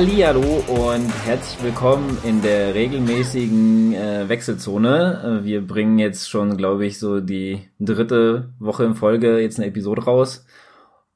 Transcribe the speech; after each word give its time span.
Hallihallo 0.00 0.64
und 0.66 1.26
herzlich 1.26 1.62
willkommen 1.62 2.16
in 2.24 2.40
der 2.40 2.74
regelmäßigen 2.74 3.92
äh, 3.92 4.28
Wechselzone. 4.30 5.42
Äh, 5.42 5.44
wir 5.44 5.60
bringen 5.66 5.98
jetzt 5.98 6.30
schon, 6.30 6.56
glaube 6.56 6.86
ich, 6.86 6.98
so 6.98 7.20
die 7.20 7.68
dritte 7.78 8.54
Woche 8.58 8.84
in 8.84 8.94
Folge 8.94 9.40
jetzt 9.40 9.58
eine 9.58 9.66
Episode 9.66 10.04
raus. 10.04 10.46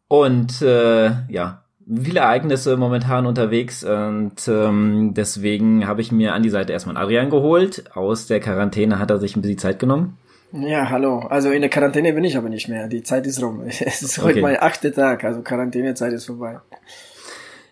Und 0.06 0.60
äh, 0.60 1.12
ja, 1.30 1.64
viele 1.98 2.20
Ereignisse 2.20 2.76
momentan 2.76 3.24
unterwegs 3.24 3.84
und 3.84 4.46
ähm, 4.48 5.14
deswegen 5.14 5.86
habe 5.86 6.02
ich 6.02 6.12
mir 6.12 6.34
an 6.34 6.42
die 6.42 6.50
Seite 6.50 6.74
erstmal 6.74 6.98
Adrian 6.98 7.30
geholt. 7.30 7.84
Aus 7.94 8.26
der 8.26 8.40
Quarantäne 8.40 8.98
hat 8.98 9.10
er 9.10 9.18
sich 9.18 9.34
ein 9.34 9.40
bisschen 9.40 9.56
Zeit 9.56 9.78
genommen. 9.78 10.18
Ja, 10.52 10.90
hallo. 10.90 11.20
Also 11.20 11.50
in 11.50 11.62
der 11.62 11.70
Quarantäne 11.70 12.12
bin 12.12 12.24
ich 12.24 12.36
aber 12.36 12.50
nicht 12.50 12.68
mehr. 12.68 12.86
Die 12.88 13.02
Zeit 13.02 13.26
ist 13.26 13.42
rum. 13.42 13.62
Es 13.66 14.02
ist 14.02 14.18
heute 14.18 14.32
okay. 14.32 14.42
mein 14.42 14.60
achter 14.60 14.92
Tag, 14.92 15.24
also 15.24 15.40
Quarantänezeit 15.40 16.12
ist 16.12 16.26
vorbei. 16.26 16.60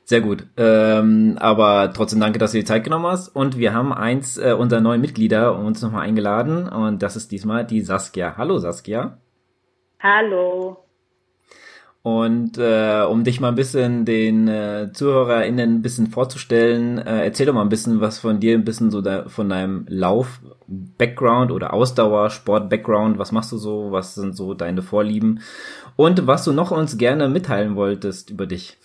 Sehr 0.05 0.20
gut. 0.20 0.47
Ähm, 0.56 1.37
aber 1.38 1.92
trotzdem 1.92 2.20
danke, 2.20 2.38
dass 2.38 2.52
du 2.52 2.59
die 2.59 2.65
Zeit 2.65 2.84
genommen 2.84 3.06
hast. 3.06 3.29
Und 3.29 3.56
wir 3.56 3.73
haben 3.73 3.92
eins 3.92 4.37
äh, 4.37 4.52
unserer 4.52 4.80
neuen 4.80 5.01
Mitglieder 5.01 5.56
uns 5.56 5.80
nochmal 5.80 6.06
eingeladen. 6.06 6.69
Und 6.69 7.02
das 7.02 7.16
ist 7.16 7.30
diesmal 7.30 7.65
die 7.65 7.83
Saskia. 7.83 8.37
Hallo 8.37 8.59
Saskia. 8.59 9.19
Hallo. 10.01 10.78
Und 12.02 12.59
äh, 12.59 13.05
um 13.09 13.23
dich 13.23 13.41
mal 13.41 13.51
ein 13.51 13.55
bisschen 13.55 14.05
den 14.05 14.48
äh, 14.48 14.91
ZuhörerInnen 14.92 15.77
ein 15.77 15.83
bisschen 15.83 16.09
vorzustellen, 16.09 16.98
äh, 16.98 17.25
erzähl 17.25 17.47
doch 17.47 17.55
mal 17.55 17.62
ein 17.62 17.69
bisschen 17.69 18.00
was 18.00 18.19
von 18.19 18.41
dir, 18.41 18.55
ein 18.55 18.64
bisschen 18.64 18.91
so 18.91 19.00
da, 19.00 19.28
von 19.28 19.48
deinem 19.48 19.87
Lauf-Background 19.89 21.53
oder 21.53 21.72
Ausdauersport-Background. 21.72 23.19
Was 23.19 23.31
machst 23.31 23.53
du 23.53 23.56
so? 23.56 23.92
Was 23.92 24.16
sind 24.16 24.37
so 24.37 24.53
deine 24.55 24.83
Vorlieben? 24.83 25.42
Und 25.94 26.27
was 26.27 26.42
du 26.42 26.53
noch 26.53 26.72
uns 26.72 26.98
gerne 26.98 27.28
mitteilen 27.28 27.77
wolltest 27.77 28.31
über 28.31 28.47
dich. 28.47 28.78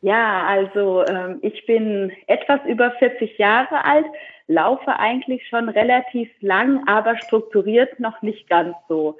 Ja, 0.00 0.46
also 0.46 1.04
ähm, 1.06 1.38
ich 1.42 1.66
bin 1.66 2.12
etwas 2.28 2.60
über 2.66 2.92
40 2.92 3.36
Jahre 3.36 3.84
alt, 3.84 4.06
laufe 4.46 4.96
eigentlich 4.96 5.46
schon 5.48 5.68
relativ 5.68 6.30
lang, 6.40 6.86
aber 6.86 7.16
strukturiert 7.16 7.98
noch 7.98 8.22
nicht 8.22 8.48
ganz 8.48 8.76
so. 8.88 9.16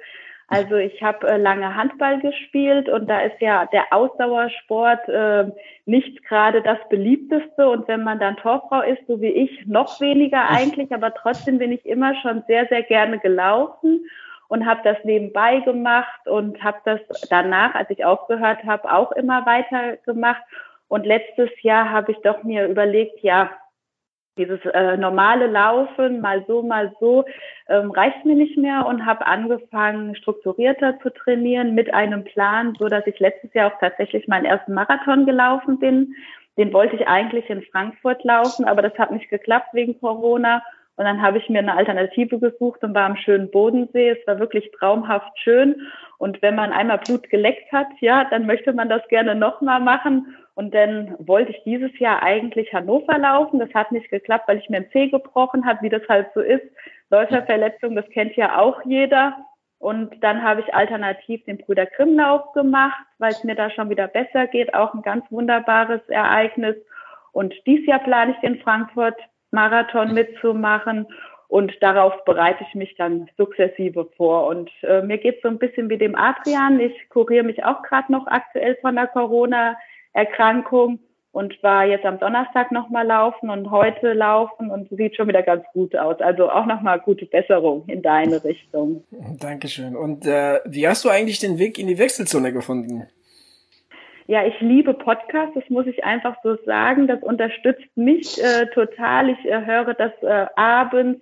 Also 0.47 0.77
ich 0.77 1.03
habe 1.03 1.27
äh, 1.27 1.37
lange 1.37 1.75
Handball 1.75 2.19
gespielt 2.21 2.89
und 2.89 3.07
da 3.07 3.21
ist 3.21 3.39
ja 3.39 3.67
der 3.67 3.91
Ausdauersport 3.91 5.07
äh, 5.09 5.51
nicht 5.85 6.23
gerade 6.25 6.63
das 6.63 6.79
beliebteste 6.89 7.69
und 7.69 7.87
wenn 7.87 8.03
man 8.03 8.19
dann 8.19 8.37
Torfrau 8.37 8.81
ist, 8.81 9.05
so 9.05 9.21
wie 9.21 9.27
ich, 9.27 9.67
noch 9.67 9.99
weniger 10.01 10.49
eigentlich, 10.49 10.91
aber 10.91 11.13
trotzdem 11.13 11.59
bin 11.59 11.71
ich 11.71 11.85
immer 11.85 12.15
schon 12.21 12.43
sehr, 12.47 12.65
sehr 12.67 12.81
gerne 12.81 13.19
gelaufen 13.19 14.05
und 14.47 14.65
habe 14.65 14.81
das 14.83 14.97
nebenbei 15.03 15.59
gemacht 15.59 16.27
und 16.27 16.63
habe 16.63 16.79
das 16.83 17.01
danach, 17.29 17.75
als 17.75 17.89
ich 17.91 18.03
aufgehört 18.03 18.63
habe, 18.63 18.91
auch 18.91 19.11
immer 19.11 19.45
weiter 19.45 19.97
gemacht 19.97 20.41
und 20.89 21.05
letztes 21.05 21.49
Jahr 21.61 21.89
habe 21.89 22.11
ich 22.11 22.17
doch 22.17 22.43
mir 22.43 22.67
überlegt, 22.67 23.21
ja, 23.21 23.51
dieses 24.37 24.59
äh, 24.65 24.97
normale 24.97 25.47
Laufen, 25.47 26.21
mal 26.21 26.43
so, 26.47 26.63
mal 26.63 26.93
so, 26.99 27.25
ähm, 27.67 27.91
reicht 27.91 28.25
mir 28.25 28.35
nicht 28.35 28.57
mehr 28.57 28.85
und 28.87 29.05
habe 29.05 29.27
angefangen, 29.27 30.15
strukturierter 30.15 30.97
zu 31.01 31.09
trainieren 31.11 31.75
mit 31.75 31.93
einem 31.93 32.23
Plan, 32.23 32.73
so 32.79 32.87
dass 32.87 33.05
ich 33.05 33.19
letztes 33.19 33.53
Jahr 33.53 33.71
auch 33.71 33.79
tatsächlich 33.79 34.27
meinen 34.27 34.45
ersten 34.45 34.73
Marathon 34.73 35.25
gelaufen 35.25 35.77
bin. 35.79 36.15
Den 36.57 36.73
wollte 36.73 36.95
ich 36.95 37.07
eigentlich 37.07 37.49
in 37.49 37.61
Frankfurt 37.63 38.23
laufen, 38.23 38.65
aber 38.65 38.81
das 38.81 38.97
hat 38.97 39.11
nicht 39.11 39.29
geklappt 39.29 39.73
wegen 39.73 39.99
Corona. 39.99 40.63
Und 40.95 41.05
dann 41.05 41.21
habe 41.21 41.37
ich 41.37 41.47
mir 41.47 41.59
eine 41.59 41.77
Alternative 41.77 42.39
gesucht 42.39 42.83
und 42.83 42.93
war 42.93 43.05
am 43.05 43.15
schönen 43.15 43.49
Bodensee. 43.51 44.09
Es 44.09 44.27
war 44.27 44.39
wirklich 44.39 44.69
traumhaft 44.77 45.31
schön. 45.39 45.87
Und 46.17 46.41
wenn 46.41 46.55
man 46.55 46.73
einmal 46.73 46.97
Blut 46.97 47.29
geleckt 47.29 47.71
hat, 47.71 47.87
ja, 48.01 48.25
dann 48.25 48.45
möchte 48.45 48.73
man 48.73 48.89
das 48.89 49.07
gerne 49.07 49.35
nochmal 49.35 49.79
machen. 49.79 50.35
Und 50.59 50.75
dann 50.75 51.15
wollte 51.19 51.51
ich 51.51 51.63
dieses 51.63 51.97
Jahr 51.99 52.21
eigentlich 52.21 52.73
Hannover 52.73 53.17
laufen. 53.17 53.59
Das 53.59 53.73
hat 53.73 53.93
nicht 53.93 54.09
geklappt, 54.09 54.45
weil 54.49 54.57
ich 54.57 54.69
mir 54.69 54.79
ein 54.79 54.89
Zeh 54.91 55.07
gebrochen 55.07 55.65
habe, 55.65 55.83
wie 55.83 55.89
das 55.89 56.01
halt 56.09 56.27
so 56.33 56.41
ist. 56.41 56.65
Läuferverletzung, 57.09 57.95
das 57.95 58.09
kennt 58.09 58.35
ja 58.35 58.59
auch 58.59 58.81
jeder. 58.83 59.37
Und 59.77 60.21
dann 60.21 60.43
habe 60.43 60.59
ich 60.59 60.75
alternativ 60.75 61.45
den 61.45 61.59
Brüder 61.59 61.85
Grimmlauf 61.85 62.51
gemacht, 62.51 63.05
weil 63.19 63.31
es 63.31 63.45
mir 63.45 63.55
da 63.55 63.69
schon 63.69 63.89
wieder 63.89 64.09
besser 64.09 64.47
geht. 64.47 64.73
Auch 64.73 64.93
ein 64.93 65.01
ganz 65.01 65.23
wunderbares 65.29 66.01
Ereignis. 66.09 66.75
Und 67.31 67.53
dieses 67.65 67.85
Jahr 67.85 67.99
plane 67.99 68.33
ich 68.33 68.39
den 68.41 68.59
Frankfurt 68.59 69.15
Marathon 69.51 70.13
mitzumachen. 70.13 71.07
Und 71.47 71.71
darauf 71.81 72.25
bereite 72.25 72.65
ich 72.67 72.75
mich 72.75 72.95
dann 72.97 73.29
sukzessive 73.37 74.09
vor. 74.17 74.47
Und 74.47 74.69
äh, 74.81 75.03
mir 75.03 75.19
geht 75.19 75.37
es 75.37 75.41
so 75.41 75.47
ein 75.47 75.57
bisschen 75.57 75.89
wie 75.89 75.97
dem 75.97 76.15
Adrian. 76.15 76.81
Ich 76.81 77.07
kuriere 77.07 77.45
mich 77.45 77.63
auch 77.63 77.81
gerade 77.83 78.11
noch 78.11 78.27
aktuell 78.27 78.75
von 78.81 78.95
der 78.95 79.07
Corona 79.07 79.77
Erkrankung 80.13 80.99
und 81.31 81.61
war 81.61 81.85
jetzt 81.85 82.05
am 82.05 82.19
Donnerstag 82.19 82.71
nochmal 82.71 83.05
laufen 83.05 83.49
und 83.49 83.69
heute 83.69 84.13
laufen 84.13 84.71
und 84.71 84.89
sieht 84.89 85.15
schon 85.15 85.27
wieder 85.27 85.43
ganz 85.43 85.63
gut 85.73 85.95
aus. 85.95 86.19
Also 86.19 86.49
auch 86.49 86.65
nochmal 86.65 86.99
gute 86.99 87.25
Besserung 87.25 87.83
in 87.87 88.01
deine 88.01 88.43
Richtung. 88.43 89.03
Dankeschön. 89.39 89.95
Und 89.95 90.25
äh, 90.25 90.59
wie 90.65 90.87
hast 90.87 91.05
du 91.05 91.09
eigentlich 91.09 91.39
den 91.39 91.59
Weg 91.59 91.77
in 91.77 91.87
die 91.87 91.99
Wechselzone 91.99 92.51
gefunden? 92.51 93.07
Ja, 94.25 94.45
ich 94.45 94.59
liebe 94.59 94.93
Podcasts, 94.93 95.55
das 95.55 95.69
muss 95.69 95.87
ich 95.87 96.03
einfach 96.03 96.35
so 96.43 96.55
sagen. 96.65 97.07
Das 97.07 97.21
unterstützt 97.23 97.95
mich 97.95 98.41
äh, 98.43 98.67
total. 98.73 99.29
Ich 99.29 99.45
äh, 99.45 99.65
höre 99.65 99.93
das 99.93 100.11
äh, 100.21 100.45
abends 100.55 101.21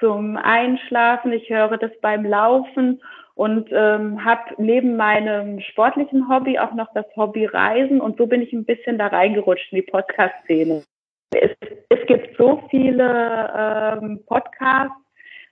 zum 0.00 0.36
Einschlafen, 0.36 1.32
ich 1.32 1.48
höre 1.48 1.76
das 1.78 1.90
beim 2.00 2.24
Laufen 2.24 3.00
und 3.36 3.68
ähm, 3.70 4.24
habe 4.24 4.54
neben 4.56 4.96
meinem 4.96 5.60
sportlichen 5.60 6.28
Hobby 6.28 6.58
auch 6.58 6.72
noch 6.72 6.92
das 6.94 7.04
Hobby 7.16 7.44
Reisen 7.44 8.00
und 8.00 8.16
so 8.16 8.26
bin 8.26 8.40
ich 8.40 8.52
ein 8.52 8.64
bisschen 8.64 8.98
da 8.98 9.08
reingerutscht 9.08 9.72
in 9.72 9.76
die 9.76 9.90
Podcast-Szene. 9.90 10.82
Es, 11.34 11.50
es 11.90 12.06
gibt 12.06 12.34
so 12.38 12.62
viele 12.70 13.52
ähm, 13.54 14.20
Podcasts, 14.26 14.96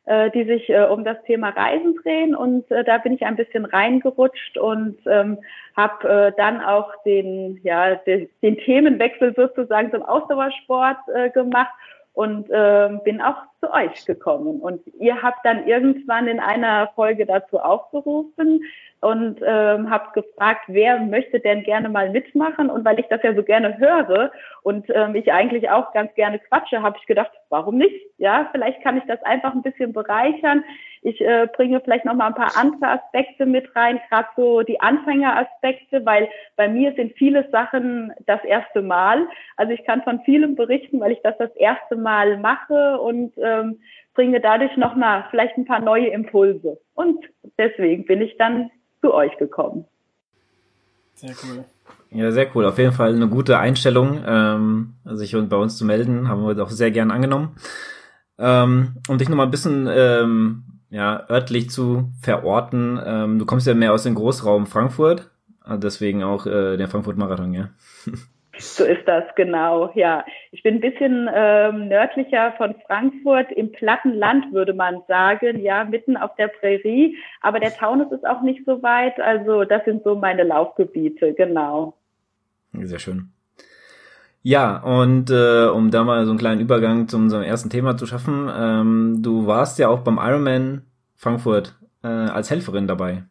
äh, 0.06 0.30
die 0.30 0.44
sich 0.44 0.70
äh, 0.70 0.84
um 0.84 1.04
das 1.04 1.22
Thema 1.24 1.50
Reisen 1.50 1.94
drehen 2.02 2.34
und 2.34 2.70
äh, 2.70 2.84
da 2.84 2.96
bin 2.96 3.12
ich 3.12 3.26
ein 3.26 3.36
bisschen 3.36 3.66
reingerutscht 3.66 4.56
und 4.56 4.96
ähm, 5.06 5.38
habe 5.76 6.08
äh, 6.08 6.32
dann 6.38 6.62
auch 6.62 6.90
den 7.04 7.60
ja 7.64 7.96
den, 7.96 8.30
den 8.40 8.56
Themenwechsel 8.56 9.34
sozusagen 9.36 9.90
zum 9.90 10.02
Ausdauersport 10.02 10.98
äh, 11.14 11.28
gemacht 11.28 11.74
und 12.14 12.48
äh, 12.48 12.90
bin 13.04 13.20
auch 13.20 13.36
zu 13.60 13.72
euch 13.72 14.06
gekommen. 14.06 14.60
Und 14.60 14.80
ihr 14.98 15.20
habt 15.20 15.44
dann 15.44 15.66
irgendwann 15.66 16.28
in 16.28 16.40
einer 16.40 16.88
Folge 16.94 17.26
dazu 17.26 17.58
aufgerufen 17.58 18.62
und 19.04 19.40
ähm, 19.46 19.90
habt 19.90 20.14
gefragt, 20.14 20.62
wer 20.68 20.98
möchte 20.98 21.38
denn 21.38 21.62
gerne 21.62 21.90
mal 21.90 22.08
mitmachen? 22.08 22.70
Und 22.70 22.86
weil 22.86 22.98
ich 22.98 23.06
das 23.08 23.22
ja 23.22 23.34
so 23.34 23.42
gerne 23.42 23.76
höre 23.76 24.32
und 24.62 24.86
ähm, 24.88 25.14
ich 25.14 25.30
eigentlich 25.30 25.68
auch 25.68 25.92
ganz 25.92 26.14
gerne 26.14 26.38
quatsche, 26.38 26.80
habe 26.80 26.96
ich 26.98 27.06
gedacht, 27.06 27.30
warum 27.50 27.76
nicht? 27.76 27.94
Ja, 28.16 28.48
vielleicht 28.50 28.82
kann 28.82 28.96
ich 28.96 29.04
das 29.04 29.22
einfach 29.22 29.52
ein 29.52 29.60
bisschen 29.60 29.92
bereichern. 29.92 30.64
Ich 31.02 31.20
äh, 31.20 31.46
bringe 31.54 31.82
vielleicht 31.82 32.06
noch 32.06 32.14
mal 32.14 32.28
ein 32.28 32.34
paar 32.34 32.56
andere 32.56 32.92
Aspekte 32.92 33.44
mit 33.44 33.76
rein, 33.76 34.00
gerade 34.08 34.28
so 34.36 34.62
die 34.62 34.80
Anfängeraspekte, 34.80 36.06
weil 36.06 36.30
bei 36.56 36.66
mir 36.66 36.94
sind 36.94 37.12
viele 37.18 37.46
Sachen 37.50 38.10
das 38.24 38.42
erste 38.42 38.80
Mal. 38.80 39.26
Also 39.58 39.74
ich 39.74 39.84
kann 39.84 40.02
von 40.02 40.20
vielem 40.20 40.54
berichten, 40.54 40.98
weil 41.00 41.12
ich 41.12 41.20
das 41.22 41.36
das 41.36 41.54
erste 41.56 41.96
Mal 41.96 42.38
mache 42.38 42.98
und 42.98 43.34
ähm, 43.36 43.80
bringe 44.14 44.40
dadurch 44.40 44.74
noch 44.78 44.94
mal 44.94 45.26
vielleicht 45.30 45.58
ein 45.58 45.66
paar 45.66 45.80
neue 45.80 46.06
Impulse. 46.06 46.80
Und 46.94 47.22
deswegen 47.58 48.06
bin 48.06 48.22
ich 48.22 48.38
dann 48.38 48.70
zu 49.04 49.12
euch 49.12 49.36
gekommen. 49.36 49.84
Sehr 51.14 51.34
cool. 51.44 51.64
Ja, 52.10 52.32
sehr 52.32 52.48
cool. 52.54 52.64
Auf 52.64 52.78
jeden 52.78 52.92
Fall 52.92 53.14
eine 53.14 53.28
gute 53.28 53.58
Einstellung, 53.58 54.22
ähm, 54.26 54.94
sich 55.04 55.32
bei 55.32 55.56
uns 55.56 55.76
zu 55.76 55.84
melden, 55.84 56.28
haben 56.28 56.46
wir 56.46 56.54
doch 56.54 56.70
sehr 56.70 56.90
gern 56.90 57.10
angenommen. 57.10 57.56
Ähm, 58.38 58.96
um 59.08 59.18
dich 59.18 59.28
nochmal 59.28 59.46
ein 59.46 59.50
bisschen 59.50 59.86
ähm, 59.90 60.64
ja, 60.88 61.28
örtlich 61.28 61.68
zu 61.70 62.12
verorten. 62.20 62.98
Ähm, 63.04 63.38
du 63.38 63.44
kommst 63.44 63.66
ja 63.66 63.74
mehr 63.74 63.92
aus 63.92 64.04
dem 64.04 64.14
Großraum 64.14 64.66
Frankfurt, 64.66 65.30
äh, 65.66 65.78
deswegen 65.78 66.24
auch 66.24 66.46
äh, 66.46 66.76
der 66.76 66.88
Frankfurt-Marathon, 66.88 67.52
ja. 67.52 67.68
So 68.58 68.84
ist 68.84 69.06
das, 69.06 69.24
genau, 69.36 69.90
ja. 69.94 70.24
Ich 70.52 70.62
bin 70.62 70.76
ein 70.76 70.80
bisschen 70.80 71.28
ähm, 71.34 71.88
nördlicher 71.88 72.52
von 72.56 72.74
Frankfurt, 72.86 73.50
im 73.52 73.72
platten 73.72 74.14
Land, 74.14 74.52
würde 74.52 74.74
man 74.74 75.02
sagen, 75.08 75.60
ja, 75.60 75.84
mitten 75.84 76.16
auf 76.16 76.34
der 76.36 76.48
Prärie. 76.48 77.16
Aber 77.40 77.58
der 77.60 77.74
Taunus 77.74 78.12
ist 78.12 78.26
auch 78.26 78.42
nicht 78.42 78.64
so 78.64 78.82
weit, 78.82 79.18
also 79.20 79.64
das 79.64 79.84
sind 79.84 80.04
so 80.04 80.14
meine 80.14 80.44
Laufgebiete, 80.44 81.34
genau. 81.34 81.94
Sehr 82.72 82.98
schön. 82.98 83.30
Ja, 84.42 84.76
und 84.76 85.30
äh, 85.30 85.66
um 85.66 85.90
da 85.90 86.04
mal 86.04 86.24
so 86.26 86.30
einen 86.30 86.38
kleinen 86.38 86.60
Übergang 86.60 87.08
zu 87.08 87.16
unserem 87.16 87.42
ersten 87.42 87.70
Thema 87.70 87.96
zu 87.96 88.06
schaffen, 88.06 88.50
ähm, 88.54 89.22
du 89.22 89.46
warst 89.46 89.78
ja 89.78 89.88
auch 89.88 90.00
beim 90.00 90.18
Ironman 90.18 90.82
Frankfurt 91.14 91.74
äh, 92.02 92.08
als 92.08 92.50
Helferin 92.50 92.86
dabei. 92.86 93.24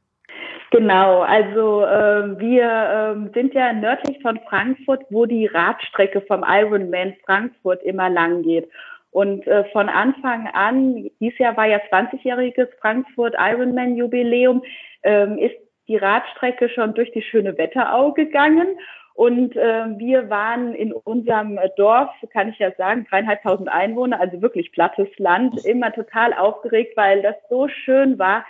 Genau, 0.73 1.21
also 1.21 1.85
äh, 1.85 2.39
wir 2.39 2.65
äh, 2.65 3.39
sind 3.39 3.53
ja 3.53 3.73
nördlich 3.73 4.19
von 4.23 4.39
Frankfurt, 4.49 5.05
wo 5.11 5.27
die 5.27 5.45
Radstrecke 5.45 6.21
vom 6.21 6.43
Ironman 6.47 7.13
Frankfurt 7.23 7.83
immer 7.83 8.09
lang 8.09 8.41
geht. 8.41 8.67
Und 9.11 9.45
äh, 9.45 9.65
von 9.65 9.87
Anfang 9.87 10.47
an, 10.47 11.11
dieses 11.19 11.37
Jahr 11.37 11.55
war 11.57 11.67
ja 11.67 11.77
20-jähriges 11.91 12.69
Frankfurt 12.81 13.35
Ironman 13.37 13.95
Jubiläum, 13.95 14.63
ähm, 15.03 15.37
ist 15.37 15.53
die 15.87 15.97
Radstrecke 15.97 16.67
schon 16.69 16.95
durch 16.95 17.11
die 17.11 17.21
schöne 17.21 17.55
Wetterau 17.55 18.11
gegangen. 18.11 18.69
Und 19.13 19.55
äh, 19.55 19.85
wir 19.99 20.31
waren 20.31 20.73
in 20.73 20.91
unserem 20.91 21.59
Dorf, 21.77 22.09
kann 22.31 22.49
ich 22.49 22.57
ja 22.57 22.71
sagen, 22.79 23.05
dreieinhalbtausend 23.07 23.69
Einwohner, 23.69 24.19
also 24.19 24.41
wirklich 24.41 24.71
plattes 24.71 25.09
Land, 25.19 25.63
immer 25.67 25.93
total 25.93 26.33
aufgeregt, 26.33 26.97
weil 26.97 27.21
das 27.21 27.35
so 27.47 27.67
schön 27.67 28.17
war, 28.17 28.43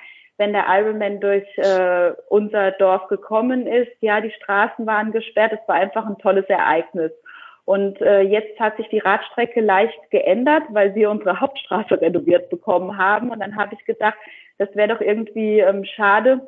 wenn 0.44 0.51
der 0.51 0.66
Ironman 0.68 1.22
durch 1.22 1.48
äh, 1.57 2.12
unser 2.28 2.72
Dorf 2.72 3.07
gekommen 3.07 3.66
ist. 3.66 3.92
Ja, 4.01 4.19
die 4.19 4.31
Straßen 4.31 4.86
waren 4.86 5.13
gesperrt, 5.13 5.54
es 5.54 5.68
war 5.69 5.75
einfach 5.75 6.06
ein 6.06 6.18
tolles 6.18 6.45
Ereignis. 6.48 7.12
Und 7.63 8.01
äh, 8.01 8.19
jetzt 8.19 8.60
hat 8.60 8.75
sich 8.75 8.90
die 8.90 9.00
Radstrecke 9.00 9.62
leicht 9.62 9.98
geändert, 10.12 10.63
weil 10.72 10.94
wir 10.95 11.10
unsere 11.10 11.40
Hauptstraße 11.40 12.01
renoviert 12.01 12.50
bekommen 12.50 12.98
haben. 12.98 13.31
Und 13.31 13.40
dann 13.40 13.56
habe 13.56 13.74
ich 13.74 13.86
gedacht, 13.86 14.18
das 14.57 14.68
wäre 14.75 14.90
doch 14.90 15.00
irgendwie 15.00 15.60
ähm, 15.60 15.86
schade, 15.86 16.42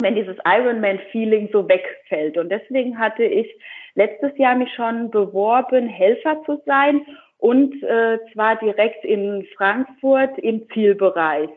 wenn 0.00 0.16
dieses 0.16 0.36
Ironman-Feeling 0.44 1.50
so 1.52 1.68
wegfällt. 1.68 2.36
Und 2.36 2.48
deswegen 2.48 2.98
hatte 2.98 3.22
ich 3.22 3.48
letztes 3.94 4.36
Jahr 4.38 4.56
mich 4.56 4.74
schon 4.74 5.12
beworben, 5.12 5.86
Helfer 5.86 6.42
zu 6.46 6.60
sein 6.66 7.06
und 7.38 7.80
äh, 7.84 8.18
zwar 8.32 8.56
direkt 8.56 9.04
in 9.04 9.46
Frankfurt 9.56 10.36
im 10.38 10.68
Zielbereich. 10.70 11.50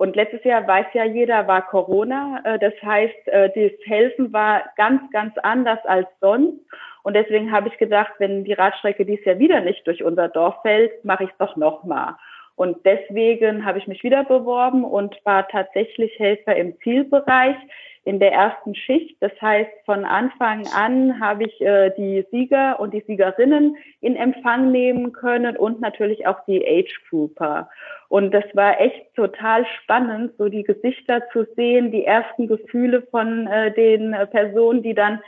Und 0.00 0.16
letztes 0.16 0.42
Jahr 0.44 0.66
weiß 0.66 0.86
ja 0.94 1.04
jeder, 1.04 1.46
war 1.46 1.60
Corona. 1.66 2.40
Äh, 2.44 2.58
das 2.58 2.72
heißt, 2.82 3.28
äh, 3.28 3.50
das 3.50 3.86
Helfen 3.86 4.32
war 4.32 4.62
ganz, 4.76 5.02
ganz 5.12 5.36
anders 5.42 5.78
als 5.84 6.08
sonst. 6.22 6.58
Und 7.02 7.12
deswegen 7.12 7.52
habe 7.52 7.68
ich 7.68 7.76
gedacht, 7.76 8.14
wenn 8.16 8.44
die 8.44 8.54
Radstrecke 8.54 9.04
dies 9.04 9.22
Jahr 9.26 9.38
wieder 9.38 9.60
nicht 9.60 9.86
durch 9.86 10.02
unser 10.02 10.28
Dorf 10.28 10.54
fällt, 10.62 11.04
mache 11.04 11.24
ich 11.24 11.30
es 11.30 11.36
doch 11.36 11.54
nochmal. 11.56 12.14
Und 12.56 12.78
deswegen 12.86 13.66
habe 13.66 13.76
ich 13.76 13.86
mich 13.88 14.02
wieder 14.02 14.24
beworben 14.24 14.84
und 14.84 15.14
war 15.24 15.46
tatsächlich 15.48 16.18
Helfer 16.18 16.56
im 16.56 16.78
Zielbereich 16.80 17.56
in 18.04 18.18
der 18.18 18.32
ersten 18.32 18.74
Schicht. 18.74 19.16
Das 19.20 19.32
heißt, 19.40 19.70
von 19.84 20.04
Anfang 20.04 20.66
an 20.74 21.20
habe 21.20 21.44
ich 21.44 21.60
äh, 21.60 21.90
die 21.96 22.26
Sieger 22.30 22.80
und 22.80 22.94
die 22.94 23.04
Siegerinnen 23.06 23.76
in 24.00 24.16
Empfang 24.16 24.70
nehmen 24.70 25.12
können 25.12 25.56
und 25.56 25.80
natürlich 25.80 26.26
auch 26.26 26.44
die 26.46 26.66
Age 26.66 27.00
Grouper. 27.08 27.68
Und 28.08 28.32
das 28.32 28.44
war 28.54 28.80
echt 28.80 29.14
total 29.14 29.66
spannend, 29.82 30.32
so 30.38 30.48
die 30.48 30.62
Gesichter 30.62 31.22
zu 31.32 31.46
sehen, 31.56 31.92
die 31.92 32.04
ersten 32.04 32.48
Gefühle 32.48 33.02
von 33.10 33.46
äh, 33.46 33.72
den 33.72 34.16
Personen, 34.30 34.82
die 34.82 34.94
dann 34.94 35.20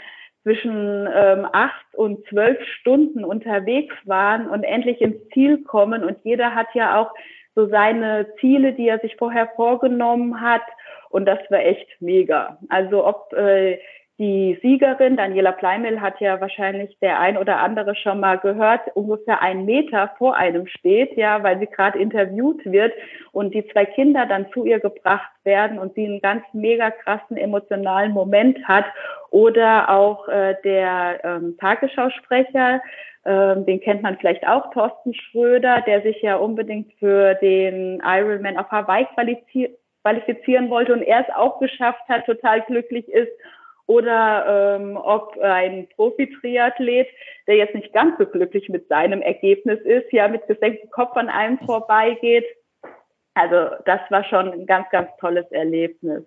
zwischen 0.43 1.09
ähm, 1.15 1.47
acht 1.53 1.95
und 1.95 2.27
zwölf 2.29 2.59
Stunden 2.81 3.25
unterwegs 3.25 3.95
waren 4.05 4.49
und 4.49 4.65
endlich 4.65 5.01
ins 5.01 5.29
Ziel 5.33 5.63
kommen. 5.63 6.05
Und 6.05 6.19
jeder 6.25 6.55
hat 6.55 6.69
ja 6.75 7.01
auch 7.01 7.13
so 7.55 7.69
seine 7.69 8.27
Ziele, 8.41 8.73
die 8.73 8.89
er 8.89 8.99
sich 8.99 9.17
vorher 9.17 9.49
vorgenommen 9.55 10.41
hat. 10.41 10.63
Und 11.13 11.27
das 11.27 11.39
war 11.51 11.61
echt 11.61 11.89
mega. 12.01 12.59
Also 12.69 13.07
ob 13.07 13.33
äh, 13.35 13.79
die 14.19 14.59
Siegerin, 14.63 15.17
Daniela 15.17 15.53
Pleimel, 15.53 16.01
hat 16.01 16.21
ja 16.21 16.41
wahrscheinlich 16.41 16.97
der 17.01 17.19
ein 17.19 17.37
oder 17.37 17.59
andere 17.59 17.95
schon 17.97 18.21
mal 18.21 18.39
gehört, 18.39 18.81
ungefähr 18.95 19.43
einen 19.43 19.65
Meter 19.65 20.13
vor 20.17 20.37
einem 20.37 20.67
steht, 20.67 21.17
ja, 21.17 21.43
weil 21.43 21.59
sie 21.59 21.67
gerade 21.67 21.99
interviewt 21.99 22.65
wird 22.65 22.93
und 23.33 23.53
die 23.53 23.67
zwei 23.69 23.85
Kinder 23.85 24.27
dann 24.27 24.47
zu 24.53 24.65
ihr 24.65 24.81
gebracht 24.81 25.33
werden 25.45 25.79
und 25.79 25.95
sie 25.95 26.07
einen 26.07 26.21
ganz 26.21 26.45
mega 26.53 26.91
krassen 26.91 27.37
emotionalen 27.37 28.13
Moment 28.13 28.59
hat. 28.69 28.85
Oder 29.31 29.91
auch 29.91 30.29
äh, 30.29 30.55
der 30.63 31.21
ähm, 31.25 31.57
Tagesschausprecher, 31.59 32.81
ähm, 33.25 33.67
den 33.67 33.81
kennt 33.81 34.03
man 34.03 34.19
vielleicht 34.19 34.47
auch, 34.47 34.71
Thorsten 34.73 35.15
Schröder, 35.15 35.83
der 35.87 36.03
sich 36.03 36.23
ja 36.23 36.37
unbedingt 36.37 36.93
für 36.99 37.35
den 37.35 38.01
Ironman 38.05 38.57
auf 38.57 38.71
Hawaii 38.71 39.07
qualifiziert 39.15 39.73
qualifizieren 40.03 40.71
wollte 40.71 40.93
und 40.93 41.03
er 41.03 41.21
es 41.21 41.35
auch 41.35 41.59
geschafft 41.59 42.03
hat, 42.09 42.27
total 42.27 42.63
glücklich 42.63 43.09
ist. 43.09 43.33
Oder 43.87 44.77
ähm, 44.77 44.97
ob 44.97 45.39
ein 45.41 45.89
Profi-Triathlet, 45.97 47.09
der 47.47 47.57
jetzt 47.57 47.75
nicht 47.75 47.93
ganz 47.93 48.17
so 48.19 48.27
glücklich 48.27 48.69
mit 48.69 48.89
seinem 48.89 49.23
Ergebnis 49.23 49.81
ist, 49.81 50.13
ja 50.13 50.29
mit 50.29 50.47
gesenktem 50.47 50.89
Kopf 50.91 51.17
an 51.17 51.29
einem 51.29 51.59
vorbeigeht. 51.59 52.47
Also 53.35 53.75
das 53.87 54.01
war 54.11 54.25
schon 54.25 54.53
ein 54.53 54.67
ganz, 54.67 54.89
ganz 54.91 55.09
tolles 55.19 55.51
Erlebnis. 55.51 56.23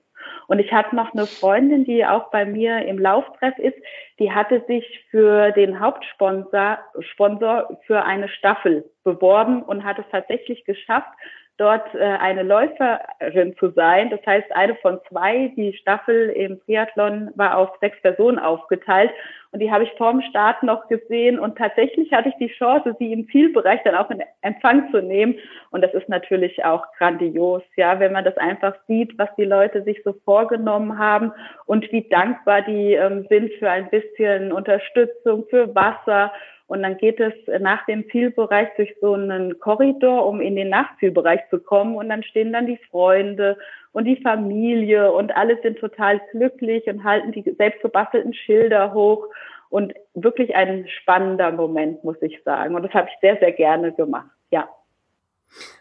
Und 0.47 0.59
ich 0.59 0.71
hatte 0.71 0.95
noch 0.95 1.13
eine 1.13 1.27
Freundin, 1.27 1.85
die 1.85 2.05
auch 2.05 2.31
bei 2.31 2.45
mir 2.45 2.85
im 2.85 2.99
Lauftreff 2.99 3.57
ist, 3.57 3.77
die 4.19 4.31
hatte 4.31 4.63
sich 4.67 5.05
für 5.11 5.51
den 5.51 5.79
Hauptsponsor 5.79 6.79
Sponsor 6.99 7.79
für 7.85 8.03
eine 8.03 8.27
Staffel 8.29 8.89
beworben 9.03 9.61
und 9.61 9.83
hat 9.83 9.99
es 9.99 10.05
tatsächlich 10.11 10.65
geschafft, 10.65 11.09
dort 11.57 11.93
äh, 11.95 11.99
eine 11.99 12.43
Läuferin 12.43 13.55
zu 13.57 13.69
sein. 13.71 14.09
Das 14.09 14.19
heißt, 14.25 14.51
eine 14.53 14.75
von 14.75 14.99
zwei. 15.09 15.51
Die 15.55 15.73
Staffel 15.73 16.29
im 16.29 16.59
Triathlon 16.61 17.31
war 17.35 17.57
auf 17.57 17.69
sechs 17.79 18.01
Personen 18.01 18.39
aufgeteilt. 18.39 19.11
Und 19.51 19.59
die 19.61 19.71
habe 19.71 19.85
ich 19.85 19.91
vorm 19.97 20.21
Start 20.23 20.63
noch 20.63 20.87
gesehen. 20.89 21.39
Und 21.39 21.57
tatsächlich 21.57 22.11
hatte 22.11 22.27
ich 22.27 22.35
die 22.35 22.53
Chance, 22.53 22.93
sie 22.99 23.13
im 23.13 23.29
Zielbereich 23.29 23.79
dann 23.85 23.95
auch 23.95 24.09
in 24.09 24.21
Empfang 24.41 24.91
zu 24.91 25.01
nehmen. 25.01 25.35
Und 25.71 25.81
das 25.81 25.93
ist 25.93 26.09
natürlich 26.09 26.65
auch 26.65 26.83
grandios, 26.97 27.63
ja, 27.77 27.99
wenn 28.01 28.11
man 28.11 28.25
das 28.25 28.35
einfach 28.37 28.75
sieht, 28.87 29.17
was 29.17 29.29
die 29.37 29.45
Leute 29.45 29.83
sich 29.83 30.01
so 30.03 30.13
vorgenommen 30.25 30.97
haben 30.97 31.31
und 31.65 31.89
wie 31.93 32.07
dankbar 32.09 32.63
die 32.63 32.93
ähm, 32.93 33.25
sind 33.29 33.53
für 33.53 33.69
ein 33.69 33.89
bisschen 33.89 34.51
Unterstützung, 34.51 35.45
für 35.49 35.73
Wasser 35.73 36.33
und 36.67 36.81
dann 36.81 36.97
geht 36.97 37.19
es 37.19 37.33
nach 37.59 37.85
dem 37.85 38.09
Zielbereich 38.09 38.69
durch 38.75 38.95
so 38.99 39.13
einen 39.13 39.59
Korridor, 39.59 40.25
um 40.25 40.41
in 40.41 40.55
den 40.55 40.69
Nachzielbereich 40.69 41.41
zu 41.51 41.59
kommen. 41.59 41.95
Und 41.95 42.09
dann 42.09 42.23
stehen 42.23 42.53
dann 42.53 42.65
die 42.65 42.79
Freunde 42.89 43.57
und 43.91 44.05
die 44.05 44.19
Familie 44.21 45.11
und 45.11 45.35
alle 45.35 45.61
sind 45.61 45.77
total 45.77 46.19
glücklich 46.31 46.87
und 46.87 47.03
halten 47.03 47.31
die 47.31 47.43
selbst 47.57 47.81
gebastelten 47.81 48.33
Schilder 48.33 48.93
hoch. 48.93 49.27
Und 49.69 49.93
wirklich 50.15 50.55
ein 50.55 50.87
spannender 51.01 51.51
Moment, 51.51 52.03
muss 52.03 52.19
ich 52.21 52.41
sagen. 52.43 52.75
Und 52.75 52.83
das 52.83 52.93
habe 52.93 53.09
ich 53.09 53.19
sehr, 53.21 53.37
sehr 53.37 53.51
gerne 53.51 53.91
gemacht. 53.91 54.29
Ja. 54.49 54.67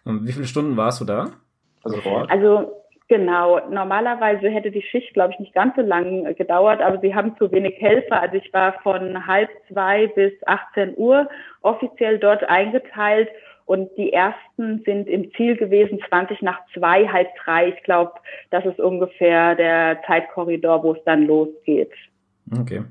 Und 0.05 0.27
wie 0.27 0.33
viele 0.33 0.47
Stunden 0.47 0.77
warst 0.77 1.01
du 1.01 1.07
da? 1.07 1.33
Also, 1.83 2.01
also 2.29 2.84
Genau, 3.09 3.61
normalerweise 3.69 4.49
hätte 4.49 4.71
die 4.71 4.81
Schicht, 4.81 5.13
glaube 5.13 5.35
ich, 5.35 5.39
nicht 5.39 5.53
ganz 5.53 5.77
so 5.77 5.83
lang 5.83 6.25
äh, 6.25 6.33
gedauert, 6.33 6.81
aber 6.81 6.99
sie 7.01 7.15
haben 7.15 7.37
zu 7.37 7.53
wenig 7.53 7.75
Helfer. 7.79 8.23
Also 8.23 8.37
ich 8.37 8.51
war 8.55 8.81
von 8.83 9.27
halb 9.27 9.51
zwei 9.69 10.07
bis 10.07 10.33
18 10.47 10.95
Uhr 10.97 11.29
offiziell 11.61 12.19
dort 12.19 12.45
eingeteilt 12.45 13.29
und 13.67 13.91
die 13.99 14.13
ersten 14.13 14.83
sind 14.87 15.07
im 15.07 15.31
Ziel 15.35 15.57
gewesen 15.57 15.99
20 16.09 16.41
nach 16.41 16.61
zwei, 16.73 17.07
halb 17.09 17.29
drei. 17.45 17.69
Ich 17.69 17.83
glaube, 17.83 18.13
das 18.51 18.65
ist 18.65 18.81
ungefähr 18.81 19.55
der 19.55 20.01
Zeitkorridor, 20.07 20.83
wo 20.83 20.93
es 20.93 21.05
dann 21.05 21.27
losgeht. 21.27 21.93
Okay. 22.59 22.85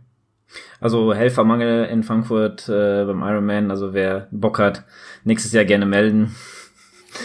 Also 0.79 1.13
Helfermangel 1.15 1.85
in 1.85 2.03
Frankfurt 2.03 2.69
äh, 2.69 3.05
beim 3.05 3.23
Ironman, 3.23 3.71
also 3.71 3.95
wer 3.95 4.27
Bock 4.29 4.59
hat, 4.59 4.83
nächstes 5.23 5.53
Jahr 5.53 5.65
gerne 5.65 5.87
melden. 5.87 6.35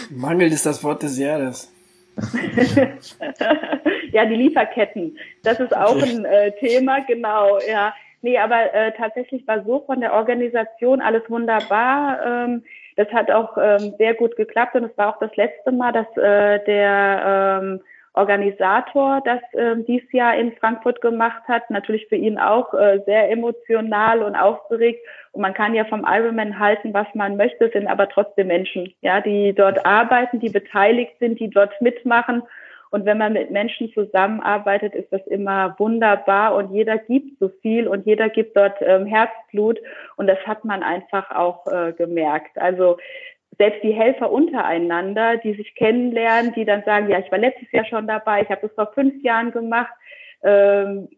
Mangel 0.09 0.51
ist 0.51 0.65
das 0.65 0.83
Wort 0.83 1.03
des 1.03 1.19
Jahres. 1.19 1.71
ja, 4.11 4.25
die 4.25 4.35
Lieferketten. 4.35 5.17
Das 5.43 5.59
ist 5.59 5.75
auch 5.75 6.01
ein 6.01 6.25
äh, 6.25 6.51
Thema, 6.59 6.99
genau, 7.01 7.59
ja. 7.67 7.93
Nee, 8.21 8.37
aber 8.37 8.73
äh, 8.73 8.91
tatsächlich 8.97 9.47
war 9.47 9.63
so 9.63 9.79
von 9.85 10.01
der 10.01 10.13
Organisation 10.13 11.01
alles 11.01 11.23
wunderbar. 11.29 12.19
Ähm, 12.25 12.63
das 12.97 13.07
hat 13.13 13.31
auch 13.31 13.57
ähm, 13.57 13.93
sehr 13.97 14.13
gut 14.13 14.35
geklappt 14.35 14.75
und 14.75 14.83
es 14.83 14.97
war 14.97 15.15
auch 15.15 15.19
das 15.19 15.33
letzte 15.37 15.71
Mal, 15.71 15.93
dass 15.93 16.07
äh, 16.17 16.63
der 16.65 17.61
ähm, 17.61 17.81
Organisator 18.13 19.21
das 19.23 19.39
äh, 19.53 19.75
dieses 19.87 20.11
Jahr 20.11 20.35
in 20.35 20.51
Frankfurt 20.53 21.01
gemacht 21.01 21.43
hat. 21.47 21.69
Natürlich 21.69 22.07
für 22.07 22.15
ihn 22.15 22.37
auch 22.37 22.73
äh, 22.73 23.01
sehr 23.05 23.29
emotional 23.29 24.23
und 24.23 24.35
aufgeregt. 24.35 25.05
Und 25.31 25.41
man 25.41 25.53
kann 25.53 25.75
ja 25.75 25.85
vom 25.85 26.05
Ironman 26.07 26.59
halten, 26.59 26.93
was 26.93 27.07
man 27.13 27.37
möchte, 27.37 27.69
sind 27.71 27.87
aber 27.87 28.09
trotzdem 28.09 28.47
Menschen, 28.47 28.93
ja, 29.01 29.21
die 29.21 29.53
dort 29.53 29.85
arbeiten, 29.85 30.39
die 30.39 30.49
beteiligt 30.49 31.13
sind, 31.19 31.39
die 31.39 31.49
dort 31.49 31.79
mitmachen. 31.81 32.43
Und 32.91 33.05
wenn 33.05 33.19
man 33.19 33.33
mit 33.33 33.51
Menschen 33.51 33.93
zusammenarbeitet, 33.93 34.95
ist 34.95 35.13
das 35.13 35.25
immer 35.27 35.75
wunderbar 35.77 36.55
und 36.55 36.73
jeder 36.73 36.97
gibt 36.97 37.37
so 37.39 37.49
viel 37.61 37.87
und 37.87 38.05
jeder 38.07 38.29
gibt 38.29 38.57
dort 38.57 38.77
ähm, 38.81 39.05
Herzblut 39.05 39.79
und 40.15 40.25
das 40.25 40.39
hat 40.47 40.65
man 40.65 40.81
einfach 40.81 41.29
auch 41.29 41.67
äh, 41.67 41.93
gemerkt. 41.93 42.57
Also 42.57 42.97
selbst 43.57 43.83
die 43.83 43.91
Helfer 43.91 44.31
untereinander, 44.31 45.37
die 45.37 45.53
sich 45.53 45.75
kennenlernen, 45.75 46.53
die 46.53 46.65
dann 46.65 46.83
sagen, 46.83 47.09
ja, 47.09 47.19
ich 47.19 47.31
war 47.31 47.39
letztes 47.39 47.71
Jahr 47.71 47.85
schon 47.85 48.07
dabei, 48.07 48.41
ich 48.41 48.49
habe 48.49 48.61
das 48.61 48.73
vor 48.73 48.93
fünf 48.93 49.21
Jahren 49.23 49.51
gemacht. 49.51 49.91
Ähm, 50.43 51.09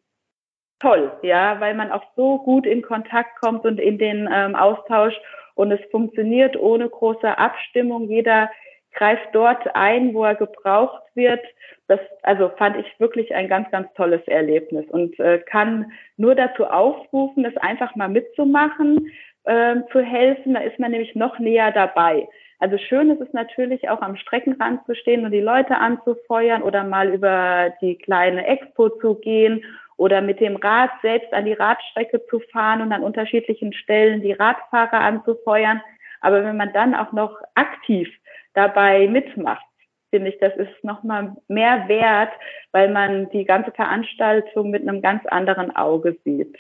toll, 0.79 1.11
ja, 1.21 1.59
weil 1.59 1.75
man 1.75 1.91
auch 1.91 2.03
so 2.15 2.39
gut 2.39 2.65
in 2.65 2.81
Kontakt 2.81 3.39
kommt 3.39 3.65
und 3.65 3.79
in 3.79 3.97
den 3.97 4.27
ähm, 4.31 4.55
Austausch 4.55 5.13
und 5.55 5.71
es 5.71 5.79
funktioniert 5.91 6.57
ohne 6.57 6.89
große 6.89 7.37
Abstimmung. 7.37 8.07
Jeder 8.09 8.49
greift 8.93 9.27
dort 9.33 9.75
ein, 9.75 10.13
wo 10.13 10.23
er 10.23 10.35
gebraucht 10.35 11.03
wird. 11.13 11.41
Das 11.87 11.99
also 12.23 12.49
fand 12.57 12.77
ich 12.77 12.99
wirklich 12.99 13.33
ein 13.35 13.47
ganz, 13.47 13.69
ganz 13.71 13.93
tolles 13.93 14.25
Erlebnis 14.27 14.85
und 14.89 15.19
äh, 15.19 15.39
kann 15.39 15.91
nur 16.17 16.35
dazu 16.35 16.65
aufrufen, 16.65 17.45
es 17.45 17.55
einfach 17.57 17.95
mal 17.95 18.09
mitzumachen 18.09 19.11
ähm, 19.45 19.83
zu 19.91 20.01
helfen. 20.01 20.53
Da 20.53 20.61
ist 20.61 20.79
man 20.79 20.91
nämlich 20.91 21.15
noch 21.15 21.39
näher 21.39 21.71
dabei. 21.71 22.27
Also 22.59 22.77
schön 22.77 23.09
ist 23.09 23.21
es 23.21 23.33
natürlich 23.33 23.89
auch 23.89 24.01
am 24.01 24.15
Streckenrand 24.15 24.85
zu 24.85 24.93
stehen 24.93 25.25
und 25.25 25.31
die 25.31 25.39
Leute 25.39 25.77
anzufeuern 25.77 26.61
oder 26.61 26.83
mal 26.83 27.09
über 27.09 27.73
die 27.81 27.97
kleine 27.97 28.45
Expo 28.45 28.89
zu 28.89 29.15
gehen 29.15 29.63
oder 29.97 30.21
mit 30.21 30.39
dem 30.39 30.57
Rad 30.57 30.91
selbst 31.01 31.33
an 31.33 31.45
die 31.45 31.53
Radstrecke 31.53 32.23
zu 32.27 32.39
fahren 32.51 32.81
und 32.81 32.91
an 32.91 33.03
unterschiedlichen 33.03 33.73
Stellen 33.73 34.21
die 34.21 34.33
Radfahrer 34.33 34.99
anzufeuern. 34.99 35.81
Aber 36.21 36.43
wenn 36.43 36.57
man 36.57 36.71
dann 36.73 36.93
auch 36.93 37.11
noch 37.11 37.35
aktiv 37.55 38.07
dabei 38.53 39.07
mitmacht, 39.07 39.65
finde 40.11 40.29
ich, 40.29 40.39
das 40.39 40.55
ist 40.57 40.83
nochmal 40.83 41.35
mehr 41.47 41.87
wert, 41.87 42.31
weil 42.71 42.91
man 42.91 43.29
die 43.31 43.45
ganze 43.45 43.71
Veranstaltung 43.71 44.69
mit 44.69 44.87
einem 44.87 45.01
ganz 45.01 45.25
anderen 45.25 45.75
Auge 45.75 46.17
sieht. 46.23 46.55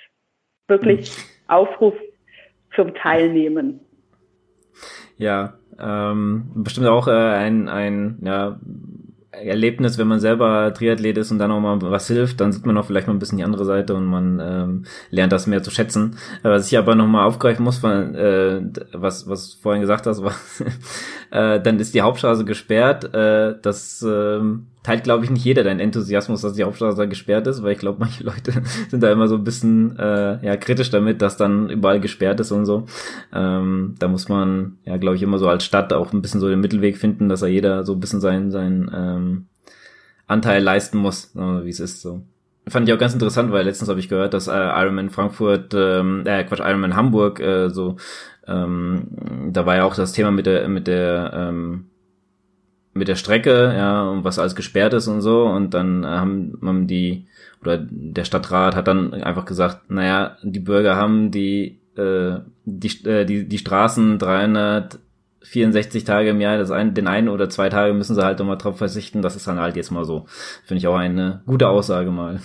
Wirklich 0.67 1.11
Aufruf 1.47 1.93
zum 2.75 2.93
Teilnehmen. 2.93 3.79
Ja, 5.17 5.53
ähm, 5.79 6.51
bestimmt 6.55 6.87
auch 6.87 7.07
äh, 7.07 7.11
ein, 7.11 7.67
ein 7.69 8.19
ja, 8.23 8.59
Erlebnis, 9.31 9.97
wenn 9.97 10.07
man 10.07 10.19
selber 10.19 10.73
Triathlet 10.73 11.17
ist 11.17 11.31
und 11.31 11.39
dann 11.39 11.51
auch 11.51 11.59
mal 11.61 11.81
was 11.81 12.07
hilft, 12.07 12.41
dann 12.41 12.51
sieht 12.51 12.65
man 12.65 12.77
auch 12.77 12.85
vielleicht 12.85 13.07
mal 13.07 13.13
ein 13.13 13.19
bisschen 13.19 13.37
die 13.37 13.43
andere 13.45 13.63
Seite 13.63 13.95
und 13.95 14.05
man 14.05 14.41
ähm, 14.43 14.85
lernt 15.09 15.31
das 15.31 15.47
mehr 15.47 15.63
zu 15.63 15.71
schätzen. 15.71 16.17
Was 16.43 16.67
ich 16.67 16.77
aber 16.77 16.95
nochmal 16.95 17.25
aufgreifen 17.25 17.63
muss, 17.63 17.81
weil, 17.81 18.15
äh, 18.15 18.81
was, 18.91 19.29
was 19.29 19.53
vorhin 19.53 19.81
gesagt 19.81 20.05
hast, 20.05 20.21
war, 20.23 20.35
äh, 21.31 21.61
dann 21.61 21.79
ist 21.79 21.93
die 21.93 22.01
Hauptstraße 22.01 22.43
gesperrt. 22.43 23.13
Äh, 23.13 23.55
das 23.61 24.01
äh, 24.03 24.41
teilt, 24.83 25.03
glaube 25.03 25.23
ich, 25.23 25.31
nicht 25.31 25.45
jeder 25.45 25.63
deinen 25.63 25.79
Enthusiasmus, 25.79 26.41
dass 26.41 26.53
die 26.53 26.63
Hauptstraße 26.63 27.07
gesperrt 27.07 27.47
ist, 27.47 27.63
weil 27.63 27.73
ich 27.73 27.79
glaube, 27.79 27.99
manche 27.99 28.23
Leute 28.23 28.53
sind 28.89 29.01
da 29.03 29.11
immer 29.11 29.27
so 29.27 29.35
ein 29.35 29.43
bisschen 29.43 29.97
äh, 29.97 30.43
ja 30.45 30.57
kritisch 30.57 30.89
damit, 30.89 31.21
dass 31.21 31.37
dann 31.37 31.69
überall 31.69 31.99
gesperrt 31.99 32.39
ist 32.39 32.51
und 32.51 32.65
so. 32.65 32.85
Ähm, 33.33 33.95
da 33.99 34.07
muss 34.07 34.29
man, 34.29 34.77
ja, 34.85 34.97
glaube 34.97 35.15
ich, 35.15 35.23
immer 35.23 35.39
so 35.39 35.47
als 35.47 35.63
Stadt 35.63 35.93
auch 35.93 36.13
ein 36.13 36.21
bisschen 36.21 36.39
so 36.39 36.49
den 36.49 36.59
Mittelweg 36.59 36.97
finden, 36.97 37.29
dass 37.29 37.41
da 37.41 37.47
jeder 37.47 37.83
so 37.83 37.93
ein 37.93 37.99
bisschen 37.99 38.21
seinen 38.21 38.51
sein 38.51 38.89
ähm, 38.93 39.45
Anteil 40.27 40.63
leisten 40.63 40.97
muss, 40.97 41.31
wie 41.35 41.69
es 41.69 41.81
ist 41.81 42.01
so. 42.01 42.23
Fand 42.67 42.87
ich 42.87 42.93
auch 42.93 42.99
ganz 42.99 43.13
interessant, 43.13 43.51
weil 43.51 43.65
letztens 43.65 43.89
habe 43.89 43.99
ich 43.99 44.07
gehört, 44.07 44.33
dass 44.33 44.47
äh, 44.47 44.51
Ironman 44.53 45.09
Frankfurt, 45.09 45.73
ähm, 45.73 46.23
äh, 46.25 46.43
Quatsch, 46.43 46.59
Ironman 46.59 46.95
Hamburg, 46.95 47.39
äh, 47.39 47.69
so, 47.69 47.97
ähm, 48.47 49.07
da 49.51 49.65
war 49.65 49.77
ja 49.77 49.83
auch 49.83 49.95
das 49.95 50.13
Thema 50.13 50.31
mit 50.31 50.45
der, 50.45 50.69
mit 50.69 50.87
der, 50.87 51.31
ähm, 51.33 51.90
mit 52.93 53.07
der 53.07 53.15
Strecke, 53.15 53.73
ja, 53.75 54.03
und 54.03 54.23
was 54.23 54.39
alles 54.39 54.55
gesperrt 54.55 54.93
ist 54.93 55.07
und 55.07 55.21
so. 55.21 55.43
Und 55.45 55.73
dann 55.73 56.05
haben, 56.05 56.59
haben 56.63 56.87
die, 56.87 57.27
oder 57.61 57.77
der 57.79 58.25
Stadtrat 58.25 58.75
hat 58.75 58.87
dann 58.87 59.13
einfach 59.13 59.45
gesagt, 59.45 59.89
naja, 59.89 60.37
die 60.43 60.59
Bürger 60.59 60.95
haben 60.95 61.31
die, 61.31 61.79
äh, 61.97 62.39
die, 62.65 63.07
äh, 63.07 63.25
die, 63.25 63.47
die 63.47 63.57
Straßen 63.57 64.19
364 64.19 66.03
Tage 66.03 66.29
im 66.29 66.41
Jahr, 66.41 66.57
das 66.57 66.71
ein, 66.71 66.93
den 66.93 67.07
einen 67.07 67.29
oder 67.29 67.49
zwei 67.49 67.69
Tage 67.69 67.93
müssen 67.93 68.15
sie 68.15 68.23
halt 68.23 68.39
nochmal 68.39 68.57
drauf 68.57 68.77
verzichten. 68.77 69.21
Das 69.21 69.35
ist 69.35 69.47
dann 69.47 69.59
halt 69.59 69.75
jetzt 69.75 69.91
mal 69.91 70.05
so. 70.05 70.25
Finde 70.65 70.79
ich 70.79 70.87
auch 70.87 70.97
eine 70.97 71.41
gute 71.45 71.69
Aussage 71.69 72.11
mal. 72.11 72.39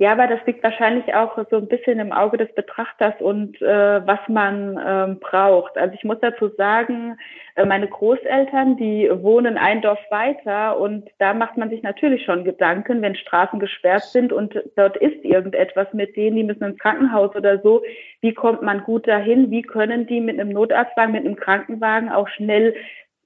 Ja, 0.00 0.12
aber 0.12 0.26
das 0.26 0.40
liegt 0.46 0.64
wahrscheinlich 0.64 1.14
auch 1.14 1.36
so 1.50 1.58
ein 1.58 1.68
bisschen 1.68 1.98
im 1.98 2.10
Auge 2.10 2.38
des 2.38 2.50
Betrachters 2.54 3.12
und 3.20 3.60
äh, 3.60 4.00
was 4.06 4.20
man 4.28 4.80
ähm, 4.82 5.18
braucht. 5.20 5.76
Also 5.76 5.94
ich 5.94 6.04
muss 6.04 6.16
dazu 6.22 6.48
sagen, 6.56 7.18
äh, 7.49 7.49
meine 7.66 7.88
Großeltern, 7.88 8.76
die 8.76 9.10
wohnen 9.22 9.58
ein 9.58 9.82
Dorf 9.82 9.98
weiter 10.10 10.78
und 10.78 11.08
da 11.18 11.34
macht 11.34 11.56
man 11.56 11.70
sich 11.70 11.82
natürlich 11.82 12.24
schon 12.24 12.44
Gedanken, 12.44 13.02
wenn 13.02 13.14
Straßen 13.14 13.58
gesperrt 13.58 14.04
sind 14.04 14.32
und 14.32 14.54
dort 14.76 14.96
ist 14.96 15.24
irgendetwas 15.24 15.92
mit 15.92 16.16
denen, 16.16 16.36
die 16.36 16.44
müssen 16.44 16.64
ins 16.64 16.78
Krankenhaus 16.78 17.34
oder 17.34 17.60
so. 17.60 17.82
Wie 18.20 18.34
kommt 18.34 18.62
man 18.62 18.84
gut 18.84 19.08
dahin? 19.08 19.50
Wie 19.50 19.62
können 19.62 20.06
die 20.06 20.20
mit 20.20 20.38
einem 20.38 20.50
Notarztwagen, 20.50 21.12
mit 21.12 21.24
einem 21.24 21.36
Krankenwagen 21.36 22.10
auch 22.10 22.28
schnell 22.28 22.74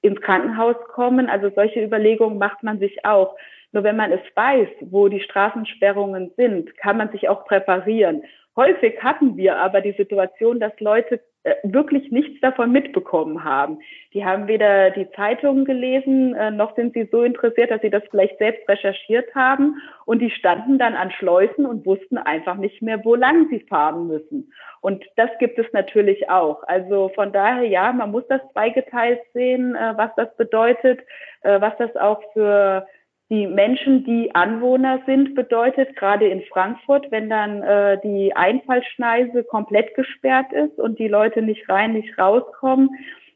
ins 0.02 0.20
Krankenhaus 0.20 0.76
kommen? 0.92 1.28
Also 1.28 1.50
solche 1.54 1.84
Überlegungen 1.84 2.38
macht 2.38 2.62
man 2.62 2.78
sich 2.78 3.04
auch. 3.04 3.36
Nur 3.72 3.82
wenn 3.82 3.96
man 3.96 4.12
es 4.12 4.20
weiß, 4.34 4.68
wo 4.80 5.08
die 5.08 5.20
Straßensperrungen 5.20 6.30
sind, 6.36 6.76
kann 6.76 6.96
man 6.96 7.10
sich 7.10 7.28
auch 7.28 7.44
präparieren. 7.44 8.22
Häufig 8.56 9.02
hatten 9.02 9.36
wir 9.36 9.56
aber 9.56 9.80
die 9.80 9.92
Situation, 9.92 10.60
dass 10.60 10.78
Leute 10.78 11.16
äh, 11.16 11.20
wirklich 11.62 12.10
nichts 12.10 12.40
davon 12.40 12.72
mitbekommen 12.72 13.44
haben. 13.44 13.78
Die 14.14 14.24
haben 14.24 14.48
weder 14.48 14.90
die 14.90 15.10
Zeitungen 15.12 15.64
gelesen, 15.64 16.34
äh, 16.34 16.50
noch 16.50 16.74
sind 16.74 16.94
sie 16.94 17.06
so 17.10 17.22
interessiert, 17.22 17.70
dass 17.70 17.82
sie 17.82 17.90
das 17.90 18.02
vielleicht 18.10 18.38
selbst 18.38 18.66
recherchiert 18.68 19.34
haben. 19.34 19.76
Und 20.06 20.20
die 20.20 20.30
standen 20.30 20.78
dann 20.78 20.94
an 20.94 21.10
Schleusen 21.10 21.66
und 21.66 21.84
wussten 21.84 22.16
einfach 22.16 22.56
nicht 22.56 22.80
mehr, 22.80 23.04
wo 23.04 23.14
lang 23.14 23.48
sie 23.50 23.60
fahren 23.60 24.06
müssen. 24.06 24.52
Und 24.80 25.04
das 25.16 25.30
gibt 25.38 25.58
es 25.58 25.66
natürlich 25.72 26.30
auch. 26.30 26.62
Also 26.66 27.10
von 27.14 27.32
daher, 27.32 27.64
ja, 27.64 27.92
man 27.92 28.10
muss 28.10 28.26
das 28.28 28.40
zweigeteilt 28.52 29.20
sehen, 29.34 29.74
äh, 29.74 29.94
was 29.96 30.10
das 30.16 30.34
bedeutet, 30.36 31.00
was 31.42 31.76
das 31.76 31.94
auch 31.96 32.22
für 32.32 32.86
die 33.30 33.46
Menschen, 33.46 34.04
die 34.04 34.34
Anwohner 34.34 35.00
sind, 35.06 35.34
bedeutet, 35.34 35.96
gerade 35.96 36.26
in 36.26 36.42
Frankfurt, 36.42 37.10
wenn 37.10 37.30
dann 37.30 37.62
äh, 37.62 37.98
die 38.04 38.36
Einfallschneise 38.36 39.44
komplett 39.44 39.94
gesperrt 39.94 40.52
ist 40.52 40.78
und 40.78 40.98
die 40.98 41.08
Leute 41.08 41.40
nicht 41.42 41.68
rein, 41.68 41.94
nicht 41.94 42.18
rauskommen, 42.18 42.90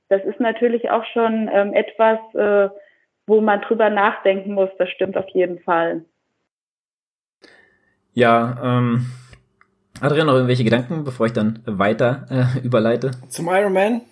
das 0.09 0.25
ist 0.25 0.40
natürlich 0.40 0.90
auch 0.90 1.04
schon 1.12 1.50
ähm, 1.52 1.73
etwas, 1.73 2.18
äh, 2.35 2.68
wo 3.26 3.40
man 3.40 3.61
drüber 3.61 3.90
nachdenken 3.90 4.54
muss. 4.54 4.71
Das 4.78 4.88
stimmt 4.90 5.16
auf 5.16 5.28
jeden 5.30 5.59
Fall. 5.61 6.04
Ja, 8.14 8.59
ähm, 8.62 9.07
Adrian, 10.00 10.26
noch 10.26 10.35
irgendwelche 10.35 10.64
Gedanken, 10.64 11.04
bevor 11.04 11.26
ich 11.26 11.33
dann 11.33 11.61
weiter 11.66 12.26
äh, 12.30 12.64
überleite? 12.64 13.11
Zum 13.28 13.49
Ironman? 13.49 14.02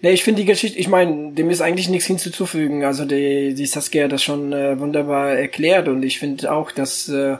Ne, 0.00 0.12
ich 0.12 0.22
finde 0.22 0.42
die 0.42 0.46
Geschichte, 0.46 0.78
ich 0.78 0.88
meine, 0.88 1.32
dem 1.32 1.50
ist 1.50 1.60
eigentlich 1.60 1.88
nichts 1.88 2.06
hinzuzufügen. 2.06 2.84
Also 2.84 3.04
die, 3.04 3.54
die 3.54 3.66
Saskia 3.66 4.04
hat 4.04 4.12
das 4.12 4.22
schon 4.22 4.52
äh, 4.52 4.78
wunderbar 4.78 5.32
erklärt 5.32 5.88
und 5.88 6.02
ich 6.04 6.18
finde 6.18 6.52
auch, 6.52 6.70
dass, 6.70 7.08
äh, 7.08 7.36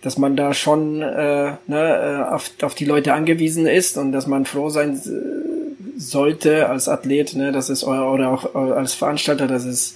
dass 0.00 0.16
man 0.16 0.36
da 0.36 0.54
schon 0.54 1.02
äh, 1.02 1.52
ne, 1.66 2.26
äh, 2.28 2.32
auf, 2.32 2.50
auf 2.62 2.74
die 2.74 2.86
Leute 2.86 3.12
angewiesen 3.12 3.66
ist 3.66 3.98
und 3.98 4.12
dass 4.12 4.26
man 4.26 4.46
froh 4.46 4.70
sein 4.70 4.94
äh, 4.94 5.98
sollte 5.98 6.68
als 6.68 6.88
Athlet, 6.88 7.34
ne, 7.34 7.52
dass 7.52 7.68
es 7.68 7.84
oder 7.84 8.30
auch 8.30 8.54
als 8.54 8.94
Veranstalter, 8.94 9.46
dass 9.46 9.64
es 9.64 9.94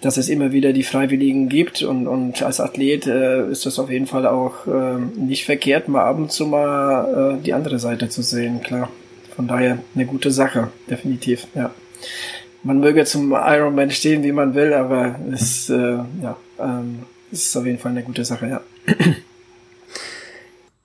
dass 0.00 0.18
es 0.18 0.28
immer 0.28 0.52
wieder 0.52 0.74
die 0.74 0.82
Freiwilligen 0.82 1.48
gibt 1.48 1.82
und, 1.82 2.06
und 2.06 2.42
als 2.42 2.60
Athlet 2.60 3.06
äh, 3.06 3.48
ist 3.48 3.64
das 3.64 3.78
auf 3.78 3.90
jeden 3.90 4.06
Fall 4.06 4.26
auch 4.26 4.66
äh, 4.66 4.98
nicht 4.98 5.46
verkehrt, 5.46 5.88
mal 5.88 6.04
ab 6.04 6.18
und 6.18 6.30
zu 6.30 6.46
mal 6.46 7.38
äh, 7.38 7.42
die 7.42 7.54
andere 7.54 7.78
Seite 7.78 8.10
zu 8.10 8.20
sehen, 8.20 8.60
klar. 8.62 8.90
Von 9.36 9.48
daher 9.48 9.78
eine 9.94 10.06
gute 10.06 10.30
Sache, 10.30 10.68
definitiv, 10.88 11.46
ja. 11.54 11.70
Man 12.62 12.80
möge 12.80 13.04
zum 13.04 13.32
Ironman 13.32 13.90
stehen, 13.90 14.22
wie 14.22 14.32
man 14.32 14.54
will, 14.54 14.72
aber 14.72 15.18
es, 15.32 15.68
äh, 15.68 15.98
ja, 16.22 16.36
ähm, 16.58 17.00
ist 17.30 17.56
auf 17.56 17.66
jeden 17.66 17.78
Fall 17.78 17.92
eine 17.92 18.02
gute 18.02 18.24
Sache, 18.24 18.48
ja. 18.48 18.60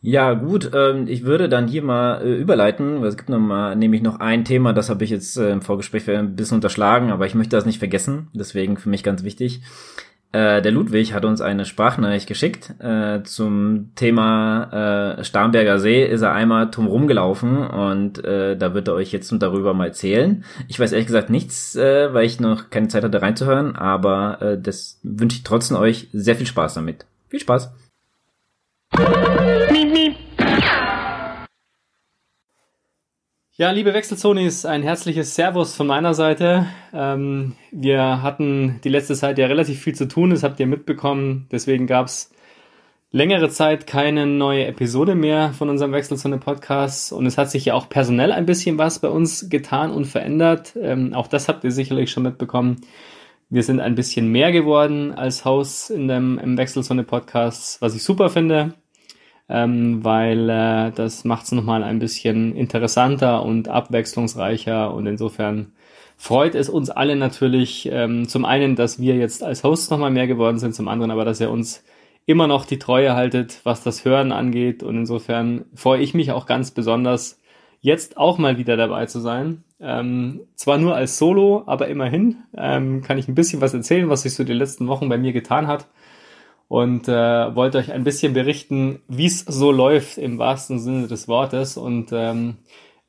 Ja, 0.02 0.34
gut, 0.34 0.72
ähm, 0.74 1.08
ich 1.10 1.24
würde 1.26 1.50
dann 1.50 1.68
hier 1.68 1.84
mal 1.84 2.22
äh, 2.22 2.34
überleiten, 2.36 3.04
es 3.04 3.18
gibt 3.18 3.28
noch 3.28 3.38
mal 3.38 3.76
nämlich 3.76 4.02
noch 4.02 4.22
ein 4.22 4.46
Thema, 4.46 4.72
das 4.72 4.90
habe 4.90 5.04
ich 5.04 5.10
jetzt 5.10 5.36
äh, 5.36 5.52
im 5.52 5.62
Vorgespräch 5.62 6.10
ein 6.10 6.38
bisschen 6.38 6.56
unterschlagen, 6.56 7.12
aber 7.12 7.26
ich 7.26 7.36
möchte 7.36 7.58
das 7.58 7.66
nicht 7.66 7.80
vergessen, 7.80 8.28
deswegen 8.34 8.78
für 8.78 8.88
mich 8.88 9.04
ganz 9.04 9.24
wichtig. 9.24 9.62
Äh, 10.32 10.62
der 10.62 10.72
Ludwig 10.72 11.14
hat 11.14 11.26
uns 11.26 11.42
eine 11.42 11.66
Sprachnachricht 11.66 12.28
geschickt 12.28 12.76
äh, 12.80 13.24
zum 13.24 13.92
Thema 13.96 15.18
äh, 15.18 15.24
Starnberger 15.24 15.80
See. 15.80 16.06
Ist 16.06 16.22
er 16.22 16.34
einmal 16.34 16.70
drum 16.70 16.86
rumgelaufen 16.86 17.58
und 17.58 18.24
äh, 18.24 18.56
da 18.56 18.76
wird 18.76 18.88
er 18.88 18.94
euch 18.94 19.12
jetzt 19.12 19.34
darüber 19.40 19.74
mal 19.74 19.88
erzählen. 19.88 20.44
Ich 20.68 20.80
weiß 20.80 20.92
ehrlich 20.92 21.08
gesagt 21.08 21.32
nichts, 21.32 21.76
äh, 21.76 22.14
weil 22.14 22.26
ich 22.26 22.40
noch 22.40 22.70
keine 22.70 22.90
Zeit 22.90 23.04
hatte 23.04 23.22
reinzuhören, 23.22 23.76
aber 23.76 24.40
äh, 24.42 24.62
das 24.62 25.00
wünsche 25.02 25.38
ich 25.38 25.44
trotzdem 25.44 25.78
euch 25.78 26.10
sehr 26.14 26.36
viel 26.36 26.48
Spaß 26.48 26.76
damit. 26.76 27.06
Viel 27.30 27.40
Spaß! 27.40 27.72
Ja, 33.60 33.72
liebe 33.72 33.94
Wechselzonis, 33.94 34.66
ein 34.66 34.84
herzliches 34.84 35.36
Servus 35.36 35.76
von 35.76 35.86
meiner 35.86 36.14
Seite. 36.14 36.68
Ähm, 36.94 37.58
wir 37.72 38.22
hatten 38.22 38.80
die 38.86 38.90
letzte 38.90 39.16
Zeit 39.16 39.38
ja 39.38 39.48
relativ 39.48 39.82
viel 39.82 39.94
zu 39.94 40.08
tun, 40.08 40.30
das 40.30 40.44
habt 40.44 40.62
ihr 40.62 40.66
mitbekommen. 40.66 41.46
Deswegen 41.52 41.86
gab's 41.86 42.32
längere 43.12 43.50
Zeit 43.50 43.86
keine 43.86 44.26
neue 44.26 44.66
Episode 44.66 45.14
mehr 45.14 45.52
von 45.52 45.68
unserem 45.68 45.92
Wechselzone-Podcast. 45.92 47.12
Und 47.12 47.26
es 47.26 47.38
hat 47.38 47.52
sich 47.52 47.66
ja 47.66 47.74
auch 47.74 47.90
personell 47.90 48.32
ein 48.32 48.46
bisschen 48.46 48.78
was 48.78 49.00
bei 49.00 49.10
uns 49.10 49.50
getan 49.50 49.92
und 49.92 50.06
verändert. 50.06 50.78
Ähm, 50.82 51.14
auch 51.14 51.28
das 51.28 51.50
habt 51.50 51.66
ihr 51.66 51.72
sicherlich 51.72 52.12
schon 52.12 52.24
mitbekommen. 52.24 52.78
Wir 53.50 53.64
sind 53.64 53.82
ein 53.82 53.96
bisschen 53.96 54.30
mehr 54.30 54.54
geworden 54.54 55.12
als 55.12 55.44
Haus 55.44 55.90
in 55.90 56.08
dem, 56.08 56.40
im 56.40 56.58
Wechselzone-Podcast, 56.58 57.82
was 57.82 57.94
ich 57.94 58.04
super 58.04 58.30
finde 58.30 58.76
ähm, 59.50 60.04
weil 60.04 60.50
äh, 60.50 60.92
das 60.92 61.26
macht 61.26 61.46
es 61.46 61.52
nochmal 61.52 61.84
ein 61.84 62.00
bisschen 62.00 62.56
interessanter 62.56 63.44
und 63.44 63.68
abwechslungsreicher 63.68 64.94
und 64.94 65.08
insofern 65.08 65.74
freut 66.18 66.56
es 66.56 66.70
uns 66.70 66.90
alle 66.90 67.16
natürlich 67.16 67.90
ähm, 67.92 68.28
zum 68.28 68.46
einen, 68.46 68.76
dass 68.76 69.00
wir 69.00 69.16
jetzt 69.16 69.44
als 69.44 69.64
Hosts 69.64 69.90
nochmal 69.90 70.12
mehr 70.12 70.28
geworden 70.28 70.60
sind, 70.60 70.76
zum 70.76 70.88
anderen 70.88 71.12
aber, 71.12 71.26
dass 71.26 71.42
ihr 71.42 71.50
uns 71.50 71.84
immer 72.26 72.46
noch 72.46 72.66
die 72.66 72.78
Treue 72.78 73.16
haltet, 73.16 73.62
was 73.64 73.84
das 73.84 74.06
Hören 74.06 74.32
angeht 74.32 74.84
und 74.84 74.98
insofern 74.98 75.66
freue 75.74 76.02
ich 76.02 76.14
mich 76.14 76.32
auch 76.32 76.46
ganz 76.46 76.72
besonders, 76.72 77.40
jetzt 77.82 78.18
auch 78.18 78.38
mal 78.38 78.58
wieder 78.58 78.78
dabei 78.78 79.06
zu 79.06 79.20
sein. 79.20 79.64
Ähm, 79.82 80.42
zwar 80.56 80.78
nur 80.78 80.96
als 80.96 81.18
Solo, 81.18 81.64
aber 81.66 81.88
immerhin 81.88 82.38
ähm, 82.56 83.02
kann 83.02 83.18
ich 83.18 83.28
ein 83.28 83.36
bisschen 83.36 83.62
was 83.62 83.74
erzählen, 83.74 84.10
was 84.10 84.24
sich 84.24 84.34
so 84.34 84.44
die 84.44 84.54
letzten 84.54 84.88
Wochen 84.88 85.08
bei 85.08 85.18
mir 85.18 85.32
getan 85.32 85.68
hat. 85.68 85.88
Und 86.70 87.08
äh, 87.08 87.56
wollte 87.56 87.80
euch 87.80 87.92
ein 87.92 88.06
bisschen 88.06 88.34
berichten, 88.34 89.02
wie 89.08 89.26
es 89.26 89.40
so 89.40 89.72
läuft 89.72 90.18
im 90.18 90.38
wahrsten 90.38 90.80
Sinne 90.80 91.08
des 91.08 91.28
Wortes. 91.28 91.78
Und 91.78 92.12
ähm, 92.14 92.58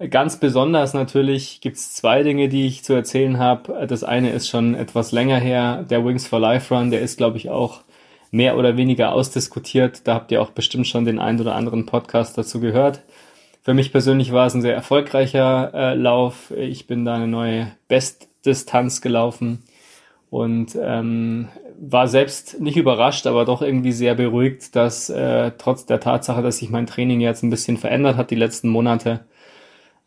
ganz 0.09 0.41
besonders 0.41 0.95
natürlich 0.95 1.61
gibt 1.61 1.77
es 1.77 1.93
zwei 1.93 2.23
Dinge, 2.23 2.49
die 2.49 2.67
ich 2.67 2.83
zu 2.83 2.95
erzählen 2.95 3.39
habe. 3.39 3.87
Das 3.87 4.03
eine 4.03 4.31
ist 4.31 4.49
schon 4.49 4.75
etwas 4.75 5.13
länger 5.13 5.39
her, 5.39 5.85
der 5.89 6.05
Wings 6.05 6.27
for 6.27 6.41
Life 6.41 6.75
Run, 6.75 6.91
der 6.91 7.03
ist, 7.03 7.19
glaube 7.19 7.37
ich, 7.37 7.51
auch 7.51 7.83
mehr 8.31 8.57
oder 8.57 8.79
weniger 8.79 9.13
ausdiskutiert. 9.13 10.07
Da 10.09 10.15
habt 10.15 10.33
ihr 10.33 10.41
auch 10.41 10.51
bestimmt 10.51 10.87
schon 10.87 11.05
den 11.05 11.19
einen 11.19 11.41
oder 11.41 11.55
anderen 11.55 11.85
Podcast 11.85 12.39
dazu 12.39 12.61
gehört. 12.61 13.03
Für 13.61 13.75
mich 13.75 13.93
persönlich 13.93 14.33
war 14.33 14.47
es 14.47 14.55
ein 14.55 14.63
sehr 14.63 14.75
erfolgreicher 14.75 15.71
äh, 15.75 15.95
Lauf. 15.95 16.51
Ich 16.57 16.87
bin 16.87 17.05
da 17.05 17.17
eine 17.17 17.29
neue 17.29 17.73
Bestdistanz 17.89 19.03
gelaufen 19.03 19.65
und 20.31 20.79
ähm, 20.81 21.49
war 21.81 22.09
selbst 22.09 22.61
nicht 22.61 22.77
überrascht, 22.77 23.27
aber 23.27 23.45
doch 23.47 23.63
irgendwie 23.63 23.93
sehr 23.93 24.15
beruhigt, 24.15 24.77
dass 24.77 25.09
äh, 25.09 25.53
trotz 25.57 25.87
der 25.87 26.01
Tatsache, 26.01 26.43
dass 26.43 26.59
sich 26.59 26.69
mein 26.69 26.87
Training 26.87 27.21
jetzt 27.21 27.43
ein 27.43 27.51
bisschen 27.51 27.79
verändert 27.79 28.17
hat 28.17 28.31
die 28.31 28.37
letzten 28.37 28.69
Monate, 28.69 29.21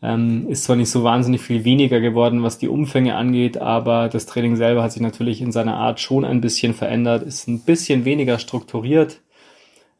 ähm, 0.00 0.46
ist 0.48 0.64
zwar 0.64 0.76
nicht 0.76 0.90
so 0.90 1.02
wahnsinnig 1.02 1.40
viel 1.40 1.64
weniger 1.64 2.00
geworden, 2.00 2.44
was 2.44 2.58
die 2.58 2.68
Umfänge 2.68 3.16
angeht, 3.16 3.58
aber 3.58 4.08
das 4.08 4.26
Training 4.26 4.54
selber 4.54 4.84
hat 4.84 4.92
sich 4.92 5.02
natürlich 5.02 5.40
in 5.40 5.50
seiner 5.50 5.76
Art 5.76 5.98
schon 5.98 6.24
ein 6.24 6.40
bisschen 6.40 6.74
verändert, 6.74 7.24
ist 7.24 7.48
ein 7.48 7.64
bisschen 7.64 8.04
weniger 8.04 8.38
strukturiert. 8.38 9.20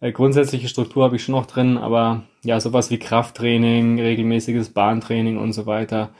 Äh, 0.00 0.12
grundsätzliche 0.12 0.68
Struktur 0.68 1.04
habe 1.04 1.16
ich 1.16 1.24
schon 1.24 1.34
noch 1.34 1.46
drin, 1.46 1.76
aber 1.76 2.22
ja, 2.44 2.60
sowas 2.60 2.90
wie 2.90 2.98
Krafttraining, 2.98 3.98
regelmäßiges 4.00 4.70
Bahntraining 4.70 5.38
und 5.38 5.52
so 5.52 5.66
weiter 5.66 6.10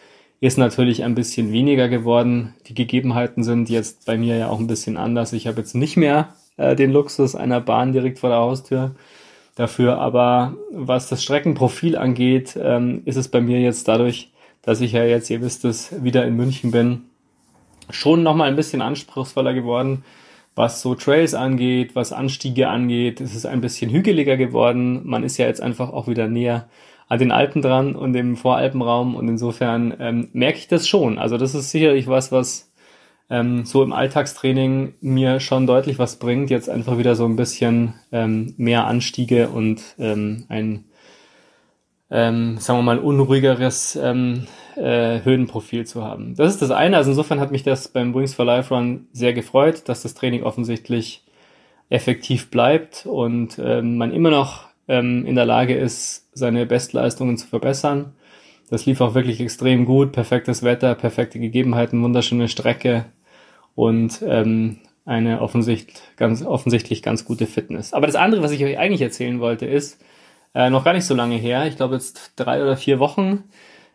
ist 0.45 0.59
natürlich 0.59 1.03
ein 1.05 1.15
bisschen 1.15 1.53
weniger 1.53 1.89
geworden. 1.89 2.53
Die 2.67 2.75
Gegebenheiten 2.75 3.43
sind 3.43 3.71
jetzt 3.71 4.05
bei 4.05 4.19
mir 4.19 4.37
ja 4.37 4.51
auch 4.51 4.61
ein 4.61 4.67
bisschen 4.67 4.99
anders. 4.99 5.33
Ich 5.33 5.47
habe 5.47 5.59
jetzt 5.59 5.75
nicht 5.75 5.97
mehr 5.97 6.35
äh, 6.59 6.77
den 6.77 6.93
Luxus 6.93 7.35
einer 7.35 7.63
Bahn 7.63 7.95
direkt 7.95 8.19
vor 8.19 8.29
der 8.29 8.41
Haustür 8.41 8.95
dafür. 9.55 9.97
Aber 9.97 10.55
was 10.71 11.09
das 11.09 11.23
Streckenprofil 11.23 11.97
angeht, 11.97 12.59
ähm, 12.61 13.01
ist 13.07 13.17
es 13.17 13.29
bei 13.29 13.41
mir 13.41 13.59
jetzt 13.63 13.89
dadurch, 13.89 14.33
dass 14.61 14.83
ich 14.83 14.93
ja 14.93 15.03
jetzt, 15.03 15.31
ihr 15.31 15.41
wisst 15.41 15.65
es, 15.65 16.05
wieder 16.05 16.27
in 16.27 16.37
München 16.37 16.71
bin, 16.71 17.05
schon 17.89 18.23
nochmal 18.23 18.49
ein 18.49 18.57
bisschen 18.57 18.83
anspruchsvoller 18.83 19.55
geworden. 19.55 20.05
Was 20.57 20.83
so 20.83 20.95
Trails 20.95 21.33
angeht, 21.33 21.97
was 21.97 22.13
Anstiege 22.13 22.69
angeht, 22.69 23.19
ist 23.23 23.35
es 23.35 23.47
ein 23.47 23.63
bisschen 23.63 23.91
hügeliger 23.91 24.37
geworden. 24.37 25.09
Man 25.09 25.25
ist 25.25 25.39
ja 25.39 25.47
jetzt 25.47 25.63
einfach 25.63 25.91
auch 25.91 26.07
wieder 26.07 26.29
näher 26.29 26.69
an 27.09 27.19
den 27.19 27.33
Alpen 27.33 27.63
dran 27.63 27.95
und 27.97 28.13
dem 28.13 28.37
Voralpenraum 28.37 29.15
und 29.15 29.29
insofern 29.29 29.95
ähm, 29.99 30.29
merke 30.33 30.59
ich 30.59 30.69
das 30.69 30.89
schon. 30.89 31.19
Also 31.19 31.39
das 31.39 31.55
ist 31.55 31.71
sicherlich 31.71 32.09
was, 32.09 32.33
was 32.33 32.73
ähm, 33.31 33.65
so 33.65 33.83
im 33.83 33.93
Alltagstraining 33.93 34.95
mir 35.01 35.41
schon 35.41 35.67
deutlich 35.67 35.99
was 35.99 36.19
bringt, 36.19 36.51
jetzt 36.51 36.69
einfach 36.69 36.99
wieder 36.99 37.15
so 37.15 37.25
ein 37.25 37.37
bisschen 37.37 37.95
ähm, 38.13 38.55
mehr 38.57 38.87
Anstiege 38.87 39.49
und 39.49 39.83
ähm, 39.99 40.45
ein, 40.49 40.85
ähm, 42.11 42.59
sagen 42.59 42.79
wir 42.79 42.83
mal, 42.83 42.99
unruhigeres 42.99 43.97
ähm, 43.97 44.47
äh, 44.77 45.21
Höhenprofil 45.23 45.87
zu 45.87 46.05
haben. 46.05 46.35
Das 46.37 46.53
ist 46.53 46.63
das 46.63 46.71
eine. 46.71 46.97
Also 46.97 47.11
insofern 47.11 47.41
hat 47.41 47.51
mich 47.51 47.63
das 47.63 47.89
beim 47.89 48.15
Wings 48.15 48.35
for 48.35 48.45
Life 48.45 48.75
Run 48.75 49.07
sehr 49.13 49.33
gefreut, 49.33 49.89
dass 49.89 50.03
das 50.03 50.15
Training 50.15 50.43
offensichtlich 50.43 51.25
effektiv 51.91 52.51
bleibt 52.51 53.07
und 53.07 53.59
ähm, 53.59 53.99
man 53.99 54.13
immer 54.13 54.31
noch 54.31 54.69
ähm, 54.89 55.27
in 55.27 55.35
der 55.35 55.47
Lage 55.47 55.75
ist, 55.75 56.29
seine 56.33 56.67
Bestleistungen 56.67 57.37
zu 57.37 57.47
verbessern. 57.47 58.15
Das 58.71 58.87
lief 58.87 59.01
auch 59.01 59.15
wirklich 59.15 59.41
extrem 59.41 59.85
gut, 59.85 60.13
perfektes 60.13 60.63
Wetter, 60.63 60.95
perfekte 60.95 61.39
Gegebenheiten, 61.39 62.03
wunderschöne 62.03 62.49
Strecke 62.49 63.07
und 63.75 64.23
ähm, 64.27 64.79
eine 65.05 65.43
offensichtlich 65.43 66.01
ganz, 66.17 66.43
offensichtlich 66.43 67.03
ganz 67.03 67.25
gute 67.25 67.47
Fitness. 67.47 67.93
Aber 67.93 68.07
das 68.07 68.17
andere, 68.17 68.43
was 68.43 68.53
ich 68.53 68.65
euch 68.65 68.79
eigentlich 68.79 69.03
erzählen 69.03 69.39
wollte, 69.39 69.67
ist 69.67 70.03
äh, 70.55 70.71
noch 70.71 70.85
gar 70.85 70.95
nicht 70.95 71.05
so 71.05 71.15
lange 71.15 71.37
her, 71.37 71.67
ich 71.67 71.77
glaube 71.77 71.95
jetzt 71.95 72.33
drei 72.37 72.63
oder 72.63 72.77
vier 72.77 72.99
Wochen. 72.99 73.45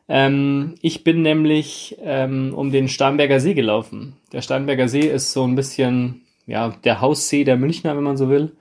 Ähm, 0.08 0.76
ich 0.82 1.04
bin 1.04 1.22
nämlich 1.22 1.98
ähm, 2.04 2.54
um 2.54 2.72
den 2.72 2.88
Starnberger 2.90 3.40
See 3.40 3.54
gelaufen. 3.54 4.18
Der 4.34 4.42
Starnberger 4.42 4.88
See 4.88 5.08
ist 5.08 5.32
so 5.32 5.44
ein 5.46 5.56
bisschen 5.56 6.22
ja 6.46 6.70
der 6.84 7.02
Haussee 7.02 7.44
der 7.44 7.58
Münchner, 7.58 7.96
wenn 7.96 8.04
man 8.04 8.18
so 8.18 8.30
will 8.30 8.52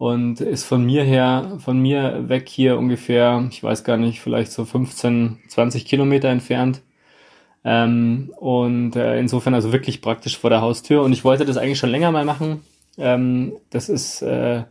und 0.00 0.40
ist 0.40 0.64
von 0.64 0.82
mir 0.82 1.04
her, 1.04 1.58
von 1.58 1.78
mir 1.78 2.30
weg 2.30 2.48
hier 2.48 2.78
ungefähr, 2.78 3.46
ich 3.50 3.62
weiß 3.62 3.84
gar 3.84 3.98
nicht, 3.98 4.22
vielleicht 4.22 4.50
so 4.50 4.64
15, 4.64 5.40
20 5.46 5.84
Kilometer 5.84 6.30
entfernt. 6.30 6.80
Ähm, 7.64 8.32
und 8.38 8.96
äh, 8.96 9.18
insofern 9.20 9.52
also 9.52 9.74
wirklich 9.74 10.00
praktisch 10.00 10.38
vor 10.38 10.48
der 10.48 10.62
Haustür. 10.62 11.02
Und 11.02 11.12
ich 11.12 11.22
wollte 11.22 11.44
das 11.44 11.58
eigentlich 11.58 11.78
schon 11.78 11.90
länger 11.90 12.12
mal 12.12 12.24
machen. 12.24 12.62
Ähm, 12.96 13.52
das 13.68 13.90
ist, 13.90 14.22
äh, 14.22 14.62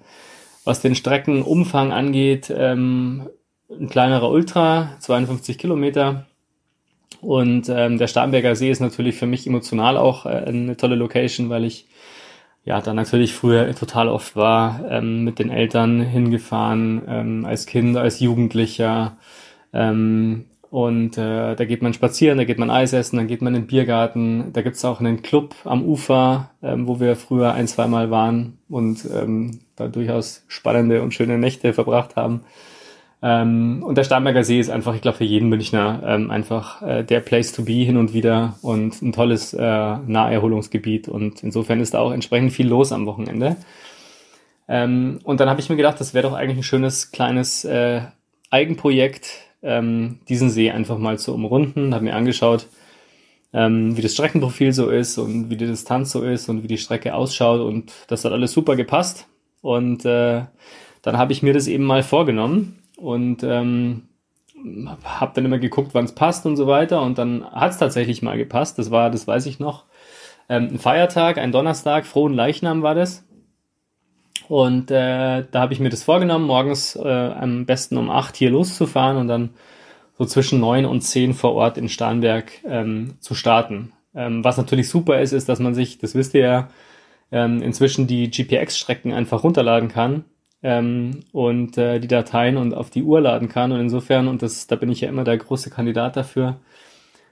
was 0.64 0.82
den 0.82 0.96
Streckenumfang 0.96 1.92
angeht, 1.92 2.52
ähm, 2.52 3.30
ein 3.70 3.88
kleinerer 3.88 4.32
Ultra, 4.32 4.96
52 4.98 5.60
Kilometer. 5.60 6.26
Und 7.22 7.70
ähm, 7.70 8.00
der 8.00 8.08
Starnberger 8.08 8.56
See 8.56 8.72
ist 8.72 8.80
natürlich 8.80 9.14
für 9.14 9.28
mich 9.28 9.46
emotional 9.46 9.96
auch 9.96 10.26
äh, 10.26 10.30
eine 10.30 10.76
tolle 10.76 10.96
Location, 10.96 11.52
weil 11.52 11.66
ich 11.66 11.86
ja, 12.64 12.82
da 12.82 12.94
natürlich 12.94 13.34
früher 13.34 13.74
total 13.76 14.10
oft 14.10 14.36
war, 14.36 14.82
ähm, 14.90 15.24
mit 15.24 15.40
den 15.40 15.50
Eltern 15.50 16.02
hingefahren, 16.02 17.02
ähm, 17.08 17.46
als 17.46 17.66
Kind, 17.66 17.98
als 17.98 18.20
Jugendlicher. 18.20 19.18
Ähm, 19.74 20.46
und 20.70 21.18
äh, 21.18 21.56
da 21.56 21.66
geht 21.66 21.82
man 21.82 21.94
spazieren, 21.94 22.38
da 22.38 22.44
geht 22.44 22.60
man 22.60 22.70
Eis 22.70 22.94
essen, 22.94 23.18
dann 23.18 23.28
geht 23.28 23.42
man 23.42 23.56
in 23.56 23.64
den 23.64 23.68
Biergarten. 23.68 24.54
Da 24.54 24.62
gibt's 24.62 24.86
auch 24.86 25.00
einen 25.00 25.24
Club 25.24 25.56
am 25.64 25.84
Ufer, 25.84 26.52
ähm, 26.62 26.88
wo 26.88 27.00
wir 27.00 27.16
früher 27.16 27.54
ein, 27.54 27.68
zweimal 27.68 28.12
waren 28.12 28.60
und 28.70 29.04
ähm, 29.12 29.62
da 29.76 29.88
durchaus 29.88 30.44
spannende 30.48 31.02
und 31.02 31.14
schöne 31.14 31.40
Nächte 31.40 31.74
verbracht 31.74 32.16
haben. 32.16 32.42
Ähm, 33.22 33.84
und 33.84 33.98
der 33.98 34.06
Starnberger 34.06 34.44
See 34.44 34.60
ist 34.60 34.70
einfach, 34.70 34.96
ich 34.96 35.02
glaube, 35.02 35.18
für 35.18 35.26
jeden 35.26 35.50
Münchner 35.50 36.02
ähm, 36.06 36.32
einfach 36.32 36.82
äh, 36.82 37.04
der 37.04 37.20
Place 37.20 37.52
to 37.52 37.64
be 37.64 37.74
hin 37.74 37.98
und 37.98 38.14
wieder 38.14 38.58
und 38.62 39.02
ein 39.02 39.12
tolles 39.12 39.54
äh, 39.54 39.60
Naherholungsgebiet. 39.60 41.10
Und 41.10 41.44
insofern 41.44 41.82
ist 41.82 41.94
da 41.94 42.00
auch 42.00 42.12
entsprechend 42.12 42.54
viel 42.54 42.68
los 42.68 42.92
am 42.92 43.06
Wochenende. 43.06 43.58
Ähm, 44.70 45.20
und 45.24 45.40
dann 45.42 45.50
habe 45.50 45.60
ich 45.60 45.70
mir 45.70 45.76
gedacht, 45.76 46.00
das 46.00 46.14
wäre 46.14 46.28
doch 46.30 46.34
eigentlich 46.34 46.60
ein 46.60 46.64
schönes 46.64 47.12
kleines 47.12 47.66
äh, 47.66 48.02
Eigenprojekt, 48.52 49.32
ähm, 49.64 50.20
diesen 50.30 50.50
See 50.50 50.72
einfach 50.72 50.98
mal 50.98 51.20
zu 51.20 51.34
umrunden. 51.34 51.94
Habe 51.94 52.06
mir 52.06 52.16
angeschaut, 52.16 52.68
ähm, 53.52 53.98
wie 53.98 54.02
das 54.02 54.14
Streckenprofil 54.14 54.72
so 54.72 54.90
ist 54.90 55.18
und 55.18 55.50
wie 55.50 55.58
die 55.58 55.68
Distanz 55.68 56.12
so 56.12 56.24
ist 56.24 56.48
und 56.48 56.64
wie 56.64 56.68
die 56.68 56.78
Strecke 56.78 57.14
ausschaut. 57.14 57.60
Und 57.60 57.92
das 58.08 58.24
hat 58.24 58.32
alles 58.32 58.54
super 58.54 58.78
gepasst. 58.78 59.28
Und 59.62 60.06
äh, 60.06 60.44
dann 61.02 61.18
habe 61.18 61.34
ich 61.34 61.44
mir 61.44 61.54
das 61.54 61.68
eben 61.68 61.84
mal 61.84 62.04
vorgenommen 62.04 62.79
und 63.00 63.44
ähm, 63.44 64.04
habe 65.04 65.32
dann 65.34 65.46
immer 65.46 65.60
geguckt, 65.60 65.92
wann 65.94 66.06
es 66.06 66.14
passt 66.14 66.46
und 66.46 66.58
so 66.58 66.68
weiter. 66.68 67.02
Und 67.02 67.18
dann 67.18 67.46
hat 67.46 67.72
es 67.72 67.78
tatsächlich 67.78 68.22
mal 68.22 68.38
gepasst. 68.38 68.78
Das 68.78 68.92
war, 68.92 69.10
das 69.10 69.28
weiß 69.28 69.46
ich 69.46 69.60
noch, 69.60 69.86
ähm, 70.50 70.70
ein 70.74 70.80
Feiertag, 70.80 71.38
ein 71.38 71.52
Donnerstag, 71.52 72.06
frohen 72.06 72.34
Leichnam 72.34 72.82
war 72.82 72.96
das. 72.96 73.26
Und 74.48 74.90
äh, 74.90 75.46
da 75.50 75.62
habe 75.62 75.74
ich 75.74 75.80
mir 75.80 75.90
das 75.90 76.04
vorgenommen, 76.04 76.46
morgens 76.46 76.96
äh, 76.96 77.08
am 77.08 77.66
besten 77.66 77.98
um 77.98 78.10
acht 78.10 78.36
hier 78.36 78.50
loszufahren 78.50 79.18
und 79.18 79.28
dann 79.28 79.52
so 80.18 80.26
zwischen 80.26 80.60
neun 80.60 80.86
und 80.86 81.02
zehn 81.02 81.34
vor 81.34 81.54
Ort 81.54 81.78
in 81.78 81.88
Starnberg 81.88 82.52
ähm, 82.66 83.16
zu 83.20 83.36
starten. 83.36 83.94
Ähm, 84.16 84.44
was 84.44 84.58
natürlich 84.58 84.90
super 84.90 85.22
ist, 85.22 85.34
ist, 85.34 85.48
dass 85.50 85.60
man 85.60 85.76
sich, 85.76 86.00
das 86.00 86.16
wisst 86.16 86.34
ihr 86.34 86.42
ja, 86.42 86.70
ähm, 87.32 87.62
inzwischen 87.62 88.08
die 88.08 88.32
GPX-Strecken 88.32 89.14
einfach 89.14 89.44
runterladen 89.44 89.88
kann 89.88 90.26
ähm, 90.64 91.22
und 91.32 91.78
äh, 91.78 92.00
die 92.00 92.08
Dateien 92.08 92.58
und 92.58 92.74
auf 92.74 92.90
die 92.90 93.04
Uhr 93.04 93.22
laden 93.22 93.50
kann. 93.50 93.72
Und 93.72 93.80
insofern, 93.80 94.28
und 94.28 94.42
das, 94.42 94.68
da 94.68 94.76
bin 94.76 94.92
ich 94.92 95.02
ja 95.02 95.10
immer 95.10 95.24
der 95.24 95.38
große 95.38 95.70
Kandidat 95.70 96.18
dafür, 96.18 96.58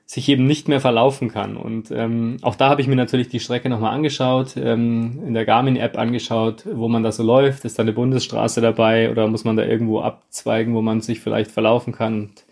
sich 0.06 0.30
eben 0.30 0.48
nicht 0.48 0.70
mehr 0.70 0.80
verlaufen 0.80 1.28
kann. 1.28 1.58
Und 1.58 1.92
ähm, 1.92 2.38
auch 2.42 2.56
da 2.56 2.70
habe 2.70 2.80
ich 2.80 2.88
mir 2.88 2.96
natürlich 2.96 3.28
die 3.28 3.42
Strecke 3.42 3.68
nochmal 3.68 3.94
angeschaut, 3.94 4.56
ähm, 4.56 5.20
in 5.28 5.34
der 5.34 5.46
Garmin-App 5.46 5.98
angeschaut, 5.98 6.64
wo 6.72 6.88
man 6.88 7.04
da 7.04 7.12
so 7.12 7.24
läuft. 7.24 7.66
Ist 7.66 7.78
da 7.78 7.84
eine 7.84 7.92
Bundesstraße 7.92 8.62
dabei 8.62 9.12
oder 9.12 9.28
muss 9.28 9.44
man 9.44 9.58
da 9.58 9.66
irgendwo 9.66 10.00
abzweigen, 10.00 10.74
wo 10.74 10.82
man 10.82 11.02
sich 11.02 11.20
vielleicht 11.20 11.52
verlaufen 11.52 11.92
kann 11.92 12.22
und, 12.22 12.46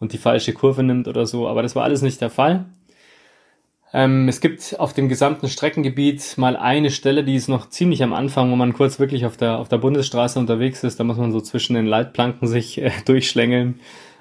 und 0.00 0.14
die 0.14 0.18
falsche 0.18 0.54
Kurve 0.54 0.82
nimmt 0.82 1.06
oder 1.06 1.26
so. 1.26 1.46
Aber 1.46 1.62
das 1.62 1.76
war 1.76 1.84
alles 1.84 2.00
nicht 2.00 2.22
der 2.22 2.30
Fall. 2.30 2.64
Ähm, 3.94 4.26
es 4.28 4.40
gibt 4.40 4.80
auf 4.80 4.92
dem 4.92 5.08
gesamten 5.08 5.46
Streckengebiet 5.48 6.36
mal 6.36 6.56
eine 6.56 6.90
Stelle, 6.90 7.22
die 7.22 7.36
ist 7.36 7.46
noch 7.46 7.68
ziemlich 7.68 8.02
am 8.02 8.12
Anfang, 8.12 8.50
wo 8.50 8.56
man 8.56 8.72
kurz 8.72 8.98
wirklich 8.98 9.24
auf 9.24 9.36
der, 9.36 9.58
auf 9.60 9.68
der 9.68 9.78
Bundesstraße 9.78 10.40
unterwegs 10.40 10.82
ist. 10.82 10.98
Da 10.98 11.04
muss 11.04 11.16
man 11.16 11.30
so 11.30 11.40
zwischen 11.40 11.74
den 11.74 11.86
Leitplanken 11.86 12.48
sich 12.48 12.82
äh, 12.82 12.90
durchschlängeln. 13.04 13.78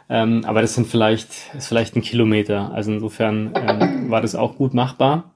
Ähm, 0.09 0.45
aber 0.45 0.61
das 0.61 0.75
sind 0.75 0.85
vielleicht, 0.85 1.55
ist 1.57 1.67
vielleicht 1.67 1.95
ein 1.95 2.03
Kilometer. 2.03 2.71
Also 2.71 2.91
insofern 2.91 3.51
ähm, 3.55 4.11
war 4.11 4.21
das 4.21 4.35
auch 4.35 4.57
gut 4.57 4.75
machbar. 4.75 5.33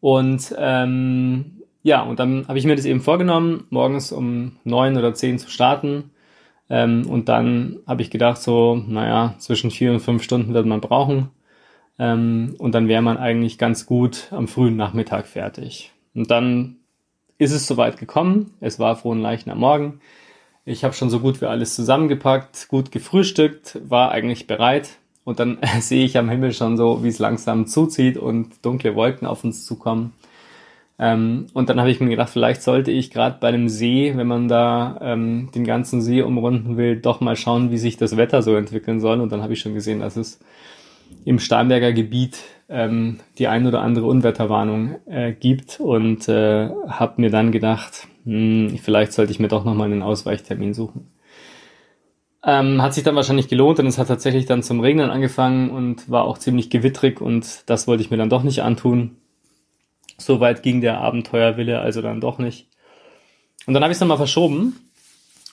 Und 0.00 0.54
ähm, 0.58 1.62
ja, 1.82 2.02
und 2.02 2.18
dann 2.18 2.46
habe 2.46 2.58
ich 2.58 2.66
mir 2.66 2.76
das 2.76 2.84
eben 2.84 3.00
vorgenommen, 3.00 3.64
morgens 3.70 4.12
um 4.12 4.58
neun 4.64 4.98
oder 4.98 5.14
zehn 5.14 5.38
zu 5.38 5.48
starten. 5.48 6.10
Ähm, 6.68 7.06
und 7.08 7.30
dann 7.30 7.78
habe 7.86 8.02
ich 8.02 8.10
gedacht, 8.10 8.42
so, 8.42 8.76
naja, 8.86 9.34
zwischen 9.38 9.70
vier 9.70 9.92
und 9.92 10.00
fünf 10.00 10.22
Stunden 10.22 10.52
wird 10.52 10.66
man 10.66 10.82
brauchen. 10.82 11.30
Ähm, 11.98 12.54
und 12.58 12.74
dann 12.74 12.88
wäre 12.88 13.02
man 13.02 13.16
eigentlich 13.16 13.58
ganz 13.58 13.86
gut 13.86 14.28
am 14.30 14.48
frühen 14.48 14.76
Nachmittag 14.76 15.26
fertig. 15.26 15.92
Und 16.14 16.30
dann 16.30 16.76
ist 17.38 17.52
es 17.52 17.66
soweit 17.66 17.98
gekommen. 17.98 18.54
Es 18.60 18.78
war 18.78 18.96
frohen 18.96 19.20
Leichen 19.20 19.50
am 19.50 19.58
Morgen. 19.58 20.00
Ich 20.64 20.82
habe 20.82 20.94
schon 20.94 21.10
so 21.10 21.20
gut 21.20 21.40
wie 21.40 21.46
alles 21.46 21.74
zusammengepackt, 21.74 22.68
gut 22.68 22.90
gefrühstückt, 22.90 23.78
war 23.88 24.10
eigentlich 24.10 24.46
bereit. 24.46 24.98
Und 25.24 25.40
dann 25.40 25.58
sehe 25.80 26.04
ich 26.04 26.18
am 26.18 26.28
Himmel 26.28 26.52
schon 26.52 26.76
so, 26.76 27.02
wie 27.04 27.08
es 27.08 27.18
langsam 27.18 27.66
zuzieht 27.66 28.16
und 28.16 28.64
dunkle 28.64 28.94
Wolken 28.94 29.26
auf 29.26 29.44
uns 29.44 29.64
zukommen. 29.64 30.12
Ähm, 30.98 31.46
und 31.52 31.68
dann 31.68 31.78
habe 31.78 31.90
ich 31.90 32.00
mir 32.00 32.08
gedacht, 32.08 32.30
vielleicht 32.30 32.62
sollte 32.62 32.90
ich 32.90 33.10
gerade 33.10 33.36
bei 33.38 33.48
einem 33.48 33.68
See, 33.68 34.14
wenn 34.16 34.26
man 34.26 34.48
da 34.48 34.98
ähm, 35.02 35.50
den 35.54 35.64
ganzen 35.64 36.00
See 36.00 36.22
umrunden 36.22 36.78
will, 36.78 36.96
doch 36.96 37.20
mal 37.20 37.36
schauen, 37.36 37.70
wie 37.70 37.78
sich 37.78 37.98
das 37.98 38.16
Wetter 38.16 38.40
so 38.42 38.56
entwickeln 38.56 39.00
soll. 39.00 39.20
Und 39.20 39.30
dann 39.30 39.42
habe 39.42 39.52
ich 39.52 39.60
schon 39.60 39.74
gesehen, 39.74 40.00
dass 40.00 40.16
es 40.16 40.40
im 41.24 41.38
Starnberger 41.38 41.92
Gebiet 41.92 42.44
ähm, 42.68 43.18
die 43.38 43.48
ein 43.48 43.66
oder 43.66 43.82
andere 43.82 44.06
Unwetterwarnung 44.06 44.96
äh, 45.06 45.32
gibt 45.32 45.80
und 45.80 46.28
äh, 46.28 46.68
habe 46.88 47.20
mir 47.20 47.30
dann 47.30 47.52
gedacht, 47.52 48.08
hm, 48.24 48.78
vielleicht 48.82 49.12
sollte 49.12 49.32
ich 49.32 49.40
mir 49.40 49.48
doch 49.48 49.64
nochmal 49.64 49.90
einen 49.90 50.02
Ausweichtermin 50.02 50.74
suchen. 50.74 51.12
Ähm, 52.44 52.80
hat 52.82 52.94
sich 52.94 53.02
dann 53.02 53.16
wahrscheinlich 53.16 53.48
gelohnt 53.48 53.78
und 53.78 53.86
es 53.86 53.98
hat 53.98 54.08
tatsächlich 54.08 54.46
dann 54.46 54.62
zum 54.62 54.80
Regnen 54.80 55.10
angefangen 55.10 55.70
und 55.70 56.10
war 56.10 56.24
auch 56.24 56.38
ziemlich 56.38 56.70
gewittrig 56.70 57.20
und 57.20 57.64
das 57.66 57.88
wollte 57.88 58.02
ich 58.02 58.10
mir 58.10 58.16
dann 58.16 58.30
doch 58.30 58.42
nicht 58.42 58.62
antun. 58.62 59.16
So 60.18 60.40
weit 60.40 60.62
ging 60.62 60.80
der 60.80 61.00
Abenteuerwille 61.00 61.80
also 61.80 62.02
dann 62.02 62.20
doch 62.20 62.38
nicht. 62.38 62.68
Und 63.66 63.74
dann 63.74 63.82
habe 63.82 63.90
ich 63.90 63.96
es 63.96 64.00
nochmal 64.00 64.16
verschoben 64.16 64.76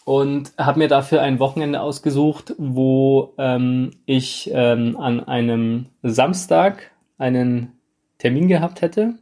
und 0.05 0.51
habe 0.57 0.79
mir 0.79 0.87
dafür 0.87 1.21
ein 1.21 1.39
Wochenende 1.39 1.81
ausgesucht, 1.81 2.53
wo 2.57 3.33
ähm, 3.37 3.91
ich 4.05 4.49
ähm, 4.53 4.97
an 4.97 5.21
einem 5.21 5.87
Samstag 6.01 6.91
einen 7.17 7.73
Termin 8.17 8.47
gehabt 8.47 8.81
hätte, 8.81 9.15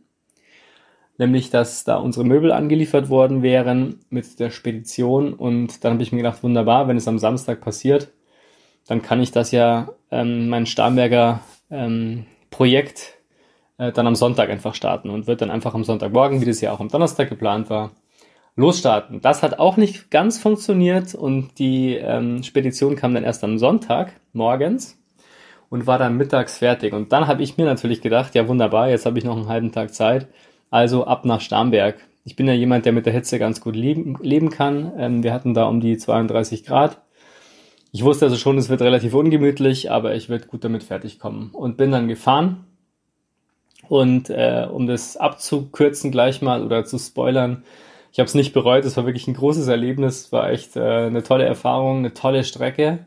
nämlich 1.17 1.49
dass 1.49 1.83
da 1.83 1.97
unsere 1.97 2.25
Möbel 2.25 2.51
angeliefert 2.51 3.09
worden 3.09 3.43
wären 3.43 3.99
mit 4.09 4.39
der 4.39 4.49
Spedition. 4.49 5.33
Und 5.33 5.83
dann 5.83 5.93
habe 5.93 6.03
ich 6.03 6.11
mir 6.11 6.19
gedacht, 6.19 6.43
wunderbar, 6.43 6.87
wenn 6.87 6.97
es 6.97 7.07
am 7.07 7.19
Samstag 7.19 7.61
passiert, 7.61 8.09
dann 8.87 9.01
kann 9.01 9.21
ich 9.21 9.31
das 9.31 9.51
ja 9.51 9.89
ähm, 10.09 10.49
mein 10.49 10.65
Starnberger 10.65 11.41
ähm, 11.69 12.25
Projekt 12.49 13.13
äh, 13.77 13.91
dann 13.91 14.07
am 14.07 14.15
Sonntag 14.15 14.49
einfach 14.49 14.73
starten 14.73 15.09
und 15.09 15.27
wird 15.27 15.41
dann 15.41 15.51
einfach 15.51 15.75
am 15.75 15.83
Sonntagmorgen, 15.83 16.41
wie 16.41 16.45
das 16.45 16.61
ja 16.61 16.71
auch 16.71 16.79
am 16.79 16.89
Donnerstag 16.89 17.29
geplant 17.29 17.69
war, 17.69 17.91
losstarten. 18.55 19.21
Das 19.21 19.43
hat 19.43 19.59
auch 19.59 19.77
nicht 19.77 20.11
ganz 20.11 20.37
funktioniert 20.39 21.15
und 21.15 21.57
die 21.59 21.95
ähm, 21.95 22.43
Spedition 22.43 22.95
kam 22.95 23.13
dann 23.13 23.23
erst 23.23 23.43
am 23.43 23.57
Sonntag 23.57 24.13
morgens 24.33 24.97
und 25.69 25.87
war 25.87 25.97
dann 25.97 26.17
mittags 26.17 26.57
fertig. 26.57 26.93
Und 26.93 27.11
dann 27.11 27.27
habe 27.27 27.43
ich 27.43 27.57
mir 27.57 27.65
natürlich 27.65 28.01
gedacht, 28.01 28.35
ja 28.35 28.47
wunderbar, 28.47 28.89
jetzt 28.89 29.05
habe 29.05 29.17
ich 29.17 29.23
noch 29.23 29.37
einen 29.37 29.47
halben 29.47 29.71
Tag 29.71 29.93
Zeit, 29.93 30.27
also 30.69 31.05
ab 31.05 31.25
nach 31.25 31.41
Starnberg. 31.41 31.95
Ich 32.23 32.35
bin 32.35 32.47
ja 32.47 32.53
jemand, 32.53 32.85
der 32.85 32.93
mit 32.93 33.05
der 33.05 33.13
Hitze 33.13 33.39
ganz 33.39 33.61
gut 33.61 33.75
leben, 33.75 34.17
leben 34.21 34.49
kann. 34.49 34.91
Ähm, 34.97 35.23
wir 35.23 35.33
hatten 35.33 35.53
da 35.53 35.65
um 35.65 35.79
die 35.79 35.97
32 35.97 36.65
Grad. 36.65 37.01
Ich 37.93 38.03
wusste 38.03 38.25
also 38.25 38.37
schon, 38.37 38.57
es 38.57 38.69
wird 38.69 38.81
relativ 38.81 39.13
ungemütlich, 39.13 39.91
aber 39.91 40.13
ich 40.15 40.29
werde 40.29 40.47
gut 40.47 40.63
damit 40.63 40.83
fertig 40.83 41.19
kommen. 41.19 41.49
Und 41.51 41.77
bin 41.77 41.91
dann 41.91 42.07
gefahren. 42.07 42.65
Und 43.89 44.29
äh, 44.29 44.67
um 44.71 44.87
das 44.87 45.17
abzukürzen 45.17 46.11
gleich 46.11 46.41
mal 46.41 46.63
oder 46.63 46.85
zu 46.85 46.97
spoilern, 46.97 47.63
ich 48.11 48.19
habe 48.19 48.27
es 48.27 48.35
nicht 48.35 48.53
bereut, 48.53 48.85
es 48.85 48.97
war 48.97 49.05
wirklich 49.05 49.27
ein 49.27 49.33
großes 49.33 49.67
Erlebnis, 49.67 50.31
war 50.31 50.49
echt 50.49 50.75
äh, 50.75 51.07
eine 51.07 51.23
tolle 51.23 51.45
Erfahrung, 51.45 51.99
eine 51.99 52.13
tolle 52.13 52.43
Strecke. 52.43 53.05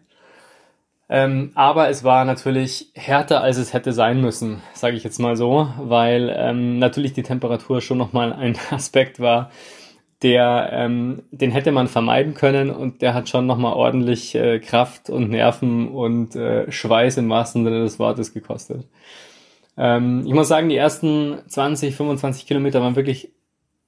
Ähm, 1.11 1.53
aber 1.55 1.91
es 1.91 2.03
war 2.03 2.25
natürlich 2.25 2.91
härter, 2.95 3.43
als 3.43 3.59
es 3.59 3.75
hätte 3.75 3.93
sein 3.93 4.23
müssen, 4.23 4.63
sage 4.73 4.97
ich 4.97 5.05
jetzt 5.05 5.21
mal 5.21 5.37
so, 5.37 5.69
weil 5.79 6.35
ähm, 6.35 6.79
natürlich 6.79 7.13
die 7.13 7.23
Temperatur 7.23 7.83
schon 7.83 7.99
nochmal 7.99 8.33
ein 8.33 8.57
Aspekt 8.71 9.21
war, 9.21 9.51
der, 10.23 10.71
ähm, 10.73 11.23
den 11.31 11.51
hätte 11.51 11.73
man 11.73 11.89
vermeiden 11.89 12.33
können 12.33 12.71
und 12.71 13.03
der 13.03 13.13
hat 13.13 13.29
schon 13.29 13.47
nochmal 13.47 13.75
ordentlich 13.75 14.35
äh, 14.35 14.59
Kraft 14.59 15.11
und 15.11 15.29
Nerven 15.29 15.89
und 15.89 16.35
äh, 16.35 16.73
Schweiß 16.73 17.19
im 17.19 17.29
wahrsten 17.29 17.65
Sinne 17.65 17.83
des 17.83 17.99
Wortes 17.99 18.33
gekostet. 18.33 18.87
Ähm, 19.77 20.23
ich 20.27 20.33
muss 20.33 20.49
sagen, 20.49 20.71
die 20.71 20.77
ersten 20.77 21.41
20, 21.47 21.95
25 21.95 22.47
Kilometer 22.47 22.81
waren 22.81 22.97
wirklich 22.97 23.33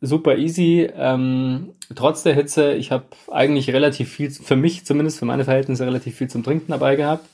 super 0.01 0.37
easy. 0.37 0.89
Ähm, 0.95 1.75
trotz 1.95 2.23
der 2.23 2.35
Hitze, 2.35 2.75
ich 2.75 2.91
habe 2.91 3.05
eigentlich 3.31 3.71
relativ 3.73 4.11
viel, 4.11 4.31
für 4.31 4.57
mich 4.57 4.85
zumindest, 4.85 5.19
für 5.19 5.25
meine 5.25 5.45
Verhältnisse, 5.45 5.87
relativ 5.87 6.17
viel 6.17 6.29
zum 6.29 6.43
Trinken 6.43 6.73
dabei 6.73 6.97
gehabt. 6.97 7.29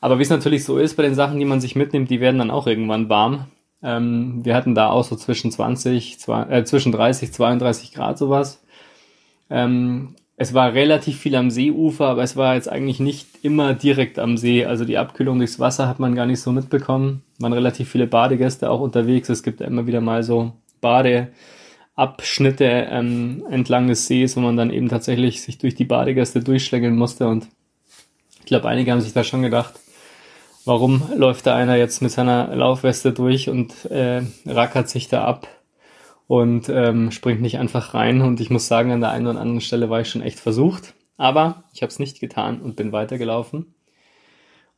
Aber 0.00 0.18
wie 0.18 0.22
es 0.22 0.30
natürlich 0.30 0.64
so 0.64 0.78
ist 0.78 0.96
bei 0.96 1.02
den 1.02 1.14
Sachen, 1.14 1.38
die 1.38 1.44
man 1.44 1.60
sich 1.60 1.76
mitnimmt, 1.76 2.10
die 2.10 2.20
werden 2.20 2.38
dann 2.38 2.50
auch 2.50 2.66
irgendwann 2.66 3.08
warm. 3.08 3.46
Ähm, 3.82 4.44
wir 4.44 4.54
hatten 4.54 4.74
da 4.74 4.90
auch 4.90 5.04
so 5.04 5.16
zwischen 5.16 5.50
20, 5.50 6.18
zwei, 6.18 6.42
äh, 6.44 6.64
zwischen 6.64 6.92
30, 6.92 7.32
32 7.32 7.92
Grad 7.92 8.18
sowas. 8.18 8.62
Ähm, 9.50 10.14
es 10.36 10.54
war 10.54 10.72
relativ 10.72 11.18
viel 11.18 11.36
am 11.36 11.50
Seeufer, 11.50 12.06
aber 12.06 12.22
es 12.22 12.34
war 12.34 12.54
jetzt 12.54 12.68
eigentlich 12.68 12.98
nicht 12.98 13.26
immer 13.42 13.74
direkt 13.74 14.18
am 14.18 14.38
See. 14.38 14.64
Also 14.64 14.86
die 14.86 14.96
Abkühlung 14.96 15.36
durchs 15.36 15.60
Wasser 15.60 15.86
hat 15.86 15.98
man 15.98 16.14
gar 16.14 16.24
nicht 16.24 16.40
so 16.40 16.50
mitbekommen. 16.50 17.22
Waren 17.38 17.52
relativ 17.52 17.90
viele 17.90 18.06
Badegäste 18.06 18.70
auch 18.70 18.80
unterwegs. 18.80 19.28
Es 19.28 19.42
gibt 19.42 19.60
immer 19.60 19.86
wieder 19.86 20.00
mal 20.00 20.22
so 20.22 20.52
Bade, 20.80 21.28
Abschnitte 22.00 22.64
ähm, 22.64 23.44
entlang 23.50 23.86
des 23.86 24.06
Sees, 24.06 24.36
wo 24.36 24.40
man 24.40 24.56
dann 24.56 24.70
eben 24.70 24.88
tatsächlich 24.88 25.42
sich 25.42 25.58
durch 25.58 25.74
die 25.74 25.84
Badegäste 25.84 26.40
durchschlängeln 26.40 26.96
musste. 26.96 27.28
Und 27.28 27.46
ich 28.38 28.46
glaube, 28.46 28.68
einige 28.68 28.90
haben 28.90 29.02
sich 29.02 29.12
da 29.12 29.22
schon 29.22 29.42
gedacht, 29.42 29.74
warum 30.64 31.02
läuft 31.14 31.46
da 31.46 31.54
einer 31.54 31.76
jetzt 31.76 32.00
mit 32.00 32.10
seiner 32.10 32.56
Laufweste 32.56 33.12
durch 33.12 33.50
und 33.50 33.84
äh, 33.90 34.22
rackert 34.46 34.88
sich 34.88 35.08
da 35.08 35.24
ab 35.24 35.46
und 36.26 36.70
ähm, 36.70 37.10
springt 37.10 37.42
nicht 37.42 37.58
einfach 37.58 37.92
rein. 37.92 38.22
Und 38.22 38.40
ich 38.40 38.48
muss 38.48 38.66
sagen, 38.66 38.92
an 38.92 39.00
der 39.00 39.10
einen 39.10 39.26
oder 39.26 39.40
anderen 39.40 39.60
Stelle 39.60 39.90
war 39.90 40.00
ich 40.00 40.08
schon 40.08 40.22
echt 40.22 40.40
versucht. 40.40 40.94
Aber 41.18 41.64
ich 41.74 41.82
habe 41.82 41.90
es 41.90 41.98
nicht 41.98 42.18
getan 42.18 42.62
und 42.62 42.76
bin 42.76 42.92
weitergelaufen. 42.92 43.74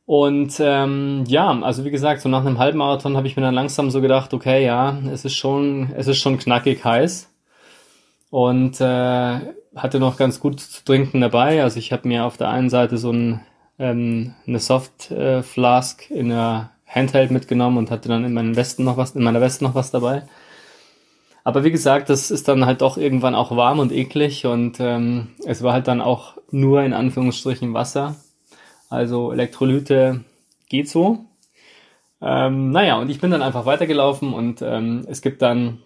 Und 0.05 0.57
ähm, 0.59 1.23
ja, 1.27 1.49
also 1.61 1.85
wie 1.85 1.91
gesagt, 1.91 2.21
so 2.21 2.29
nach 2.29 2.45
einem 2.45 2.59
Halbmarathon 2.59 3.15
habe 3.15 3.27
ich 3.27 3.37
mir 3.37 3.43
dann 3.43 3.53
langsam 3.55 3.89
so 3.89 4.01
gedacht, 4.01 4.33
okay, 4.33 4.65
ja, 4.65 4.97
es 5.11 5.23
ist 5.23 5.35
schon, 5.35 5.93
es 5.95 6.07
ist 6.07 6.17
schon 6.17 6.37
knackig 6.37 6.83
heiß. 6.83 7.29
Und 8.29 8.81
äh, 8.81 9.39
hatte 9.75 9.99
noch 9.99 10.17
ganz 10.17 10.39
gut 10.39 10.59
zu 10.59 10.83
trinken 10.83 11.21
dabei. 11.21 11.63
Also 11.63 11.79
ich 11.79 11.91
habe 11.91 12.07
mir 12.07 12.25
auf 12.25 12.37
der 12.37 12.49
einen 12.49 12.69
Seite 12.69 12.97
so 12.97 13.11
ein, 13.11 13.41
ähm, 13.79 14.33
eine 14.45 14.59
Soft 14.59 15.11
äh, 15.11 15.41
Flask 15.41 16.09
in 16.09 16.29
der 16.29 16.71
Handheld 16.87 17.31
mitgenommen 17.31 17.77
und 17.77 17.91
hatte 17.91 18.09
dann 18.09 18.25
in 18.25 18.33
meinen 18.33 18.55
Westen 18.55 18.83
noch 18.83 18.97
was, 18.97 19.15
in 19.15 19.23
meiner 19.23 19.41
Weste 19.41 19.63
noch 19.63 19.75
was 19.75 19.91
dabei. 19.91 20.23
Aber 21.43 21.63
wie 21.63 21.71
gesagt, 21.71 22.09
das 22.09 22.31
ist 22.31 22.47
dann 22.47 22.65
halt 22.65 22.81
doch 22.81 22.97
irgendwann 22.97 23.35
auch 23.35 23.55
warm 23.55 23.79
und 23.79 23.91
eklig 23.91 24.45
und 24.45 24.79
ähm, 24.79 25.29
es 25.45 25.61
war 25.61 25.73
halt 25.73 25.87
dann 25.87 25.99
auch 25.99 26.37
nur 26.51 26.83
in 26.83 26.93
Anführungsstrichen 26.93 27.73
Wasser. 27.73 28.15
Also 28.93 29.31
Elektrolyte 29.31 30.23
geht 30.69 30.87
so. 30.87 31.25
Ähm, 32.21 32.69
naja, 32.69 32.97
und 32.99 33.09
ich 33.09 33.19
bin 33.19 33.31
dann 33.31 33.41
einfach 33.41 33.65
weitergelaufen 33.65 34.35
und 34.35 34.61
ähm, 34.61 35.03
es 35.09 35.23
gibt 35.23 35.41
dann 35.41 35.79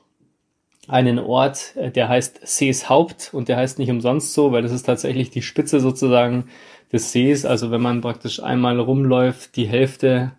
einen 0.90 1.18
Ort, 1.18 1.78
äh, 1.78 1.90
der 1.90 2.10
heißt 2.10 2.46
Seeshaupt 2.46 3.34
und 3.34 3.48
der 3.48 3.56
heißt 3.56 3.80
nicht 3.80 3.90
umsonst 3.90 4.34
so, 4.34 4.52
weil 4.52 4.62
das 4.62 4.74
ist 4.74 4.84
tatsächlich 4.84 5.30
die 5.30 5.42
Spitze 5.42 5.80
sozusagen 5.80 6.50
des 6.92 7.14
Sees. 7.14 7.46
Also 7.46 7.72
wenn 7.72 7.82
man 7.82 8.02
praktisch 8.02 8.44
einmal 8.44 8.78
rumläuft, 8.78 9.56
die 9.56 9.68
Hälfte 9.68 10.34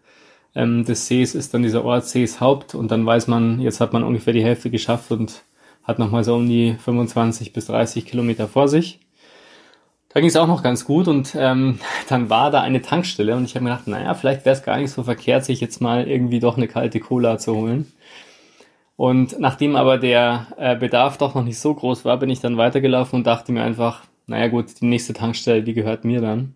ähm, 0.55 0.85
des 0.85 1.07
Sees 1.07 1.35
ist 1.35 1.55
dann 1.55 1.63
dieser 1.63 1.87
Ort 1.87 2.05
Seeshaupt 2.05 2.75
und 2.75 2.91
dann 2.91 3.07
weiß 3.07 3.29
man, 3.29 3.61
jetzt 3.63 3.81
hat 3.81 3.95
man 3.95 4.05
ungefähr 4.05 4.35
die 4.35 4.45
Hälfte 4.45 4.69
geschafft 4.69 5.11
und 5.11 5.43
hat 5.85 5.99
nochmal 5.99 6.23
so 6.23 6.35
um 6.35 6.47
die 6.47 6.75
25 6.75 7.55
bis 7.55 7.69
30 7.69 8.05
Kilometer 8.05 8.47
vor 8.47 8.69
sich. 8.69 9.01
Da 10.11 10.21
ging 10.21 10.29
es 10.29 10.37
auch 10.37 10.47
noch 10.47 10.63
ganz 10.63 10.85
gut 10.85 11.07
und 11.07 11.37
ähm, 11.39 11.81
dann 12.09 12.31
war 12.31 12.51
da 12.51 12.63
eine 12.63 12.83
Tankstelle 12.83 13.37
und 13.37 13.45
ich 13.45 13.55
habe 13.55 13.65
mir 13.65 13.71
gedacht, 13.71 13.89
naja, 13.89 14.15
vielleicht 14.15 14.45
wäre 14.45 14.57
es 14.57 14.63
gar 14.63 14.79
nicht 14.79 14.91
so 14.91 15.03
verkehrt, 15.03 15.45
sich 15.45 15.61
jetzt 15.61 15.81
mal 15.81 16.09
irgendwie 16.09 16.41
doch 16.41 16.57
eine 16.57 16.69
kalte 16.69 17.01
Cola 17.01 17.39
zu 17.39 17.55
holen. 17.55 17.93
Und 18.97 19.39
nachdem 19.39 19.77
aber 19.77 19.97
der 19.97 20.49
äh, 20.57 20.75
Bedarf 20.75 21.19
doch 21.19 21.35
noch 21.35 21.45
nicht 21.45 21.61
so 21.61 21.73
groß 21.73 22.05
war, 22.05 22.17
bin 22.17 22.31
ich 22.31 22.41
dann 22.41 22.57
weitergelaufen 22.57 23.19
und 23.19 23.27
dachte 23.27 23.53
mir 23.53 23.63
einfach, 23.63 24.03
naja 24.27 24.49
gut, 24.49 24.81
die 24.81 24.87
nächste 24.87 25.13
Tankstelle, 25.13 25.63
die 25.63 25.75
gehört 25.75 26.05
mir 26.05 26.21
dann. 26.21 26.55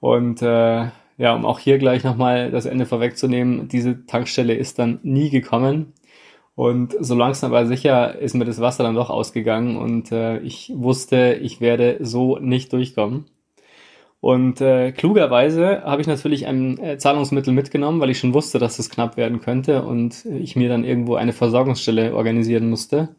Und 0.00 0.42
äh, 0.42 0.88
ja, 1.18 1.34
um 1.34 1.46
auch 1.46 1.60
hier 1.60 1.78
gleich 1.78 2.02
nochmal 2.02 2.50
das 2.50 2.66
Ende 2.66 2.84
vorwegzunehmen, 2.84 3.68
diese 3.68 4.06
Tankstelle 4.06 4.54
ist 4.54 4.80
dann 4.80 4.98
nie 5.04 5.30
gekommen. 5.30 5.92
Und 6.54 6.94
so 7.00 7.14
langsam 7.14 7.52
aber 7.52 7.66
sicher 7.66 8.18
ist 8.18 8.34
mir 8.34 8.44
das 8.44 8.60
Wasser 8.60 8.84
dann 8.84 8.94
doch 8.94 9.10
ausgegangen 9.10 9.76
und 9.76 10.12
äh, 10.12 10.38
ich 10.40 10.72
wusste, 10.74 11.38
ich 11.40 11.60
werde 11.60 11.98
so 12.00 12.38
nicht 12.38 12.72
durchkommen. 12.72 13.24
Und 14.20 14.60
äh, 14.60 14.92
klugerweise 14.92 15.82
habe 15.82 16.00
ich 16.00 16.06
natürlich 16.06 16.46
ein 16.46 16.78
äh, 16.78 16.96
Zahlungsmittel 16.98 17.52
mitgenommen, 17.52 18.00
weil 18.00 18.10
ich 18.10 18.18
schon 18.20 18.34
wusste, 18.34 18.58
dass 18.60 18.78
es 18.78 18.90
knapp 18.90 19.16
werden 19.16 19.40
könnte 19.40 19.82
und 19.82 20.24
ich 20.26 20.54
mir 20.54 20.68
dann 20.68 20.84
irgendwo 20.84 21.16
eine 21.16 21.32
Versorgungsstelle 21.32 22.14
organisieren 22.14 22.70
musste. 22.70 23.16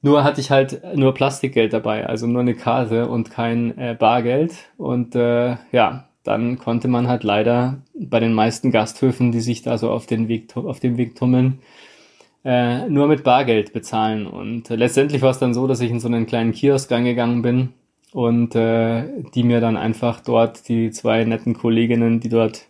Nur 0.00 0.24
hatte 0.24 0.40
ich 0.40 0.50
halt 0.50 0.82
nur 0.96 1.14
Plastikgeld 1.14 1.72
dabei, 1.72 2.04
also 2.06 2.26
nur 2.26 2.40
eine 2.40 2.54
Karte 2.54 3.08
und 3.08 3.30
kein 3.30 3.78
äh, 3.78 3.96
Bargeld. 3.96 4.52
Und 4.76 5.14
äh, 5.14 5.56
ja, 5.70 6.08
dann 6.24 6.58
konnte 6.58 6.88
man 6.88 7.06
halt 7.06 7.22
leider 7.22 7.82
bei 7.94 8.18
den 8.18 8.32
meisten 8.32 8.72
Gasthöfen, 8.72 9.30
die 9.30 9.40
sich 9.40 9.62
da 9.62 9.78
so 9.78 9.90
auf 9.90 10.06
den 10.06 10.26
Weg 10.26 10.56
auf 10.56 10.80
dem 10.80 10.96
Weg 10.96 11.14
tummeln, 11.14 11.60
äh, 12.44 12.88
nur 12.88 13.06
mit 13.06 13.24
Bargeld 13.24 13.72
bezahlen. 13.72 14.26
Und 14.26 14.70
äh, 14.70 14.76
letztendlich 14.76 15.22
war 15.22 15.30
es 15.30 15.38
dann 15.38 15.54
so, 15.54 15.66
dass 15.66 15.80
ich 15.80 15.90
in 15.90 16.00
so 16.00 16.08
einen 16.08 16.26
kleinen 16.26 16.52
Kiosk 16.52 16.90
reingegangen 16.90 17.42
bin 17.42 17.70
und 18.12 18.54
äh, 18.54 19.04
die 19.34 19.42
mir 19.42 19.60
dann 19.60 19.76
einfach 19.76 20.20
dort, 20.20 20.68
die 20.68 20.90
zwei 20.90 21.24
netten 21.24 21.54
Kolleginnen, 21.54 22.20
die 22.20 22.28
dort 22.28 22.66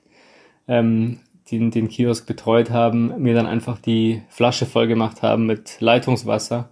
ähm, 0.68 1.20
den, 1.50 1.70
den 1.70 1.88
Kiosk 1.88 2.26
betreut 2.26 2.70
haben, 2.70 3.20
mir 3.22 3.34
dann 3.34 3.46
einfach 3.46 3.78
die 3.78 4.22
Flasche 4.28 4.66
voll 4.66 4.86
gemacht 4.86 5.22
haben 5.22 5.46
mit 5.46 5.80
Leitungswasser, 5.80 6.70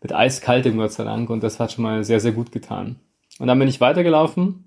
mit 0.00 0.14
eiskaltem 0.14 0.76
Gott 0.76 0.92
sei 0.92 1.04
Dank. 1.04 1.30
Und 1.30 1.42
das 1.42 1.58
hat 1.58 1.72
schon 1.72 1.82
mal 1.82 2.04
sehr, 2.04 2.20
sehr 2.20 2.32
gut 2.32 2.52
getan. 2.52 2.96
Und 3.38 3.46
dann 3.46 3.58
bin 3.58 3.68
ich 3.68 3.80
weitergelaufen 3.80 4.64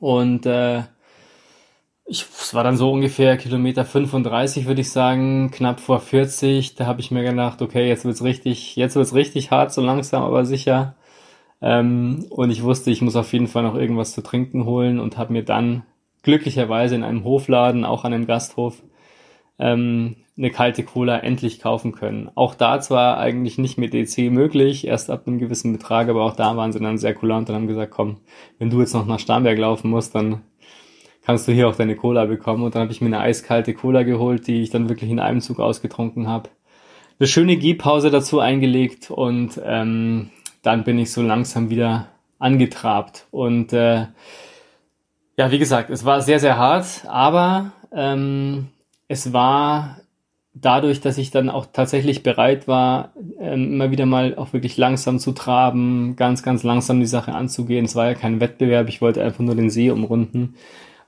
und 0.00 0.44
äh, 0.46 0.82
ich, 2.10 2.22
es 2.22 2.54
war 2.54 2.64
dann 2.64 2.76
so 2.76 2.90
ungefähr 2.90 3.36
Kilometer 3.36 3.84
35, 3.84 4.66
würde 4.66 4.80
ich 4.80 4.90
sagen, 4.90 5.52
knapp 5.52 5.78
vor 5.78 6.00
40. 6.00 6.74
Da 6.74 6.86
habe 6.86 7.00
ich 7.00 7.12
mir 7.12 7.22
gedacht, 7.22 7.62
okay, 7.62 7.88
jetzt 7.88 8.04
wird's 8.04 8.24
richtig, 8.24 8.74
jetzt 8.74 8.96
wird's 8.96 9.14
richtig 9.14 9.52
hart, 9.52 9.72
so 9.72 9.80
langsam, 9.80 10.24
aber 10.24 10.44
sicher. 10.44 10.96
Ähm, 11.62 12.26
und 12.30 12.50
ich 12.50 12.64
wusste, 12.64 12.90
ich 12.90 13.00
muss 13.00 13.14
auf 13.14 13.32
jeden 13.32 13.46
Fall 13.46 13.62
noch 13.62 13.76
irgendwas 13.76 14.12
zu 14.12 14.22
trinken 14.22 14.64
holen 14.64 14.98
und 14.98 15.18
habe 15.18 15.32
mir 15.32 15.44
dann 15.44 15.84
glücklicherweise 16.22 16.96
in 16.96 17.04
einem 17.04 17.22
Hofladen, 17.22 17.84
auch 17.84 18.04
an 18.04 18.12
einem 18.12 18.26
Gasthof, 18.26 18.82
ähm, 19.60 20.16
eine 20.36 20.50
kalte 20.50 20.82
Cola 20.82 21.18
endlich 21.18 21.60
kaufen 21.60 21.92
können. 21.92 22.30
Auch 22.34 22.56
da 22.56 22.80
zwar 22.80 23.18
eigentlich 23.18 23.56
nicht 23.58 23.78
mit 23.78 23.94
EC 23.94 24.32
möglich, 24.32 24.86
erst 24.86 25.10
ab 25.10 25.28
einem 25.28 25.38
gewissen 25.38 25.72
Betrag, 25.72 26.08
aber 26.08 26.24
auch 26.24 26.34
da 26.34 26.56
waren 26.56 26.72
sie 26.72 26.80
dann 26.80 26.98
sehr 26.98 27.14
kulant 27.14 27.48
und 27.50 27.54
haben 27.54 27.66
gesagt, 27.68 27.92
komm, 27.92 28.16
wenn 28.58 28.70
du 28.70 28.80
jetzt 28.80 28.94
noch 28.94 29.06
nach 29.06 29.20
Starnberg 29.20 29.58
laufen 29.58 29.90
musst, 29.90 30.14
dann 30.14 30.42
kannst 31.22 31.46
du 31.46 31.52
hier 31.52 31.68
auch 31.68 31.76
deine 31.76 31.96
Cola 31.96 32.24
bekommen. 32.24 32.62
Und 32.62 32.74
dann 32.74 32.82
habe 32.82 32.92
ich 32.92 33.00
mir 33.00 33.08
eine 33.08 33.20
eiskalte 33.20 33.74
Cola 33.74 34.02
geholt, 34.02 34.46
die 34.46 34.62
ich 34.62 34.70
dann 34.70 34.88
wirklich 34.88 35.10
in 35.10 35.20
einem 35.20 35.40
Zug 35.40 35.60
ausgetrunken 35.60 36.28
habe. 36.28 36.50
Eine 37.18 37.26
schöne 37.26 37.56
Gehpause 37.56 38.10
dazu 38.10 38.40
eingelegt 38.40 39.10
und 39.10 39.60
ähm, 39.64 40.30
dann 40.62 40.84
bin 40.84 40.98
ich 40.98 41.12
so 41.12 41.22
langsam 41.22 41.68
wieder 41.68 42.08
angetrabt. 42.38 43.26
Und 43.30 43.72
äh, 43.72 44.06
ja, 45.36 45.50
wie 45.50 45.58
gesagt, 45.58 45.90
es 45.90 46.04
war 46.04 46.22
sehr, 46.22 46.40
sehr 46.40 46.56
hart, 46.56 47.04
aber 47.06 47.72
ähm, 47.92 48.68
es 49.08 49.32
war 49.34 49.98
dadurch, 50.54 51.00
dass 51.00 51.18
ich 51.18 51.30
dann 51.30 51.50
auch 51.50 51.66
tatsächlich 51.72 52.22
bereit 52.22 52.66
war, 52.66 53.12
ähm, 53.38 53.74
immer 53.74 53.90
wieder 53.90 54.06
mal 54.06 54.34
auch 54.36 54.52
wirklich 54.54 54.78
langsam 54.78 55.18
zu 55.18 55.32
traben, 55.32 56.16
ganz, 56.16 56.42
ganz 56.42 56.62
langsam 56.62 57.00
die 57.00 57.06
Sache 57.06 57.34
anzugehen. 57.34 57.84
Es 57.84 57.94
war 57.94 58.06
ja 58.06 58.14
kein 58.14 58.40
Wettbewerb, 58.40 58.88
ich 58.88 59.02
wollte 59.02 59.22
einfach 59.22 59.40
nur 59.40 59.54
den 59.54 59.70
See 59.70 59.90
umrunden 59.90 60.54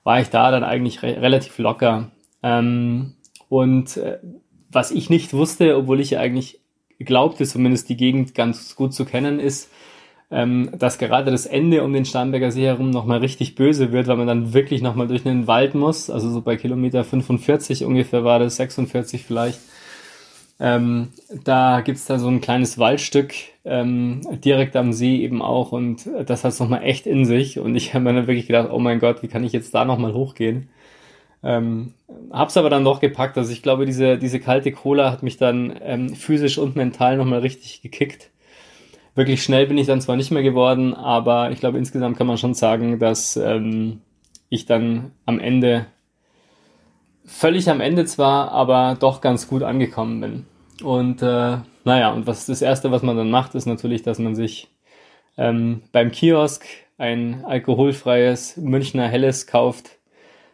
war 0.05 0.21
ich 0.21 0.29
da 0.29 0.51
dann 0.51 0.65
eigentlich 0.65 1.03
re 1.03 1.21
relativ 1.21 1.59
locker. 1.59 2.11
Ähm, 2.43 3.15
und 3.49 3.97
äh, 3.97 4.19
was 4.71 4.91
ich 4.91 5.11
nicht 5.11 5.33
wusste, 5.35 5.77
obwohl 5.77 6.01
ich 6.01 6.19
eigentlich 6.19 6.61
glaubte, 6.99 7.45
zumindest 7.45 7.88
die 7.88 7.97
Gegend 7.97 8.35
ganz 8.35 8.75
gut 8.77 8.95
zu 8.95 9.05
kennen, 9.05 9.38
ist, 9.38 9.71
ähm, 10.31 10.71
dass 10.77 10.99
gerade 10.99 11.31
das 11.31 11.47
Ende 11.47 11.85
um 11.85 11.93
den 11.93 12.07
Starnberger 12.07 12.51
See 12.51 12.65
herum 12.65 12.91
nochmal 12.91 13.19
richtig 13.19 13.55
böse 13.55 13.93
wird, 13.93 14.07
weil 14.07 14.17
man 14.17 14.27
dann 14.27 14.55
wirklich 14.55 14.81
nochmal 14.81 15.07
durch 15.07 15.27
einen 15.27 15.47
Wald 15.47 15.75
muss. 15.75 16.09
Also 16.09 16.31
so 16.31 16.41
bei 16.41 16.57
Kilometer 16.57 17.05
45 17.05 17.85
ungefähr 17.85 18.25
war 18.25 18.38
das, 18.38 18.57
46 18.57 19.25
vielleicht. 19.25 19.61
Ähm, 20.61 21.09
da 21.45 21.81
gibt's 21.81 22.07
da 22.07 22.19
so 22.19 22.29
ein 22.29 22.41
kleines 22.41 22.79
Waldstück 22.79 23.35
ähm, 23.65 24.21
direkt 24.45 24.77
am 24.77 24.93
See 24.93 25.17
eben 25.17 25.43
auch 25.43 25.73
und 25.73 26.09
das 26.27 26.45
hat's 26.45 26.61
nochmal 26.61 26.85
echt 26.85 27.07
in 27.07 27.25
sich 27.25 27.59
und 27.59 27.75
ich 27.75 27.95
habe 27.95 28.05
mir 28.05 28.12
dann 28.12 28.27
wirklich 28.27 28.47
gedacht, 28.47 28.69
oh 28.71 28.79
mein 28.79 29.01
Gott, 29.01 29.23
wie 29.23 29.29
kann 29.29 29.45
ich 29.45 29.53
jetzt 29.53 29.75
da 29.75 29.85
nochmal 29.85 30.15
hochgehen? 30.15 30.69
Ähm, 31.43 31.95
hab's 32.31 32.57
aber 32.57 32.71
dann 32.71 32.85
doch 32.85 33.01
gepackt, 33.01 33.37
also 33.38 33.53
ich 33.53 33.62
glaube, 33.62 33.87
diese, 33.87 34.19
diese 34.19 34.38
kalte 34.38 34.73
Cola 34.73 35.11
hat 35.11 35.23
mich 35.23 35.37
dann 35.37 35.75
ähm, 35.83 36.15
physisch 36.15 36.59
und 36.59 36.77
mental 36.77 37.17
nochmal 37.17 37.41
richtig 37.41 37.83
gekickt. 37.83 38.31
Wirklich 39.15 39.43
schnell 39.43 39.67
bin 39.67 39.79
ich 39.79 39.87
dann 39.87 40.01
zwar 40.01 40.17
nicht 40.17 40.31
mehr 40.31 40.43
geworden, 40.43 40.95
aber 40.95 41.51
ich 41.51 41.61
glaube, 41.61 41.79
insgesamt 41.79 42.17
kann 42.17 42.27
man 42.27 42.38
schon 42.38 42.55
sagen, 42.55 42.99
dass 42.99 43.37
ähm, 43.37 44.01
ich 44.49 44.67
dann 44.67 45.12
am 45.27 45.38
Ende 45.38 45.87
völlig 47.24 47.68
am 47.70 47.80
Ende 47.80 48.04
zwar, 48.04 48.52
aber 48.52 48.96
doch 48.98 49.20
ganz 49.20 49.48
gut 49.48 49.62
angekommen 49.62 50.20
bin. 50.20 50.46
Und 50.82 51.22
äh, 51.22 51.58
naja, 51.85 52.12
und 52.12 52.26
was 52.26 52.46
das 52.46 52.62
Erste, 52.62 52.90
was 52.90 53.02
man 53.02 53.16
dann 53.16 53.30
macht, 53.30 53.54
ist 53.54 53.66
natürlich, 53.66 54.02
dass 54.02 54.18
man 54.18 54.35
sich 54.35 54.68
ähm, 55.37 55.82
beim 55.92 56.11
Kiosk 56.11 56.64
ein 56.98 57.44
alkoholfreies 57.44 58.56
Münchner 58.56 59.08
Helles 59.08 59.46
kauft, 59.46 59.98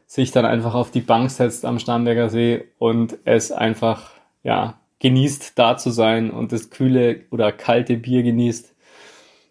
sich 0.07 0.31
dann 0.31 0.46
einfach 0.46 0.74
auf 0.74 0.90
die 0.90 1.00
Bank 1.00 1.31
setzt 1.31 1.64
am 1.64 1.78
Starnberger 1.78 2.31
See 2.31 2.64
und 2.78 3.18
es 3.24 3.52
einfach, 3.52 4.12
ja, 4.42 4.81
genießt, 5.00 5.59
da 5.59 5.76
zu 5.76 5.90
sein 5.90 6.31
und 6.31 6.52
das 6.52 6.70
kühle 6.70 7.22
oder 7.31 7.52
kalte 7.52 7.96
Bier 7.96 8.22
genießt. 8.22 8.74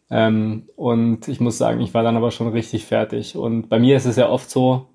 Ähm, 0.10 0.68
und 0.76 1.28
ich 1.28 1.40
muss 1.40 1.58
sagen, 1.58 1.82
ich 1.82 1.94
war 1.94 2.04
dann 2.04 2.18
aber 2.18 2.32
schon 2.32 2.48
richtig 2.50 2.86
fertig. 2.86 3.36
Und 3.36 3.70
bei 3.70 3.80
mir 3.80 3.98
ist 3.98 4.06
es 4.06 4.16
ja 4.16 4.30
oft 4.30 4.50
so, 4.50 4.88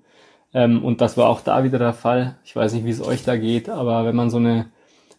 ähm, 0.53 0.83
und 0.83 1.01
das 1.01 1.17
war 1.17 1.29
auch 1.29 1.41
da 1.41 1.63
wieder 1.63 1.79
der 1.79 1.93
Fall. 1.93 2.37
Ich 2.45 2.55
weiß 2.55 2.73
nicht, 2.73 2.85
wie 2.85 2.91
es 2.91 3.05
euch 3.05 3.23
da 3.23 3.37
geht, 3.37 3.69
aber 3.69 4.05
wenn 4.05 4.15
man 4.15 4.29
so 4.29 4.37
eine 4.37 4.67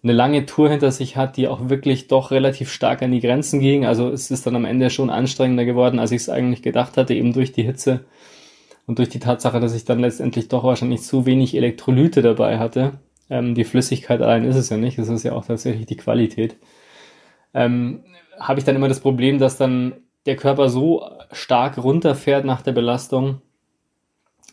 eine 0.04 0.12
lange 0.12 0.44
Tour 0.44 0.68
hinter 0.68 0.92
sich 0.92 1.16
hat, 1.16 1.38
die 1.38 1.48
auch 1.48 1.70
wirklich 1.70 2.08
doch 2.08 2.30
relativ 2.30 2.70
stark 2.70 3.02
an 3.02 3.10
die 3.10 3.20
Grenzen 3.20 3.58
ging. 3.58 3.86
Also 3.86 4.10
es 4.10 4.30
ist 4.30 4.46
dann 4.46 4.54
am 4.54 4.66
Ende 4.66 4.90
schon 4.90 5.08
anstrengender 5.08 5.64
geworden, 5.64 5.98
als 5.98 6.12
ich 6.12 6.22
es 6.22 6.28
eigentlich 6.28 6.62
gedacht 6.62 6.98
hatte, 6.98 7.14
eben 7.14 7.32
durch 7.32 7.52
die 7.52 7.62
Hitze 7.62 8.04
und 8.86 8.98
durch 8.98 9.08
die 9.08 9.18
Tatsache, 9.18 9.60
dass 9.60 9.74
ich 9.74 9.86
dann 9.86 10.00
letztendlich 10.00 10.48
doch 10.48 10.62
wahrscheinlich 10.62 11.02
zu 11.02 11.24
wenig 11.24 11.56
Elektrolyte 11.56 12.20
dabei 12.20 12.58
hatte. 12.58 12.98
Ähm, 13.30 13.54
die 13.54 13.64
Flüssigkeit 13.64 14.20
allein 14.20 14.44
ist 14.44 14.56
es 14.56 14.68
ja 14.68 14.76
nicht, 14.76 14.98
es 14.98 15.08
ist 15.08 15.22
ja 15.22 15.32
auch 15.32 15.46
tatsächlich 15.46 15.86
die 15.86 15.96
Qualität. 15.96 16.56
Ähm, 17.54 18.04
habe 18.38 18.58
ich 18.58 18.66
dann 18.66 18.76
immer 18.76 18.88
das 18.88 19.00
Problem, 19.00 19.38
dass 19.38 19.56
dann 19.56 19.94
der 20.26 20.36
Körper 20.36 20.68
so 20.68 21.08
stark 21.32 21.82
runterfährt 21.82 22.44
nach 22.44 22.60
der 22.60 22.72
Belastung, 22.72 23.40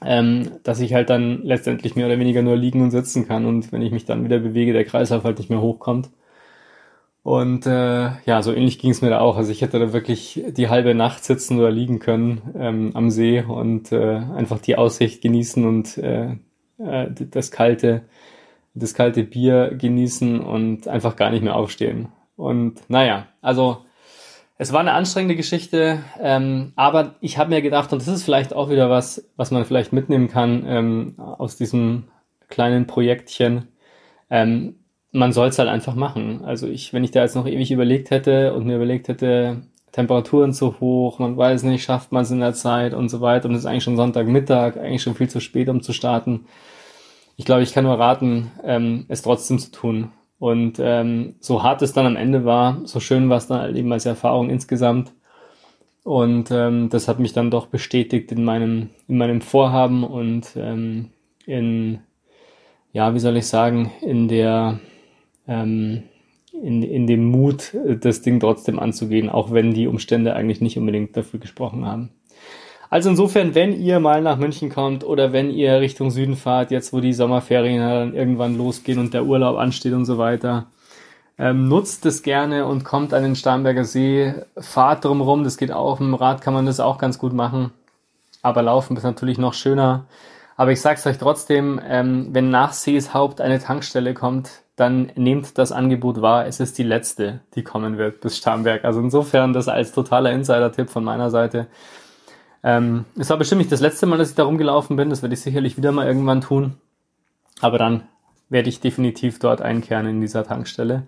ähm, 0.03 0.51
dass 0.63 0.79
ich 0.79 0.93
halt 0.93 1.09
dann 1.09 1.41
letztendlich 1.43 1.95
mehr 1.95 2.07
oder 2.07 2.19
weniger 2.19 2.41
nur 2.41 2.55
liegen 2.55 2.81
und 2.81 2.91
sitzen 2.91 3.27
kann 3.27 3.45
und 3.45 3.71
wenn 3.71 3.81
ich 3.81 3.91
mich 3.91 4.05
dann 4.05 4.23
wieder 4.23 4.39
bewege, 4.39 4.73
der 4.73 4.85
Kreislauf 4.85 5.23
halt 5.23 5.37
nicht 5.37 5.49
mehr 5.49 5.61
hochkommt. 5.61 6.09
Und 7.23 7.67
äh, 7.67 8.09
ja, 8.25 8.41
so 8.41 8.51
ähnlich 8.51 8.79
ging 8.79 8.89
es 8.91 9.01
mir 9.03 9.11
da 9.11 9.19
auch. 9.19 9.37
Also 9.37 9.51
ich 9.51 9.61
hätte 9.61 9.77
da 9.77 9.93
wirklich 9.93 10.43
die 10.49 10.69
halbe 10.69 10.95
Nacht 10.95 11.23
sitzen 11.23 11.59
oder 11.59 11.69
liegen 11.69 11.99
können 11.99 12.41
ähm, 12.57 12.91
am 12.95 13.11
See 13.11 13.41
und 13.43 13.91
äh, 13.91 14.15
einfach 14.15 14.59
die 14.59 14.75
Aussicht 14.75 15.21
genießen 15.21 15.63
und 15.67 15.97
äh, 15.99 16.37
äh, 16.79 17.07
das 17.11 17.51
kalte, 17.51 18.01
das 18.73 18.95
kalte 18.95 19.23
Bier 19.23 19.75
genießen 19.77 20.39
und 20.39 20.87
einfach 20.87 21.15
gar 21.15 21.29
nicht 21.29 21.43
mehr 21.43 21.55
aufstehen. 21.55 22.09
Und 22.35 22.89
naja, 22.89 23.27
also 23.41 23.85
es 24.61 24.71
war 24.71 24.79
eine 24.79 24.93
anstrengende 24.93 25.35
Geschichte, 25.35 26.03
ähm, 26.19 26.73
aber 26.75 27.15
ich 27.19 27.39
habe 27.39 27.49
mir 27.49 27.63
gedacht, 27.63 27.91
und 27.93 27.99
das 27.99 28.07
ist 28.07 28.21
vielleicht 28.21 28.53
auch 28.53 28.69
wieder 28.69 28.91
was, 28.91 29.27
was 29.35 29.49
man 29.49 29.65
vielleicht 29.65 29.91
mitnehmen 29.91 30.27
kann 30.27 30.63
ähm, 30.67 31.15
aus 31.17 31.55
diesem 31.57 32.03
kleinen 32.47 32.85
Projektchen. 32.85 33.69
Ähm, 34.29 34.75
man 35.11 35.33
soll 35.33 35.47
es 35.47 35.57
halt 35.57 35.67
einfach 35.67 35.95
machen. 35.95 36.45
Also 36.45 36.67
ich, 36.67 36.93
wenn 36.93 37.03
ich 37.03 37.09
da 37.09 37.23
jetzt 37.23 37.35
noch 37.35 37.47
ewig 37.47 37.71
überlegt 37.71 38.11
hätte 38.11 38.53
und 38.53 38.67
mir 38.67 38.75
überlegt 38.75 39.07
hätte, 39.07 39.63
Temperaturen 39.93 40.53
zu 40.53 40.79
hoch, 40.79 41.17
man 41.17 41.35
weiß 41.35 41.63
nicht, 41.63 41.83
schafft 41.83 42.11
man 42.11 42.21
es 42.21 42.29
in 42.29 42.39
der 42.39 42.53
Zeit 42.53 42.93
und 42.93 43.09
so 43.09 43.19
weiter 43.19 43.49
und 43.49 43.55
es 43.55 43.61
ist 43.61 43.65
eigentlich 43.65 43.83
schon 43.83 43.97
Sonntagmittag, 43.97 44.77
eigentlich 44.77 45.01
schon 45.01 45.15
viel 45.15 45.27
zu 45.27 45.39
spät, 45.39 45.69
um 45.69 45.81
zu 45.81 45.91
starten. 45.91 46.45
Ich 47.35 47.45
glaube, 47.45 47.63
ich 47.63 47.73
kann 47.73 47.85
nur 47.85 47.97
raten, 47.97 48.51
ähm, 48.63 49.05
es 49.07 49.23
trotzdem 49.23 49.57
zu 49.57 49.71
tun. 49.71 50.11
Und 50.41 50.79
ähm, 50.79 51.35
so 51.39 51.61
hart 51.61 51.83
es 51.83 51.93
dann 51.93 52.07
am 52.07 52.15
Ende 52.15 52.45
war, 52.45 52.81
so 52.85 52.99
schön 52.99 53.29
war 53.29 53.37
es 53.37 53.45
dann 53.45 53.59
halt 53.59 53.77
eben 53.77 53.93
als 53.93 54.07
Erfahrung 54.07 54.49
insgesamt. 54.49 55.13
Und 56.03 56.49
ähm, 56.49 56.89
das 56.89 57.07
hat 57.07 57.19
mich 57.19 57.33
dann 57.33 57.51
doch 57.51 57.67
bestätigt 57.67 58.31
in 58.31 58.43
meinem, 58.43 58.89
in 59.07 59.19
meinem 59.19 59.41
Vorhaben 59.41 60.03
und 60.03 60.53
ähm, 60.55 61.09
in, 61.45 61.99
ja, 62.91 63.13
wie 63.13 63.19
soll 63.19 63.37
ich 63.37 63.45
sagen, 63.45 63.91
in 64.01 64.27
der, 64.27 64.79
ähm, 65.47 66.05
in, 66.59 66.81
in 66.81 67.05
dem 67.05 67.25
Mut, 67.25 67.77
das 67.99 68.23
Ding 68.23 68.39
trotzdem 68.39 68.79
anzugehen, 68.79 69.29
auch 69.29 69.51
wenn 69.51 69.75
die 69.75 69.85
Umstände 69.85 70.33
eigentlich 70.35 70.59
nicht 70.59 70.75
unbedingt 70.75 71.15
dafür 71.15 71.39
gesprochen 71.39 71.85
haben. 71.85 72.09
Also 72.91 73.09
insofern, 73.09 73.55
wenn 73.55 73.71
ihr 73.71 74.01
mal 74.01 74.21
nach 74.21 74.35
München 74.35 74.69
kommt 74.69 75.05
oder 75.05 75.31
wenn 75.31 75.49
ihr 75.49 75.79
Richtung 75.79 76.11
Süden 76.11 76.35
fahrt, 76.35 76.71
jetzt 76.71 76.91
wo 76.91 76.99
die 76.99 77.13
Sommerferien 77.13 77.79
dann 77.79 78.13
irgendwann 78.13 78.57
losgehen 78.57 78.99
und 78.99 79.13
der 79.13 79.23
Urlaub 79.23 79.57
ansteht 79.57 79.93
und 79.93 80.03
so 80.03 80.17
weiter, 80.17 80.65
ähm, 81.37 81.69
nutzt 81.69 82.05
es 82.05 82.21
gerne 82.21 82.65
und 82.65 82.83
kommt 82.83 83.13
an 83.13 83.23
den 83.23 83.37
Starnberger 83.37 83.85
See, 83.85 84.33
fahrt 84.57 85.05
drumherum, 85.05 85.45
das 85.45 85.55
geht 85.55 85.71
auch, 85.71 86.01
mit 86.01 86.09
dem 86.09 86.15
Rad 86.15 86.41
kann 86.41 86.53
man 86.53 86.65
das 86.65 86.81
auch 86.81 86.97
ganz 86.97 87.17
gut 87.17 87.31
machen, 87.31 87.71
aber 88.41 88.61
laufen 88.61 88.97
ist 88.97 89.03
natürlich 89.03 89.37
noch 89.37 89.53
schöner. 89.53 90.03
Aber 90.57 90.73
ich 90.73 90.81
sag's 90.81 91.07
euch 91.07 91.17
trotzdem, 91.17 91.79
ähm, 91.87 92.27
wenn 92.33 92.49
nach 92.49 92.73
Seeshaupt 92.73 93.39
eine 93.39 93.59
Tankstelle 93.59 94.13
kommt, 94.13 94.49
dann 94.75 95.13
nehmt 95.15 95.57
das 95.57 95.71
Angebot 95.71 96.21
wahr. 96.21 96.45
Es 96.45 96.59
ist 96.59 96.77
die 96.77 96.83
letzte, 96.83 97.39
die 97.55 97.63
kommen 97.63 97.97
wird 97.97 98.19
bis 98.19 98.37
Starnberg. 98.37 98.83
Also 98.83 98.99
insofern 98.99 99.53
das 99.53 99.69
als 99.69 99.93
totaler 99.93 100.33
Insider-Tipp 100.33 100.89
von 100.89 101.05
meiner 101.05 101.29
Seite. 101.29 101.67
Ähm, 102.63 103.05
es 103.17 103.29
war 103.29 103.37
bestimmt 103.37 103.59
nicht 103.59 103.71
das 103.71 103.81
letzte 103.81 104.05
Mal, 104.05 104.17
dass 104.17 104.29
ich 104.29 104.35
da 104.35 104.43
rumgelaufen 104.43 104.95
bin. 104.95 105.09
Das 105.09 105.21
werde 105.21 105.33
ich 105.33 105.41
sicherlich 105.41 105.77
wieder 105.77 105.91
mal 105.91 106.07
irgendwann 106.07 106.41
tun. 106.41 106.77
Aber 107.59 107.77
dann 107.77 108.03
werde 108.49 108.69
ich 108.69 108.81
definitiv 108.81 109.39
dort 109.39 109.61
einkehren 109.61 110.07
in 110.07 110.21
dieser 110.21 110.43
Tankstelle. 110.43 111.03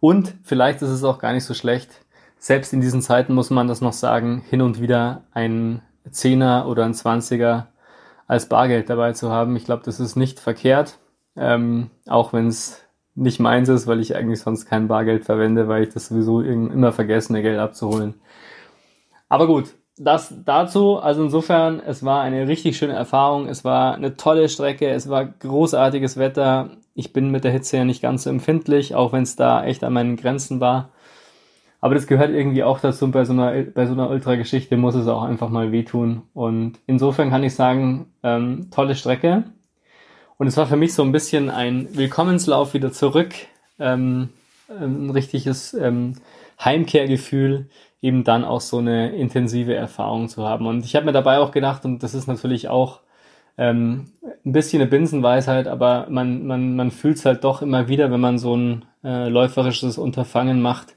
Und 0.00 0.34
vielleicht 0.42 0.82
ist 0.82 0.90
es 0.90 1.04
auch 1.04 1.18
gar 1.18 1.32
nicht 1.32 1.44
so 1.44 1.54
schlecht. 1.54 1.90
Selbst 2.38 2.72
in 2.72 2.80
diesen 2.80 3.02
Zeiten 3.02 3.34
muss 3.34 3.50
man 3.50 3.68
das 3.68 3.80
noch 3.80 3.92
sagen, 3.92 4.42
hin 4.48 4.60
und 4.60 4.80
wieder 4.80 5.24
ein 5.32 5.82
Zehner 6.10 6.66
oder 6.68 6.84
ein 6.84 6.94
Zwanziger 6.94 7.68
als 8.26 8.48
Bargeld 8.48 8.90
dabei 8.90 9.12
zu 9.12 9.30
haben. 9.30 9.56
Ich 9.56 9.64
glaube, 9.64 9.82
das 9.84 10.00
ist 10.00 10.16
nicht 10.16 10.40
verkehrt, 10.40 10.98
ähm, 11.36 11.90
auch 12.06 12.32
wenn 12.32 12.48
es 12.48 12.82
nicht 13.14 13.40
meins 13.40 13.68
ist, 13.68 13.86
weil 13.86 14.00
ich 14.00 14.16
eigentlich 14.16 14.40
sonst 14.40 14.66
kein 14.66 14.88
Bargeld 14.88 15.24
verwende, 15.24 15.68
weil 15.68 15.84
ich 15.84 15.94
das 15.94 16.08
sowieso 16.08 16.40
immer 16.40 16.92
vergesse, 16.92 17.32
Geld 17.40 17.58
abzuholen. 17.58 18.14
Aber 19.28 19.46
gut, 19.46 19.74
das 19.96 20.34
dazu. 20.44 20.98
Also 20.98 21.24
insofern, 21.24 21.80
es 21.80 22.04
war 22.04 22.22
eine 22.22 22.48
richtig 22.48 22.76
schöne 22.76 22.94
Erfahrung. 22.94 23.46
Es 23.48 23.64
war 23.64 23.94
eine 23.94 24.16
tolle 24.16 24.48
Strecke. 24.48 24.88
Es 24.88 25.08
war 25.08 25.24
großartiges 25.24 26.16
Wetter. 26.16 26.70
Ich 26.94 27.12
bin 27.12 27.30
mit 27.30 27.44
der 27.44 27.52
Hitze 27.52 27.76
ja 27.76 27.84
nicht 27.84 28.02
ganz 28.02 28.24
so 28.24 28.30
empfindlich, 28.30 28.94
auch 28.94 29.12
wenn 29.12 29.22
es 29.22 29.36
da 29.36 29.64
echt 29.64 29.84
an 29.84 29.92
meinen 29.92 30.16
Grenzen 30.16 30.60
war. 30.60 30.90
Aber 31.80 31.94
das 31.94 32.06
gehört 32.06 32.30
irgendwie 32.30 32.64
auch 32.64 32.80
dazu. 32.80 33.10
Bei 33.10 33.24
so 33.24 33.34
einer, 33.34 33.52
bei 33.62 33.86
so 33.86 33.92
einer 33.92 34.08
Ultra-Geschichte 34.08 34.76
muss 34.76 34.94
es 34.94 35.06
auch 35.06 35.22
einfach 35.22 35.50
mal 35.50 35.70
wehtun. 35.70 36.22
Und 36.32 36.78
insofern 36.86 37.30
kann 37.30 37.44
ich 37.44 37.54
sagen, 37.54 38.06
ähm, 38.22 38.70
tolle 38.70 38.94
Strecke. 38.94 39.44
Und 40.38 40.46
es 40.46 40.56
war 40.56 40.66
für 40.66 40.76
mich 40.76 40.94
so 40.94 41.02
ein 41.02 41.12
bisschen 41.12 41.50
ein 41.50 41.88
Willkommenslauf 41.92 42.74
wieder 42.74 42.90
zurück. 42.90 43.34
Ähm, 43.78 44.30
ein 44.68 45.10
richtiges 45.10 45.74
ähm, 45.74 46.14
Heimkehrgefühl 46.58 47.68
eben 48.04 48.22
dann 48.22 48.44
auch 48.44 48.60
so 48.60 48.78
eine 48.78 49.16
intensive 49.16 49.74
Erfahrung 49.74 50.28
zu 50.28 50.46
haben. 50.46 50.66
Und 50.66 50.84
ich 50.84 50.94
habe 50.94 51.06
mir 51.06 51.12
dabei 51.12 51.38
auch 51.38 51.52
gedacht, 51.52 51.86
und 51.86 52.02
das 52.02 52.12
ist 52.12 52.26
natürlich 52.28 52.68
auch 52.68 53.00
ähm, 53.56 54.12
ein 54.44 54.52
bisschen 54.52 54.82
eine 54.82 54.90
Binsenweisheit, 54.90 55.66
aber 55.66 56.06
man, 56.10 56.46
man, 56.46 56.76
man 56.76 56.90
fühlt 56.90 57.16
es 57.16 57.24
halt 57.24 57.44
doch 57.44 57.62
immer 57.62 57.88
wieder, 57.88 58.10
wenn 58.10 58.20
man 58.20 58.36
so 58.36 58.54
ein 58.54 58.84
äh, 59.02 59.30
läuferisches 59.30 59.96
Unterfangen 59.96 60.60
macht. 60.60 60.96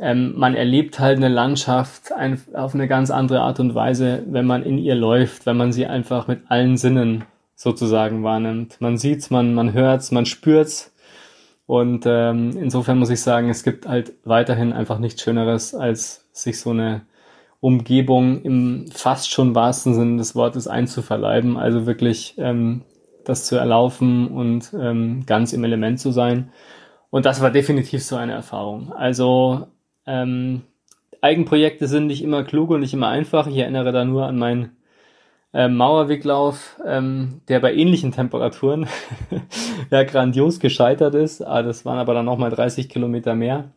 Ähm, 0.00 0.34
man 0.36 0.56
erlebt 0.56 0.98
halt 0.98 1.18
eine 1.18 1.28
Landschaft 1.28 2.10
ein, 2.12 2.40
auf 2.52 2.74
eine 2.74 2.88
ganz 2.88 3.12
andere 3.12 3.42
Art 3.42 3.60
und 3.60 3.76
Weise, 3.76 4.24
wenn 4.26 4.46
man 4.46 4.64
in 4.64 4.78
ihr 4.78 4.96
läuft, 4.96 5.46
wenn 5.46 5.56
man 5.56 5.72
sie 5.72 5.86
einfach 5.86 6.26
mit 6.26 6.42
allen 6.48 6.76
Sinnen 6.76 7.26
sozusagen 7.54 8.24
wahrnimmt. 8.24 8.80
Man 8.80 8.98
sieht's, 8.98 9.30
man, 9.30 9.54
man 9.54 9.72
hört's, 9.72 10.10
man 10.10 10.26
spürt's 10.26 10.92
und 11.68 12.06
ähm, 12.06 12.56
insofern 12.58 12.98
muss 12.98 13.10
ich 13.10 13.20
sagen, 13.20 13.50
es 13.50 13.62
gibt 13.62 13.86
halt 13.86 14.14
weiterhin 14.24 14.72
einfach 14.72 14.98
nichts 14.98 15.20
Schöneres, 15.20 15.74
als 15.74 16.26
sich 16.32 16.58
so 16.58 16.70
eine 16.70 17.02
Umgebung 17.60 18.40
im 18.40 18.86
fast 18.90 19.30
schon 19.30 19.54
wahrsten 19.54 19.92
Sinne 19.92 20.16
des 20.16 20.34
Wortes 20.34 20.66
einzuverleiben. 20.66 21.58
Also 21.58 21.84
wirklich 21.84 22.36
ähm, 22.38 22.84
das 23.22 23.44
zu 23.44 23.56
erlaufen 23.56 24.28
und 24.28 24.72
ähm, 24.80 25.26
ganz 25.26 25.52
im 25.52 25.62
Element 25.62 26.00
zu 26.00 26.10
sein. 26.10 26.50
Und 27.10 27.26
das 27.26 27.42
war 27.42 27.50
definitiv 27.50 28.02
so 28.02 28.16
eine 28.16 28.32
Erfahrung. 28.32 28.90
Also 28.94 29.66
ähm, 30.06 30.62
Eigenprojekte 31.20 31.86
sind 31.86 32.06
nicht 32.06 32.22
immer 32.22 32.44
klug 32.44 32.70
und 32.70 32.80
nicht 32.80 32.94
immer 32.94 33.08
einfach. 33.08 33.46
Ich 33.46 33.58
erinnere 33.58 33.92
da 33.92 34.06
nur 34.06 34.24
an 34.24 34.38
mein 34.38 34.70
äh, 35.52 35.68
Mauerweglauf, 35.68 36.78
ähm, 36.86 37.40
der 37.48 37.60
bei 37.60 37.74
ähnlichen 37.74 38.12
Temperaturen 38.12 38.86
ja 39.90 40.02
grandios 40.04 40.60
gescheitert 40.60 41.14
ist. 41.14 41.42
Ah, 41.42 41.62
das 41.62 41.84
waren 41.84 41.98
aber 41.98 42.14
dann 42.14 42.26
nochmal 42.26 42.50
30 42.50 42.88
Kilometer 42.88 43.34
mehr. 43.34 43.72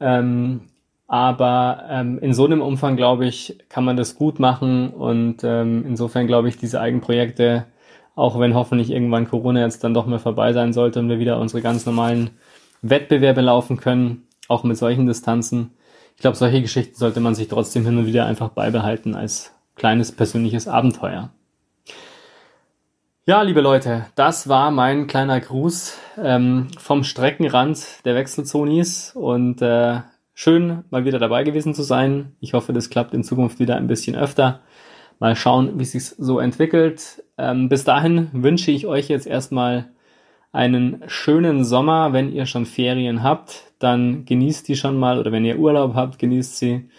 Ähm, 0.00 0.62
aber 1.06 1.84
ähm, 1.88 2.18
in 2.18 2.32
so 2.32 2.46
einem 2.46 2.62
Umfang, 2.62 2.96
glaube 2.96 3.26
ich, 3.26 3.58
kann 3.68 3.84
man 3.84 3.96
das 3.96 4.16
gut 4.16 4.38
machen 4.38 4.90
und 4.90 5.44
ähm, 5.44 5.84
insofern 5.86 6.26
glaube 6.26 6.48
ich, 6.48 6.56
diese 6.56 6.80
Eigenprojekte, 6.80 7.66
auch 8.14 8.38
wenn 8.40 8.54
hoffentlich 8.54 8.90
irgendwann 8.90 9.28
Corona 9.28 9.60
jetzt 9.60 9.84
dann 9.84 9.94
doch 9.94 10.06
mal 10.06 10.18
vorbei 10.18 10.52
sein 10.52 10.72
sollte 10.72 11.00
und 11.00 11.08
wir 11.08 11.18
wieder 11.18 11.38
unsere 11.40 11.62
ganz 11.62 11.84
normalen 11.86 12.30
Wettbewerbe 12.82 13.40
laufen 13.40 13.76
können, 13.76 14.26
auch 14.48 14.64
mit 14.64 14.76
solchen 14.76 15.06
Distanzen. 15.06 15.72
Ich 16.16 16.22
glaube, 16.22 16.36
solche 16.36 16.62
Geschichten 16.62 16.96
sollte 16.96 17.20
man 17.20 17.34
sich 17.34 17.48
trotzdem 17.48 17.84
hin 17.84 17.98
und 17.98 18.06
wieder 18.06 18.26
einfach 18.26 18.50
beibehalten 18.50 19.14
als 19.14 19.53
kleines 19.74 20.12
persönliches 20.12 20.68
Abenteuer. 20.68 21.30
Ja, 23.26 23.40
liebe 23.40 23.62
Leute, 23.62 24.04
das 24.16 24.50
war 24.50 24.70
mein 24.70 25.06
kleiner 25.06 25.40
Gruß 25.40 25.98
ähm, 26.22 26.68
vom 26.78 27.04
Streckenrand 27.04 28.04
der 28.04 28.14
Wechselzonis 28.14 29.12
und 29.16 29.62
äh, 29.62 30.00
schön 30.34 30.84
mal 30.90 31.06
wieder 31.06 31.18
dabei 31.18 31.42
gewesen 31.42 31.72
zu 31.72 31.82
sein. 31.82 32.36
Ich 32.40 32.52
hoffe, 32.52 32.74
das 32.74 32.90
klappt 32.90 33.14
in 33.14 33.24
Zukunft 33.24 33.60
wieder 33.60 33.76
ein 33.76 33.86
bisschen 33.86 34.14
öfter. 34.14 34.60
Mal 35.20 35.36
schauen, 35.36 35.78
wie 35.78 35.86
sich 35.86 36.04
so 36.04 36.38
entwickelt. 36.38 37.24
Ähm, 37.38 37.70
bis 37.70 37.84
dahin 37.84 38.28
wünsche 38.32 38.70
ich 38.70 38.86
euch 38.86 39.08
jetzt 39.08 39.26
erstmal 39.26 39.88
einen 40.52 41.02
schönen 41.06 41.64
Sommer. 41.64 42.12
Wenn 42.12 42.30
ihr 42.30 42.44
schon 42.44 42.66
Ferien 42.66 43.22
habt, 43.22 43.72
dann 43.78 44.26
genießt 44.26 44.68
die 44.68 44.76
schon 44.76 44.98
mal 44.98 45.18
oder 45.18 45.32
wenn 45.32 45.46
ihr 45.46 45.58
Urlaub 45.58 45.94
habt, 45.94 46.18
genießt 46.18 46.58
sie. 46.58 46.90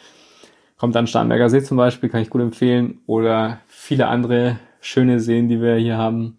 Kommt 0.77 0.95
an 0.97 1.07
Starnberger 1.07 1.49
See 1.49 1.63
zum 1.63 1.77
Beispiel, 1.77 2.09
kann 2.09 2.21
ich 2.21 2.29
gut 2.29 2.41
empfehlen. 2.41 2.99
Oder 3.07 3.59
viele 3.67 4.07
andere 4.07 4.59
schöne 4.81 5.19
Seen, 5.19 5.47
die 5.47 5.61
wir 5.61 5.75
hier 5.75 5.97
haben. 5.97 6.38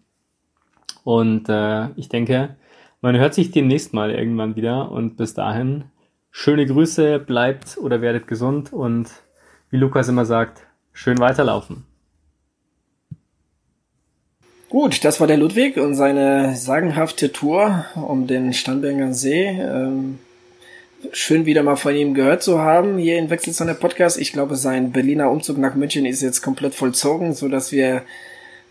Und 1.04 1.48
äh, 1.48 1.88
ich 1.96 2.08
denke, 2.08 2.56
man 3.00 3.16
hört 3.16 3.34
sich 3.34 3.50
demnächst 3.50 3.94
mal 3.94 4.10
irgendwann 4.10 4.56
wieder. 4.56 4.90
Und 4.90 5.16
bis 5.16 5.34
dahin, 5.34 5.84
schöne 6.30 6.66
Grüße, 6.66 7.18
bleibt 7.18 7.78
oder 7.78 8.00
werdet 8.00 8.26
gesund 8.26 8.72
und 8.72 9.08
wie 9.70 9.78
Lukas 9.78 10.08
immer 10.08 10.24
sagt, 10.24 10.66
schön 10.92 11.18
weiterlaufen. 11.18 11.84
Gut, 14.68 15.04
das 15.04 15.20
war 15.20 15.26
der 15.26 15.36
Ludwig 15.36 15.76
und 15.76 15.94
seine 15.94 16.56
sagenhafte 16.56 17.32
Tour 17.32 17.86
um 17.94 18.26
den 18.26 18.52
Starnberger 18.52 19.14
See. 19.14 19.46
Ähm, 19.46 20.18
schön 21.12 21.46
wieder 21.46 21.62
mal 21.62 21.76
von 21.76 21.94
ihm 21.94 22.14
gehört 22.14 22.42
zu 22.42 22.60
haben 22.60 22.98
hier 22.98 23.18
in 23.18 23.30
Wechselzone 23.30 23.74
Podcast. 23.74 24.18
Ich 24.18 24.32
glaube, 24.32 24.56
sein 24.56 24.92
Berliner 24.92 25.30
Umzug 25.30 25.58
nach 25.58 25.74
München 25.74 26.06
ist 26.06 26.22
jetzt 26.22 26.42
komplett 26.42 26.74
vollzogen, 26.74 27.34
so 27.34 27.48
dass 27.48 27.72
wir 27.72 28.02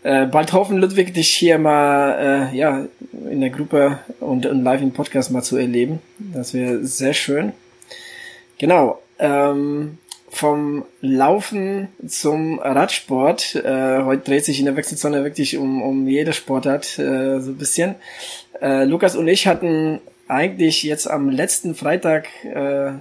äh, 0.02 0.26
bald 0.26 0.52
hoffen, 0.52 0.76
Ludwig, 0.76 1.14
dich 1.14 1.30
hier 1.30 1.58
mal 1.58 2.50
äh, 2.52 2.56
ja 2.56 2.86
in 3.30 3.40
der 3.40 3.50
Gruppe 3.50 3.98
und, 4.20 4.46
und 4.46 4.62
live 4.62 4.82
im 4.82 4.92
Podcast 4.92 5.30
mal 5.30 5.42
zu 5.42 5.56
erleben. 5.56 6.00
Das 6.18 6.54
wäre 6.54 6.84
sehr 6.84 7.12
schön. 7.12 7.52
Genau. 8.58 9.00
Ähm, 9.18 9.98
vom 10.28 10.84
Laufen 11.00 11.88
zum 12.06 12.58
Radsport. 12.58 13.54
Äh, 13.54 14.02
heute 14.02 14.24
dreht 14.24 14.44
sich 14.44 14.58
in 14.58 14.66
der 14.66 14.76
Wechselzone 14.76 15.24
wirklich 15.24 15.56
um, 15.56 15.82
um 15.82 16.06
jede 16.06 16.32
Sportart 16.32 16.98
äh, 16.98 17.40
so 17.40 17.52
ein 17.52 17.56
bisschen. 17.56 17.94
Äh, 18.60 18.84
Lukas 18.84 19.16
und 19.16 19.28
ich 19.28 19.46
hatten 19.46 20.00
eigentlich 20.28 20.82
jetzt 20.82 21.10
am 21.10 21.30
letzten 21.30 21.74
Freitag, 21.74 22.28
äh, 22.44 22.92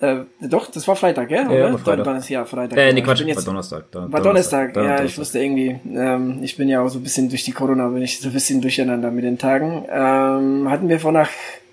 äh, 0.00 0.24
doch, 0.40 0.70
das 0.70 0.86
war 0.86 0.96
Freitag, 0.96 1.28
gell? 1.28 1.44
Ja, 1.44 1.52
ja, 1.52 1.78
Freitag. 1.78 2.06
War 2.06 2.14
das, 2.14 2.28
ja, 2.28 2.44
Freitag. 2.44 2.78
Äh, 2.78 2.92
nee, 2.92 3.02
Quatsch, 3.02 3.20
jetzt, 3.20 3.36
war 3.38 3.44
Donnerstag. 3.44 3.84
Da, 3.90 4.10
war 4.10 4.20
Donnerstag, 4.20 4.74
Donnerstag 4.74 4.76
ja, 4.76 4.82
Donnerstag. 4.82 5.06
ich 5.06 5.18
wusste 5.18 5.38
irgendwie, 5.38 5.80
ähm, 5.96 6.38
ich 6.42 6.56
bin 6.56 6.68
ja 6.68 6.82
auch 6.82 6.88
so 6.88 6.98
ein 6.98 7.02
bisschen 7.02 7.28
durch 7.28 7.44
die 7.44 7.52
Corona, 7.52 7.88
bin 7.88 8.02
ich 8.02 8.20
so 8.20 8.28
ein 8.28 8.32
bisschen 8.32 8.60
durcheinander 8.60 9.10
mit 9.10 9.24
den 9.24 9.38
Tagen. 9.38 9.84
Ähm, 9.90 10.70
hatten 10.70 10.88
wir 10.88 11.00
vor, 11.00 11.12
nach 11.12 11.30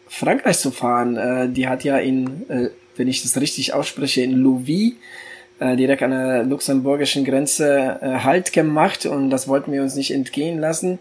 Frankreich 0.08 0.60
zu 0.60 0.72
fahren. 0.72 1.18
Äh, 1.18 1.50
die 1.50 1.68
hat 1.68 1.84
ja 1.84 1.98
in, 1.98 2.50
äh, 2.50 2.70
wenn 2.96 3.08
ich 3.08 3.24
das 3.24 3.40
richtig 3.40 3.74
ausspreche, 3.74 4.22
in 4.22 4.34
Louvis, 4.34 4.94
äh, 5.60 5.76
direkt 5.76 6.04
an 6.04 6.12
der 6.12 6.44
luxemburgischen 6.44 7.24
Grenze 7.24 8.00
äh, 8.02 8.20
Halt 8.24 8.52
gemacht 8.52 9.06
und 9.06 9.30
das 9.30 9.48
wollten 9.48 9.72
wir 9.72 9.82
uns 9.82 9.96
nicht 9.96 10.12
entgehen 10.12 10.60
lassen. 10.60 11.00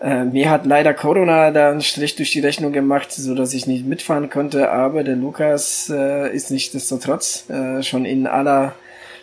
Äh, 0.00 0.24
mir 0.24 0.50
hat 0.50 0.66
leider 0.66 0.92
Corona 0.92 1.50
da 1.50 1.70
einen 1.70 1.80
Strich 1.80 2.16
durch 2.16 2.30
die 2.30 2.40
Rechnung 2.40 2.72
gemacht, 2.72 3.12
so 3.12 3.34
dass 3.34 3.54
ich 3.54 3.66
nicht 3.66 3.86
mitfahren 3.86 4.28
konnte, 4.28 4.70
aber 4.70 5.04
der 5.04 5.16
Lukas 5.16 5.90
äh, 5.94 6.34
ist 6.34 6.50
nichtsdestotrotz 6.50 7.48
äh, 7.48 7.82
schon 7.82 8.04
in 8.04 8.26
aller 8.26 8.74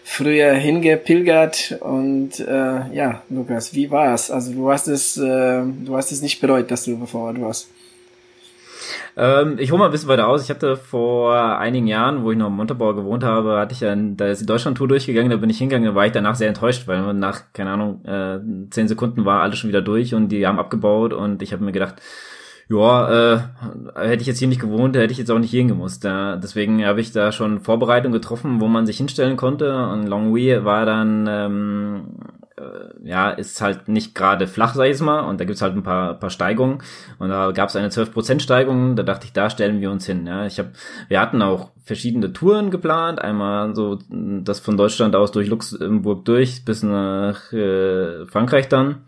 Frühe 0.03 0.53
hingepilgert 0.53 1.78
und 1.82 2.39
äh, 2.39 2.93
ja, 2.93 3.22
Lukas, 3.30 3.74
wie 3.76 3.91
war's? 3.91 4.32
Also 4.32 4.53
du 4.53 4.72
hast 4.72 4.88
es, 4.88 5.17
äh, 5.17 5.61
du 5.63 5.95
hast 5.95 6.11
es 6.11 6.22
nicht 6.22 6.41
bereut, 6.41 6.72
dass 6.72 6.86
du 6.86 7.05
vor 7.05 7.28
Ort 7.28 7.41
warst. 7.41 7.67
Ähm, 9.17 9.55
ich 9.59 9.71
hole 9.71 9.79
mal 9.79 9.85
ein 9.85 9.91
bisschen 9.91 10.09
weiter 10.09 10.27
aus. 10.27 10.43
Ich 10.43 10.49
hatte 10.49 10.77
vor 10.77 11.35
einigen 11.35 11.87
Jahren, 11.87 12.23
wo 12.23 12.31
ich 12.31 12.37
noch 12.37 12.47
in 12.47 12.53
Montabaur 12.53 12.95
gewohnt 12.95 13.23
habe, 13.23 13.57
hatte 13.57 13.73
ich 13.73 13.81
ja, 13.81 13.95
da 13.95 14.27
ist 14.27 14.41
die 14.41 14.45
Deutschland-Tour 14.45 14.87
durchgegangen, 14.87 15.31
da 15.31 15.37
bin 15.37 15.49
ich 15.49 15.57
hingegangen, 15.57 15.89
da 15.89 15.95
war 15.95 16.05
ich 16.05 16.11
danach 16.11 16.35
sehr 16.35 16.47
enttäuscht, 16.47 16.87
weil 16.87 17.13
nach, 17.13 17.43
keine 17.53 17.71
Ahnung, 17.71 18.05
äh, 18.05 18.39
zehn 18.69 18.87
Sekunden 18.87 19.25
war 19.25 19.41
alles 19.41 19.59
schon 19.59 19.69
wieder 19.69 19.81
durch 19.81 20.13
und 20.13 20.29
die 20.29 20.45
haben 20.45 20.59
abgebaut 20.59 21.13
und 21.13 21.41
ich 21.41 21.53
habe 21.53 21.63
mir 21.63 21.71
gedacht, 21.71 21.95
ja, 22.71 23.33
äh, 23.33 23.39
hätte 23.95 24.21
ich 24.21 24.27
jetzt 24.27 24.39
hier 24.39 24.47
nicht 24.47 24.61
gewohnt, 24.61 24.95
hätte 24.95 25.11
ich 25.11 25.17
jetzt 25.17 25.29
auch 25.29 25.39
nicht 25.39 25.51
hier 25.51 25.59
hingemusst. 25.59 26.03
Ja, 26.05 26.37
deswegen 26.37 26.85
habe 26.85 27.01
ich 27.01 27.11
da 27.11 27.31
schon 27.31 27.59
Vorbereitungen 27.59 28.13
getroffen, 28.13 28.61
wo 28.61 28.67
man 28.67 28.85
sich 28.85 28.97
hinstellen 28.97 29.35
konnte. 29.35 29.87
Und 29.87 30.07
Longwy 30.07 30.63
war 30.63 30.85
dann 30.85 31.27
ähm, 31.29 32.03
äh, 32.40 32.40
ja, 33.03 33.30
ist 33.30 33.62
halt 33.62 33.88
nicht 33.88 34.16
gerade 34.16 34.47
flach, 34.47 34.76
sag 34.76 34.88
ich 34.88 34.99
mal, 35.01 35.22
und 35.22 35.39
da 35.39 35.45
gibt's 35.45 35.62
halt 35.62 35.76
ein 35.76 35.84
paar, 35.84 36.16
paar 36.16 36.30
Steigungen 36.30 36.80
und 37.20 37.30
da 37.30 37.51
gab's 37.51 37.76
eine 37.76 37.89
12% 37.89 38.39
Steigung, 38.39 38.95
da 38.95 39.03
dachte 39.03 39.26
ich, 39.26 39.34
da 39.34 39.49
stellen 39.49 39.82
wir 39.82 39.91
uns 39.91 40.05
hin. 40.05 40.26
Ja, 40.28 40.45
ich 40.45 40.59
habe, 40.59 40.70
wir 41.07 41.20
hatten 41.20 41.41
auch 41.41 41.72
verschiedene 41.84 42.34
Touren 42.34 42.72
geplant, 42.72 43.22
einmal 43.22 43.76
so 43.76 43.99
das 44.09 44.59
von 44.59 44.78
Deutschland 44.78 45.16
aus 45.16 45.32
durch 45.32 45.47
Luxemburg 45.47 46.26
durch 46.26 46.64
bis 46.66 46.84
nach 46.84 47.51
äh, 47.53 48.26
Frankreich 48.26 48.70
dann. 48.70 49.03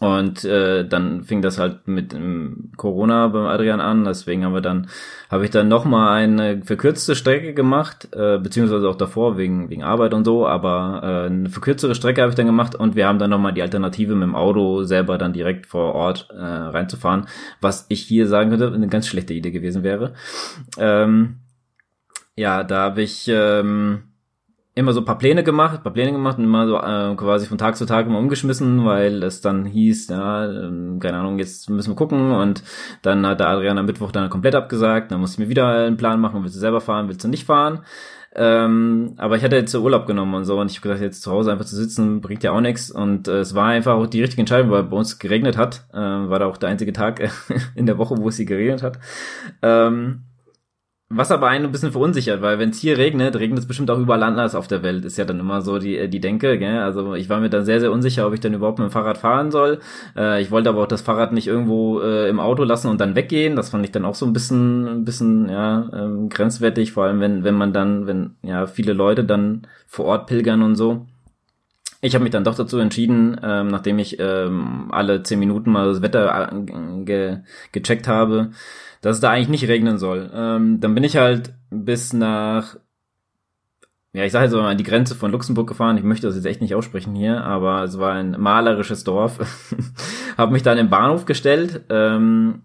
Und 0.00 0.44
äh, 0.44 0.86
dann 0.86 1.22
fing 1.22 1.40
das 1.40 1.58
halt 1.58 1.86
mit 1.86 2.12
ähm, 2.14 2.72
Corona 2.76 3.28
beim 3.28 3.46
Adrian 3.46 3.80
an. 3.80 4.04
Deswegen 4.04 4.44
haben 4.44 4.52
wir 4.52 4.60
dann, 4.60 4.88
habe 5.30 5.44
ich 5.44 5.50
dann 5.50 5.68
nochmal 5.68 6.24
eine 6.24 6.62
verkürzte 6.62 7.14
Strecke 7.14 7.54
gemacht, 7.54 8.08
äh, 8.12 8.38
beziehungsweise 8.38 8.88
auch 8.88 8.96
davor 8.96 9.36
wegen, 9.38 9.70
wegen 9.70 9.84
Arbeit 9.84 10.12
und 10.12 10.24
so, 10.24 10.48
aber 10.48 11.00
äh, 11.02 11.26
eine 11.26 11.48
verkürztere 11.48 11.94
Strecke 11.94 12.22
habe 12.22 12.30
ich 12.30 12.36
dann 12.36 12.46
gemacht 12.46 12.74
und 12.74 12.96
wir 12.96 13.06
haben 13.06 13.20
dann 13.20 13.30
nochmal 13.30 13.52
die 13.52 13.62
Alternative 13.62 14.14
mit 14.14 14.24
dem 14.24 14.34
Auto 14.34 14.82
selber 14.82 15.16
dann 15.16 15.32
direkt 15.32 15.66
vor 15.66 15.94
Ort 15.94 16.28
äh, 16.30 16.42
reinzufahren, 16.42 17.26
was 17.60 17.86
ich 17.88 18.02
hier 18.02 18.26
sagen 18.26 18.50
könnte, 18.50 18.72
eine 18.72 18.88
ganz 18.88 19.06
schlechte 19.06 19.32
Idee 19.32 19.52
gewesen 19.52 19.84
wäre. 19.84 20.14
Ähm, 20.76 21.36
ja, 22.36 22.64
da 22.64 22.82
habe 22.82 23.02
ich 23.02 23.28
ähm, 23.28 24.13
immer 24.76 24.92
so 24.92 25.04
paar 25.04 25.18
Pläne 25.18 25.44
gemacht, 25.44 25.82
paar 25.82 25.92
Pläne 25.92 26.12
gemacht 26.12 26.38
und 26.38 26.44
immer 26.44 26.66
so 26.66 26.76
äh, 26.76 27.14
quasi 27.16 27.46
von 27.46 27.58
Tag 27.58 27.76
zu 27.76 27.86
Tag 27.86 28.06
immer 28.06 28.18
umgeschmissen, 28.18 28.84
weil 28.84 29.22
es 29.22 29.40
dann 29.40 29.64
hieß, 29.64 30.08
ja, 30.08 30.46
äh, 30.46 30.98
keine 30.98 31.18
Ahnung, 31.18 31.38
jetzt 31.38 31.70
müssen 31.70 31.92
wir 31.92 31.96
gucken 31.96 32.32
und 32.32 32.64
dann 33.02 33.24
hat 33.26 33.40
der 33.40 33.48
Adrian 33.48 33.78
am 33.78 33.86
Mittwoch 33.86 34.10
dann 34.10 34.30
komplett 34.30 34.56
abgesagt, 34.56 35.12
dann 35.12 35.20
musste 35.20 35.34
ich 35.40 35.46
mir 35.46 35.50
wieder 35.50 35.68
einen 35.68 35.96
Plan 35.96 36.20
machen, 36.20 36.42
willst 36.42 36.56
du 36.56 36.60
selber 36.60 36.80
fahren, 36.80 37.08
willst 37.08 37.22
du 37.22 37.28
nicht 37.28 37.44
fahren? 37.44 37.80
Ähm, 38.36 39.14
aber 39.16 39.36
ich 39.36 39.44
hatte 39.44 39.54
jetzt 39.54 39.72
Urlaub 39.76 40.06
genommen 40.06 40.34
und 40.34 40.44
so 40.44 40.60
und 40.60 40.68
ich 40.68 40.78
habe 40.78 40.88
gesagt, 40.88 41.02
jetzt 41.02 41.22
zu 41.22 41.30
Hause 41.30 41.52
einfach 41.52 41.66
zu 41.66 41.76
sitzen, 41.76 42.20
bringt 42.20 42.42
ja 42.42 42.50
auch 42.50 42.60
nichts 42.60 42.90
und 42.90 43.28
äh, 43.28 43.38
es 43.38 43.54
war 43.54 43.66
einfach 43.66 43.94
auch 43.94 44.08
die 44.08 44.22
richtige 44.22 44.42
Entscheidung, 44.42 44.72
weil 44.72 44.82
bei 44.82 44.96
uns 44.96 45.20
geregnet 45.20 45.56
hat, 45.56 45.86
äh, 45.92 45.98
war 45.98 46.40
da 46.40 46.46
auch 46.46 46.56
der 46.56 46.68
einzige 46.68 46.92
Tag 46.92 47.30
in 47.76 47.86
der 47.86 47.96
Woche, 47.96 48.16
wo 48.18 48.28
es 48.28 48.36
hier 48.36 48.46
geregnet 48.46 48.82
hat. 48.82 48.98
Ähm, 49.62 50.24
was 51.10 51.30
aber 51.30 51.48
einen 51.48 51.66
ein 51.66 51.72
bisschen 51.72 51.92
verunsichert, 51.92 52.40
weil 52.40 52.58
wenn 52.58 52.70
es 52.70 52.80
hier 52.80 52.96
regnet, 52.96 53.36
regnet 53.36 53.58
es 53.58 53.68
bestimmt 53.68 53.90
auch 53.90 53.98
überall 53.98 54.22
anders 54.22 54.54
auf 54.54 54.66
der 54.66 54.82
Welt. 54.82 55.04
Ist 55.04 55.18
ja 55.18 55.24
dann 55.24 55.38
immer 55.38 55.60
so 55.60 55.78
die, 55.78 56.08
die 56.08 56.20
Denke, 56.20 56.58
gell? 56.58 56.78
Also 56.78 57.14
ich 57.14 57.28
war 57.28 57.40
mir 57.40 57.50
dann 57.50 57.64
sehr, 57.64 57.78
sehr 57.78 57.92
unsicher, 57.92 58.26
ob 58.26 58.32
ich 58.32 58.40
dann 58.40 58.54
überhaupt 58.54 58.78
mit 58.78 58.88
dem 58.88 58.90
Fahrrad 58.90 59.18
fahren 59.18 59.50
soll. 59.50 59.80
Äh, 60.16 60.40
ich 60.40 60.50
wollte 60.50 60.70
aber 60.70 60.82
auch 60.82 60.88
das 60.88 61.02
Fahrrad 61.02 61.32
nicht 61.32 61.46
irgendwo 61.46 62.00
äh, 62.00 62.28
im 62.28 62.40
Auto 62.40 62.64
lassen 62.64 62.88
und 62.88 63.00
dann 63.00 63.14
weggehen. 63.14 63.54
Das 63.54 63.68
fand 63.68 63.84
ich 63.84 63.92
dann 63.92 64.04
auch 64.06 64.14
so 64.14 64.24
ein 64.24 64.32
bisschen, 64.32 64.88
ein 64.88 65.04
bisschen, 65.04 65.48
ja, 65.50 65.90
ähm, 65.92 66.30
grenzwertig, 66.30 66.92
vor 66.92 67.04
allem 67.04 67.20
wenn, 67.20 67.44
wenn 67.44 67.54
man 67.54 67.72
dann, 67.72 68.06
wenn 68.06 68.36
ja 68.42 68.66
viele 68.66 68.94
Leute 68.94 69.24
dann 69.24 69.66
vor 69.86 70.06
Ort 70.06 70.26
pilgern 70.26 70.62
und 70.62 70.74
so. 70.74 71.06
Ich 72.00 72.14
habe 72.14 72.22
mich 72.22 72.32
dann 72.32 72.44
doch 72.44 72.54
dazu 72.54 72.78
entschieden, 72.78 73.40
ähm, 73.42 73.68
nachdem 73.68 73.98
ich 73.98 74.18
ähm, 74.20 74.88
alle 74.90 75.22
zehn 75.22 75.38
Minuten 75.38 75.70
mal 75.70 75.86
das 75.86 76.02
Wetter 76.02 76.50
äh, 76.52 77.04
ge 77.04 77.38
gecheckt 77.72 78.08
habe, 78.08 78.50
dass 79.04 79.16
es 79.16 79.20
da 79.20 79.30
eigentlich 79.30 79.50
nicht 79.50 79.68
regnen 79.68 79.98
soll. 79.98 80.30
Ähm, 80.32 80.80
dann 80.80 80.94
bin 80.94 81.04
ich 81.04 81.18
halt 81.18 81.52
bis 81.68 82.14
nach, 82.14 82.76
ja, 84.14 84.24
ich 84.24 84.32
sage 84.32 84.46
jetzt 84.46 84.54
mal 84.54 84.70
an 84.70 84.78
die 84.78 84.84
Grenze 84.84 85.14
von 85.14 85.30
Luxemburg 85.30 85.68
gefahren. 85.68 85.98
Ich 85.98 86.04
möchte 86.04 86.26
das 86.26 86.36
jetzt 86.36 86.46
echt 86.46 86.62
nicht 86.62 86.74
aussprechen 86.74 87.14
hier, 87.14 87.44
aber 87.44 87.84
es 87.84 87.98
war 87.98 88.14
ein 88.14 88.40
malerisches 88.40 89.04
Dorf. 89.04 89.40
habe 90.38 90.52
mich 90.54 90.62
dann 90.62 90.78
im 90.78 90.88
Bahnhof 90.88 91.26
gestellt. 91.26 91.82
Ähm, 91.90 92.62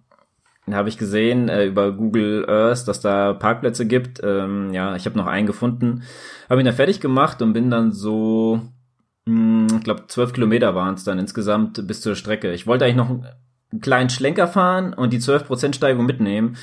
habe 0.71 0.87
ich 0.87 0.97
gesehen 0.97 1.49
äh, 1.49 1.65
über 1.65 1.91
Google 1.91 2.49
Earth, 2.49 2.87
dass 2.87 3.01
da 3.01 3.33
Parkplätze 3.33 3.85
gibt. 3.85 4.21
Ähm, 4.23 4.71
ja, 4.71 4.95
ich 4.95 5.05
habe 5.05 5.17
noch 5.17 5.27
einen 5.27 5.45
gefunden. 5.45 6.03
Habe 6.49 6.61
ihn 6.61 6.65
dann 6.65 6.73
fertig 6.73 7.01
gemacht 7.01 7.41
und 7.41 7.51
bin 7.51 7.69
dann 7.69 7.91
so, 7.91 8.61
mh, 9.25 9.67
hm, 9.71 9.77
ich 9.79 9.83
glaube, 9.83 10.05
zwölf 10.07 10.31
Kilometer 10.31 10.73
waren 10.73 10.93
es 10.93 11.03
dann 11.03 11.19
insgesamt 11.19 11.85
bis 11.85 11.99
zur 11.99 12.15
Strecke. 12.15 12.53
Ich 12.53 12.65
wollte 12.65 12.85
eigentlich 12.85 12.95
noch 12.95 13.09
einen 13.71 13.81
kleinen 13.81 14.09
Schlenker 14.09 14.47
fahren 14.47 14.93
und 14.93 15.13
die 15.13 15.19
12% 15.19 15.75
Steigung 15.75 16.05
mitnehmen. 16.05 16.57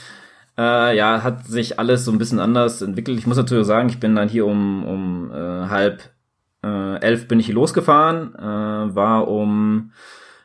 Äh, 0.59 0.96
ja, 0.96 1.22
hat 1.22 1.46
sich 1.46 1.78
alles 1.78 2.04
so 2.04 2.12
ein 2.12 2.18
bisschen 2.18 2.40
anders 2.40 2.82
entwickelt. 2.82 3.18
Ich 3.18 3.26
muss 3.26 3.36
natürlich 3.36 3.66
sagen, 3.66 3.88
ich 3.88 4.00
bin 4.00 4.16
dann 4.16 4.28
hier 4.28 4.46
um, 4.46 4.84
um 4.84 5.30
äh, 5.30 5.68
halb 5.68 6.11
äh, 6.64 7.00
elf 7.00 7.28
bin 7.28 7.38
ich 7.38 7.46
hier 7.46 7.54
losgefahren, 7.54 8.34
äh, 8.34 8.94
war 8.94 9.28
um 9.28 9.92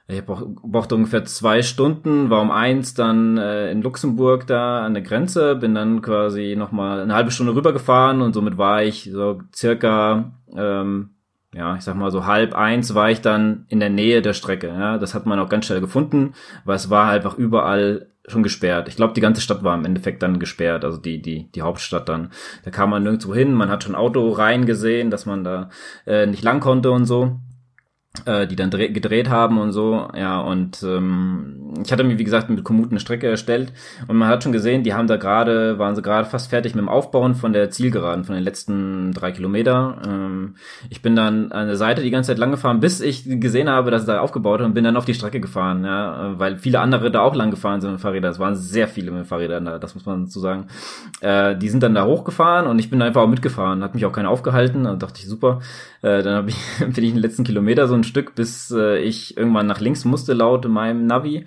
ich 0.07 0.26
brauchte 0.26 0.95
ungefähr 0.95 1.24
zwei 1.24 1.62
Stunden, 1.62 2.30
war 2.30 2.41
um 2.41 2.51
eins 2.51 2.93
dann 2.93 3.38
äh, 3.38 3.72
in 3.72 3.82
Luxemburg 3.82 4.45
da 4.45 4.84
an 4.84 4.93
der 4.93 5.03
Grenze, 5.03 5.55
bin 5.55 5.74
dann 5.74 6.01
quasi 6.01 6.55
nochmal 6.57 6.99
eine 6.99 7.14
halbe 7.14 7.32
Stunde 7.32 7.55
rübergefahren 7.55 8.22
und 8.22 8.34
somit 8.34 8.57
war 8.57 8.84
ich 8.84 9.09
so 9.12 9.41
circa 9.55 10.34
ähm, 10.53 11.12
ja, 11.54 11.76
ich 11.76 11.82
sag 11.82 11.95
mal 11.95 12.12
so 12.12 12.26
halb 12.26 12.54
eins 12.54 12.95
war 12.95 13.12
ich 13.12 13.22
dann 13.22 13.66
in 13.68 13.80
der 13.80 13.89
Nähe 13.89 14.22
der 14.22 14.34
Strecke. 14.34 14.68
Ja, 14.68 14.97
das 14.97 15.14
hat 15.14 15.26
man 15.26 15.39
auch 15.39 15.49
ganz 15.49 15.66
schnell 15.66 15.82
gefunden, 15.82 16.34
weil 16.64 16.78
es 16.78 16.89
war 16.89 17.10
einfach 17.10 17.38
überall 17.38 18.08
schon 18.28 18.43
gesperrt. 18.43 18.88
Ich 18.88 18.95
glaube, 18.95 19.14
die 19.14 19.22
ganze 19.22 19.41
Stadt 19.41 19.64
war 19.64 19.76
im 19.76 19.84
Endeffekt 19.84 20.24
dann 20.24 20.39
gesperrt, 20.39 20.86
also 20.86 20.97
die 20.97 21.22
die 21.22 21.52
die 21.52 21.62
Hauptstadt 21.62 22.08
dann. 22.08 22.32
Da 22.64 22.72
kam 22.72 22.91
man 22.91 23.04
nirgendwo 23.04 23.34
hin, 23.34 23.54
man 23.54 23.70
hat 23.70 23.84
schon 23.84 23.95
Auto 23.95 24.30
rein 24.30 24.66
gesehen, 24.66 25.10
dass 25.12 25.26
man 25.26 25.43
da 25.43 25.70
äh, 26.06 26.26
nicht 26.26 26.43
lang 26.43 26.60
konnte 26.60 26.91
und 26.91 27.06
so 27.06 27.39
äh, 28.26 28.45
die 28.45 28.57
dann 28.57 28.70
gedreht 28.70 29.30
haben 29.30 29.57
und 29.57 29.72
so, 29.72 30.09
ja, 30.16 30.41
und 30.41 30.84
ähm, 30.84 31.74
ich 31.82 31.93
hatte 31.93 32.03
mir, 32.03 32.20
wie 32.20 32.26
gesagt, 32.26 32.49
mit 32.49 32.62
Kommuten 32.66 32.91
eine 32.91 32.99
Strecke 32.99 33.28
erstellt 33.28 33.72
und 34.07 34.18
man 34.18 34.28
hat 34.28 34.43
schon 34.43 34.51
gesehen, 34.51 34.84
die 34.84 34.93
haben 34.93 35.07
da 35.07 35.16
gerade, 35.16 35.80
waren 35.80 35.95
sie 35.95 36.01
gerade 36.01 36.28
fast 36.28 36.49
fertig 36.49 36.76
mit 36.76 36.82
dem 36.82 36.89
Aufbauen 36.89 37.36
von 37.36 37.53
der 37.53 37.72
Zielgeraden, 37.72 38.26
von 38.26 38.36
den 38.36 38.43
letzten 38.43 39.14
drei 39.14 39.32
Kilometer. 39.32 40.01
Ähm, 40.05 40.55
ich 40.89 41.01
bin 41.01 41.16
dann 41.16 41.53
an 41.53 41.68
der 41.68 41.78
Seite 41.78 42.01
die 42.01 42.12
ganze 42.12 42.32
Zeit 42.32 42.38
lang 42.38 42.51
gefahren, 42.51 42.82
bis 42.82 42.99
ich 42.99 43.24
gesehen 43.26 43.70
habe, 43.70 43.91
dass 43.91 44.01
es 44.01 44.07
da 44.07 44.20
aufgebaut 44.20 44.59
hat 44.59 44.68
und 44.68 44.74
bin 44.74 44.84
dann 44.84 44.97
auf 44.97 45.05
die 45.05 45.14
Strecke 45.14 45.39
gefahren, 45.39 45.86
ja, 45.86 46.34
weil 46.38 46.57
viele 46.57 46.82
andere 46.82 47.12
da 47.12 47.22
auch 47.22 47.34
lang 47.34 47.49
gefahren 47.49 47.80
sind 47.80 47.93
mit 47.93 48.01
Fahrrädern. 48.01 48.32
Es 48.32 48.39
waren 48.39 48.55
sehr 48.57 48.89
viele 48.89 49.12
mit 49.12 49.26
Fahrrädern 49.26 49.64
da, 49.64 49.80
das 49.80 49.95
muss 49.95 50.05
man 50.05 50.26
dazu 50.26 50.41
sagen. 50.41 50.68
Äh, 51.22 51.55
die 51.55 51.70
sind 51.70 51.82
dann 51.82 51.95
da 51.95 52.05
hochgefahren 52.05 52.68
und 52.68 52.78
ich 52.78 52.89
bin 52.89 53.01
einfach 53.01 53.22
auch 53.22 53.30
mitgefahren, 53.30 53.82
hat 53.84 53.95
mich 53.95 54.05
auch 54.05 54.12
keiner 54.12 54.30
aufgehalten, 54.30 54.84
dann 54.84 54.99
dachte 54.99 55.22
ich, 55.22 55.30
super. 55.30 55.62
Äh, 56.01 56.24
dann 56.24 56.36
hab 56.36 56.47
ich, 56.49 56.57
bin 56.80 57.03
ich 57.03 57.14
den 57.14 57.22
letzten 57.22 57.45
Kilometer 57.45 57.88
so 57.88 58.01
ein 58.02 58.06
Stück, 58.06 58.36
bis 58.36 58.72
äh, 58.72 58.99
ich 58.99 59.38
irgendwann 59.38 59.68
nach 59.68 59.80
links 59.80 60.06
musste 60.06 60.34
laut 60.34 60.68
meinem 60.68 61.06
Navi. 61.06 61.45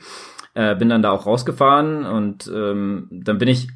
Äh, 0.54 0.76
bin 0.76 0.88
dann 0.88 1.02
da 1.02 1.10
auch 1.10 1.26
rausgefahren 1.26 2.06
und 2.06 2.50
ähm, 2.54 3.08
dann 3.10 3.38
bin 3.38 3.48
ich 3.48 3.68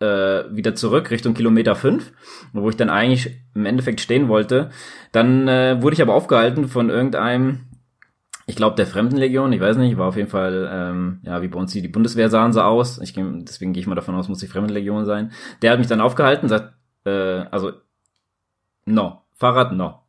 äh, 0.00 0.44
wieder 0.50 0.74
zurück 0.74 1.10
Richtung 1.10 1.34
Kilometer 1.34 1.74
5, 1.74 2.12
wo 2.52 2.68
ich 2.68 2.76
dann 2.76 2.90
eigentlich 2.90 3.38
im 3.54 3.66
Endeffekt 3.66 4.00
stehen 4.00 4.28
wollte. 4.28 4.70
Dann 5.12 5.46
äh, 5.48 5.80
wurde 5.80 5.94
ich 5.94 6.02
aber 6.02 6.14
aufgehalten 6.14 6.68
von 6.68 6.90
irgendeinem, 6.90 7.66
ich 8.46 8.56
glaube 8.56 8.76
der 8.76 8.86
Fremdenlegion, 8.86 9.52
ich 9.52 9.60
weiß 9.60 9.76
nicht, 9.76 9.96
war 9.96 10.08
auf 10.08 10.16
jeden 10.16 10.30
Fall, 10.30 10.68
ähm, 10.72 11.20
ja, 11.22 11.42
wie 11.42 11.48
bei 11.48 11.58
uns 11.58 11.72
die, 11.72 11.86
Bundeswehr 11.88 12.30
sahen 12.30 12.52
sie 12.52 12.64
aus. 12.64 12.98
Ich, 13.00 13.14
deswegen 13.14 13.72
gehe 13.72 13.80
ich 13.82 13.86
mal 13.86 13.94
davon 13.94 14.14
aus, 14.14 14.28
muss 14.28 14.40
die 14.40 14.46
Fremdenlegion 14.46 15.04
sein. 15.04 15.32
Der 15.62 15.72
hat 15.72 15.78
mich 15.78 15.88
dann 15.88 16.00
aufgehalten, 16.00 16.48
sagt, 16.48 16.74
äh, 17.04 17.44
also, 17.50 17.72
no, 18.86 19.22
Fahrrad, 19.34 19.72
no. 19.72 19.99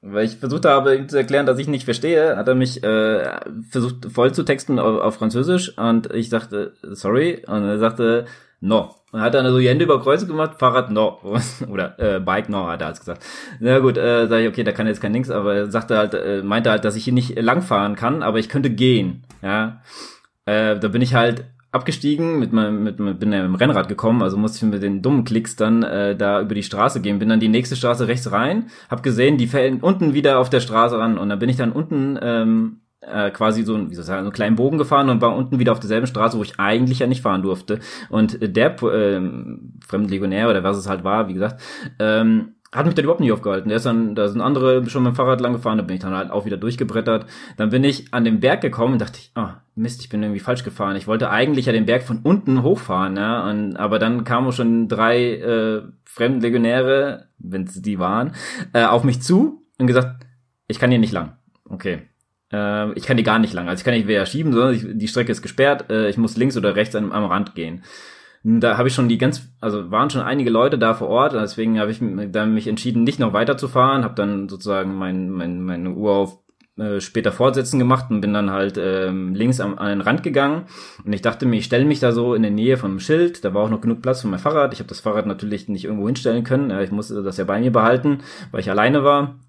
Weil 0.00 0.26
ich 0.26 0.36
versucht 0.36 0.64
habe, 0.64 0.94
ihm 0.94 1.08
zu 1.08 1.16
erklären, 1.16 1.46
dass 1.46 1.58
ich 1.58 1.66
nicht 1.66 1.84
verstehe, 1.84 2.36
hat 2.36 2.46
er 2.46 2.54
mich 2.54 2.84
äh, 2.84 3.40
versucht 3.68 4.06
voll 4.12 4.32
zu 4.32 4.44
texten 4.44 4.78
auf, 4.78 5.00
auf 5.00 5.14
Französisch 5.16 5.76
und 5.76 6.12
ich 6.14 6.28
sagte, 6.28 6.74
sorry, 6.82 7.42
und 7.46 7.64
er 7.64 7.78
sagte, 7.78 8.26
no. 8.60 8.94
Und 9.10 9.20
hat 9.20 9.34
dann 9.34 9.50
so 9.50 9.58
die 9.58 9.68
Hände 9.68 9.84
über 9.84 10.00
Kreuze 10.00 10.26
gemacht, 10.26 10.58
Fahrrad 10.58 10.90
no. 10.90 11.18
Oder 11.68 11.98
äh, 11.98 12.20
Bike 12.20 12.48
no, 12.48 12.68
hat 12.68 12.80
er 12.80 12.88
als 12.88 13.00
gesagt. 13.00 13.24
Na 13.58 13.80
gut, 13.80 13.96
äh, 13.96 14.28
sage 14.28 14.42
ich, 14.44 14.48
okay, 14.48 14.62
da 14.62 14.70
kann 14.70 14.86
jetzt 14.86 15.00
kein 15.00 15.12
Nix, 15.12 15.30
aber 15.30 15.54
er 15.54 15.70
sagte 15.70 15.96
halt, 15.96 16.14
äh, 16.14 16.42
meinte 16.42 16.70
halt, 16.70 16.84
dass 16.84 16.94
ich 16.94 17.02
hier 17.02 17.12
nicht 17.12 17.40
langfahren 17.40 17.96
kann, 17.96 18.22
aber 18.22 18.38
ich 18.38 18.48
könnte 18.48 18.70
gehen. 18.70 19.24
Ja. 19.42 19.80
Äh, 20.44 20.78
da 20.78 20.88
bin 20.88 21.02
ich 21.02 21.14
halt 21.14 21.44
abgestiegen, 21.70 22.38
mit 22.38 22.52
meinem, 22.52 22.82
mit, 22.82 22.98
mit, 22.98 23.20
bin 23.20 23.32
ja 23.32 23.42
mit 23.42 23.48
dem 23.48 23.54
Rennrad 23.54 23.88
gekommen, 23.88 24.22
also 24.22 24.36
musste 24.36 24.64
ich 24.64 24.72
mit 24.72 24.82
den 24.82 25.02
dummen 25.02 25.24
Klicks 25.24 25.56
dann 25.56 25.82
äh, 25.82 26.16
da 26.16 26.40
über 26.40 26.54
die 26.54 26.62
Straße 26.62 27.00
gehen, 27.00 27.18
bin 27.18 27.28
dann 27.28 27.40
die 27.40 27.48
nächste 27.48 27.76
Straße 27.76 28.08
rechts 28.08 28.32
rein, 28.32 28.70
hab 28.88 29.02
gesehen, 29.02 29.36
die 29.36 29.46
fällen 29.46 29.80
unten 29.80 30.14
wieder 30.14 30.38
auf 30.38 30.50
der 30.50 30.60
Straße 30.60 30.98
ran 30.98 31.18
und 31.18 31.28
dann 31.28 31.38
bin 31.38 31.48
ich 31.48 31.56
dann 31.56 31.72
unten 31.72 32.18
ähm, 32.22 32.80
äh, 33.00 33.30
quasi 33.30 33.62
so, 33.62 33.74
wie 33.90 33.94
soll 33.94 34.02
ich 34.02 34.06
sagen, 34.06 34.22
so 34.22 34.28
einen 34.28 34.32
kleinen 34.32 34.56
Bogen 34.56 34.78
gefahren 34.78 35.08
und 35.08 35.20
war 35.20 35.36
unten 35.36 35.58
wieder 35.58 35.72
auf 35.72 35.80
derselben 35.80 36.06
Straße, 36.06 36.38
wo 36.38 36.42
ich 36.42 36.58
eigentlich 36.58 36.98
ja 36.98 37.06
nicht 37.06 37.22
fahren 37.22 37.42
durfte. 37.42 37.80
Und 38.08 38.38
der 38.40 38.82
äh, 38.82 39.20
Fremdlegionär 39.86 40.50
oder 40.50 40.64
was 40.64 40.76
es 40.76 40.88
halt 40.88 41.04
war, 41.04 41.28
wie 41.28 41.34
gesagt, 41.34 41.60
ähm, 41.98 42.54
hat 42.70 42.84
mich 42.84 42.94
dann 42.94 43.04
überhaupt 43.04 43.20
nicht 43.20 43.32
aufgehalten. 43.32 43.68
Der 43.68 43.76
ist 43.76 43.86
dann, 43.86 44.14
da 44.14 44.28
sind 44.28 44.40
andere 44.40 44.88
schon 44.90 45.02
mit 45.02 45.12
dem 45.12 45.16
Fahrrad 45.16 45.40
lang 45.40 45.54
gefahren, 45.54 45.78
da 45.78 45.84
bin 45.84 45.96
ich 45.96 46.02
dann 46.02 46.14
halt 46.14 46.30
auch 46.30 46.44
wieder 46.44 46.58
durchgebrettert. 46.58 47.26
Dann 47.56 47.70
bin 47.70 47.82
ich 47.82 48.12
an 48.12 48.24
den 48.24 48.40
Berg 48.40 48.60
gekommen 48.60 48.94
und 48.94 49.00
dachte 49.00 49.18
ich, 49.18 49.32
oh, 49.36 49.48
Mist, 49.74 50.02
ich 50.02 50.08
bin 50.08 50.22
irgendwie 50.22 50.40
falsch 50.40 50.64
gefahren. 50.64 50.96
Ich 50.96 51.06
wollte 51.06 51.30
eigentlich 51.30 51.66
ja 51.66 51.72
den 51.72 51.86
Berg 51.86 52.02
von 52.02 52.20
unten 52.22 52.62
hochfahren, 52.62 53.16
ja, 53.16 53.48
und, 53.48 53.76
aber 53.76 53.98
dann 53.98 54.24
kamen 54.24 54.52
schon 54.52 54.88
drei 54.88 55.34
äh, 55.34 55.82
Fremdenlegionäre, 56.04 57.28
wenn 57.38 57.64
es 57.64 57.80
die 57.80 57.98
waren, 57.98 58.32
äh, 58.74 58.84
auf 58.84 59.04
mich 59.04 59.22
zu 59.22 59.64
und 59.78 59.86
gesagt, 59.86 60.26
ich 60.66 60.78
kann 60.78 60.90
hier 60.90 60.98
nicht 60.98 61.12
lang. 61.12 61.38
Okay. 61.64 62.02
Äh, 62.52 62.92
ich 62.92 63.04
kann 63.04 63.16
hier 63.16 63.24
gar 63.24 63.38
nicht 63.38 63.54
lang. 63.54 63.68
Also 63.68 63.80
ich 63.80 63.84
kann 63.84 63.94
nicht 63.94 64.08
wieder 64.08 64.26
schieben, 64.26 64.52
sondern 64.52 64.74
ich, 64.74 64.84
die 64.86 65.08
Strecke 65.08 65.32
ist 65.32 65.42
gesperrt, 65.42 65.90
äh, 65.90 66.10
ich 66.10 66.18
muss 66.18 66.36
links 66.36 66.56
oder 66.56 66.76
rechts 66.76 66.94
am, 66.94 67.12
am 67.12 67.24
Rand 67.24 67.54
gehen 67.54 67.82
da 68.44 68.78
habe 68.78 68.88
ich 68.88 68.94
schon 68.94 69.08
die 69.08 69.18
ganz, 69.18 69.48
also 69.60 69.90
waren 69.90 70.10
schon 70.10 70.22
einige 70.22 70.50
Leute 70.50 70.78
da 70.78 70.94
vor 70.94 71.08
Ort, 71.08 71.32
deswegen 71.32 71.78
habe 71.80 71.90
ich 71.90 72.00
dann 72.00 72.54
mich 72.54 72.68
entschieden, 72.68 73.04
nicht 73.04 73.18
noch 73.18 73.32
weiterzufahren, 73.32 74.04
habe 74.04 74.14
dann 74.14 74.48
sozusagen 74.48 74.94
mein, 74.94 75.30
mein, 75.30 75.60
meine 75.60 75.90
Uhr 75.90 76.12
auf 76.12 76.38
äh, 76.78 77.00
später 77.00 77.32
fortsetzen 77.32 77.80
gemacht 77.80 78.06
und 78.10 78.20
bin 78.20 78.32
dann 78.32 78.50
halt 78.50 78.78
ähm, 78.78 79.34
links 79.34 79.58
am, 79.58 79.78
an 79.78 79.88
den 79.88 80.00
Rand 80.00 80.22
gegangen. 80.22 80.66
Und 81.04 81.12
ich 81.12 81.22
dachte 81.22 81.44
mir, 81.44 81.56
ich 81.56 81.64
stelle 81.64 81.84
mich 81.84 81.98
da 81.98 82.12
so 82.12 82.34
in 82.34 82.42
der 82.42 82.52
Nähe 82.52 82.82
einem 82.82 83.00
Schild, 83.00 83.44
da 83.44 83.52
war 83.52 83.64
auch 83.64 83.70
noch 83.70 83.80
genug 83.80 84.00
Platz 84.00 84.20
für 84.22 84.28
mein 84.28 84.38
Fahrrad, 84.38 84.72
ich 84.72 84.78
habe 84.78 84.88
das 84.88 85.00
Fahrrad 85.00 85.26
natürlich 85.26 85.68
nicht 85.68 85.84
irgendwo 85.84 86.06
hinstellen 86.06 86.44
können, 86.44 86.70
ja, 86.70 86.80
ich 86.80 86.92
musste 86.92 87.22
das 87.22 87.36
ja 87.36 87.44
bei 87.44 87.58
mir 87.58 87.72
behalten, 87.72 88.18
weil 88.52 88.60
ich 88.60 88.70
alleine 88.70 89.02
war 89.02 89.40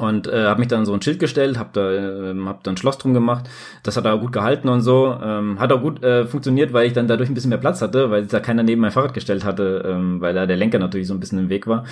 und 0.00 0.26
äh, 0.26 0.46
habe 0.46 0.60
mich 0.60 0.68
dann 0.68 0.86
so 0.86 0.94
ein 0.94 1.02
Schild 1.02 1.18
gestellt, 1.18 1.58
habe 1.58 1.70
da, 1.72 1.92
äh, 1.92 2.34
hab 2.46 2.64
da 2.64 2.70
ein 2.70 2.76
Schloss 2.76 2.98
drum 2.98 3.12
gemacht. 3.12 3.48
Das 3.82 3.96
hat 3.96 4.06
auch 4.06 4.20
gut 4.20 4.32
gehalten 4.32 4.68
und 4.68 4.80
so. 4.80 5.14
Ähm, 5.22 5.58
hat 5.58 5.72
auch 5.72 5.82
gut 5.82 6.02
äh, 6.02 6.26
funktioniert, 6.26 6.72
weil 6.72 6.86
ich 6.86 6.92
dann 6.92 7.06
dadurch 7.06 7.28
ein 7.28 7.34
bisschen 7.34 7.50
mehr 7.50 7.58
Platz 7.58 7.82
hatte, 7.82 8.10
weil 8.10 8.26
da 8.26 8.40
keiner 8.40 8.62
neben 8.62 8.80
mein 8.80 8.92
Fahrrad 8.92 9.14
gestellt 9.14 9.44
hatte, 9.44 9.84
ähm, 9.86 10.20
weil 10.20 10.34
da 10.34 10.46
der 10.46 10.56
Lenker 10.56 10.78
natürlich 10.78 11.06
so 11.06 11.14
ein 11.14 11.20
bisschen 11.20 11.38
im 11.38 11.48
Weg 11.50 11.66
war. 11.66 11.84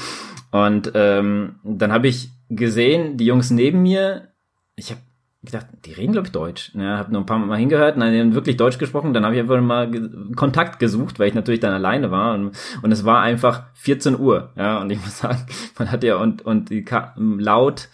Und 0.51 0.93
ähm, 0.95 1.57
dann 1.65 1.93
habe 1.93 2.09
ich 2.09 2.31
gesehen, 2.49 3.19
die 3.19 3.27
Jungs 3.27 3.51
neben 3.51 3.83
mir, 3.83 4.29
ich 4.75 4.91
habe 4.91 5.01
gedacht, 5.43 5.67
die 5.85 5.93
reden, 5.93 6.13
glaube 6.13 6.27
ich, 6.27 6.33
Deutsch. 6.33 6.73
Ja, 6.75 6.99
habe 6.99 7.13
nur 7.13 7.23
ein 7.23 7.27
paar 7.27 7.39
Mal 7.39 7.59
hingehört, 7.59 7.95
und 7.95 8.01
dann 8.01 8.17
haben 8.17 8.35
wirklich 8.35 8.57
Deutsch 8.57 8.79
gesprochen. 8.79 9.15
Dann 9.15 9.25
habe 9.25 9.35
ich 9.35 9.41
einfach 9.41 9.61
mal 9.61 9.91
ge 9.91 10.09
Kontakt 10.35 10.79
gesucht, 10.79 11.19
weil 11.19 11.29
ich 11.29 11.35
natürlich 11.35 11.61
dann 11.61 11.73
alleine 11.73 12.11
war. 12.11 12.35
Und, 12.35 12.57
und 12.83 12.93
es 12.93 13.05
war 13.05 13.21
einfach 13.21 13.65
14 13.75 14.19
Uhr. 14.19 14.53
Ja, 14.57 14.79
und 14.81 14.91
ich 14.91 15.01
muss 15.05 15.19
sagen, 15.19 15.47
man 15.79 15.91
hat 15.91 16.03
ja 16.03 16.17
und, 16.17 16.43
und 16.43 16.71
die 16.71 16.85
laut 17.17 17.89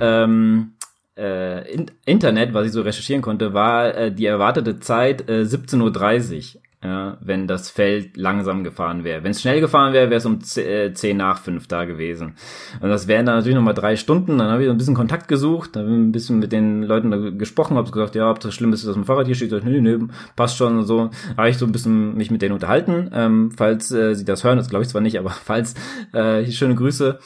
ähm, 0.00 0.72
äh, 1.16 1.86
Internet, 2.04 2.54
was 2.54 2.66
ich 2.66 2.72
so 2.72 2.82
recherchieren 2.82 3.22
konnte, 3.22 3.54
war 3.54 3.94
äh, 3.94 4.12
die 4.12 4.26
erwartete 4.26 4.80
Zeit 4.80 5.28
äh, 5.28 5.42
17.30 5.42 6.56
Uhr 6.56 6.62
ja, 6.84 7.16
wenn 7.20 7.46
das 7.46 7.70
Feld 7.70 8.16
langsam 8.16 8.62
gefahren 8.62 9.02
wäre. 9.02 9.24
Wenn 9.24 9.30
es 9.30 9.40
schnell 9.40 9.60
gefahren 9.60 9.94
wäre, 9.94 10.10
wäre 10.10 10.18
es 10.18 10.26
um 10.26 10.40
10 10.40 10.94
äh, 10.94 11.14
nach 11.14 11.40
5 11.40 11.66
da 11.66 11.84
gewesen. 11.86 12.34
Und 12.80 12.90
das 12.90 13.08
wären 13.08 13.24
dann 13.24 13.36
natürlich 13.36 13.56
nochmal 13.56 13.74
drei 13.74 13.96
Stunden. 13.96 14.38
Dann 14.38 14.50
habe 14.50 14.62
ich 14.62 14.70
ein 14.70 14.76
bisschen 14.76 14.94
Kontakt 14.94 15.26
gesucht, 15.26 15.76
habe 15.76 15.88
ein 15.88 16.12
bisschen 16.12 16.38
mit 16.38 16.52
den 16.52 16.82
Leuten 16.82 17.10
da 17.10 17.30
gesprochen, 17.30 17.76
habe 17.76 17.90
gesagt, 17.90 18.14
ja, 18.14 18.30
ob 18.30 18.40
das 18.40 18.54
schlimm 18.54 18.72
ist, 18.74 18.86
dass 18.86 18.94
mein 18.94 19.06
Fahrrad 19.06 19.26
hier 19.26 19.34
steht. 19.34 19.52
Nee, 19.64 19.80
nee, 19.80 19.98
passt 20.36 20.58
schon 20.58 20.78
und 20.78 20.84
so. 20.84 21.10
Habe 21.36 21.48
ich 21.48 21.56
so 21.56 21.64
ein 21.64 21.72
bisschen 21.72 22.14
mich 22.14 22.30
mit 22.30 22.42
denen 22.42 22.54
unterhalten. 22.54 23.10
Ähm, 23.12 23.52
falls 23.56 23.90
äh, 23.90 24.14
sie 24.14 24.26
das 24.26 24.44
hören, 24.44 24.58
das 24.58 24.68
glaube 24.68 24.84
ich 24.84 24.90
zwar 24.90 25.00
nicht, 25.00 25.18
aber 25.18 25.30
falls, 25.44 25.74
äh, 26.12 26.44
schöne 26.50 26.74
Grüße. 26.74 27.18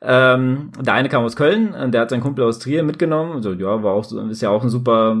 Ähm, 0.00 0.70
der 0.80 0.94
eine 0.94 1.08
kam 1.08 1.24
aus 1.24 1.36
Köln, 1.36 1.74
der 1.90 2.02
hat 2.02 2.10
seinen 2.10 2.20
Kumpel 2.20 2.44
aus 2.44 2.58
Trier 2.58 2.82
mitgenommen. 2.82 3.32
Also 3.32 3.52
ja, 3.52 3.82
war 3.82 3.92
auch 3.92 4.10
ist 4.28 4.42
ja 4.42 4.50
auch 4.50 4.62
ein 4.62 4.68
super, 4.68 5.16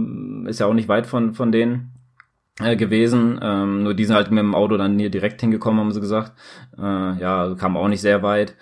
ist 0.46 0.60
ja 0.60 0.66
auch 0.66 0.74
nicht 0.74 0.88
weit 0.88 1.06
von 1.06 1.32
von 1.32 1.52
denen 1.52 1.93
äh, 2.60 2.76
gewesen. 2.76 3.40
Ähm, 3.42 3.82
nur 3.82 3.94
die 3.94 4.04
sind 4.04 4.16
halt 4.16 4.30
mit 4.30 4.40
dem 4.40 4.54
Auto 4.54 4.76
dann 4.76 4.98
hier 4.98 5.10
direkt 5.10 5.40
hingekommen, 5.40 5.80
haben 5.80 5.92
sie 5.92 6.00
gesagt. 6.00 6.32
Äh, 6.78 6.82
ja, 6.82 7.54
kam 7.58 7.76
auch 7.76 7.88
nicht 7.88 8.00
sehr 8.00 8.22
weit. 8.22 8.56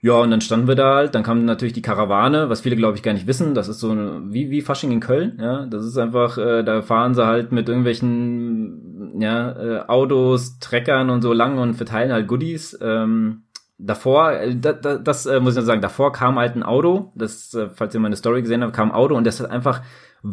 Ja, 0.00 0.12
und 0.20 0.30
dann 0.30 0.40
standen 0.40 0.68
wir 0.68 0.76
da 0.76 0.94
halt, 0.94 1.16
dann 1.16 1.24
kam 1.24 1.44
natürlich 1.44 1.72
die 1.72 1.82
Karawane, 1.82 2.48
was 2.48 2.60
viele 2.60 2.76
glaube 2.76 2.96
ich 2.96 3.02
gar 3.02 3.14
nicht 3.14 3.26
wissen, 3.26 3.54
das 3.54 3.66
ist 3.66 3.80
so 3.80 3.90
eine, 3.90 4.22
wie, 4.26 4.48
wie 4.48 4.60
Fasching 4.60 4.92
in 4.92 5.00
Köln, 5.00 5.38
ja, 5.40 5.66
das 5.66 5.84
ist 5.84 5.98
einfach, 5.98 6.38
äh, 6.38 6.62
da 6.62 6.82
fahren 6.82 7.14
sie 7.14 7.26
halt 7.26 7.50
mit 7.50 7.68
irgendwelchen, 7.68 9.20
ja, 9.20 9.50
äh, 9.50 9.80
Autos, 9.88 10.60
Treckern 10.60 11.10
und 11.10 11.22
so 11.22 11.32
lang 11.32 11.58
und 11.58 11.74
verteilen 11.74 12.12
halt 12.12 12.28
Goodies, 12.28 12.78
ähm, 12.80 13.42
davor, 13.76 14.34
äh, 14.34 14.54
da, 14.54 14.72
da, 14.72 14.98
das 14.98 15.26
äh, 15.26 15.40
muss 15.40 15.56
ich 15.56 15.64
sagen, 15.64 15.80
davor 15.80 16.12
kam 16.12 16.38
halt 16.38 16.54
ein 16.54 16.62
Auto, 16.62 17.10
das, 17.16 17.52
äh, 17.54 17.68
falls 17.74 17.92
ihr 17.92 18.00
meine 18.00 18.14
Story 18.14 18.42
gesehen 18.42 18.62
habt, 18.62 18.74
kam 18.74 18.90
ein 18.90 18.94
Auto 18.94 19.16
und 19.16 19.26
das 19.26 19.40
hat 19.40 19.50
einfach 19.50 19.82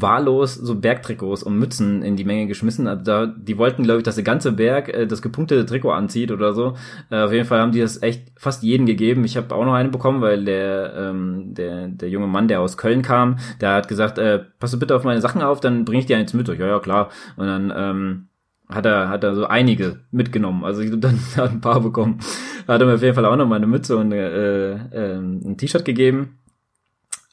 wahllos 0.01 0.55
so 0.55 0.75
Bergtrikots 0.75 1.43
und 1.43 1.57
Mützen 1.57 2.01
in 2.03 2.15
die 2.15 2.25
Menge 2.25 2.47
geschmissen. 2.47 2.87
Also 2.87 3.03
da, 3.03 3.25
die 3.27 3.57
wollten, 3.57 3.83
glaube 3.83 3.99
ich, 3.99 4.03
dass 4.03 4.15
der 4.15 4.23
ganze 4.23 4.51
Berg 4.51 4.89
äh, 4.89 5.07
das 5.07 5.21
gepunktete 5.21 5.65
Trikot 5.65 5.91
anzieht 5.91 6.31
oder 6.31 6.53
so. 6.53 6.75
Äh, 7.09 7.21
auf 7.21 7.31
jeden 7.31 7.45
Fall 7.45 7.59
haben 7.59 7.71
die 7.71 7.79
das 7.79 8.01
echt 8.01 8.31
fast 8.35 8.63
jeden 8.63 8.85
gegeben. 8.85 9.23
Ich 9.23 9.37
habe 9.37 9.53
auch 9.55 9.65
noch 9.65 9.73
eine 9.73 9.89
bekommen, 9.89 10.21
weil 10.21 10.43
der, 10.43 10.93
ähm, 10.97 11.53
der, 11.53 11.87
der 11.87 12.09
junge 12.09 12.27
Mann, 12.27 12.47
der 12.47 12.61
aus 12.61 12.77
Köln 12.77 13.01
kam, 13.01 13.37
der 13.61 13.73
hat 13.73 13.87
gesagt, 13.87 14.17
äh, 14.17 14.43
pass 14.59 14.71
du 14.71 14.79
bitte 14.79 14.95
auf 14.95 15.03
meine 15.03 15.21
Sachen 15.21 15.41
auf, 15.41 15.59
dann 15.59 15.85
bringe 15.85 15.99
ich 15.99 16.05
dir 16.05 16.17
eins 16.17 16.33
mit. 16.33 16.47
Ja, 16.47 16.55
ja, 16.55 16.79
klar. 16.79 17.09
Und 17.37 17.47
dann 17.47 17.73
ähm, 17.75 18.27
hat 18.67 18.85
er, 18.85 19.09
hat 19.09 19.23
er 19.23 19.35
so 19.35 19.45
einige 19.45 19.99
mitgenommen. 20.11 20.63
Also 20.63 20.81
ich 20.81 20.91
dann 20.99 21.19
hat 21.37 21.51
ein 21.51 21.61
paar 21.61 21.81
bekommen. 21.81 22.19
Hat 22.67 22.81
er 22.81 22.87
mir 22.87 22.95
auf 22.95 23.01
jeden 23.01 23.15
Fall 23.15 23.25
auch 23.25 23.35
noch 23.35 23.47
meine 23.47 23.67
Mütze 23.67 23.97
und 23.97 24.11
äh, 24.11 24.73
äh, 24.73 25.17
ein 25.17 25.57
T-Shirt 25.57 25.85
gegeben. 25.85 26.39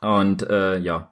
Und 0.00 0.48
äh, 0.48 0.78
ja, 0.78 1.10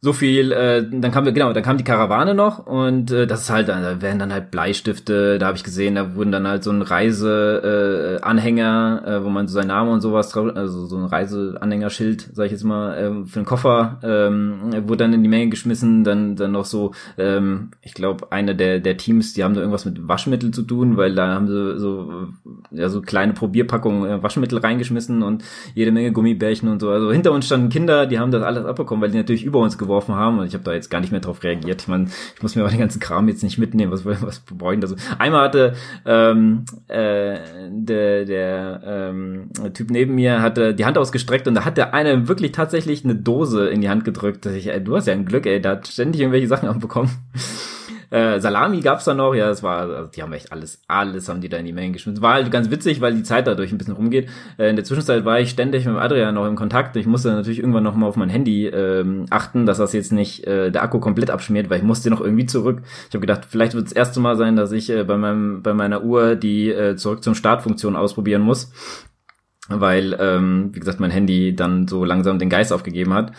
so 0.00 0.12
viel, 0.12 0.52
äh, 0.52 0.84
dann 0.88 1.10
kam 1.10 1.24
genau, 1.24 1.52
dann 1.52 1.64
kam 1.64 1.76
die 1.76 1.82
Karawane 1.82 2.32
noch 2.32 2.64
und 2.66 3.10
äh, 3.10 3.26
das 3.26 3.42
ist 3.42 3.50
halt, 3.50 3.68
da 3.68 4.00
werden 4.00 4.20
dann 4.20 4.32
halt 4.32 4.52
Bleistifte, 4.52 5.40
da 5.40 5.46
habe 5.48 5.56
ich 5.56 5.64
gesehen, 5.64 5.96
da 5.96 6.14
wurden 6.14 6.30
dann 6.30 6.46
halt 6.46 6.62
so 6.62 6.70
ein 6.70 6.82
Reiseanhänger, 6.82 8.18
äh, 8.18 8.22
Anhänger, 8.22 9.02
äh, 9.04 9.24
wo 9.24 9.28
man 9.28 9.48
so 9.48 9.54
seinen 9.54 9.68
Namen 9.68 9.90
und 9.90 10.00
sowas 10.00 10.36
also 10.36 10.86
so 10.86 10.96
ein 10.96 11.04
Reiseanhängerschild, 11.04 12.30
sag 12.32 12.46
ich 12.46 12.52
jetzt 12.52 12.62
mal, 12.62 12.96
äh, 12.96 13.26
für 13.26 13.40
den 13.40 13.44
Koffer, 13.44 13.98
ähm, 14.04 14.72
wurde 14.86 14.98
dann 14.98 15.14
in 15.14 15.24
die 15.24 15.28
Menge 15.28 15.48
geschmissen, 15.48 16.04
dann 16.04 16.36
dann 16.36 16.52
noch 16.52 16.64
so, 16.64 16.92
ähm, 17.16 17.72
ich 17.82 17.94
glaube, 17.94 18.30
eine 18.30 18.54
der 18.54 18.78
der 18.78 18.98
Teams, 18.98 19.32
die 19.34 19.42
haben 19.42 19.54
da 19.54 19.60
irgendwas 19.60 19.84
mit 19.84 20.06
Waschmittel 20.06 20.52
zu 20.52 20.62
tun, 20.62 20.96
weil 20.96 21.16
da 21.16 21.34
haben 21.34 21.48
sie 21.48 21.76
so 21.76 22.28
ja 22.70 22.88
so 22.88 23.00
kleine 23.00 23.32
Probierpackungen 23.32 24.08
äh, 24.08 24.22
Waschmittel 24.22 24.58
reingeschmissen 24.58 25.24
und 25.24 25.42
jede 25.74 25.90
Menge 25.90 26.12
Gummibärchen 26.12 26.68
und 26.68 26.80
so. 26.80 26.90
Also 26.90 27.10
hinter 27.10 27.32
uns 27.32 27.46
standen 27.46 27.68
Kinder, 27.68 28.06
die 28.06 28.20
haben 28.20 28.30
das 28.30 28.44
alles 28.44 28.64
abbekommen, 28.64 29.02
weil 29.02 29.10
die 29.10 29.18
natürlich 29.18 29.44
über 29.44 29.58
uns 29.58 29.76
geworfen 29.88 30.14
haben 30.14 30.38
und 30.38 30.46
ich 30.46 30.54
habe 30.54 30.64
da 30.64 30.72
jetzt 30.72 30.90
gar 30.90 31.00
nicht 31.00 31.10
mehr 31.10 31.20
drauf 31.20 31.42
reagiert. 31.42 31.82
Ich, 31.82 31.88
mein, 31.88 32.10
ich 32.36 32.42
muss 32.42 32.54
mir 32.54 32.62
aber 32.62 32.70
den 32.70 32.78
ganzen 32.78 33.00
Kram 33.00 33.28
jetzt 33.28 33.42
nicht 33.42 33.58
mitnehmen. 33.58 33.90
Was, 33.90 34.04
was 34.04 34.40
brauchen 34.40 34.80
da 34.80 34.86
so? 34.86 34.96
Einmal 35.18 35.44
hatte 35.44 35.74
ähm, 36.04 36.64
äh, 36.88 37.38
der, 37.70 38.24
der 38.24 38.80
ähm, 38.84 39.50
Typ 39.74 39.90
neben 39.90 40.14
mir 40.14 40.42
hatte 40.42 40.74
die 40.74 40.84
Hand 40.84 40.98
ausgestreckt 40.98 41.48
und 41.48 41.54
da 41.54 41.64
hat 41.64 41.76
der 41.76 41.94
eine 41.94 42.28
wirklich 42.28 42.52
tatsächlich 42.52 43.04
eine 43.04 43.14
Dose 43.14 43.68
in 43.68 43.80
die 43.80 43.88
Hand 43.88 44.04
gedrückt. 44.04 44.46
Ich, 44.46 44.68
ey, 44.68 44.82
du 44.82 44.96
hast 44.96 45.06
ja 45.06 45.14
ein 45.14 45.24
Glück, 45.24 45.46
ey, 45.46 45.60
da 45.60 45.70
hat 45.70 45.88
ständig 45.88 46.20
irgendwelche 46.20 46.48
Sachen 46.48 46.68
abbekommen. 46.68 47.10
Äh, 48.10 48.40
Salami 48.40 48.80
gab's 48.80 49.04
da 49.04 49.14
noch, 49.14 49.34
ja, 49.34 49.46
das 49.48 49.62
war, 49.62 49.80
also 49.80 50.10
die 50.10 50.22
haben 50.22 50.32
echt 50.32 50.50
alles, 50.52 50.82
alles 50.88 51.28
haben 51.28 51.40
die 51.40 51.48
da 51.48 51.58
in 51.58 51.66
die 51.66 51.72
Mengen 51.72 51.92
geschmissen. 51.92 52.22
War 52.22 52.34
halt 52.34 52.50
ganz 52.50 52.70
witzig, 52.70 53.00
weil 53.00 53.14
die 53.14 53.22
Zeit 53.22 53.46
dadurch 53.46 53.70
ein 53.70 53.78
bisschen 53.78 53.94
rumgeht. 53.94 54.28
Äh, 54.58 54.70
in 54.70 54.76
der 54.76 54.84
Zwischenzeit 54.84 55.24
war 55.24 55.40
ich 55.40 55.50
ständig 55.50 55.84
mit 55.84 55.96
Adrian 55.96 56.34
noch 56.34 56.46
im 56.46 56.56
Kontakt. 56.56 56.96
Ich 56.96 57.06
musste 57.06 57.30
natürlich 57.30 57.58
irgendwann 57.58 57.84
noch 57.84 57.94
mal 57.94 58.06
auf 58.06 58.16
mein 58.16 58.30
Handy 58.30 58.66
ähm, 58.66 59.26
achten, 59.30 59.66
dass 59.66 59.78
das 59.78 59.92
jetzt 59.92 60.12
nicht 60.12 60.46
äh, 60.46 60.70
der 60.70 60.82
Akku 60.82 61.00
komplett 61.00 61.30
abschmiert, 61.30 61.68
weil 61.68 61.78
ich 61.78 61.84
musste 61.84 62.08
noch 62.10 62.20
irgendwie 62.20 62.46
zurück. 62.46 62.82
Ich 63.08 63.14
habe 63.14 63.20
gedacht, 63.20 63.46
vielleicht 63.48 63.74
wird 63.74 63.86
das 63.86 63.92
erste 63.92 64.20
Mal 64.20 64.36
sein, 64.36 64.56
dass 64.56 64.72
ich 64.72 64.88
äh, 64.90 65.04
bei 65.04 65.16
meinem 65.16 65.62
bei 65.62 65.74
meiner 65.74 66.02
Uhr 66.02 66.34
die 66.34 66.70
äh, 66.70 66.96
zurück 66.96 67.22
zum 67.22 67.34
Startfunktion 67.34 67.96
ausprobieren 67.96 68.42
muss, 68.42 68.72
weil 69.68 70.16
ähm, 70.18 70.70
wie 70.72 70.80
gesagt 70.80 71.00
mein 71.00 71.10
Handy 71.10 71.54
dann 71.54 71.86
so 71.88 72.04
langsam 72.04 72.38
den 72.38 72.48
Geist 72.48 72.72
aufgegeben 72.72 73.12
hat. 73.12 73.32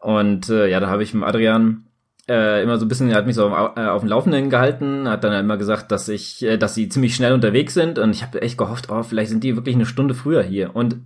Und 0.00 0.48
äh, 0.48 0.68
ja, 0.68 0.80
da 0.80 0.88
habe 0.88 1.04
ich 1.04 1.14
mit 1.14 1.22
Adrian 1.22 1.84
äh, 2.28 2.62
immer 2.62 2.78
so 2.78 2.84
ein 2.84 2.88
bisschen, 2.88 3.10
er 3.10 3.16
hat 3.16 3.26
mich 3.26 3.34
so 3.34 3.48
auf, 3.48 3.76
äh, 3.76 3.86
auf 3.86 4.02
dem 4.02 4.08
Laufenden 4.08 4.50
gehalten, 4.50 5.08
hat 5.08 5.24
dann 5.24 5.32
immer 5.32 5.56
gesagt, 5.56 5.90
dass 5.90 6.08
ich, 6.08 6.42
äh, 6.44 6.56
dass 6.56 6.74
sie 6.74 6.88
ziemlich 6.88 7.14
schnell 7.14 7.32
unterwegs 7.32 7.74
sind 7.74 7.98
und 7.98 8.10
ich 8.10 8.22
habe 8.22 8.42
echt 8.42 8.58
gehofft, 8.58 8.90
oh, 8.90 9.02
vielleicht 9.02 9.30
sind 9.30 9.44
die 9.44 9.56
wirklich 9.56 9.74
eine 9.74 9.86
Stunde 9.86 10.14
früher 10.14 10.42
hier. 10.42 10.74
Und 10.74 11.00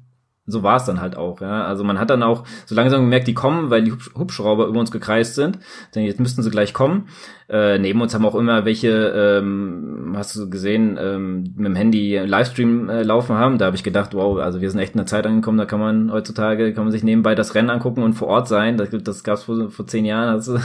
so 0.46 0.62
war 0.62 0.76
es 0.76 0.84
dann 0.84 1.00
halt 1.00 1.16
auch. 1.16 1.40
Ja. 1.40 1.64
Also 1.64 1.84
man 1.84 1.98
hat 1.98 2.10
dann 2.10 2.22
auch 2.22 2.44
so 2.66 2.74
langsam 2.74 3.02
gemerkt, 3.02 3.26
die 3.26 3.34
kommen, 3.34 3.70
weil 3.70 3.82
die 3.82 3.92
Hubschrauber 4.16 4.66
über 4.66 4.78
uns 4.78 4.90
gekreist 4.90 5.34
sind. 5.34 5.58
Denn 5.94 6.04
jetzt 6.04 6.20
müssten 6.20 6.42
sie 6.42 6.50
gleich 6.50 6.72
kommen. 6.72 7.08
Äh, 7.48 7.78
neben 7.78 8.00
uns 8.00 8.14
haben 8.14 8.26
auch 8.26 8.34
immer 8.34 8.64
welche, 8.64 8.90
ähm, 8.90 10.14
hast 10.16 10.34
du 10.34 10.50
gesehen, 10.50 10.98
ähm, 11.00 11.54
mit 11.56 11.66
dem 11.66 11.76
Handy 11.76 12.18
Livestream 12.18 12.88
äh, 12.88 13.02
laufen 13.02 13.36
haben. 13.36 13.58
Da 13.58 13.66
habe 13.66 13.76
ich 13.76 13.84
gedacht, 13.84 14.14
wow, 14.14 14.38
also 14.38 14.60
wir 14.60 14.70
sind 14.70 14.80
echt 14.80 14.94
in 14.94 14.98
der 14.98 15.06
Zeit 15.06 15.26
angekommen, 15.26 15.58
da 15.58 15.64
kann 15.64 15.80
man 15.80 16.10
heutzutage, 16.12 16.72
kann 16.72 16.84
man 16.84 16.92
sich 16.92 17.04
nebenbei 17.04 17.34
das 17.34 17.54
Rennen 17.54 17.70
angucken 17.70 18.02
und 18.02 18.14
vor 18.14 18.28
Ort 18.28 18.48
sein. 18.48 18.76
Das, 18.76 18.90
das 18.90 19.22
gab 19.22 19.36
es 19.36 19.44
vor, 19.44 19.70
vor 19.70 19.86
zehn 19.86 20.04
Jahren, 20.04 20.28
also, 20.34 20.58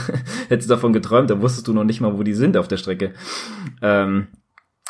hättest 0.48 0.68
du 0.68 0.74
davon 0.74 0.92
geträumt, 0.92 1.30
da 1.30 1.40
wusstest 1.40 1.68
du 1.68 1.72
noch 1.72 1.84
nicht 1.84 2.00
mal, 2.00 2.18
wo 2.18 2.22
die 2.22 2.34
sind 2.34 2.56
auf 2.56 2.68
der 2.68 2.78
Strecke. 2.78 3.12
Ähm, 3.80 4.26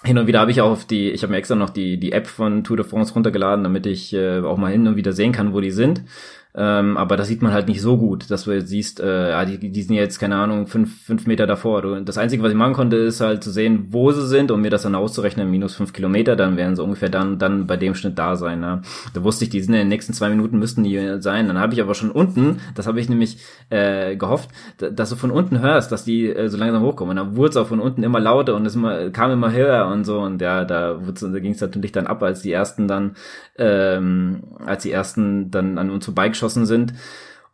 hin 0.05 0.19
und 0.19 0.27
wieder 0.27 0.41
habe 0.41 0.51
ich 0.51 0.61
auch 0.61 0.71
auf 0.71 0.85
die, 0.85 1.11
ich 1.11 1.23
habe 1.23 1.33
mir 1.33 1.39
extra 1.39 1.55
noch 1.55 1.71
die, 1.71 1.99
die 1.99 2.13
App 2.13 2.27
von 2.27 2.65
Tour 2.65 2.77
de 2.77 2.87
France 2.87 3.15
runtergeladen, 3.15 3.65
damit 3.65 3.87
ich 3.87 4.13
äh, 4.13 4.41
auch 4.41 4.57
mal 4.57 4.73
hin 4.73 4.87
und 4.87 4.97
wieder 4.97 5.13
sehen 5.13 5.33
kann, 5.33 5.53
wo 5.53 5.61
die 5.61 5.71
sind. 5.71 6.03
Ähm, 6.55 6.99
aber 6.99 7.17
das 7.17 7.29
sieht 7.29 7.41
man 7.41 7.53
halt 7.53 7.67
nicht 7.67 7.81
so 7.81 7.97
gut, 7.97 8.31
dass 8.31 8.45
du 8.45 8.53
jetzt 8.53 8.69
siehst, 8.69 9.01
äh, 9.01 9.31
ja, 9.31 9.45
die, 9.47 9.71
die 9.71 9.83
sind 9.83 9.97
jetzt, 9.97 10.19
keine 10.19 10.37
Ahnung, 10.37 10.67
fünf, 10.67 11.03
fünf 11.07 11.27
Meter 11.27 11.47
davor. 11.47 12.01
Das 12.03 12.19
Einzige, 12.19 12.43
was 12.43 12.51
ich 12.51 12.57
machen 12.57 12.75
konnte, 12.75 12.97
ist 12.97 13.23
halt 13.23 13.43
zu 13.43 13.51
sehen, 13.51 13.87
wo 13.89 14.13
sie 14.13 14.27
sind 14.27 14.51
und 14.51 14.61
mir 14.61 14.71
das 14.71 14.83
dann 14.83 14.95
auszurechnen, 14.95 15.51
minus 15.51 15.75
fünf 15.75 15.95
Kilometer, 15.95 16.37
dann 16.37 16.59
werden 16.59 16.77
sie 16.77 16.83
ungefähr 16.83 17.09
dann, 17.09 17.39
dann 17.39 17.67
bei 17.67 17.79
dem 17.79 17.95
Schnitt 17.95 18.19
da 18.19 18.37
sein. 18.37 18.61
Ne? 18.61 18.83
Da 19.15 19.25
wusste 19.25 19.45
ich, 19.45 19.51
die 19.51 19.63
sind 19.63 19.73
in 19.73 19.81
den 19.81 19.89
nächsten 19.89 20.13
zwei 20.13 20.29
Minuten 20.29 20.59
müssten 20.59 20.85
die 20.85 21.17
sein. 21.21 21.49
Dann 21.49 21.59
habe 21.59 21.73
ich 21.73 21.81
aber 21.81 21.95
schon 21.95 22.11
unten, 22.11 22.61
das 22.75 22.87
habe 22.87 23.01
ich 23.01 23.09
nämlich 23.09 23.39
äh, 23.71 24.17
gehofft, 24.17 24.51
dass 24.77 25.09
du 25.09 25.17
von 25.17 25.31
unten 25.31 25.61
hörst, 25.61 25.91
dass 25.91 26.05
die 26.05 26.27
äh, 26.27 26.51
so 26.51 26.59
langsam 26.59 26.83
hochkommen. 26.83 27.19
Und 27.19 27.25
dann 27.25 27.37
wurde 27.37 27.51
es 27.51 27.57
auch 27.57 27.69
von 27.69 27.81
unten 27.81 28.03
immer 28.03 28.21
lauter 28.21 28.57
und 28.57 28.67
es 28.67 28.75
immer, 28.75 29.09
kam 29.09 29.31
immer 29.31 29.53
höher 29.53 29.87
und 29.87 30.05
so. 30.05 30.21
Und 30.21 30.43
ja, 30.43 30.67
da, 30.67 31.01
da 31.01 31.39
ging 31.39 31.53
es 31.53 31.63
natürlich 31.63 31.93
dann 31.93 32.07
ab, 32.07 32.23
als 32.23 32.43
die 32.43 32.53
ersten 32.53 32.89
dann, 32.89 33.17
ähm, 33.57 34.43
als 34.67 34.83
die 34.83 34.93
ersten 34.93 35.51
dann 35.51 35.79
an 35.79 35.89
uns 35.89 36.05
vorbeigeschaut 36.05 36.42
geschossen 36.43 36.67
sind. 36.67 36.95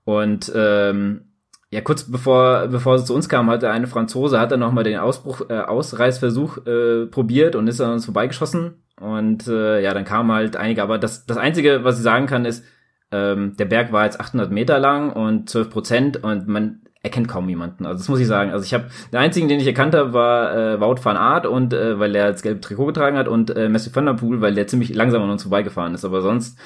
Und 0.04 0.50
ähm, 0.54 1.22
ja, 1.70 1.82
kurz 1.82 2.10
bevor, 2.10 2.68
bevor 2.68 2.98
sie 2.98 3.04
zu 3.04 3.14
uns 3.14 3.28
kam, 3.28 3.50
hatte 3.50 3.70
eine 3.70 3.86
Franzose, 3.86 4.40
hat 4.40 4.52
dann 4.52 4.60
nochmal 4.60 4.84
den 4.84 4.98
Ausbruch, 4.98 5.42
äh, 5.50 5.58
Ausreißversuch 5.58 6.66
äh, 6.66 7.06
probiert 7.06 7.56
und 7.56 7.68
ist 7.68 7.80
an 7.80 7.92
uns 7.92 8.06
vorbeigeschossen. 8.06 8.82
Und 8.98 9.46
äh, 9.46 9.82
ja, 9.82 9.92
dann 9.92 10.06
kamen 10.06 10.32
halt 10.32 10.56
einige, 10.56 10.82
aber 10.82 10.98
das, 10.98 11.26
das 11.26 11.36
Einzige, 11.36 11.84
was 11.84 11.98
ich 11.98 12.02
sagen 12.02 12.26
kann, 12.26 12.46
ist, 12.46 12.64
ähm, 13.12 13.54
der 13.58 13.66
Berg 13.66 13.92
war 13.92 14.04
jetzt 14.04 14.20
800 14.20 14.50
Meter 14.50 14.78
lang 14.78 15.12
und 15.12 15.50
12 15.50 15.70
Prozent 15.70 16.24
und 16.24 16.48
man 16.48 16.80
erkennt 17.02 17.28
kaum 17.28 17.48
jemanden. 17.48 17.86
Also 17.86 17.98
das 17.98 18.08
muss 18.08 18.20
ich 18.20 18.26
sagen. 18.26 18.50
Also 18.50 18.64
ich 18.64 18.74
habe 18.74 18.86
der 19.12 19.20
einzigen, 19.20 19.48
den 19.48 19.60
ich 19.60 19.66
erkannt 19.66 19.94
habe, 19.94 20.12
war 20.12 20.56
äh, 20.56 20.80
Wout 20.80 21.04
van 21.04 21.16
Aert 21.16 21.46
und 21.46 21.72
äh, 21.72 21.98
weil 21.98 22.14
er 22.16 22.32
das 22.32 22.42
gelbe 22.42 22.60
Trikot 22.60 22.86
getragen 22.86 23.16
hat 23.16 23.28
und 23.28 23.54
äh, 23.54 23.68
Messi 23.68 23.94
van 23.94 24.06
der 24.06 24.14
Poel, 24.14 24.40
weil 24.40 24.54
der 24.54 24.66
ziemlich 24.66 24.94
langsam 24.94 25.22
an 25.22 25.30
uns 25.30 25.42
vorbeigefahren 25.42 25.94
ist. 25.94 26.04
Aber 26.04 26.22
sonst 26.22 26.58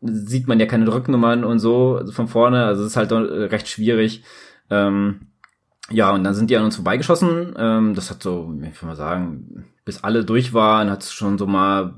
sieht 0.00 0.46
man 0.46 0.60
ja 0.60 0.66
keine 0.66 0.92
Rücknummern 0.92 1.44
und 1.44 1.58
so 1.58 2.00
von 2.10 2.28
vorne, 2.28 2.64
also 2.64 2.82
es 2.82 2.90
ist 2.90 2.96
halt 2.96 3.12
recht 3.12 3.68
schwierig. 3.68 4.22
Ähm, 4.70 5.28
ja, 5.90 6.10
und 6.10 6.24
dann 6.24 6.34
sind 6.34 6.50
die 6.50 6.56
an 6.56 6.64
uns 6.64 6.76
vorbeigeschossen. 6.76 7.54
Ähm, 7.56 7.94
das 7.94 8.10
hat 8.10 8.22
so, 8.22 8.54
ich 8.62 8.82
will 8.82 8.88
mal 8.88 8.96
sagen, 8.96 9.64
bis 9.88 10.04
alle 10.04 10.22
durch 10.22 10.52
waren, 10.52 10.90
hat 10.90 11.02
es 11.02 11.14
schon 11.14 11.38
so 11.38 11.46
mal 11.46 11.94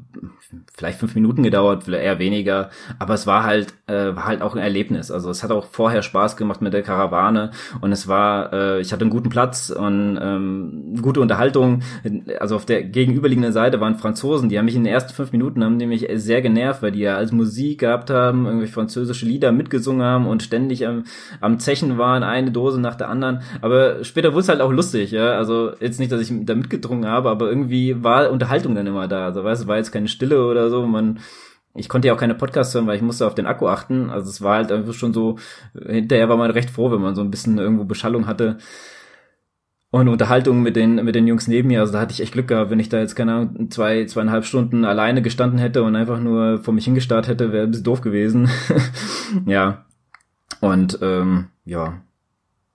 vielleicht 0.77 1.01
fünf 1.01 1.17
Minuten 1.17 1.43
gedauert, 1.43 1.83
vielleicht 1.83 2.05
eher 2.05 2.19
weniger. 2.21 2.71
Aber 3.01 3.15
es 3.15 3.27
war 3.27 3.43
halt, 3.43 3.75
äh, 3.89 4.15
war 4.15 4.27
halt 4.27 4.43
auch 4.43 4.55
ein 4.55 4.63
Erlebnis. 4.63 5.11
Also 5.11 5.29
es 5.29 5.43
hat 5.43 5.51
auch 5.51 5.67
vorher 5.67 6.03
Spaß 6.03 6.37
gemacht 6.37 6.63
mit 6.63 6.73
der 6.73 6.83
Karawane 6.83 7.51
und 7.81 7.91
es 7.91 8.07
war, 8.07 8.53
äh, 8.53 8.81
ich 8.81 8.93
hatte 8.93 9.03
einen 9.03 9.11
guten 9.11 9.29
Platz 9.29 9.71
und 9.71 10.17
ähm, 10.23 10.99
gute 11.03 11.21
Unterhaltung. 11.21 11.83
Also 12.39 12.55
auf 12.55 12.65
der 12.65 12.85
gegenüberliegenden 12.85 13.53
Seite 13.53 13.81
waren 13.81 13.97
Franzosen, 13.97 14.49
die 14.49 14.57
haben 14.57 14.67
mich 14.67 14.77
in 14.77 14.85
den 14.85 14.93
ersten 14.93 15.13
fünf 15.13 15.33
Minuten 15.33 15.65
haben 15.65 15.77
nämlich 15.77 16.07
sehr 16.15 16.43
genervt, 16.43 16.83
weil 16.83 16.93
die 16.93 17.01
ja 17.01 17.17
als 17.17 17.33
Musik 17.33 17.81
gehabt 17.81 18.11
haben, 18.11 18.47
irgendwie 18.47 18.69
französische 18.69 19.27
Lieder 19.27 19.51
mitgesungen 19.51 20.03
haben 20.03 20.29
und 20.29 20.45
ständig 20.45 20.87
am, 20.87 21.03
am 21.41 21.59
Zechen 21.59 21.99
waren, 21.99 22.23
eine 22.23 22.53
Dose 22.53 22.81
nach 22.81 22.95
der 22.95 23.09
anderen. 23.09 23.41
Aber 23.63 24.05
später 24.05 24.33
wurde 24.33 24.43
es 24.43 24.49
halt 24.49 24.61
auch 24.61 24.71
lustig, 24.71 25.11
ja. 25.11 25.33
Also 25.33 25.73
jetzt 25.81 25.99
nicht, 25.99 26.13
dass 26.13 26.21
ich 26.21 26.33
da 26.45 26.55
mitgedrungen 26.55 27.07
habe, 27.07 27.31
aber 27.31 27.49
irgendwie 27.49 27.80
war 28.01 28.31
Unterhaltung 28.31 28.75
dann 28.75 28.87
immer 28.87 29.09
da. 29.09 29.27
Also 29.27 29.45
weißt 29.45 29.67
war 29.67 29.77
jetzt 29.77 29.93
keine 29.93 30.09
Stille 30.09 30.47
oder 30.47 30.71
so. 30.71 30.87
Man, 30.87 31.21
ich 31.75 31.89
konnte 31.89 32.09
ja 32.09 32.15
auch 32.15 32.19
keine 32.19 32.35
Podcasts 32.35 32.75
hören, 32.75 32.87
weil 32.87 32.97
ich 32.97 33.03
musste 33.03 33.27
auf 33.27 33.35
den 33.35 33.47
Akku 33.47 33.69
achten. 33.69 34.11
Also 34.11 34.31
es 34.31 34.43
war 34.43 34.57
halt 34.57 34.73
einfach 34.73 34.95
schon 34.95 35.13
so, 35.13 35.39
hinterher 35.75 36.29
war 36.29 36.37
man 36.37 36.51
recht 36.51 36.71
froh, 36.71 36.91
wenn 36.91 37.01
man 37.01 37.15
so 37.15 37.23
ein 37.23 37.31
bisschen 37.31 37.59
irgendwo 37.59 37.85
Beschallung 37.85 38.27
hatte. 38.27 38.59
Und 39.93 40.09
Unterhaltung 40.09 40.63
mit 40.63 40.77
den, 40.77 41.05
mit 41.05 41.17
den 41.17 41.27
Jungs 41.27 41.49
neben 41.49 41.67
mir, 41.67 41.81
also 41.81 41.93
da 41.93 42.01
hatte 42.01 42.13
ich 42.13 42.21
echt 42.21 42.33
Glück 42.33 42.47
gehabt, 42.47 42.71
wenn 42.71 42.79
ich 42.79 42.89
da 42.89 43.01
jetzt, 43.01 43.17
keine 43.17 43.33
Ahnung, 43.35 43.71
zwei, 43.71 44.05
zweieinhalb 44.05 44.45
Stunden 44.45 44.85
alleine 44.85 45.21
gestanden 45.21 45.59
hätte 45.59 45.83
und 45.83 45.97
einfach 45.97 46.21
nur 46.21 46.59
vor 46.59 46.73
mich 46.73 46.85
hingestarrt 46.85 47.27
hätte, 47.27 47.53
wäre 47.53 47.65
ein 47.65 47.73
bisschen 47.73 47.85
doof 47.85 48.01
gewesen. 48.01 48.49
ja. 49.47 49.85
Und 50.61 50.99
ähm, 51.03 51.49
ja, 51.65 52.03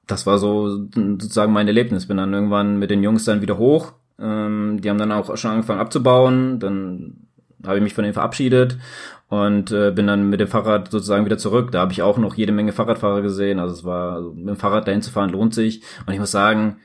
das 0.08 0.26
war 0.26 0.40
so 0.40 0.68
sozusagen 0.94 1.54
mein 1.54 1.68
Erlebnis. 1.68 2.08
Bin 2.08 2.18
dann 2.18 2.34
irgendwann 2.34 2.80
mit 2.80 2.90
den 2.90 3.04
Jungs 3.04 3.26
dann 3.26 3.42
wieder 3.42 3.58
hoch. 3.58 3.94
Ähm, 4.20 4.80
die 4.82 4.90
haben 4.90 4.98
dann 4.98 5.12
auch 5.12 5.36
schon 5.38 5.52
angefangen 5.52 5.80
abzubauen. 5.80 6.60
Dann 6.60 7.28
habe 7.66 7.78
ich 7.78 7.84
mich 7.84 7.94
von 7.94 8.04
denen 8.04 8.14
verabschiedet 8.14 8.78
und 9.28 9.72
äh, 9.72 9.92
bin 9.92 10.08
dann 10.08 10.30
mit 10.30 10.40
dem 10.40 10.48
Fahrrad 10.48 10.92
sozusagen 10.92 11.26
wieder 11.26 11.38
zurück. 11.38 11.72
Da 11.72 11.80
habe 11.82 11.92
ich 11.92 12.02
auch 12.02 12.18
noch 12.18 12.36
jede 12.36 12.52
Menge 12.52 12.72
Fahrradfahrer 12.72 13.22
gesehen. 13.22 13.60
Also 13.60 13.74
es 13.74 13.84
war, 13.84 14.14
also 14.14 14.34
mit 14.34 14.48
dem 14.48 14.56
Fahrrad 14.56 14.88
dahin 14.88 15.02
zu 15.02 15.12
fahren 15.12 15.32
lohnt 15.32 15.54
sich. 15.54 15.82
Und 16.06 16.14
ich 16.14 16.20
muss 16.20 16.32
sagen, 16.32 16.78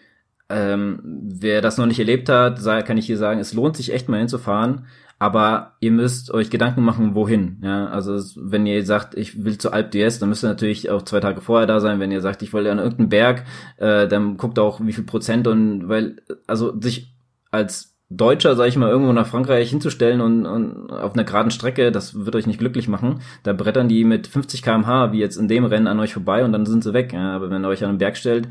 ähm, 0.49 1.01
wer 1.05 1.61
das 1.61 1.79
noch 1.79 1.87
nicht 1.87 2.01
erlebt 2.01 2.29
hat, 2.29 2.63
kann 2.87 2.99
ich 2.99 3.07
hier 3.07 3.19
sagen, 3.19 3.41
es 3.41 3.55
lohnt 3.55 3.77
sich 3.77 3.93
echt 3.93 4.09
mal 4.09 4.19
hinzufahren. 4.19 4.87
Aber 5.23 5.77
ihr 5.81 5.91
müsst 5.91 6.33
euch 6.33 6.49
Gedanken 6.49 6.83
machen, 6.83 7.15
wohin. 7.15 7.59
Ja, 7.63 7.89
also 7.89 8.19
wenn 8.37 8.65
ihr 8.65 8.87
sagt, 8.87 9.15
ich 9.15 9.45
will 9.45 9.59
zu 9.59 9.71
Alp 9.71 9.93
d'Huez, 9.93 10.19
dann 10.19 10.31
müsst 10.31 10.43
ihr 10.43 10.49
natürlich 10.49 10.89
auch 10.89 11.03
zwei 11.03 11.21
Tage 11.21 11.43
vorher 11.43 11.67
da 11.67 11.79
sein. 11.79 12.01
Wenn 12.01 12.11
ihr 12.11 12.23
sagt, 12.23 12.41
ich 12.41 12.55
will 12.55 12.67
an 12.67 12.79
irgendeinen 12.79 13.11
Berg, 13.11 13.45
äh, 13.77 14.09
dann 14.09 14.39
guckt 14.39 14.59
auch, 14.59 14.81
wie 14.81 14.95
viel 14.95 15.05
Prozent 15.05 15.47
und 15.47 15.91
weil, 15.91 16.17
also 16.47 16.73
sich 16.81 17.13
als 17.51 17.91
Deutscher, 18.13 18.57
sag 18.57 18.67
ich 18.67 18.77
mal, 18.77 18.91
irgendwo 18.91 19.13
nach 19.13 19.29
Frankreich 19.29 19.71
hinzustellen 19.71 20.21
und, 20.21 20.45
und 20.45 20.91
auf 20.91 21.15
einer 21.15 21.23
geraden 21.23 21.53
Strecke, 21.53 21.93
das 21.93 22.25
wird 22.27 22.35
euch 22.35 22.49
nicht 22.49 22.59
glücklich 22.59 22.89
machen. 22.89 23.21
Da 23.45 23.53
brettern 23.53 23.89
die 23.89 24.03
mit 24.05 24.27
50 24.27 24.63
kmh, 24.63 25.13
wie 25.13 25.21
jetzt 25.21 25.37
in 25.37 25.47
dem 25.47 25.65
Rennen, 25.65 25.87
an 25.87 26.01
euch 26.01 26.13
vorbei 26.13 26.45
und 26.45 26.53
dann 26.53 26.67
sind 26.67 26.83
sie 26.83 26.93
weg. 26.93 27.13
Ja, 27.13 27.37
aber 27.37 27.51
wenn 27.51 27.65
ihr 27.65 27.69
euch 27.69 27.85
an 27.85 27.91
einen 27.91 27.99
Berg 27.99 28.17
stellt, 28.17 28.49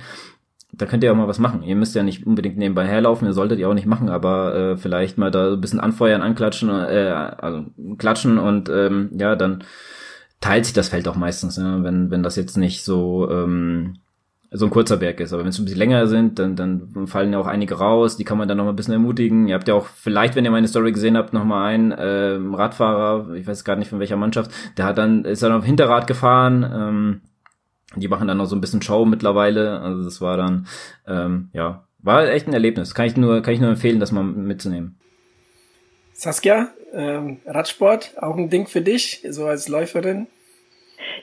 da 0.71 0.85
könnt 0.85 1.03
ihr 1.03 1.11
auch 1.11 1.17
mal 1.17 1.27
was 1.27 1.39
machen. 1.39 1.63
Ihr 1.63 1.75
müsst 1.75 1.93
ja 1.93 2.03
nicht 2.03 2.25
unbedingt 2.25 2.57
nebenbei 2.57 2.85
herlaufen, 2.85 3.27
ihr 3.27 3.33
solltet 3.33 3.59
ihr 3.59 3.67
auch 3.67 3.73
nicht 3.73 3.85
machen, 3.87 4.07
aber 4.07 4.55
äh, 4.55 4.77
vielleicht 4.77 5.17
mal 5.17 5.29
da 5.29 5.51
ein 5.51 5.61
bisschen 5.61 5.81
anfeuern, 5.81 6.21
anklatschen, 6.21 6.69
äh, 6.69 7.33
also 7.37 7.65
klatschen 7.97 8.37
und 8.37 8.69
ähm, 8.69 9.09
ja, 9.17 9.35
dann 9.35 9.63
teilt 10.39 10.65
sich 10.65 10.73
das 10.73 10.89
Feld 10.89 11.07
auch 11.07 11.15
meistens, 11.15 11.57
ja, 11.57 11.83
wenn, 11.83 12.11
wenn 12.11 12.23
das 12.23 12.37
jetzt 12.37 12.55
nicht 12.55 12.85
so 12.85 13.29
ähm, 13.29 13.95
so 14.51 14.65
ein 14.65 14.71
kurzer 14.71 14.97
Berg 14.97 15.19
ist. 15.19 15.31
Aber 15.31 15.43
wenn 15.43 15.49
es 15.49 15.59
ein 15.59 15.65
bisschen 15.65 15.79
länger 15.79 16.07
sind, 16.07 16.39
dann, 16.39 16.55
dann 16.55 17.07
fallen 17.07 17.31
ja 17.33 17.39
auch 17.39 17.47
einige 17.47 17.75
raus, 17.75 18.17
die 18.17 18.23
kann 18.23 18.37
man 18.37 18.47
dann 18.47 18.57
noch 18.57 18.63
mal 18.63 18.71
ein 18.71 18.75
bisschen 18.75 18.93
ermutigen. 18.93 19.47
Ihr 19.47 19.55
habt 19.55 19.67
ja 19.67 19.75
auch 19.75 19.85
vielleicht, 19.85 20.35
wenn 20.35 20.45
ihr 20.45 20.51
meine 20.51 20.67
Story 20.67 20.91
gesehen 20.91 21.17
habt, 21.17 21.33
noch 21.33 21.45
mal 21.45 21.67
einen 21.67 21.91
äh, 21.91 22.39
Radfahrer, 22.55 23.35
ich 23.35 23.45
weiß 23.45 23.63
gar 23.63 23.75
nicht 23.75 23.89
von 23.89 23.99
welcher 23.99 24.17
Mannschaft, 24.17 24.51
der 24.77 24.85
hat 24.85 24.97
dann, 24.97 25.23
ist 25.23 25.43
dann 25.43 25.51
auf 25.51 25.65
Hinterrad 25.65 26.07
gefahren, 26.07 26.63
ähm, 26.73 27.21
die 27.95 28.07
machen 28.07 28.27
dann 28.27 28.37
noch 28.37 28.45
so 28.45 28.55
ein 28.55 28.61
bisschen 28.61 28.81
Show 28.81 29.05
mittlerweile. 29.05 29.81
Also 29.81 30.03
das 30.03 30.21
war 30.21 30.37
dann, 30.37 30.67
ähm, 31.07 31.49
ja, 31.53 31.85
war 31.99 32.27
echt 32.27 32.47
ein 32.47 32.53
Erlebnis. 32.53 32.95
Kann 32.95 33.05
ich 33.05 33.17
nur, 33.17 33.41
kann 33.41 33.53
ich 33.53 33.59
nur 33.59 33.69
empfehlen, 33.69 33.99
das 33.99 34.11
mal 34.11 34.23
mitzunehmen. 34.23 34.97
Saskia, 36.13 36.69
ähm, 36.93 37.39
Radsport, 37.45 38.13
auch 38.17 38.35
ein 38.35 38.49
Ding 38.49 38.67
für 38.67 38.81
dich, 38.81 39.25
so 39.29 39.45
als 39.45 39.67
Läuferin? 39.67 40.27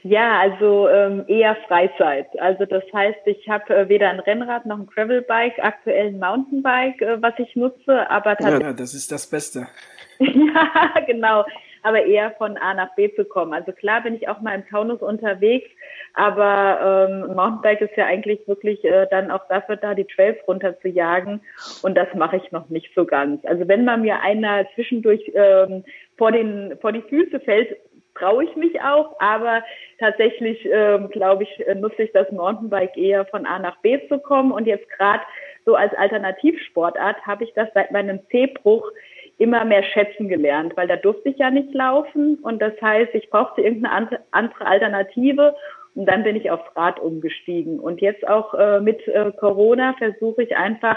Ja, 0.03 0.39
also 0.39 0.89
ähm, 0.89 1.25
eher 1.29 1.57
Freizeit. 1.69 2.29
Also 2.41 2.65
das 2.65 2.85
heißt, 2.93 3.21
ich 3.27 3.49
habe 3.49 3.75
äh, 3.75 3.89
weder 3.89 4.11
ein 4.11 4.21
Rennrad 4.21 4.67
noch 4.67 4.79
ein 4.79 4.87
Gravelbike, 4.87 5.59
aktuell 5.63 6.09
ein 6.09 6.19
Mountainbike, 6.19 7.03
äh, 7.03 7.23
was 7.23 7.35
ich 7.39 7.55
nutze, 7.57 8.09
aber 8.11 8.37
tatsächlich. 8.37 8.63
Ja, 8.63 8.73
das 8.73 8.95
ist 8.95 9.11
das 9.13 9.29
Beste. 9.29 9.67
ja, 10.19 10.95
genau. 11.07 11.45
Aber 11.83 12.05
eher 12.05 12.33
von 12.33 12.57
A 12.57 12.75
nach 12.75 12.95
B 12.97 13.15
zu 13.15 13.25
kommen. 13.25 13.53
Also 13.53 13.71
klar 13.71 14.03
bin 14.03 14.17
ich 14.17 14.29
auch 14.29 14.41
mal 14.41 14.55
im 14.57 14.67
Taunus 14.69 15.01
unterwegs, 15.03 15.69
aber 16.15 17.09
ähm, 17.09 17.35
Mountainbike 17.37 17.83
ist 17.83 17.97
ja 17.97 18.07
eigentlich 18.07 18.41
wirklich 18.49 18.85
äh, 18.85 19.07
dann 19.11 19.31
auch 19.31 19.47
dafür 19.49 19.77
da, 19.77 19.95
die 19.95 20.07
Trails 20.07 20.37
runter 20.49 20.81
zu 20.81 20.89
jagen. 20.89 21.43
Und 21.83 21.95
das 21.95 22.09
mache 22.15 22.39
ich 22.39 22.51
noch 22.51 22.69
nicht 22.71 22.91
so 22.97 23.05
ganz. 23.05 23.45
Also 23.45 23.69
wenn 23.69 23.85
man 23.85 24.03
mir 24.03 24.21
einer 24.21 24.67
zwischendurch 24.75 25.31
ähm, 25.35 25.85
vor 26.17 26.33
den 26.33 26.77
vor 26.81 26.91
die 26.91 27.03
Füße 27.03 27.39
fällt, 27.41 27.77
traue 28.19 28.45
ich 28.45 28.57
mich 28.57 28.81
auch, 28.81 29.19
aber 29.21 29.63
tatsächlich 29.99 30.67
ähm, 30.71 31.09
glaube 31.11 31.45
ich, 31.45 31.67
äh, 31.67 31.75
nutze 31.75 32.03
ich 32.03 32.13
das 32.13 32.31
Mountainbike 32.33 32.97
eher 32.97 33.25
von 33.27 33.47
A 33.47 33.59
nach 33.59 33.77
B 33.79 34.01
zu 34.09 34.19
kommen. 34.19 34.53
Und 34.53 34.67
jetzt 34.67 34.89
gerade 34.91 35.23
so 35.65 35.75
als 35.75 35.93
Alternativsportart 35.95 37.27
habe 37.27 37.45
ich 37.45 37.53
das 37.55 37.69
seit 37.75 37.91
meinem 37.91 38.21
C-Bruch 38.31 38.91
immer 39.39 39.65
mehr 39.65 39.83
schätzen 39.83 40.29
gelernt, 40.29 40.77
weil 40.77 40.89
da 40.89 40.97
durfte 40.97 41.29
ich 41.29 41.39
ja 41.39 41.51
nicht 41.51 41.73
laufen. 41.75 42.37
Und 42.43 42.61
das 42.63 42.73
heißt, 42.81 43.15
ich 43.15 43.29
brauchte 43.31 43.61
irgendeine 43.61 44.21
andere 44.31 44.67
Alternative. 44.67 45.55
Und 45.95 46.07
dann 46.07 46.25
bin 46.25 46.37
ich 46.37 46.51
aufs 46.51 46.77
Rad 46.77 47.01
umgestiegen. 47.01 47.81
Und 47.81 48.01
jetzt 48.01 48.27
auch 48.29 48.55
äh, 48.55 48.81
mit 48.81 49.07
äh, 49.09 49.33
Corona 49.33 49.95
versuche 49.99 50.43
ich 50.43 50.57
einfach 50.57 50.97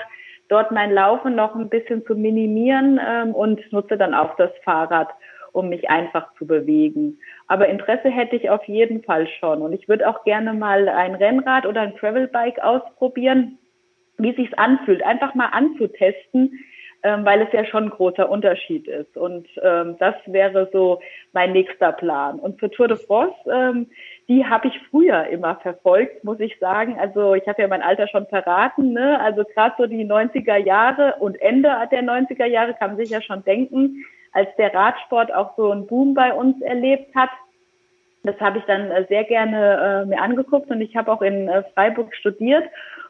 dort 0.49 0.71
mein 0.71 0.91
Laufen 0.91 1.35
noch 1.35 1.55
ein 1.55 1.69
bisschen 1.69 2.05
zu 2.05 2.15
minimieren 2.15 2.99
ähm, 3.05 3.33
und 3.33 3.71
nutze 3.71 3.97
dann 3.97 4.13
auch 4.13 4.35
das 4.35 4.51
Fahrrad 4.63 5.09
um 5.53 5.69
mich 5.69 5.89
einfach 5.89 6.33
zu 6.35 6.45
bewegen. 6.45 7.19
Aber 7.47 7.67
Interesse 7.67 8.09
hätte 8.09 8.35
ich 8.35 8.49
auf 8.49 8.63
jeden 8.65 9.03
Fall 9.03 9.27
schon. 9.39 9.61
Und 9.61 9.73
ich 9.73 9.87
würde 9.87 10.07
auch 10.07 10.23
gerne 10.23 10.53
mal 10.53 10.87
ein 10.87 11.15
Rennrad 11.15 11.65
oder 11.65 11.81
ein 11.81 11.95
Travelbike 11.95 12.59
ausprobieren, 12.59 13.57
wie 14.17 14.35
sich's 14.35 14.53
anfühlt, 14.53 15.03
einfach 15.03 15.33
mal 15.33 15.47
anzutesten, 15.47 16.59
ähm, 17.01 17.23
weil 17.23 17.41
es 17.41 17.53
ja 17.53 17.63
schon 17.65 17.85
ein 17.85 17.89
großer 17.89 18.29
Unterschied 18.29 18.87
ist. 18.87 19.15
Und 19.15 19.47
ähm, 19.63 19.95
das 19.99 20.15
wäre 20.25 20.69
so 20.73 20.99
mein 21.31 21.53
nächster 21.53 21.93
Plan. 21.93 22.39
Und 22.39 22.59
für 22.59 22.69
Tour 22.69 22.89
de 22.89 22.97
France, 22.97 23.35
ähm, 23.49 23.87
die 24.27 24.45
habe 24.45 24.67
ich 24.67 24.73
früher 24.89 25.27
immer 25.27 25.55
verfolgt, 25.55 26.23
muss 26.25 26.39
ich 26.41 26.59
sagen. 26.59 26.97
Also 26.99 27.35
ich 27.35 27.47
habe 27.47 27.61
ja 27.61 27.67
mein 27.69 27.81
Alter 27.81 28.07
schon 28.09 28.27
verraten. 28.27 28.91
Ne? 28.91 29.19
Also 29.21 29.43
gerade 29.45 29.75
so 29.77 29.87
die 29.87 30.05
90er 30.05 30.57
Jahre 30.57 31.15
und 31.19 31.41
Ende 31.41 31.69
der 31.89 32.03
90er 32.03 32.45
Jahre 32.45 32.73
kann 32.73 32.91
man 32.91 32.97
sich 32.97 33.09
ja 33.09 33.21
schon 33.21 33.43
denken, 33.45 34.03
als 34.31 34.49
der 34.57 34.73
Radsport 34.73 35.33
auch 35.33 35.55
so 35.57 35.71
einen 35.71 35.87
Boom 35.87 36.13
bei 36.13 36.33
uns 36.33 36.61
erlebt 36.61 37.15
hat. 37.15 37.29
Das 38.23 38.39
habe 38.39 38.59
ich 38.59 38.65
dann 38.65 38.91
äh, 38.91 39.05
sehr 39.07 39.23
gerne 39.23 40.03
äh, 40.03 40.05
mir 40.05 40.21
angeguckt 40.21 40.69
und 40.69 40.81
ich 40.81 40.95
habe 40.95 41.11
auch 41.11 41.21
in 41.21 41.47
äh, 41.47 41.63
Freiburg 41.73 42.13
studiert 42.15 42.65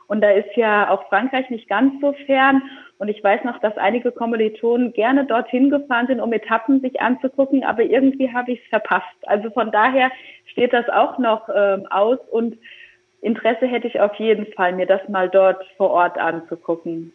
und 0.07 0.21
da 0.21 0.31
ist 0.31 0.55
ja 0.55 0.89
auch 0.89 1.07
Frankreich 1.09 1.49
nicht 1.49 1.67
ganz 1.67 1.99
so 2.01 2.13
fern 2.25 2.61
und 2.99 3.07
ich 3.07 3.23
weiß 3.23 3.43
noch, 3.43 3.59
dass 3.59 3.77
einige 3.77 4.11
Kommilitonen 4.11 4.93
gerne 4.93 5.25
dorthin 5.25 5.69
gefahren 5.69 6.07
sind, 6.07 6.19
um 6.19 6.33
Etappen 6.33 6.81
sich 6.81 7.01
anzugucken, 7.01 7.63
aber 7.63 7.83
irgendwie 7.83 8.31
habe 8.31 8.51
ich 8.51 8.61
es 8.61 8.69
verpasst. 8.69 9.05
Also 9.23 9.49
von 9.51 9.71
daher 9.71 10.11
steht 10.45 10.73
das 10.73 10.89
auch 10.89 11.17
noch 11.17 11.47
ähm, 11.53 11.87
aus 11.89 12.19
und 12.31 12.57
Interesse 13.21 13.67
hätte 13.67 13.87
ich 13.87 13.99
auf 13.99 14.15
jeden 14.15 14.51
Fall, 14.53 14.73
mir 14.73 14.85
das 14.85 15.07
mal 15.09 15.29
dort 15.29 15.63
vor 15.77 15.89
Ort 15.91 16.17
anzugucken. 16.17 17.13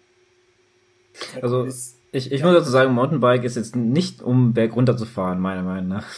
Also 1.40 1.66
ich, 2.14 2.30
ich 2.30 2.44
muss 2.44 2.54
dazu 2.54 2.70
sagen, 2.70 2.94
Mountainbike 2.94 3.42
ist 3.42 3.56
jetzt 3.56 3.74
nicht, 3.74 4.22
um 4.22 4.54
berg 4.54 4.76
runter 4.76 4.96
zu 4.96 5.04
fahren, 5.04 5.40
meiner 5.40 5.62
Meinung 5.62 5.88
nach. 5.88 6.04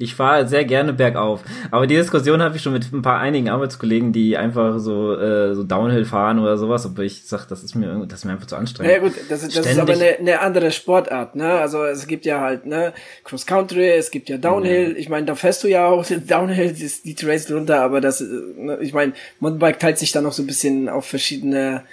Ich 0.00 0.16
fahre 0.16 0.48
sehr 0.48 0.64
gerne 0.64 0.92
bergauf. 0.92 1.40
Aber 1.70 1.86
die 1.86 1.94
Diskussion 1.94 2.42
habe 2.42 2.56
ich 2.56 2.62
schon 2.62 2.72
mit 2.72 2.92
ein 2.92 3.00
paar 3.00 3.20
einigen 3.20 3.48
Arbeitskollegen, 3.48 4.12
die 4.12 4.36
einfach 4.36 4.80
so, 4.80 5.14
äh, 5.14 5.54
so 5.54 5.62
Downhill 5.62 6.04
fahren 6.04 6.40
oder 6.40 6.58
sowas, 6.58 6.84
aber 6.84 7.04
ich 7.04 7.22
sag, 7.24 7.46
das 7.46 7.62
ist 7.62 7.76
mir, 7.76 8.04
das 8.08 8.18
ist 8.18 8.24
mir 8.24 8.32
einfach 8.32 8.48
zu 8.48 8.56
anstrengend. 8.56 8.92
Ja 8.92 8.98
gut, 8.98 9.12
das, 9.28 9.44
ist, 9.44 9.56
das 9.56 9.66
ist 9.66 9.78
aber 9.78 9.92
eine, 9.92 10.18
eine 10.18 10.40
andere 10.40 10.72
Sportart, 10.72 11.36
ne? 11.36 11.52
Also 11.52 11.84
es 11.84 12.08
gibt 12.08 12.26
ja 12.26 12.40
halt, 12.40 12.66
ne, 12.66 12.92
Cross 13.22 13.46
Country, 13.46 13.90
es 13.90 14.10
gibt 14.10 14.28
ja 14.28 14.36
Downhill. 14.36 14.96
Ich 14.98 15.08
meine, 15.08 15.26
da 15.26 15.36
fährst 15.36 15.62
du 15.62 15.68
ja 15.68 15.86
auch 15.86 16.04
Downhill, 16.26 16.72
die, 16.72 16.90
die 17.04 17.14
Trails 17.14 17.48
runter, 17.48 17.80
aber 17.80 18.00
das, 18.00 18.20
ne, 18.20 18.78
ich 18.80 18.92
meine, 18.92 19.12
Mountainbike 19.38 19.78
teilt 19.78 19.98
sich 19.98 20.10
dann 20.10 20.24
noch 20.24 20.32
so 20.32 20.42
ein 20.42 20.48
bisschen 20.48 20.88
auf 20.88 21.06
verschiedene 21.06 21.84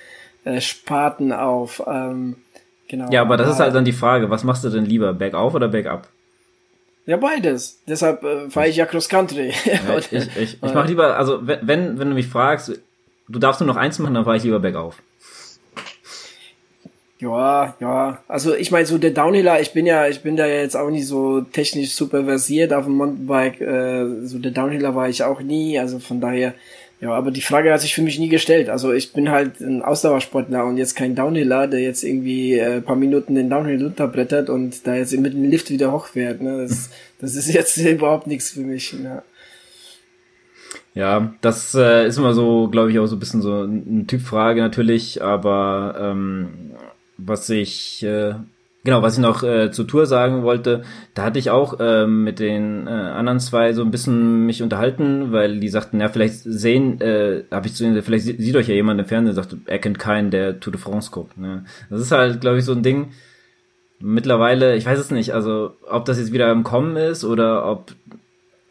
äh, 0.43 0.59
Sparten 0.59 1.31
auf. 1.31 1.83
Ähm, 1.85 2.37
Genau. 2.95 3.11
Ja, 3.11 3.21
aber 3.23 3.35
das 3.35 3.49
ist 3.49 3.59
halt 3.59 3.75
dann 3.75 3.83
die 3.83 3.91
Frage, 3.91 4.29
was 4.29 4.45
machst 4.45 4.63
du 4.63 4.69
denn 4.69 4.85
lieber, 4.85 5.13
bergauf 5.13 5.53
oder 5.53 5.67
bergab? 5.67 6.07
Ja, 7.05 7.17
beides. 7.17 7.81
Deshalb 7.85 8.23
äh, 8.23 8.49
fahre 8.49 8.69
ich 8.69 8.77
ja 8.77 8.85
Cross 8.85 9.09
Country. 9.09 9.51
Ja, 9.65 9.97
ich 9.97 10.13
ich, 10.13 10.37
ich, 10.37 10.63
ich 10.63 10.73
mache 10.73 10.87
lieber, 10.87 11.17
also 11.17 11.39
wenn, 11.41 11.99
wenn 11.99 12.09
du 12.09 12.15
mich 12.15 12.27
fragst, 12.27 12.71
du 13.27 13.39
darfst 13.39 13.59
nur 13.59 13.67
noch 13.67 13.75
eins 13.75 13.99
machen, 13.99 14.13
dann 14.13 14.23
fahre 14.23 14.37
ich 14.37 14.43
lieber 14.43 14.59
bergauf. 14.59 15.01
Ja, 17.19 17.75
ja. 17.81 18.19
Also 18.29 18.55
ich 18.55 18.71
meine, 18.71 18.85
so 18.85 18.97
der 18.97 19.11
Downhiller, 19.11 19.59
ich 19.59 19.73
bin 19.73 19.85
ja, 19.85 20.07
ich 20.07 20.21
bin 20.23 20.37
da 20.37 20.45
jetzt 20.47 20.77
auch 20.77 20.89
nicht 20.89 21.05
so 21.05 21.41
technisch 21.41 21.95
super 21.95 22.23
versiert 22.23 22.71
auf 22.71 22.85
dem 22.85 22.95
Mountainbike. 22.95 23.59
Äh, 23.59 24.25
so 24.25 24.39
der 24.39 24.51
Downhiller 24.51 24.95
war 24.95 25.09
ich 25.09 25.21
auch 25.21 25.41
nie. 25.41 25.77
Also 25.77 25.99
von 25.99 26.21
daher, 26.21 26.53
ja, 27.01 27.11
aber 27.11 27.31
die 27.31 27.41
Frage 27.41 27.73
hat 27.73 27.81
sich 27.81 27.93
für 27.93 28.01
mich 28.01 28.19
nie 28.19 28.29
gestellt. 28.29 28.69
Also 28.69 28.93
ich 28.93 29.11
bin 29.11 29.29
halt 29.29 29.59
ein 29.59 29.81
Ausdauersportler 29.81 30.65
und 30.65 30.77
jetzt 30.77 30.95
kein 30.95 31.13
Downhiller, 31.13 31.67
der 31.67 31.81
jetzt 31.81 32.03
irgendwie 32.03 32.57
äh, 32.57 32.81
paar 32.81 32.95
Minuten 32.95 33.35
den 33.35 33.49
Downhill 33.49 33.83
runterbrettert 33.83 34.49
und 34.49 34.87
da 34.87 34.95
jetzt 34.95 35.15
mit 35.17 35.33
dem 35.33 35.43
Lift 35.43 35.69
wieder 35.69 35.91
hochfährt. 35.91 36.41
Ne? 36.41 36.59
Das, 36.61 36.89
das 37.19 37.35
ist 37.35 37.53
jetzt 37.53 37.77
überhaupt 37.77 38.27
nichts 38.27 38.51
für 38.51 38.61
mich. 38.61 38.95
Ja. 39.03 39.23
Ja, 40.93 41.33
das 41.41 41.75
äh, 41.75 42.07
ist 42.07 42.17
immer 42.17 42.33
so, 42.33 42.69
glaube 42.69 42.89
ich, 42.89 42.99
auch 42.99 43.05
so 43.05 43.17
ein 43.17 43.19
bisschen 43.19 43.41
so 43.41 43.63
eine 43.63 44.07
Typfrage 44.07 44.61
natürlich, 44.61 45.21
aber 45.21 45.95
ähm, 45.99 46.71
was 47.17 47.49
ich 47.49 48.01
äh, 48.03 48.35
genau, 48.85 49.01
was 49.01 49.15
ich 49.15 49.19
noch 49.19 49.43
äh, 49.43 49.71
zur 49.71 49.87
Tour 49.87 50.05
sagen 50.05 50.43
wollte, 50.43 50.83
da 51.13 51.23
hatte 51.23 51.39
ich 51.39 51.49
auch 51.49 51.79
äh, 51.79 52.07
mit 52.07 52.39
den 52.39 52.87
äh, 52.87 52.91
anderen 52.91 53.41
zwei 53.41 53.73
so 53.73 53.81
ein 53.81 53.91
bisschen 53.91 54.45
mich 54.45 54.63
unterhalten, 54.63 55.33
weil 55.33 55.59
die 55.59 55.67
sagten, 55.67 55.99
ja, 55.99 56.07
vielleicht 56.07 56.35
sehen, 56.43 57.01
äh, 57.01 57.43
habe 57.51 57.67
ich 57.67 57.73
zu 57.73 57.83
ihnen, 57.83 58.01
vielleicht 58.01 58.25
sieht 58.25 58.55
euch 58.55 58.69
ja 58.69 58.75
jemand 58.75 59.01
im 59.01 59.07
Fernsehen, 59.07 59.35
sagt, 59.35 59.57
er 59.65 59.79
kennt 59.79 59.99
keinen, 59.99 60.31
der 60.31 60.61
Tour 60.61 60.71
de 60.71 60.81
France 60.81 61.11
guckt. 61.11 61.37
Ne? 61.37 61.65
Das 61.89 61.99
ist 61.99 62.11
halt, 62.11 62.39
glaube 62.39 62.59
ich, 62.59 62.65
so 62.65 62.71
ein 62.71 62.83
Ding. 62.83 63.09
Mittlerweile, 63.99 64.75
ich 64.75 64.85
weiß 64.85 64.99
es 64.99 65.09
nicht, 65.09 65.33
also 65.33 65.71
ob 65.89 66.05
das 66.05 66.19
jetzt 66.19 66.31
wieder 66.31 66.51
im 66.51 66.63
Kommen 66.63 66.95
ist 66.95 67.25
oder 67.25 67.69
ob 67.69 67.91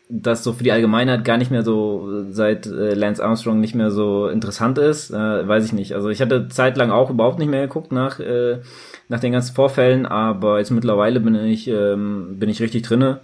das 0.08 0.44
so 0.44 0.52
für 0.52 0.62
die 0.62 0.70
Allgemeinheit 0.70 1.24
gar 1.24 1.38
nicht 1.38 1.50
mehr 1.50 1.62
so 1.62 2.24
seit 2.30 2.66
äh, 2.66 2.94
Lance 2.94 3.24
Armstrong 3.24 3.58
nicht 3.58 3.74
mehr 3.74 3.90
so 3.90 4.28
interessant 4.28 4.78
ist, 4.78 5.10
äh, 5.10 5.48
weiß 5.48 5.64
ich 5.64 5.72
nicht. 5.72 5.94
Also 5.94 6.10
ich 6.10 6.20
hatte 6.20 6.48
zeitlang 6.48 6.90
auch 6.90 7.10
überhaupt 7.10 7.38
nicht 7.38 7.50
mehr 7.50 7.62
geguckt 7.62 7.90
nach 7.90 8.20
äh, 8.20 8.60
nach 9.08 9.20
den 9.20 9.32
ganzen 9.32 9.54
Vorfällen, 9.54 10.06
aber 10.06 10.58
jetzt 10.58 10.70
mittlerweile 10.70 11.20
bin 11.20 11.34
ich 11.34 11.68
ähm, 11.68 12.36
bin 12.38 12.48
ich 12.48 12.60
richtig 12.60 12.82
drinne. 12.82 13.20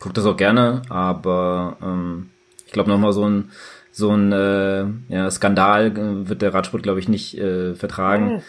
Guck 0.00 0.14
das 0.14 0.26
auch 0.26 0.36
gerne, 0.36 0.82
aber 0.88 1.76
ähm, 1.82 2.30
ich 2.66 2.72
glaube 2.72 2.90
noch 2.90 2.98
mal 2.98 3.12
so 3.12 3.28
ein 3.28 3.50
so 3.92 4.10
ein 4.10 4.32
äh, 4.32 4.84
ja, 5.08 5.30
Skandal 5.30 5.86
äh, 5.86 6.28
wird 6.28 6.42
der 6.42 6.54
Radsport 6.54 6.82
glaube 6.82 7.00
ich 7.00 7.08
nicht 7.08 7.38
äh, 7.38 7.74
vertragen. 7.74 8.30
Hm. 8.30 8.42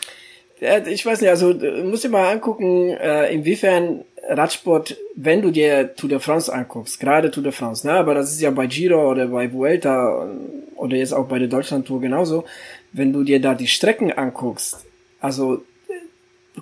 Ich 0.88 1.06
weiß 1.06 1.20
nicht, 1.20 1.30
also 1.30 1.54
musst 1.84 2.06
dir 2.06 2.10
mal 2.10 2.32
angucken, 2.32 2.92
äh, 2.92 3.34
inwiefern 3.34 4.06
Radsport, 4.30 4.96
wenn 5.16 5.42
du 5.42 5.52
dir 5.52 5.94
Tour 5.96 6.10
de 6.10 6.20
France 6.20 6.54
anguckst, 6.54 7.00
gerade 7.00 7.32
Tour 7.32 7.44
de 7.44 7.52
France, 7.52 7.86
ne, 7.86 7.94
aber 7.94 8.14
das 8.14 8.32
ist 8.32 8.42
ja 8.42 8.50
bei 8.52 8.68
Giro 8.68 9.12
oder 9.12 9.28
bei 9.28 9.52
Vuelta 9.52 10.26
oder 10.76 10.96
jetzt 10.96 11.14
auch 11.14 11.28
bei 11.28 11.40
der 11.40 11.50
Deutschland-Tour 11.50 12.00
genauso, 12.00 12.46
wenn 12.94 13.12
du 13.12 13.24
dir 13.24 13.42
da 13.42 13.56
die 13.56 13.68
Strecken 13.68 14.14
anguckst, 14.14 14.86
also 15.20 15.64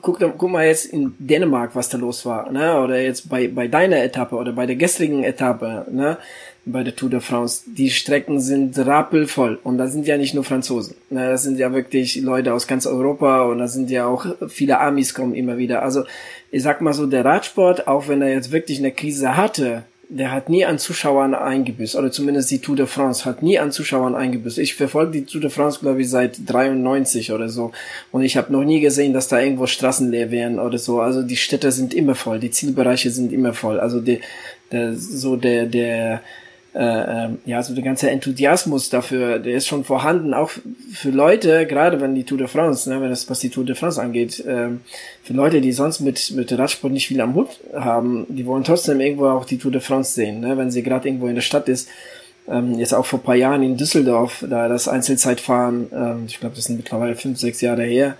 guck, 0.02 0.20
guck 0.20 0.50
mal 0.50 0.66
jetzt 0.66 0.86
in 0.86 1.14
Dänemark, 1.20 1.76
was 1.76 1.90
da 1.90 1.98
los 1.98 2.26
war, 2.26 2.52
ne, 2.52 2.80
oder 2.80 3.02
jetzt 3.02 3.30
bei, 3.30 3.48
bei 3.48 3.68
deiner 3.68 4.02
Etappe 4.04 4.36
oder 4.36 4.54
bei 4.54 4.66
der 4.66 4.76
gestrigen 4.76 5.24
Etappe, 5.24 5.86
ne, 5.92 6.18
bei 6.66 6.84
der 6.84 6.96
Tour 6.96 7.10
de 7.10 7.20
France. 7.20 7.64
Die 7.68 7.90
Strecken 7.90 8.40
sind 8.40 8.78
rappelvoll 8.78 9.60
und 9.64 9.78
da 9.78 9.88
sind 9.88 10.08
ja 10.08 10.18
nicht 10.18 10.34
nur 10.34 10.44
Franzosen. 10.44 10.96
Ne, 11.10 11.30
das 11.30 11.44
sind 11.44 11.58
ja 11.58 11.74
wirklich 11.74 12.22
Leute 12.22 12.54
aus 12.54 12.68
ganz 12.68 12.86
Europa 12.86 13.44
und 13.44 13.58
da 13.58 13.68
sind 13.68 13.90
ja 13.90 14.06
auch 14.06 14.26
viele 14.48 14.80
Amis 14.80 15.14
kommen 15.14 15.34
immer 15.34 15.58
wieder. 15.58 15.82
Also 15.82 16.04
ich 16.52 16.64
sag 16.64 16.82
mal 16.82 16.94
so, 16.94 17.08
der 17.08 17.26
Radsport, 17.26 17.88
auch 17.88 18.08
wenn 18.08 18.22
er 18.22 18.30
jetzt 18.30 18.52
wirklich 18.52 18.80
eine 18.80 18.92
Krise 18.92 19.36
hatte, 19.36 19.84
der 20.14 20.34
hat 20.34 20.50
nie 20.50 20.66
an 20.66 20.78
Zuschauern 20.78 21.34
eingebüßt, 21.34 21.96
oder 21.96 22.12
zumindest 22.12 22.52
die 22.52 22.60
Tour 22.60 22.76
de 22.76 22.86
France 22.86 23.24
hat 23.24 23.42
nie 23.42 23.58
an 23.60 23.72
Zuschauern 23.72 24.14
eingebüßt. 24.14 24.58
Ich 24.58 24.76
verfolge 24.76 25.14
die 25.14 25.26
Tour 25.26 25.40
de 25.40 25.50
France, 25.50 25.80
glaube 25.80 26.02
ich, 26.02 26.10
seit 26.10 26.38
93 26.46 27.32
oder 27.32 27.48
so. 27.48 27.72
Und 28.12 28.24
ich 28.24 28.36
habe 28.36 28.52
noch 28.52 28.66
nie 28.66 28.82
gesehen, 28.82 29.14
dass 29.14 29.30
da 29.30 29.40
irgendwo 29.40 29.68
Straßen 29.68 30.12
leer 30.12 30.30
wären 30.30 30.60
oder 30.60 30.78
so. 30.78 31.00
Also 31.00 31.24
die 31.24 31.38
Städte 31.38 31.72
sind 31.72 31.94
immer 31.94 32.16
voll, 32.16 32.40
die 32.40 32.52
Zielbereiche 32.52 33.10
sind 33.10 33.32
immer 33.32 33.54
voll. 33.54 33.80
Also 33.80 34.02
der, 34.02 34.18
der 34.74 34.96
so 34.96 35.38
der, 35.38 35.66
der, 35.66 36.22
äh, 36.74 37.26
ähm, 37.26 37.40
ja, 37.46 37.62
so 37.62 37.74
der 37.74 37.84
ganze 37.84 38.10
Enthusiasmus 38.10 38.90
dafür, 38.90 39.40
der 39.40 39.56
ist 39.56 39.68
schon 39.68 39.84
vorhanden, 39.84 40.34
auch 40.34 40.52
für 40.94 41.10
Leute, 41.10 41.66
gerade 41.68 42.00
wenn 42.00 42.16
die 42.16 42.24
Tour 42.24 42.38
de 42.38 42.48
France, 42.48 42.90
ne, 42.90 43.02
wenn 43.02 43.10
das, 43.10 43.30
was 43.30 43.40
die 43.40 43.50
Tour 43.50 43.66
de 43.66 43.76
France 43.76 44.02
angeht, 44.02 44.40
äh, 44.46 44.70
für 45.24 45.34
Leute, 45.34 45.60
die 45.60 45.74
sonst 45.74 46.00
mit, 46.00 46.32
mit 46.32 46.58
Radsport 46.58 46.94
nicht 46.94 47.08
viel 47.08 47.20
am 47.20 47.36
Hut 47.36 47.50
haben, 47.74 48.26
die 48.30 48.46
wollen 48.46 48.64
trotzdem 48.64 49.02
irgendwo 49.02 49.28
auch 49.28 49.44
die 49.44 49.58
Tour 49.58 49.72
de 49.72 49.82
France 49.82 50.14
sehen, 50.14 50.40
ne, 50.40 50.58
wenn 50.58 50.72
sie 50.72 50.82
gerade 50.82 51.10
irgendwo 51.10 51.28
in 51.28 51.36
der 51.36 51.42
Stadt 51.42 51.68
ist. 51.68 51.90
Ähm, 52.48 52.80
jetzt 52.80 52.94
auch 52.94 53.06
vor 53.06 53.22
paar 53.22 53.36
Jahren 53.36 53.64
in 53.64 53.76
Düsseldorf, 53.76 54.46
da 54.50 54.70
das 54.70 54.88
Einzelzeitfahren, 54.88 55.90
ähm, 55.94 56.24
ich 56.28 56.40
glaube, 56.40 56.56
das 56.56 56.66
sind 56.66 56.78
mittlerweile 56.78 57.16
fünf, 57.16 57.38
sechs 57.38 57.60
Jahre 57.60 57.84
her, 57.84 58.16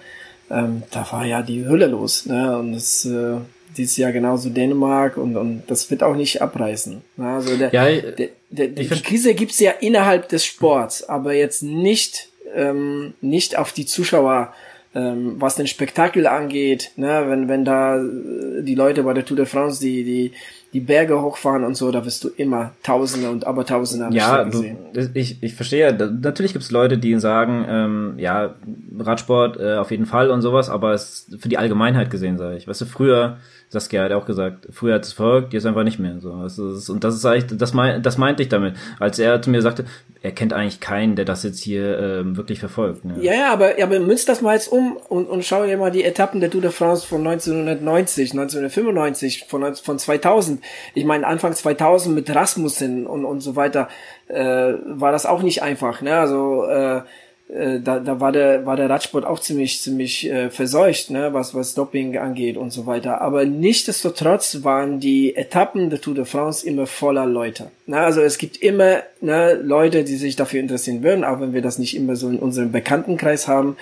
ähm, 0.50 0.84
da 0.92 1.08
war 1.12 1.26
ja 1.26 1.42
die 1.42 1.66
Hölle 1.66 1.88
los, 1.88 2.26
ne, 2.26 2.58
und 2.58 2.74
das, 2.74 3.06
äh, 3.06 3.38
dieses 3.78 3.96
Jahr 3.96 4.12
genauso 4.12 4.50
Dänemark 4.50 5.16
und, 5.16 5.38
und 5.38 5.64
das 5.68 5.90
wird 5.90 6.04
auch 6.04 6.18
nicht 6.18 6.42
abreißen. 6.42 7.02
Also 7.18 7.56
der, 7.56 7.72
ja, 7.74 8.02
der, 8.12 8.30
der, 8.52 8.68
die 8.68 8.88
Krise 8.88 9.34
gibt's 9.34 9.60
ja 9.60 9.72
innerhalb 9.72 10.30
des 10.30 10.46
Sports, 10.46 11.08
aber 11.08 11.34
jetzt 11.34 11.64
nicht, 11.64 12.28
ähm, 12.54 13.14
nicht 13.22 13.58
auf 13.58 13.72
die 13.72 13.86
Zuschauer, 13.86 14.54
ähm, 14.94 15.36
was 15.40 15.56
den 15.56 15.68
Spektakel 15.68 16.28
angeht, 16.28 16.92
ne, 16.98 17.24
wenn, 17.28 17.48
wenn 17.48 17.64
da 17.64 17.98
äh, 17.98 18.62
die 18.62 18.76
Leute 18.76 19.04
bei 19.04 19.14
der 19.14 19.24
Tour 19.24 19.38
de 19.38 19.46
France, 19.46 19.80
die, 19.80 20.04
die, 20.04 20.32
die 20.74 20.82
Berge 20.82 21.22
hochfahren 21.22 21.64
und 21.64 21.76
so, 21.76 21.92
da 21.92 22.06
wirst 22.06 22.26
du 22.26 22.30
immer 22.36 22.74
Tausende 22.84 23.30
und 23.30 23.48
Abertausende 23.48 24.08
am 24.08 24.12
ja, 24.12 24.44
du, 24.44 24.66
ich, 25.14 25.42
ich 25.42 25.54
verstehe. 25.54 25.94
Natürlich 25.94 26.52
gibt 26.52 26.66
es 26.66 26.72
Leute, 26.72 26.98
die 26.98 27.18
sagen, 27.20 27.66
ähm, 27.70 28.14
ja, 28.18 28.56
Radsport 29.00 29.58
äh, 29.60 29.76
auf 29.76 29.92
jeden 29.92 30.06
Fall 30.06 30.30
und 30.30 30.42
sowas, 30.42 30.70
aber 30.70 30.92
es 30.92 31.30
für 31.40 31.48
die 31.48 31.58
Allgemeinheit 31.58 32.10
gesehen, 32.10 32.38
sage 32.38 32.58
ich. 32.58 32.68
Weißt 32.68 32.82
du, 32.82 32.86
früher 32.86 33.38
Saskia 33.72 34.04
hat 34.04 34.12
auch 34.12 34.26
gesagt, 34.26 34.68
früher 34.70 34.96
hat 34.96 35.06
es 35.06 35.14
verfolgt, 35.14 35.54
jetzt 35.54 35.66
einfach 35.66 35.86
nicht 35.86 35.98
mehr. 35.98 36.20
So, 36.20 36.44
das 36.44 36.60
ist, 36.60 36.90
und 36.90 37.06
das 37.06 37.16
ist 37.16 37.26
eigentlich, 37.26 37.58
das, 37.58 37.74
mein, 37.74 38.04
das 38.04 38.18
meinte 38.18 38.44
ich 38.44 38.50
damit, 38.50 38.76
als 39.00 39.18
er 39.18 39.42
zu 39.42 39.50
mir 39.50 39.62
sagte, 39.62 39.86
er 40.22 40.34
kennt 40.34 40.52
eigentlich 40.52 40.82
keinen, 40.82 41.16
der 41.16 41.24
das 41.24 41.44
jetzt 41.44 41.64
hier 41.64 41.98
ähm, 41.98 42.36
wirklich 42.36 42.60
verfolgt. 42.60 43.06
Ne? 43.06 43.16
Ja, 43.22 43.34
ja, 43.34 43.54
aber, 43.54 43.80
ja, 43.80 43.86
aber 43.86 43.98
münzt 44.02 44.28
das 44.28 44.42
mal 44.42 44.56
jetzt 44.56 44.68
um 44.68 44.98
und, 45.08 45.26
und 45.28 45.46
schau 45.46 45.66
dir 45.66 45.78
mal 45.78 45.90
die 45.90 46.04
Etappen 46.04 46.42
der 46.42 46.52
Tour 46.52 46.62
de 46.62 46.72
France 46.72 47.08
von 47.08 47.26
1990, 47.26 48.32
1995, 48.32 49.46
von, 49.48 49.74
von 49.76 49.98
2000. 49.98 50.62
Ich 50.94 51.06
meine, 51.06 51.26
Anfang 51.26 51.54
2000 51.54 52.14
mit 52.14 52.36
Rasmussen 52.36 53.08
und, 53.08 53.24
und 53.24 53.40
so 53.40 53.56
weiter 53.56 53.88
äh, 54.28 54.74
war 54.86 55.14
das 55.14 55.26
auch 55.26 55.44
nicht 55.44 55.64
einfach. 55.64 56.02
Ne? 56.02 56.14
Also 56.18 56.66
äh, 56.66 57.04
da, 57.52 58.00
da 58.00 58.20
war 58.22 58.32
der 58.32 58.66
war 58.66 58.78
der 58.78 58.90
Radsport 58.90 59.26
auch 59.26 59.40
ziemlich 59.40 59.82
ziemlich 59.82 60.30
äh, 60.30 60.50
verseucht, 60.50 61.10
ne, 61.10 61.34
was 61.34 61.54
was 61.54 61.74
Doping 61.74 62.18
angeht 62.18 62.56
und 62.56 62.72
so 62.72 62.86
weiter. 62.86 63.20
Aber 63.20 63.44
nichtsdestotrotz 63.46 64.64
waren 64.64 65.02
die 65.02 65.36
Etappen 65.36 65.90
der 65.90 66.00
Tour 66.00 66.16
de 66.16 66.24
France 66.24 66.66
immer 66.66 66.88
voller 66.88 67.26
Leute. 67.26 67.70
Ne, 67.88 68.00
also 68.00 68.22
es 68.22 68.38
gibt 68.38 68.58
immer 68.58 69.04
ne, 69.20 69.56
Leute, 69.56 70.06
die 70.06 70.16
sich 70.16 70.38
dafür 70.38 70.62
interessieren 70.62 71.04
würden, 71.04 71.26
auch 71.26 71.42
wenn 71.42 71.54
wir 71.54 71.62
das 71.62 71.78
nicht 71.78 71.96
immer 71.96 72.16
so 72.16 72.30
in 72.30 72.40
unserem 72.40 72.72
Bekanntenkreis 72.72 73.50
haben. 73.50 73.76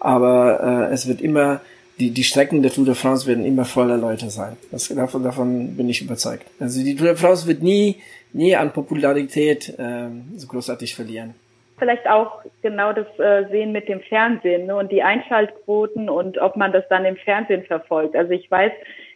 Aber 0.00 0.88
äh, 0.90 0.92
es 0.92 1.08
wird 1.08 1.22
immer 1.22 1.62
die, 1.98 2.10
die 2.10 2.24
Strecken 2.24 2.60
der 2.60 2.72
Tour 2.72 2.84
de 2.84 2.94
France 2.94 3.26
werden 3.26 3.46
immer 3.46 3.64
voller 3.64 3.96
Leute 3.96 4.28
sein. 4.28 4.56
Das, 4.70 4.88
davon, 4.88 5.22
davon 5.22 5.76
bin 5.76 5.88
ich 5.88 6.02
überzeugt. 6.02 6.44
Also 6.60 6.82
die 6.82 6.94
Tour 6.94 7.06
de 7.06 7.16
France 7.16 7.46
wird 7.46 7.62
nie, 7.62 7.96
nie 8.34 8.54
an 8.54 8.72
Popularität 8.72 9.70
äh, 9.78 10.08
so 10.36 10.46
großartig 10.46 10.94
verlieren 10.94 11.34
vielleicht 11.78 12.08
auch 12.08 12.42
genau 12.62 12.92
das 12.92 13.06
äh, 13.18 13.48
sehen 13.50 13.72
mit 13.72 13.88
dem 13.88 14.00
Fernsehen 14.00 14.66
ne, 14.66 14.76
und 14.76 14.92
die 14.92 15.02
Einschaltquoten 15.02 16.08
und 16.08 16.38
ob 16.38 16.56
man 16.56 16.72
das 16.72 16.84
dann 16.88 17.04
im 17.04 17.16
Fernsehen 17.16 17.64
verfolgt. 17.64 18.14
Also 18.14 18.30
ich 18.32 18.50
weiß, 18.50 18.72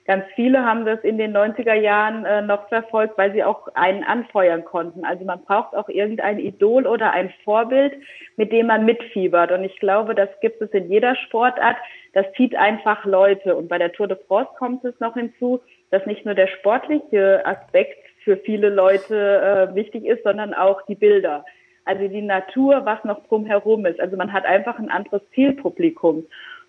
ganz 0.06 0.24
viele 0.34 0.64
haben 0.64 0.84
das 0.84 1.00
in 1.00 1.18
den 1.18 1.36
90er 1.36 1.74
Jahren 1.74 2.24
äh, 2.24 2.42
noch 2.42 2.68
verfolgt, 2.68 3.16
weil 3.16 3.32
sie 3.32 3.44
auch 3.44 3.68
einen 3.74 4.02
anfeuern 4.02 4.64
konnten. 4.64 5.04
Also 5.04 5.24
man 5.24 5.42
braucht 5.44 5.74
auch 5.76 5.88
irgendein 5.88 6.38
Idol 6.38 6.86
oder 6.86 7.12
ein 7.12 7.32
Vorbild, 7.44 7.94
mit 8.36 8.50
dem 8.50 8.66
man 8.66 8.84
mitfiebert. 8.84 9.52
Und 9.52 9.64
ich 9.64 9.78
glaube, 9.78 10.14
das 10.14 10.28
gibt 10.40 10.60
es 10.60 10.70
in 10.70 10.90
jeder 10.90 11.14
Sportart. 11.14 11.76
Das 12.14 12.26
zieht 12.36 12.56
einfach 12.56 13.04
Leute. 13.04 13.54
Und 13.54 13.68
bei 13.68 13.78
der 13.78 13.92
Tour 13.92 14.08
de 14.08 14.16
France 14.26 14.50
kommt 14.58 14.84
es 14.84 14.98
noch 14.98 15.14
hinzu, 15.14 15.60
dass 15.90 16.04
nicht 16.06 16.24
nur 16.24 16.34
der 16.34 16.48
sportliche 16.48 17.44
Aspekt 17.46 17.98
für 18.24 18.36
viele 18.38 18.68
Leute 18.68 19.70
äh, 19.70 19.74
wichtig 19.74 20.04
ist, 20.04 20.24
sondern 20.24 20.54
auch 20.54 20.82
die 20.86 20.96
Bilder 20.96 21.44
also 21.88 22.06
die 22.06 22.22
Natur, 22.22 22.84
was 22.84 23.02
noch 23.04 23.26
drumherum 23.26 23.86
ist. 23.86 23.98
Also 23.98 24.16
man 24.16 24.32
hat 24.32 24.44
einfach 24.44 24.78
ein 24.78 24.90
anderes 24.90 25.22
Zielpublikum. 25.34 26.26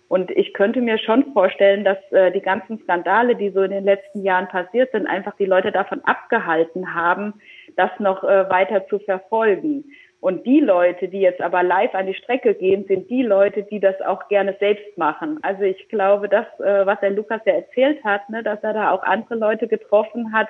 Und 0.08 0.32
ich 0.32 0.54
könnte 0.54 0.80
mir 0.80 0.98
schon 0.98 1.32
vorstellen, 1.32 1.84
dass 1.84 1.98
äh, 2.10 2.32
die 2.32 2.40
ganzen 2.40 2.80
Skandale, 2.80 3.36
die 3.36 3.50
so 3.50 3.62
in 3.62 3.70
den 3.70 3.84
letzten 3.84 4.24
Jahren 4.24 4.48
passiert 4.48 4.90
sind, 4.90 5.06
einfach 5.06 5.36
die 5.36 5.44
Leute 5.44 5.70
davon 5.70 6.00
abgehalten 6.04 6.94
haben, 6.94 7.34
das 7.76 7.90
noch 8.00 8.24
äh, 8.24 8.50
weiter 8.50 8.88
zu 8.88 8.98
verfolgen. 8.98 9.84
Und 10.20 10.44
die 10.46 10.60
Leute, 10.60 11.08
die 11.08 11.20
jetzt 11.20 11.40
aber 11.40 11.62
live 11.62 11.94
an 11.94 12.06
die 12.06 12.14
Strecke 12.14 12.54
gehen, 12.54 12.84
sind 12.88 13.08
die 13.08 13.22
Leute, 13.22 13.62
die 13.62 13.78
das 13.78 14.00
auch 14.02 14.28
gerne 14.28 14.56
selbst 14.58 14.98
machen. 14.98 15.38
Also 15.42 15.62
ich 15.62 15.88
glaube, 15.88 16.28
das, 16.28 16.46
äh, 16.58 16.84
was 16.86 16.98
der 17.00 17.10
Lukas 17.10 17.40
ja 17.46 17.54
erzählt 17.54 18.02
hat, 18.02 18.28
ne, 18.30 18.42
dass 18.42 18.62
er 18.62 18.72
da 18.72 18.90
auch 18.90 19.02
andere 19.02 19.36
Leute 19.36 19.68
getroffen 19.68 20.32
hat. 20.32 20.48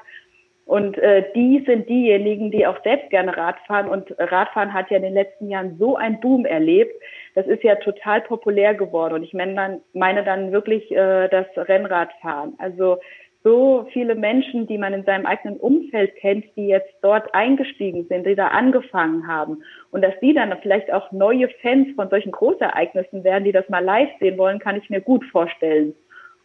Und 0.71 0.97
äh, 0.99 1.25
die 1.35 1.65
sind 1.67 1.89
diejenigen, 1.89 2.53
die 2.53 2.65
auch 2.65 2.81
selbst 2.85 3.11
gerne 3.11 3.37
Radfahren. 3.37 3.89
Und 3.89 4.15
Radfahren 4.19 4.73
hat 4.73 4.89
ja 4.89 4.99
in 4.99 5.03
den 5.03 5.15
letzten 5.15 5.51
Jahren 5.51 5.77
so 5.81 5.97
einen 5.97 6.21
Boom 6.21 6.47
erlebt. 6.47 6.95
Das 7.35 7.45
ist 7.49 7.65
ja 7.65 7.75
total 7.75 8.21
populär 8.21 8.75
geworden. 8.75 9.15
Und 9.15 9.25
ich 9.25 9.35
meine 9.35 9.57
dann, 9.57 9.81
meine 9.95 10.23
dann 10.23 10.53
wirklich 10.53 10.89
äh, 10.93 11.27
das 11.27 11.47
Rennradfahren. 11.57 12.55
Also 12.59 12.99
so 13.43 13.89
viele 13.93 14.15
Menschen, 14.15 14.69
die 14.69 14.79
man 14.79 14.95
in 14.95 15.03
seinem 15.03 15.27
eigenen 15.27 15.57
Umfeld 15.57 16.15
kennt, 16.15 16.45
die 16.55 16.69
jetzt 16.69 16.95
dort 17.03 17.35
eingestiegen 17.35 18.07
sind, 18.09 18.25
die 18.25 18.37
da 18.37 18.47
angefangen 18.47 19.27
haben. 19.27 19.65
Und 19.91 20.03
dass 20.03 20.15
die 20.23 20.35
dann 20.35 20.57
vielleicht 20.63 20.93
auch 20.93 21.11
neue 21.11 21.49
Fans 21.63 21.89
von 21.97 22.11
solchen 22.11 22.31
Großereignissen 22.31 23.25
werden, 23.25 23.43
die 23.43 23.51
das 23.51 23.69
mal 23.69 23.83
live 23.83 24.11
sehen 24.21 24.39
wollen, 24.39 24.61
kann 24.61 24.77
ich 24.77 24.89
mir 24.89 25.01
gut 25.01 25.25
vorstellen. 25.33 25.97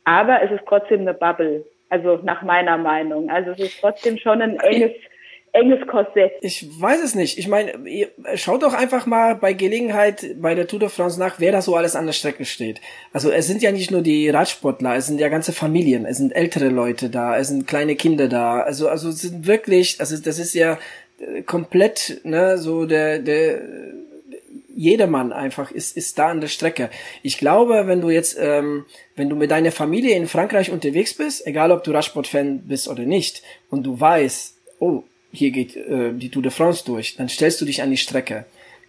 Aber 0.04 0.42
es 0.42 0.50
ist 0.50 0.66
trotzdem 0.68 1.02
eine 1.02 1.14
Bubble. 1.14 1.64
Also 1.90 2.18
nach 2.24 2.42
meiner 2.42 2.78
Meinung. 2.78 3.30
Also 3.30 3.52
es 3.52 3.60
ist 3.60 3.80
trotzdem 3.80 4.18
schon 4.18 4.42
ein 4.42 4.60
enges 4.60 4.92
enges 5.56 5.88
Korsett. 5.88 6.34
Ich 6.42 6.68
weiß 6.80 7.02
es 7.02 7.16
nicht. 7.16 7.38
Ich 7.38 7.48
meine, 7.48 7.74
schaut 8.36 8.64
doch 8.64 8.74
einfach 8.74 9.06
mal 9.06 9.36
bei 9.36 9.54
Gelegenheit 9.54 10.36
bei 10.42 10.54
der 10.54 10.68
Tour 10.68 10.80
de 10.80 10.90
France 10.90 11.20
nach, 11.20 11.40
wer 11.40 11.52
da 11.52 11.62
so 11.62 11.76
alles 11.76 11.96
an 11.96 12.06
der 12.06 12.14
Strecke 12.14 12.46
steht. 12.46 12.82
Also 13.14 13.32
es 13.32 13.48
sind 13.48 13.62
ja 13.62 13.72
nicht 13.72 13.90
nur 13.90 14.02
die 14.02 14.30
Radsportler, 14.30 14.96
es 14.96 15.08
sind 15.08 15.20
ja 15.20 15.30
ganze 15.30 15.54
Familien, 15.54 16.06
es 16.06 16.18
sind 16.18 16.36
ältere 16.36 16.70
Leute 16.70 17.10
da, 17.10 17.38
es 17.38 17.48
sind 17.48 17.68
kleine 17.68 17.96
Kinder 17.96 18.28
da. 18.28 18.60
Also 18.60 18.90
also 18.90 19.10
es 19.10 19.22
sind 19.22 19.48
wirklich, 19.48 20.00
also 20.00 20.18
das 20.18 20.40
ist 20.40 20.54
ja 20.54 20.78
äh, 21.20 21.42
komplett, 21.44 22.22
ne, 22.24 22.58
so 22.58 22.86
der 22.86 23.20
der 23.20 23.62
jedermann 24.76 25.32
einfach 25.34 25.72
ist, 25.72 25.96
ist 25.98 26.20
da 26.20 26.30
an 26.30 26.42
der 26.42 26.48
Strecke. 26.48 26.90
Ich 27.24 27.38
glaube, 27.38 27.88
wenn 27.88 28.02
du 28.02 28.10
jetzt, 28.10 28.38
ähm, 28.40 28.86
wenn 29.16 29.30
du 29.30 29.36
mit 29.36 29.52
deiner 29.52 29.72
Familie 29.72 30.16
in 30.16 30.28
Frankreich 30.28 30.72
unterwegs 30.72 31.14
bist, 31.14 31.48
egal 31.48 31.72
ob 31.72 31.84
du 31.84 31.92
Radsport-Fan 31.92 32.64
bist 32.68 32.88
oder 32.88 33.04
nicht, 33.04 33.42
und 33.70 33.84
du 33.84 34.00
weißt, 34.00 34.56
oh, 34.80 35.04
hier 35.32 35.52
geht 35.52 35.76
äh, 35.76 36.14
die 36.14 36.30
Tour 36.30 36.44
de 36.44 36.52
France 36.52 36.84
durch, 36.86 37.16
dann 37.16 37.30
stellst 37.30 37.62
du 37.62 37.66
dich 37.66 37.82
an 37.82 37.92
die 37.92 37.98
Strecke. 37.98 38.46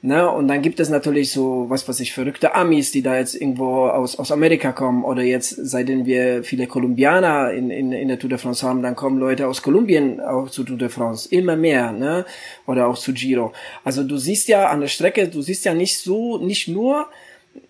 Ne? 0.07 0.31
Und 0.31 0.47
dann 0.47 0.63
gibt 0.63 0.79
es 0.79 0.89
natürlich 0.89 1.33
so, 1.33 1.69
was 1.69 1.89
weiß 1.89 1.99
ich, 1.99 2.13
verrückte 2.13 2.55
Amis, 2.55 2.93
die 2.93 3.03
da 3.03 3.19
jetzt 3.19 3.35
irgendwo 3.35 3.89
aus, 3.89 4.17
aus 4.21 4.31
Amerika 4.31 4.71
kommen 4.71 5.03
oder 5.03 5.23
jetzt, 5.23 5.51
seitdem 5.51 6.07
wir 6.07 6.45
viele 6.45 6.69
Kolumbianer 6.69 7.51
in, 7.51 7.71
in, 7.73 7.91
in 7.91 8.07
der 8.07 8.17
Tour 8.17 8.31
de 8.31 8.39
France 8.39 8.65
haben, 8.65 8.85
dann 8.85 8.95
kommen 8.95 9.19
Leute 9.19 9.49
aus 9.49 9.63
Kolumbien 9.63 10.21
auch 10.21 10.49
zu 10.49 10.63
Tour 10.63 10.79
de 10.79 10.91
France, 10.91 11.29
immer 11.33 11.57
mehr, 11.57 11.91
ne? 11.91 12.25
Oder 12.69 12.87
auch 12.87 12.97
zu 12.97 13.13
Giro. 13.13 13.53
Also 13.83 14.05
du 14.05 14.17
siehst 14.17 14.47
ja 14.47 14.69
an 14.69 14.81
der 14.81 14.87
Strecke, 14.87 15.27
du 15.27 15.43
siehst 15.43 15.65
ja 15.65 15.75
nicht 15.75 15.99
so, 15.99 16.39
nicht 16.39 16.69
nur 16.69 17.09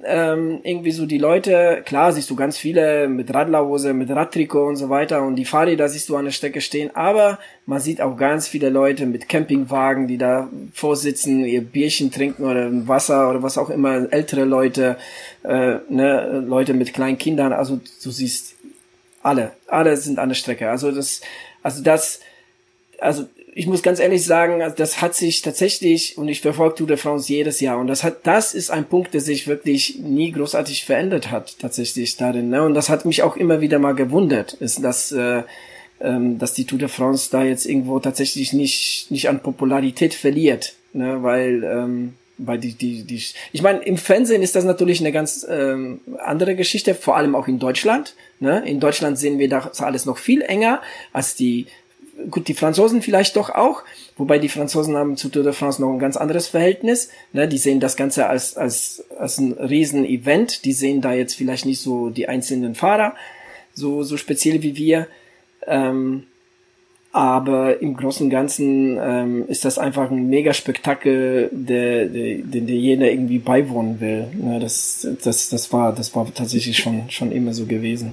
ähm, 0.05 0.61
irgendwie 0.63 0.93
so 0.93 1.07
die 1.07 1.19
Leute, 1.19 1.83
klar 1.85 2.13
siehst 2.13 2.31
du 2.31 2.37
ganz 2.37 2.57
viele 2.57 3.09
mit 3.09 3.33
Radlerhose, 3.33 3.93
mit 3.93 4.11
Radtrikot 4.11 4.67
und 4.67 4.77
so 4.77 4.89
weiter 4.89 5.23
und 5.23 5.37
die 5.37 5.45
Fahrräder 5.45 5.89
siehst 5.89 6.09
du 6.09 6.17
an 6.17 6.25
der 6.25 6.33
Strecke 6.33 6.61
stehen, 6.61 6.95
aber 6.95 7.39
man 7.67 7.81
sieht 7.81 8.01
auch 8.01 8.17
ganz 8.17 8.49
viele 8.49 8.69
Leute 8.69 9.07
mit 9.07 9.29
Campingwagen, 9.29 10.07
die 10.09 10.19
da 10.19 10.49
vorsitzen, 10.73 11.45
ihr 11.45 11.63
Bierchen 11.63 12.11
trinken 12.11 12.45
oder 12.45 12.69
Wasser 12.89 13.31
oder 13.31 13.43
was 13.43 13.59
auch 13.59 13.71
immer, 13.71 14.13
ältere 14.13 14.45
Leute, 14.45 14.97
äh, 15.43 15.77
ne, 15.89 16.45
Leute 16.47 16.75
mit 16.75 16.95
kleinen 16.95 17.19
Kindern, 17.19 17.53
also 17.53 17.81
du 18.03 18.11
siehst 18.11 18.55
alle, 19.23 19.53
alle 19.67 19.97
sind 19.97 20.19
an 20.19 20.29
der 20.29 20.37
Strecke, 20.37 20.71
also 20.71 20.93
das, 20.93 21.21
also 21.63 21.83
das, 21.83 22.21
also 23.01 23.27
ich 23.59 23.67
muss 23.67 23.83
ganz 23.83 24.01
ehrlich 24.01 24.23
sagen, 24.23 24.63
das 24.77 25.01
hat 25.01 25.15
sich 25.15 25.41
tatsächlich, 25.41 26.19
und 26.19 26.29
ich 26.29 26.43
verfolge 26.43 26.75
Tour 26.75 26.87
de 26.89 26.99
France 26.99 27.33
jedes 27.33 27.61
Jahr, 27.61 27.79
und 27.79 27.87
das 27.87 28.05
hat, 28.05 28.27
das 28.27 28.53
ist 28.53 28.69
ein 28.69 28.85
Punkt, 28.85 29.15
der 29.15 29.23
sich 29.23 29.49
wirklich 29.49 29.99
nie 29.99 30.31
großartig 30.31 30.85
verändert 30.85 31.31
hat, 31.31 31.59
tatsächlich 31.59 32.19
darin. 32.19 32.51
Ne? 32.51 32.63
Und 32.63 32.75
das 32.75 32.91
hat 32.91 33.07
mich 33.07 33.23
auch 33.23 33.35
immer 33.35 33.63
wieder 33.63 33.79
mal 33.79 33.95
gewundert, 33.95 34.53
ist, 34.53 34.85
dass, 34.85 35.11
äh, 35.11 35.43
ähm, 36.01 36.39
dass 36.39 36.53
die 36.53 36.67
Tour 36.67 36.79
de 36.79 36.89
France 36.89 37.31
da 37.33 37.45
jetzt 37.45 37.65
irgendwo 37.65 37.99
tatsächlich 37.99 38.53
nicht, 38.53 39.11
nicht 39.11 39.31
an 39.31 39.41
Popularität 39.41 40.13
verliert, 40.13 40.75
ne? 40.93 41.23
weil, 41.23 41.65
ähm, 41.65 42.13
weil 42.37 42.59
die, 42.59 42.75
die, 42.75 43.05
die, 43.05 43.23
ich 43.53 43.63
meine, 43.63 43.79
im 43.79 43.97
Fernsehen 43.97 44.43
ist 44.43 44.55
das 44.55 44.65
natürlich 44.67 45.01
eine 45.01 45.13
ganz 45.13 45.47
ähm, 45.49 46.03
andere 46.19 46.57
Geschichte, 46.57 46.95
vor 46.95 47.17
allem 47.17 47.35
auch 47.35 47.49
in 47.49 47.59
Deutschland. 47.59 48.17
Ne? 48.39 48.63
In 48.67 48.81
Deutschland 48.81 49.19
sehen 49.19 49.39
wir 49.39 49.49
das 49.49 49.81
alles 49.81 50.05
noch 50.05 50.19
viel 50.19 50.43
enger 50.43 50.83
als 51.15 51.37
die 51.37 51.69
gut, 52.31 52.49
die 52.49 52.55
Franzosen 52.55 53.03
vielleicht 53.03 53.37
doch 53.37 53.51
auch, 53.51 53.83
wobei 54.17 54.39
die 54.39 54.49
Franzosen 54.49 54.97
haben 54.97 55.17
zu 55.17 55.29
Tour 55.29 55.43
de 55.43 55.53
France 55.53 55.81
noch 55.81 55.93
ein 55.93 55.99
ganz 55.99 56.17
anderes 56.17 56.49
Verhältnis. 56.49 57.11
Ne? 57.33 57.49
Die 57.49 57.59
sehen 57.59 57.81
das 57.81 57.97
Ganze 57.97 58.27
als, 58.27 58.57
als, 58.57 59.05
als 59.19 59.39
ein 59.39 59.53
Riesen-Event. 59.53 60.65
Die 60.65 60.73
sehen 60.73 61.01
da 61.01 61.13
jetzt 61.13 61.35
vielleicht 61.35 61.67
nicht 61.67 61.81
so 61.81 62.11
die 62.11 62.29
einzelnen 62.29 62.75
Fahrer, 62.75 63.15
so, 63.75 64.03
so 64.03 64.17
speziell 64.17 64.63
wie 64.63 64.77
wir. 64.77 65.07
Ähm, 65.67 66.25
aber 67.13 67.81
im 67.81 67.97
Großen 67.97 68.27
und 68.27 68.31
Ganzen 68.31 68.99
ähm, 69.01 69.45
ist 69.49 69.65
das 69.65 69.79
einfach 69.79 70.11
ein 70.11 70.29
Megaspektakel, 70.29 71.49
der, 71.51 72.07
der, 72.07 72.39
der 72.43 72.77
jeder 72.77 73.11
irgendwie 73.11 73.39
beiwohnen 73.39 74.01
will. 74.01 74.27
Ne? 74.35 74.61
Das, 74.61 75.07
das, 75.25 75.49
das 75.49 75.73
war, 75.73 75.95
das 75.95 76.15
war 76.15 76.27
tatsächlich 76.35 76.77
schon, 76.77 77.09
schon 77.09 77.33
immer 77.33 77.55
so 77.55 77.65
gewesen. 77.65 78.13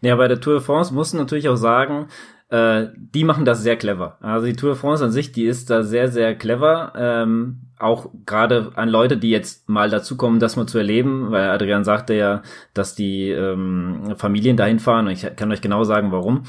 Ja, 0.00 0.16
bei 0.16 0.28
der 0.28 0.40
Tour 0.40 0.54
de 0.54 0.62
France 0.62 0.94
muss 0.94 1.12
natürlich 1.12 1.48
auch 1.48 1.56
sagen, 1.56 2.08
äh, 2.52 2.88
die 2.96 3.24
machen 3.24 3.46
das 3.46 3.62
sehr 3.62 3.76
clever. 3.76 4.18
Also 4.20 4.46
die 4.46 4.52
Tour 4.52 4.72
de 4.72 4.78
France 4.78 5.02
an 5.02 5.10
sich, 5.10 5.32
die 5.32 5.46
ist 5.46 5.70
da 5.70 5.82
sehr, 5.82 6.08
sehr 6.08 6.34
clever. 6.34 6.92
Ähm, 6.94 7.62
auch 7.78 8.10
gerade 8.26 8.72
an 8.74 8.90
Leute, 8.90 9.16
die 9.16 9.30
jetzt 9.30 9.70
mal 9.70 9.88
dazukommen, 9.88 10.38
das 10.38 10.56
mal 10.56 10.66
zu 10.66 10.76
erleben, 10.76 11.30
weil 11.30 11.48
Adrian 11.48 11.82
sagte 11.82 12.12
ja, 12.12 12.42
dass 12.74 12.94
die 12.94 13.30
ähm, 13.30 14.14
Familien 14.16 14.58
dahin 14.58 14.80
fahren 14.80 15.06
und 15.06 15.12
ich 15.14 15.26
kann 15.34 15.50
euch 15.50 15.62
genau 15.62 15.84
sagen, 15.84 16.12
warum. 16.12 16.42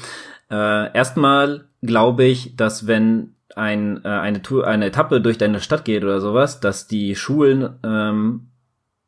Äh, 0.50 0.94
erstmal 0.94 1.64
glaube 1.80 2.24
ich, 2.24 2.54
dass 2.54 2.86
wenn 2.86 3.34
ein, 3.56 4.04
äh, 4.04 4.08
eine 4.08 4.42
Tour, 4.42 4.66
eine 4.66 4.86
Etappe 4.86 5.22
durch 5.22 5.38
deine 5.38 5.60
Stadt 5.60 5.86
geht 5.86 6.04
oder 6.04 6.20
sowas, 6.20 6.60
dass 6.60 6.86
die 6.86 7.16
Schulen 7.16 7.78
ähm, 7.82 8.48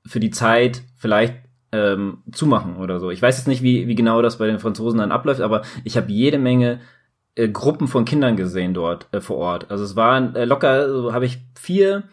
für 0.07 0.21
die 0.21 0.31
Zeit 0.31 0.83
vielleicht 0.97 1.46
ähm, 1.73 2.19
zumachen 2.33 2.77
oder 2.77 3.01
so. 3.01 3.11
Ich 3.11 3.23
weiß 3.23 3.37
jetzt 3.39 3.49
nicht, 3.49 3.63
wie, 3.63 3.87
wie 3.87 3.95
genau 3.95 4.23
das 4.23 4.39
bei 4.39 4.47
den 4.47 4.59
Franzosen 4.59 4.99
dann 4.99 5.13
abläuft, 5.13 5.41
aber 5.41 5.63
ich 5.85 5.97
habe 5.97 6.11
jede 6.11 6.39
Menge 6.39 6.81
äh, 7.35 7.49
Gruppen 7.49 7.89
von 7.89 8.05
Kindern 8.05 8.37
gesehen 8.37 8.75
dort 8.75 9.09
äh, 9.13 9.21
vor 9.21 9.37
Ort. 9.37 9.71
Also 9.71 9.85
es 9.85 9.97
waren 9.97 10.35
äh, 10.35 10.45
locker, 10.45 10.89
so 10.89 11.13
habe 11.13 11.27
ich 11.27 11.39
vier 11.59 12.05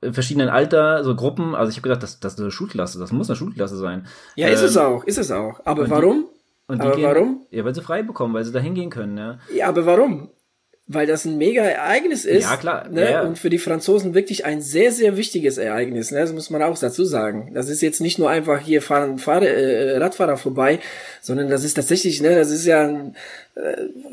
äh, 0.00 0.12
verschiedenen 0.12 0.48
Alter, 0.48 1.04
so 1.04 1.14
Gruppen. 1.14 1.54
Also 1.54 1.70
ich 1.70 1.76
habe 1.76 1.88
gedacht, 1.88 2.02
das, 2.02 2.20
das 2.20 2.34
ist 2.34 2.40
eine 2.40 2.50
Schulklasse, 2.50 2.98
das 2.98 3.12
muss 3.12 3.30
eine 3.30 3.36
Schulklasse 3.36 3.76
sein. 3.76 4.06
Ja, 4.36 4.48
ähm, 4.48 4.54
ist 4.54 4.62
es 4.62 4.76
ähm, 4.76 4.82
auch, 4.82 5.04
ist 5.04 5.18
es 5.18 5.30
auch. 5.30 5.60
Aber 5.64 5.88
warum? 5.90 6.26
Die, 6.26 6.72
und 6.72 6.82
die 6.82 6.86
aber 6.86 6.96
gehen, 6.96 7.04
warum? 7.04 7.46
Ja, 7.50 7.64
weil 7.64 7.74
sie 7.74 7.82
frei 7.82 8.02
bekommen, 8.02 8.34
weil 8.34 8.44
sie 8.44 8.52
da 8.52 8.58
hingehen 8.58 8.90
können, 8.90 9.16
ja. 9.16 9.38
Ja, 9.54 9.68
aber 9.68 9.86
warum? 9.86 10.30
Weil 10.90 11.06
das 11.06 11.26
ein 11.26 11.36
mega 11.36 11.62
Ereignis 11.62 12.24
ist. 12.24 12.44
Ja, 12.44 12.56
klar. 12.56 12.88
Ne? 12.88 13.10
Ja. 13.10 13.22
Und 13.22 13.38
für 13.38 13.50
die 13.50 13.58
Franzosen 13.58 14.14
wirklich 14.14 14.46
ein 14.46 14.62
sehr, 14.62 14.90
sehr 14.90 15.18
wichtiges 15.18 15.58
Ereignis. 15.58 16.10
Ne? 16.10 16.20
Das 16.20 16.32
muss 16.32 16.48
man 16.48 16.62
auch 16.62 16.78
dazu 16.78 17.04
sagen. 17.04 17.50
Das 17.52 17.68
ist 17.68 17.82
jetzt 17.82 18.00
nicht 18.00 18.18
nur 18.18 18.30
einfach 18.30 18.60
hier 18.60 18.80
fahren 18.80 19.18
Fahrer, 19.18 19.46
äh, 19.46 19.98
Radfahrer 19.98 20.38
vorbei, 20.38 20.80
sondern 21.20 21.50
das 21.50 21.62
ist 21.62 21.74
tatsächlich, 21.74 22.22
ne, 22.22 22.34
das 22.34 22.50
ist 22.50 22.64
ja, 22.64 22.88
äh, 22.88 23.12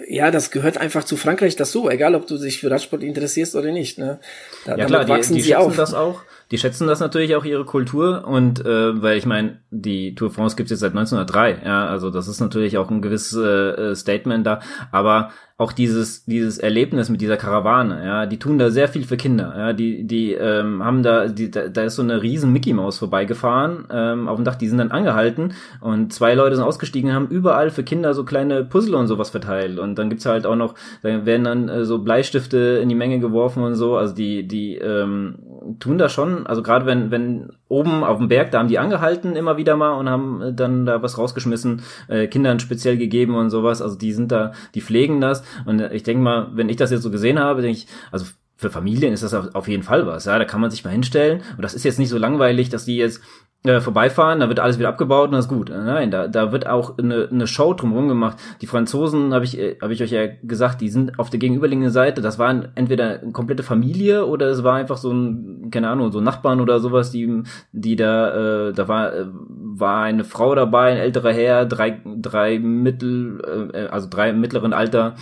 ja, 0.08 0.32
das 0.32 0.52
gehört 0.52 0.78
einfach 0.78 1.04
zu 1.04 1.18
Frankreich 1.18 1.56
dazu, 1.56 1.90
egal 1.90 2.16
ob 2.16 2.28
du 2.28 2.38
dich 2.38 2.60
für 2.60 2.72
Radsport 2.72 3.04
interessierst 3.04 3.56
oder 3.56 3.72
nicht. 3.72 3.98
Ne? 3.98 4.20
Da, 4.66 4.76
ja 4.76 4.86
klar, 4.86 5.06
die, 5.06 5.14
die 5.34 5.44
schätzen 5.44 5.56
auf. 5.56 5.76
das 5.76 5.94
auch. 5.94 6.22
Die 6.52 6.60
schätzen 6.60 6.86
das 6.86 7.00
natürlich 7.00 7.36
auch 7.36 7.44
ihre 7.44 7.66
Kultur 7.66 8.28
und 8.28 8.64
äh, 8.64 9.02
weil 9.02 9.18
ich 9.18 9.26
meine, 9.26 9.60
die 9.72 10.14
Tour 10.14 10.30
de 10.30 10.36
France 10.36 10.56
gibt's 10.56 10.70
jetzt 10.70 10.82
seit 10.82 10.92
1903, 10.92 11.62
ja, 11.66 11.88
also 11.88 12.12
das 12.12 12.28
ist 12.28 12.40
natürlich 12.40 12.78
auch 12.78 12.92
ein 12.92 13.02
gewisses 13.02 13.36
äh, 13.36 13.96
Statement 13.96 14.46
da, 14.46 14.60
aber 14.92 15.32
auch 15.58 15.72
dieses 15.72 16.26
dieses 16.26 16.58
Erlebnis 16.58 17.10
mit 17.10 17.22
dieser 17.22 17.38
Karawane, 17.38 18.06
ja, 18.06 18.26
die 18.28 18.38
tun 18.38 18.60
da 18.60 18.70
sehr 18.70 18.90
viel 18.90 19.06
für 19.06 19.18
Kinder, 19.18 19.56
ja, 19.58 19.74
die 19.74 20.06
die 20.06 20.34
ähm, 20.34 20.84
haben 20.84 21.02
da, 21.02 21.28
die, 21.30 21.50
da, 21.50 21.68
da 21.68 21.84
ist 21.84 21.96
so 21.96 22.04
eine 22.04 22.22
riesen 22.22 22.54
Mickey 22.54 22.74
Maus 22.74 23.00
vorbeigefahren 23.00 23.88
ähm, 23.90 24.28
auf 24.28 24.36
dem 24.36 24.46
Dach, 24.46 24.56
die 24.56 24.68
sind 24.68 24.78
dann 24.78 24.92
angehalten 24.92 25.54
und 25.82 26.14
zwei 26.14 26.36
Leute 26.36 26.58
sind 26.58 26.66
ausgestiegen, 26.66 27.14
haben 27.14 27.30
überall 27.30 27.72
für 27.72 27.84
Kinder 27.84 28.14
so 28.14 28.24
kleine 28.24 28.66
Puzzle 28.66 28.96
und 28.96 29.08
sowas 29.08 29.32
verteilt. 29.36 29.80
Und 29.80 29.96
dann 30.00 30.10
gibt's 30.10 30.26
halt 30.26 30.46
auch 30.46 30.56
noch, 30.56 30.76
da 31.04 31.26
werden 31.26 31.44
dann 31.44 31.70
äh, 31.70 31.84
so 31.84 32.00
Bleistifte 32.00 32.80
in 32.82 32.88
die 32.88 32.96
Menge 32.96 33.20
geworfen 33.20 33.64
und 33.64 33.76
so, 33.76 33.98
also 33.98 34.16
die 34.16 34.48
die 34.48 34.78
ähm, 34.78 35.36
tun 35.80 35.98
da 35.98 36.08
schon, 36.08 36.48
also 36.48 36.64
gerade 36.64 36.86
wenn 36.86 37.12
wenn 37.12 37.50
oben 37.68 38.04
auf 38.04 38.18
dem 38.20 38.30
Berg, 38.30 38.52
da 38.52 38.60
haben 38.60 38.70
die 38.70 38.80
angehalten 38.80 39.36
immer 39.36 39.58
wieder 39.58 39.76
mal 39.76 39.94
und 39.94 40.10
haben 40.10 40.56
dann 40.56 40.86
da 40.86 41.02
was 41.02 41.18
rausgeschmissen, 41.18 41.82
äh, 42.08 42.28
Kindern 42.28 42.60
speziell 42.60 42.98
gegeben 42.98 43.36
und 43.36 43.50
sowas, 43.50 43.82
also 43.82 43.98
die 43.98 44.14
sind 44.14 44.32
da, 44.32 44.54
die 44.74 44.82
pflegen 44.82 45.20
das. 45.20 45.44
Und 45.66 45.82
ich 45.82 46.04
denke 46.04 46.24
mal, 46.24 46.48
wenn 46.54 46.70
ich 46.70 46.78
das 46.78 46.92
jetzt 46.92 47.04
so 47.04 47.12
gesehen 47.12 47.40
habe, 47.40 47.62
denke 47.62 47.78
ich, 47.78 47.88
also 48.12 48.26
für 48.58 48.70
Familien 48.70 49.12
ist 49.12 49.24
das 49.24 49.34
auf 49.34 49.68
jeden 49.68 49.84
Fall 49.84 50.08
was, 50.08 50.26
ja, 50.26 50.40
da 50.40 50.46
kann 50.46 50.62
man 50.62 50.72
sich 50.72 50.86
mal 50.86 50.92
hinstellen. 50.92 51.42
Und 51.58 51.62
das 51.62 51.74
ist 51.74 51.84
jetzt 51.84 52.00
nicht 52.00 52.10
so 52.10 52.18
langweilig, 52.18 52.70
dass 52.70 52.86
die 52.86 52.96
jetzt 52.96 53.22
äh, 53.66 53.82
vorbeifahren, 53.82 54.40
da 54.40 54.50
wird 54.50 54.60
alles 54.60 54.80
wieder 54.80 54.90
abgebaut 54.90 55.30
und 55.30 55.34
das 55.34 55.46
ist 55.46 55.52
gut. 55.52 55.70
Nein, 55.70 56.12
da, 56.12 56.28
da 56.28 56.52
wird 56.52 56.68
auch 56.68 56.98
eine, 56.98 57.28
eine 57.32 57.48
Show 57.48 57.74
drumherum 57.74 58.08
gemacht. 58.08 58.38
Die 58.62 58.68
Franzosen, 58.68 59.34
habe 59.34 59.46
ich, 59.46 59.58
hab 59.82 59.90
ich 59.90 60.04
euch 60.04 60.12
ja 60.12 60.28
gesagt, 60.44 60.82
die 60.82 60.90
sind 60.90 61.18
auf 61.20 61.30
der 61.30 61.40
gegenüberliegenden 61.40 61.92
Seite. 61.92 62.22
Das 62.22 62.40
waren 62.40 62.70
entweder 62.76 63.22
eine 63.22 63.32
komplette 63.32 63.64
Familie 63.64 64.26
oder 64.26 64.48
es 64.48 64.64
war 64.64 64.76
einfach 64.76 64.98
so 64.98 65.12
ein, 65.12 65.70
keine 65.72 65.90
Ahnung, 65.90 66.12
so 66.12 66.22
Nachbarn 66.22 66.62
oder 66.62 66.80
sowas, 66.80 67.12
die, 67.12 67.44
die 67.72 67.96
da, 67.96 68.68
äh, 68.70 68.74
da 68.74 68.88
war, 68.88 69.14
äh, 69.14 69.26
war 69.28 70.04
eine 70.04 70.24
Frau 70.24 70.56
dabei, 70.56 70.92
ein 70.92 70.98
älterer 70.98 71.34
Herr, 71.34 71.66
drei, 71.66 72.02
drei 72.06 72.60
mittel, 72.60 73.72
äh, 73.74 73.88
also 73.88 74.08
drei 74.10 74.30
im 74.30 74.42
mittleren 74.42 74.74
Alter. 74.74 75.16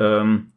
Ähm, 0.00 0.53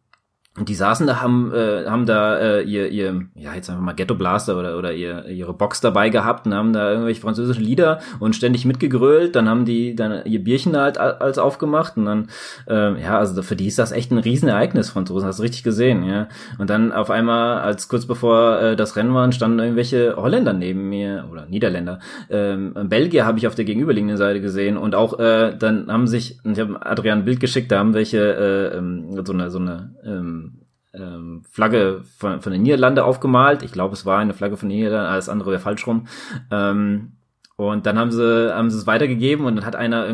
und 0.58 0.70
die 0.70 0.76
saßen 0.76 1.06
da, 1.06 1.22
haben, 1.22 1.54
äh, 1.54 1.86
haben 1.86 2.08
da 2.08 2.38
äh, 2.38 2.64
ihr, 2.64 2.90
ihr, 2.90 3.22
ja, 3.36 3.54
jetzt 3.54 3.70
einfach 3.70 3.82
mal 3.82 3.94
Ghetto 3.94 4.16
Blaster 4.16 4.58
oder, 4.58 4.78
oder 4.78 4.92
ihr, 4.92 5.28
ihre 5.28 5.54
Box 5.54 5.82
dabei 5.82 6.10
gehabt 6.10 6.48
und 6.48 6.56
haben 6.56 6.74
da 6.74 6.90
irgendwelche 6.90 7.22
französischen 7.22 7.64
Lieder 7.64 8.00
und 8.20 8.36
ständig 8.36 8.66
mitgegrölt. 8.66 9.36
Dann 9.36 9.48
haben 9.48 9.66
die 9.66 9.96
dann 9.96 10.26
ihr 10.26 10.44
Bierchen 10.44 10.76
halt 10.76 10.98
als 10.98 11.38
aufgemacht 11.38 11.98
und 11.98 12.06
dann, 12.06 12.30
äh, 12.68 13.00
ja, 13.00 13.20
also 13.20 13.42
für 13.44 13.56
die 13.56 13.68
ist 13.68 13.78
das 13.78 13.92
echt 13.92 14.12
ein 14.12 14.18
Riesenereignis, 14.18 14.90
Franzosen, 14.90 15.28
hast 15.28 15.38
du 15.38 15.44
richtig 15.44 15.62
gesehen, 15.62 16.04
ja. 16.04 16.28
Und 16.58 16.72
dann 16.72 16.92
auf 16.92 17.12
einmal, 17.12 17.60
als 17.60 17.88
kurz 17.88 18.08
bevor 18.08 18.60
äh, 18.60 18.76
das 18.76 18.96
Rennen 18.96 19.14
war, 19.14 19.32
standen 19.32 19.60
irgendwelche 19.60 20.16
Holländer 20.16 20.54
neben 20.54 20.90
mir 20.90 21.26
oder 21.32 21.46
Niederländer. 21.46 22.00
Ähm, 22.32 22.74
Belgier 22.86 23.28
habe 23.28 23.38
ich 23.38 23.46
auf 23.46 23.54
der 23.54 23.66
gegenüberliegenden 23.66 24.18
Seite 24.18 24.42
gesehen 24.42 24.78
und 24.78 24.96
auch 24.96 25.20
äh, 25.20 25.56
dann 25.58 25.92
haben 25.92 26.08
sich, 26.08 26.40
ich 26.44 26.60
habe 26.60 26.84
Adrian 26.84 27.20
ein 27.20 27.26
Bild 27.26 27.40
geschickt, 27.40 27.72
da 27.72 27.78
haben 27.78 27.94
welche 27.94 28.18
äh, 28.18 28.78
ähm, 28.78 29.24
so 29.24 29.34
eine, 29.34 29.52
so 29.52 29.60
eine 29.60 29.92
ähm, 30.04 30.47
ähm, 30.94 31.44
Flagge 31.50 32.04
von, 32.18 32.42
von 32.42 32.52
den 32.52 32.62
Niederlande 32.62 33.04
aufgemalt. 33.04 33.64
Ich 33.64 33.72
glaube, 33.72 33.94
es 33.94 34.06
war 34.06 34.20
eine 34.20 34.34
Flagge 34.34 34.58
von 34.58 34.70
den 34.70 34.78
Niederlanden, 34.78 35.12
alles 35.12 35.30
andere 35.30 35.52
wäre 35.52 35.62
falsch 35.62 35.86
rum. 35.88 36.08
Ähm, 36.52 37.14
und 37.56 37.86
dann 37.86 37.98
haben 37.98 38.12
sie, 38.12 38.54
haben 38.54 38.70
sie 38.70 38.78
es 38.78 38.88
weitergegeben 38.88 39.46
und 39.46 39.56
dann 39.56 39.66
hat 39.66 39.76
einer 39.76 40.06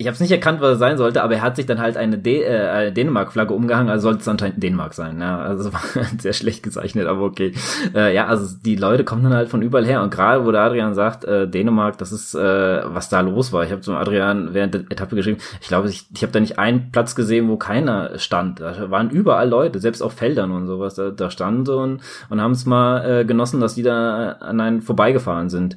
ich 0.00 0.06
habe 0.06 0.14
es 0.14 0.20
nicht 0.20 0.30
erkannt, 0.30 0.62
was 0.62 0.72
es 0.72 0.78
sein 0.78 0.96
sollte, 0.96 1.22
aber 1.22 1.34
er 1.34 1.42
hat 1.42 1.56
sich 1.56 1.66
dann 1.66 1.78
halt 1.78 1.98
eine, 1.98 2.16
De 2.16 2.42
äh, 2.42 2.90
Dänemark-Flagge 2.90 3.52
umgehangen, 3.52 3.90
also 3.90 4.04
sollte 4.04 4.20
es 4.20 4.28
anscheinend 4.28 4.62
Dänemark 4.62 4.94
sein. 4.94 5.20
Ja, 5.20 5.38
also 5.40 5.74
war 5.74 5.82
sehr 6.18 6.32
schlecht 6.32 6.62
gezeichnet, 6.62 7.06
aber 7.06 7.20
okay. 7.20 7.52
Äh, 7.94 8.14
ja, 8.14 8.26
also 8.26 8.56
die 8.64 8.76
Leute 8.76 9.04
kommen 9.04 9.22
dann 9.24 9.34
halt 9.34 9.50
von 9.50 9.60
überall 9.60 9.84
her 9.84 10.02
und 10.02 10.10
gerade 10.10 10.46
wo 10.46 10.52
der 10.52 10.62
Adrian 10.62 10.94
sagt, 10.94 11.26
äh, 11.26 11.46
Dänemark, 11.46 11.98
das 11.98 12.12
ist 12.12 12.34
äh, 12.34 12.40
was 12.40 13.10
da 13.10 13.20
los 13.20 13.52
war. 13.52 13.62
Ich 13.62 13.72
habe 13.72 13.82
zum 13.82 13.94
Adrian 13.94 14.54
während 14.54 14.72
der 14.72 14.80
Etappe 14.88 15.16
geschrieben, 15.16 15.36
ich 15.60 15.68
glaube, 15.68 15.90
ich, 15.90 16.06
ich 16.14 16.22
habe 16.22 16.32
da 16.32 16.40
nicht 16.40 16.58
einen 16.58 16.92
Platz 16.92 17.14
gesehen, 17.14 17.50
wo 17.50 17.58
keiner 17.58 18.18
stand. 18.18 18.60
Da 18.60 18.90
waren 18.90 19.10
überall 19.10 19.50
Leute, 19.50 19.80
selbst 19.80 20.00
auf 20.00 20.14
Feldern 20.14 20.50
und 20.50 20.66
sowas. 20.66 20.94
Da, 20.94 21.10
da 21.10 21.30
standen 21.30 21.66
so 21.66 21.78
und, 21.78 22.00
und 22.30 22.40
haben 22.40 22.52
es 22.52 22.64
mal 22.64 23.04
äh, 23.04 23.24
genossen, 23.26 23.60
dass 23.60 23.74
die 23.74 23.82
da 23.82 24.32
an 24.40 24.62
einen 24.62 24.80
vorbeigefahren 24.80 25.50
sind. 25.50 25.76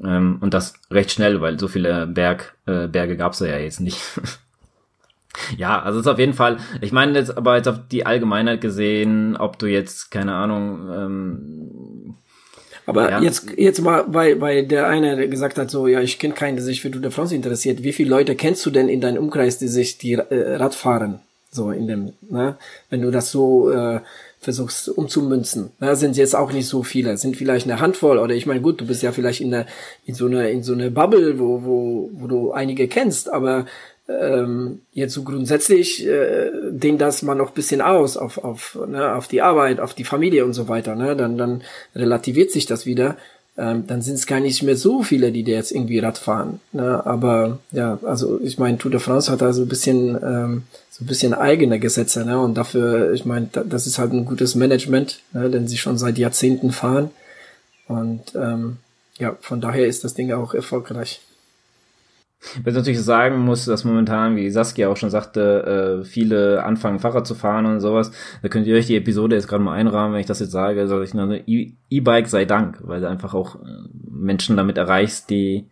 Ähm, 0.00 0.38
und 0.40 0.54
das 0.54 0.74
recht 0.94 1.10
schnell, 1.10 1.40
weil 1.40 1.58
so 1.58 1.68
viele 1.68 2.06
Berg, 2.06 2.56
äh, 2.66 2.86
Berge 2.86 3.16
gab's 3.16 3.40
ja 3.40 3.58
jetzt 3.58 3.80
nicht. 3.80 4.00
ja, 5.56 5.82
also 5.82 6.00
ist 6.00 6.06
auf 6.06 6.18
jeden 6.18 6.34
Fall, 6.34 6.58
ich 6.80 6.92
meine 6.92 7.18
jetzt 7.18 7.36
aber 7.36 7.56
jetzt 7.56 7.68
auf 7.68 7.80
die 7.90 8.06
Allgemeinheit 8.06 8.60
gesehen, 8.60 9.36
ob 9.36 9.58
du 9.58 9.66
jetzt, 9.66 10.10
keine 10.10 10.34
Ahnung, 10.34 10.88
ähm, 10.92 12.14
aber 12.86 13.10
ja. 13.10 13.20
jetzt, 13.22 13.46
jetzt 13.56 13.80
mal, 13.80 14.04
weil, 14.08 14.40
weil 14.40 14.66
der 14.66 14.88
eine 14.88 15.28
gesagt 15.28 15.58
hat, 15.58 15.70
so, 15.70 15.86
ja, 15.86 16.00
ich 16.00 16.18
kenne 16.18 16.34
keinen, 16.34 16.56
der 16.56 16.64
sich 16.64 16.82
für 16.82 16.90
Tour 16.90 17.00
de 17.00 17.10
France 17.10 17.34
interessiert. 17.34 17.82
Wie 17.82 17.92
viele 17.92 18.10
Leute 18.10 18.34
kennst 18.34 18.64
du 18.66 18.70
denn 18.70 18.88
in 18.88 19.00
deinem 19.00 19.22
Umkreis, 19.22 19.58
die 19.58 19.68
sich 19.68 19.96
die 19.96 20.12
äh, 20.12 20.56
Rad 20.56 20.74
fahren? 20.74 21.20
So 21.50 21.70
in 21.70 21.86
dem, 21.86 22.12
ne? 22.28 22.56
Wenn 22.90 23.00
du 23.00 23.10
das 23.10 23.30
so 23.30 23.70
äh, 23.70 24.00
versuchst 24.44 24.88
umzumünzen. 24.88 25.70
Da 25.80 25.96
sind 25.96 26.16
jetzt 26.16 26.36
auch 26.36 26.52
nicht 26.52 26.68
so 26.68 26.82
viele, 26.82 27.16
sind 27.16 27.36
vielleicht 27.36 27.68
eine 27.68 27.80
Handvoll 27.80 28.18
oder 28.18 28.34
ich 28.34 28.46
meine, 28.46 28.60
gut, 28.60 28.80
du 28.80 28.86
bist 28.86 29.02
ja 29.02 29.12
vielleicht 29.12 29.40
in, 29.40 29.50
der, 29.50 29.66
in 30.04 30.14
so 30.14 30.26
einer 30.26 30.48
in 30.48 30.62
so 30.62 30.74
einer 30.74 30.90
Bubble, 30.90 31.38
wo, 31.38 31.64
wo, 31.64 32.10
wo 32.12 32.26
du 32.26 32.52
einige 32.52 32.86
kennst, 32.86 33.32
aber 33.32 33.66
ähm, 34.08 34.82
jetzt 34.92 35.14
so 35.14 35.22
grundsätzlich 35.22 36.06
äh, 36.06 36.50
dehnt 36.70 37.00
das 37.00 37.22
mal 37.22 37.34
noch 37.34 37.52
bisschen 37.52 37.80
aus 37.80 38.16
auf, 38.16 38.38
auf, 38.38 38.78
ne, 38.86 39.14
auf 39.14 39.28
die 39.28 39.40
Arbeit, 39.40 39.80
auf 39.80 39.94
die 39.94 40.04
Familie 40.04 40.44
und 40.44 40.52
so 40.52 40.68
weiter, 40.68 40.94
ne? 40.94 41.16
Dann, 41.16 41.38
dann 41.38 41.62
relativiert 41.94 42.50
sich 42.50 42.66
das 42.66 42.84
wieder. 42.84 43.16
Ähm, 43.56 43.86
dann 43.86 44.02
sind 44.02 44.14
es 44.14 44.26
gar 44.26 44.40
nicht 44.40 44.62
mehr 44.62 44.76
so 44.76 45.02
viele, 45.02 45.30
die 45.30 45.42
jetzt 45.42 45.70
irgendwie 45.70 46.00
Rad 46.00 46.18
fahren. 46.18 46.60
Ne? 46.72 47.06
Aber 47.06 47.60
ja, 47.70 48.00
also 48.02 48.40
ich 48.42 48.58
meine, 48.58 48.78
Tour 48.78 48.90
de 48.90 48.98
France 48.98 49.30
hat 49.30 49.42
da 49.42 49.52
so 49.52 49.62
ein 49.62 49.68
bisschen 49.68 50.18
ähm, 50.20 50.62
so 50.94 51.02
ein 51.02 51.08
bisschen 51.08 51.34
eigene 51.34 51.80
Gesetze, 51.80 52.24
ne? 52.24 52.38
Und 52.38 52.54
dafür, 52.54 53.12
ich 53.14 53.24
meine, 53.24 53.48
das 53.48 53.88
ist 53.88 53.98
halt 53.98 54.12
ein 54.12 54.26
gutes 54.26 54.54
Management, 54.54 55.22
ne? 55.32 55.50
denn 55.50 55.66
sie 55.66 55.76
schon 55.76 55.98
seit 55.98 56.18
Jahrzehnten 56.18 56.70
fahren. 56.70 57.10
Und 57.88 58.22
ähm, 58.36 58.76
ja, 59.18 59.36
von 59.40 59.60
daher 59.60 59.88
ist 59.88 60.04
das 60.04 60.14
Ding 60.14 60.30
auch 60.30 60.54
erfolgreich. 60.54 61.20
Was 62.62 62.74
natürlich 62.74 63.02
sagen 63.02 63.38
muss, 63.40 63.64
dass 63.64 63.82
momentan, 63.84 64.36
wie 64.36 64.48
Saskia 64.50 64.88
auch 64.88 64.96
schon 64.96 65.10
sagte, 65.10 66.02
äh, 66.02 66.04
viele 66.04 66.62
anfangen 66.62 67.00
Fahrrad 67.00 67.26
zu 67.26 67.34
fahren 67.34 67.66
und 67.66 67.80
sowas. 67.80 68.12
Da 68.42 68.48
könnt 68.48 68.68
ihr 68.68 68.76
euch 68.76 68.86
die 68.86 68.96
Episode 68.96 69.34
jetzt 69.34 69.48
gerade 69.48 69.64
mal 69.64 69.74
einrahmen, 69.74 70.14
wenn 70.14 70.20
ich 70.20 70.26
das 70.26 70.38
jetzt 70.38 70.52
sage, 70.52 70.86
sage 70.86 71.02
ich 71.02 71.12
nur 71.12 71.40
E-Bike 71.44 72.28
sei 72.28 72.44
Dank, 72.44 72.78
weil 72.82 73.00
du 73.00 73.08
einfach 73.08 73.34
auch 73.34 73.56
äh, 73.56 73.66
Menschen 74.08 74.56
damit 74.56 74.78
erreichst, 74.78 75.28
die 75.28 75.66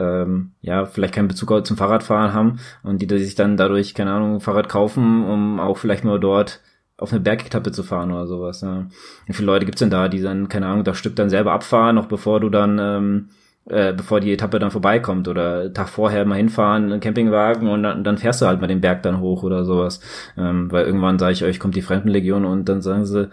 ähm, 0.00 0.52
ja, 0.62 0.86
vielleicht 0.86 1.14
keinen 1.14 1.28
Bezug 1.28 1.66
zum 1.66 1.76
Fahrradfahren 1.76 2.32
haben 2.32 2.58
und 2.82 3.02
die, 3.02 3.06
die 3.06 3.18
sich 3.18 3.34
dann 3.34 3.56
dadurch, 3.56 3.94
keine 3.94 4.12
Ahnung, 4.12 4.40
Fahrrad 4.40 4.68
kaufen, 4.68 5.24
um 5.24 5.60
auch 5.60 5.76
vielleicht 5.76 6.04
nur 6.04 6.18
dort 6.18 6.60
auf 6.96 7.12
eine 7.12 7.20
Bergetappe 7.20 7.72
zu 7.72 7.82
fahren 7.82 8.10
oder 8.10 8.26
sowas. 8.26 8.60
Ja. 8.62 8.86
Wie 9.26 9.32
viele 9.32 9.46
Leute 9.46 9.66
gibt's 9.66 9.80
denn 9.80 9.90
da, 9.90 10.08
die 10.08 10.20
dann, 10.20 10.48
keine 10.48 10.66
Ahnung, 10.66 10.84
das 10.84 10.98
Stück 10.98 11.16
dann 11.16 11.30
selber 11.30 11.52
abfahren, 11.52 11.96
noch 11.96 12.06
bevor 12.06 12.40
du 12.40 12.50
dann, 12.50 12.78
ähm, 12.78 13.28
äh, 13.66 13.92
bevor 13.92 14.20
die 14.20 14.32
Etappe 14.32 14.58
dann 14.58 14.70
vorbeikommt 14.70 15.28
oder 15.28 15.72
Tag 15.72 15.88
vorher 15.88 16.24
mal 16.24 16.36
hinfahren, 16.36 16.84
einen 16.84 17.00
Campingwagen 17.00 17.68
und 17.68 17.82
dann, 17.82 18.04
dann 18.04 18.18
fährst 18.18 18.42
du 18.42 18.46
halt 18.46 18.60
mal 18.60 18.66
den 18.66 18.80
Berg 18.80 19.02
dann 19.02 19.20
hoch 19.20 19.42
oder 19.42 19.64
sowas. 19.64 20.00
Ähm, 20.36 20.70
weil 20.72 20.84
irgendwann 20.84 21.18
sage 21.18 21.32
ich 21.32 21.44
euch, 21.44 21.58
kommt 21.58 21.76
die 21.76 21.82
Fremdenlegion 21.82 22.44
und 22.44 22.68
dann 22.68 22.82
sagen 22.82 23.06
sie, 23.06 23.30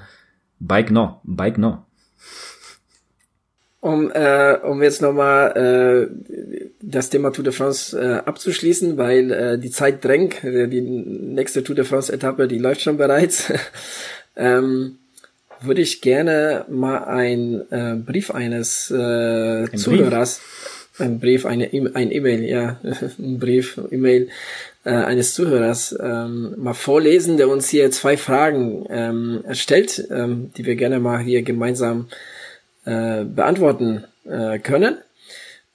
Bike 0.59 0.91
no, 0.91 1.21
Bike 1.23 1.57
no 1.57 1.83
um, 3.87 4.11
äh, 4.11 4.57
um 4.63 4.83
jetzt 4.83 5.01
nochmal 5.01 5.55
äh, 5.55 6.67
das 6.81 7.09
Thema 7.09 7.31
Tour 7.31 7.45
de 7.45 7.53
France 7.53 7.97
äh, 7.97 8.27
abzuschließen, 8.27 8.97
weil 8.97 9.31
äh, 9.31 9.57
die 9.57 9.71
Zeit 9.71 10.03
drängt. 10.03 10.43
Äh, 10.43 10.67
die 10.67 10.81
nächste 10.81 11.63
Tour 11.63 11.75
de 11.75 11.85
France-Etappe, 11.85 12.47
die 12.47 12.59
läuft 12.59 12.81
schon 12.81 12.97
bereits. 12.97 13.51
ähm, 14.35 14.97
würde 15.61 15.81
ich 15.81 16.01
gerne 16.01 16.65
mal 16.69 17.05
ein 17.05 17.61
äh, 17.71 17.95
Brief 17.95 18.29
eines 18.29 18.91
äh, 18.91 19.63
ein 19.63 19.77
Zuhörers, 19.77 20.41
Brief? 20.97 21.07
ein 21.07 21.19
Brief, 21.19 21.45
eine 21.45 21.73
e 21.73 21.89
ein 21.93 22.11
E-Mail, 22.11 22.43
ja, 22.43 22.79
ein 23.17 23.39
Brief, 23.39 23.79
E-Mail 23.89 24.27
äh, 24.83 24.89
eines 24.89 25.33
Zuhörers 25.33 25.97
ähm, 25.99 26.55
mal 26.57 26.73
vorlesen, 26.73 27.37
der 27.37 27.47
uns 27.47 27.69
hier 27.69 27.89
zwei 27.91 28.17
Fragen 28.17 28.85
ähm, 28.89 29.39
erstellt, 29.45 30.07
ähm, 30.11 30.51
die 30.57 30.65
wir 30.65 30.75
gerne 30.75 30.99
mal 30.99 31.19
hier 31.19 31.41
gemeinsam 31.41 32.07
äh, 32.87 33.25
beantworten 33.25 34.05
äh, 34.25 34.59
können. 34.59 34.97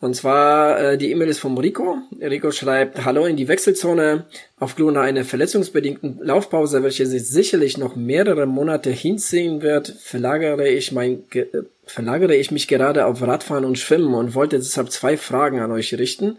Und 0.00 0.16
zwar, 0.16 0.80
äh, 0.80 0.98
die 0.98 1.12
E-Mail 1.12 1.28
ist 1.28 1.38
vom 1.38 1.56
Rico. 1.58 1.98
Rico 2.20 2.50
schreibt, 2.50 3.04
Hallo 3.04 3.24
in 3.24 3.36
die 3.36 3.46
Wechselzone. 3.46 4.24
Aufgrund 4.58 4.96
einer 4.96 5.24
verletzungsbedingten 5.24 6.18
Laufpause, 6.22 6.82
welche 6.82 7.06
sich 7.06 7.28
sicherlich 7.28 7.78
noch 7.78 7.94
mehrere 7.94 8.46
Monate 8.46 8.90
hinziehen 8.90 9.62
wird, 9.62 9.94
verlagere 10.00 10.68
ich 10.68 10.90
mein, 10.90 11.22
ge 11.30 11.46
verlagere 11.84 12.34
ich 12.34 12.50
mich 12.50 12.66
gerade 12.66 13.06
auf 13.06 13.22
Radfahren 13.22 13.64
und 13.64 13.78
Schwimmen 13.78 14.14
und 14.14 14.34
wollte 14.34 14.56
deshalb 14.56 14.90
zwei 14.90 15.16
Fragen 15.16 15.60
an 15.60 15.70
euch 15.70 15.94
richten. 15.94 16.38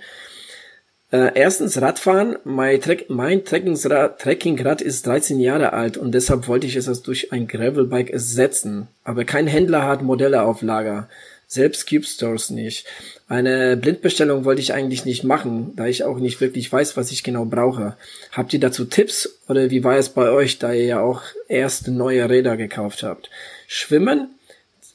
Äh, 1.13 1.33
erstens 1.35 1.79
Radfahren. 1.79 2.37
Mein, 2.43 2.81
Trek 2.81 3.05
mein 3.07 3.45
Trekkingrad, 3.45 4.19
Trekkingrad 4.19 4.81
ist 4.81 5.05
13 5.05 5.39
Jahre 5.39 5.71
alt 5.73 5.95
und 5.95 6.11
deshalb 6.11 6.47
wollte 6.47 6.65
ich 6.65 6.75
es 6.75 7.03
durch 7.03 7.31
ein 7.31 7.47
Gravelbike 7.47 8.09
ersetzen. 8.09 8.87
Aber 9.03 9.23
kein 9.23 9.45
Händler 9.45 9.85
hat 9.85 10.01
Modelle 10.01 10.41
auf 10.41 10.63
Lager. 10.63 11.07
Selbst 11.45 11.87
Cube 11.87 12.03
Stores 12.03 12.49
nicht. 12.49 12.87
Eine 13.27 13.77
Blindbestellung 13.77 14.43
wollte 14.43 14.61
ich 14.61 14.73
eigentlich 14.73 15.05
nicht 15.05 15.23
machen, 15.23 15.73
da 15.75 15.85
ich 15.85 16.03
auch 16.03 16.17
nicht 16.17 16.41
wirklich 16.41 16.73
weiß, 16.73 16.97
was 16.97 17.11
ich 17.11 17.21
genau 17.21 17.45
brauche. 17.45 17.95
Habt 18.31 18.51
ihr 18.55 18.59
dazu 18.59 18.85
Tipps 18.85 19.37
oder 19.47 19.69
wie 19.69 19.83
war 19.83 19.97
es 19.97 20.09
bei 20.09 20.31
euch, 20.31 20.57
da 20.57 20.73
ihr 20.73 20.85
ja 20.85 20.99
auch 20.99 21.21
erst 21.47 21.89
neue 21.89 22.27
Räder 22.27 22.57
gekauft 22.57 23.03
habt? 23.03 23.29
Schwimmen? 23.67 24.29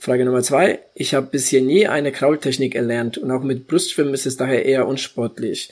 Frage 0.01 0.25
Nummer 0.25 0.43
zwei. 0.43 0.79
Ich 0.95 1.15
habe 1.15 1.27
bisher 1.27 1.61
nie 1.61 1.89
eine 1.89 2.13
Kraultechnik 2.13 2.77
erlernt 2.77 3.19
und 3.19 3.33
auch 3.33 3.43
mit 3.43 3.67
Brustschwimmen 3.67 4.15
ist 4.15 4.27
es 4.27 4.37
daher 4.37 4.65
eher 4.65 4.87
unsportlich. 4.87 5.71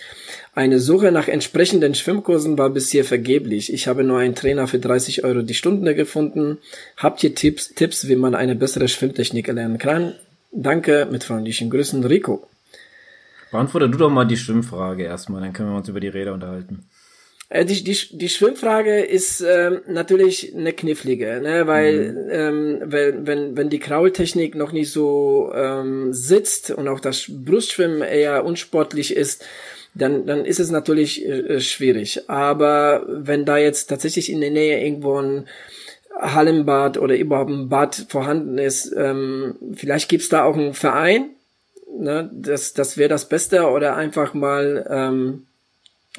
Eine 0.53 0.81
Suche 0.81 1.12
nach 1.12 1.29
entsprechenden 1.29 1.95
Schwimmkursen 1.95 2.59
war 2.59 2.70
bisher 2.70 3.05
vergeblich. 3.05 3.72
Ich 3.72 3.87
habe 3.87 4.03
nur 4.03 4.18
einen 4.18 4.35
Trainer 4.35 4.66
für 4.66 4.81
30 4.81 5.22
Euro 5.22 5.43
die 5.43 5.55
Stunde 5.55 5.95
gefunden. 5.95 6.59
Habt 6.97 7.22
ihr 7.22 7.37
Tipps, 7.37 7.72
Tipps, 7.74 8.09
wie 8.09 8.16
man 8.16 8.35
eine 8.35 8.57
bessere 8.57 8.89
Schwimmtechnik 8.89 9.47
erlernen 9.47 9.79
kann? 9.79 10.14
Danke, 10.51 11.07
mit 11.09 11.22
freundlichen 11.22 11.70
Grüßen, 11.70 12.03
Rico. 12.05 12.49
Beantworte 13.53 13.89
du 13.89 13.97
doch 13.97 14.11
mal 14.11 14.24
die 14.24 14.37
Schwimmfrage 14.37 15.05
erstmal, 15.05 15.41
dann 15.41 15.53
können 15.53 15.70
wir 15.70 15.77
uns 15.77 15.89
über 15.89 16.01
die 16.01 16.09
Räder 16.09 16.35
unterhalten. 16.35 16.85
Äh, 17.49 17.64
die, 17.64 17.84
die, 17.84 17.97
die 18.12 18.28
Schwimmfrage 18.28 19.01
ist 19.01 19.40
ähm, 19.40 19.80
natürlich 19.86 20.55
eine 20.55 20.72
knifflige, 20.72 21.40
ne? 21.40 21.66
weil 21.66 22.12
mhm. 22.12 22.28
ähm, 22.30 22.78
wenn, 22.84 23.26
wenn, 23.26 23.57
wenn 23.57 23.70
die 23.70 23.78
Kraultechnik 23.78 24.55
noch 24.55 24.72
nicht 24.72 24.90
so 24.90 25.53
ähm, 25.55 26.12
sitzt 26.12 26.70
und 26.70 26.88
auch 26.88 27.01
das 27.01 27.26
Brustschwimmen 27.28 28.03
eher 28.03 28.44
unsportlich 28.44 29.14
ist, 29.14 29.44
dann, 29.94 30.26
dann 30.26 30.44
ist 30.44 30.61
es 30.61 30.70
natürlich 30.70 31.26
äh, 31.26 31.61
schwierig. 31.61 32.28
Aber 32.28 33.05
wenn 33.09 33.44
da 33.44 33.57
jetzt 33.57 33.86
tatsächlich 33.86 34.30
in 34.30 34.40
der 34.40 34.51
Nähe 34.51 34.84
irgendwo 34.84 35.20
ein 35.20 35.47
Hallenbad 36.18 36.99
oder 36.99 37.16
überhaupt 37.16 37.51
ein 37.51 37.68
Bad 37.68 38.07
vorhanden 38.09 38.59
ist, 38.59 38.92
ähm, 38.97 39.55
vielleicht 39.74 40.09
gibt's 40.09 40.28
da 40.28 40.44
auch 40.44 40.57
einen 40.57 40.74
Verein, 40.74 41.30
ne? 41.97 42.28
das, 42.32 42.74
das 42.74 42.97
wäre 42.97 43.09
das 43.09 43.28
Beste, 43.28 43.68
oder 43.68 43.97
einfach 43.97 44.34
mal 44.34 44.86
ähm, 44.90 45.47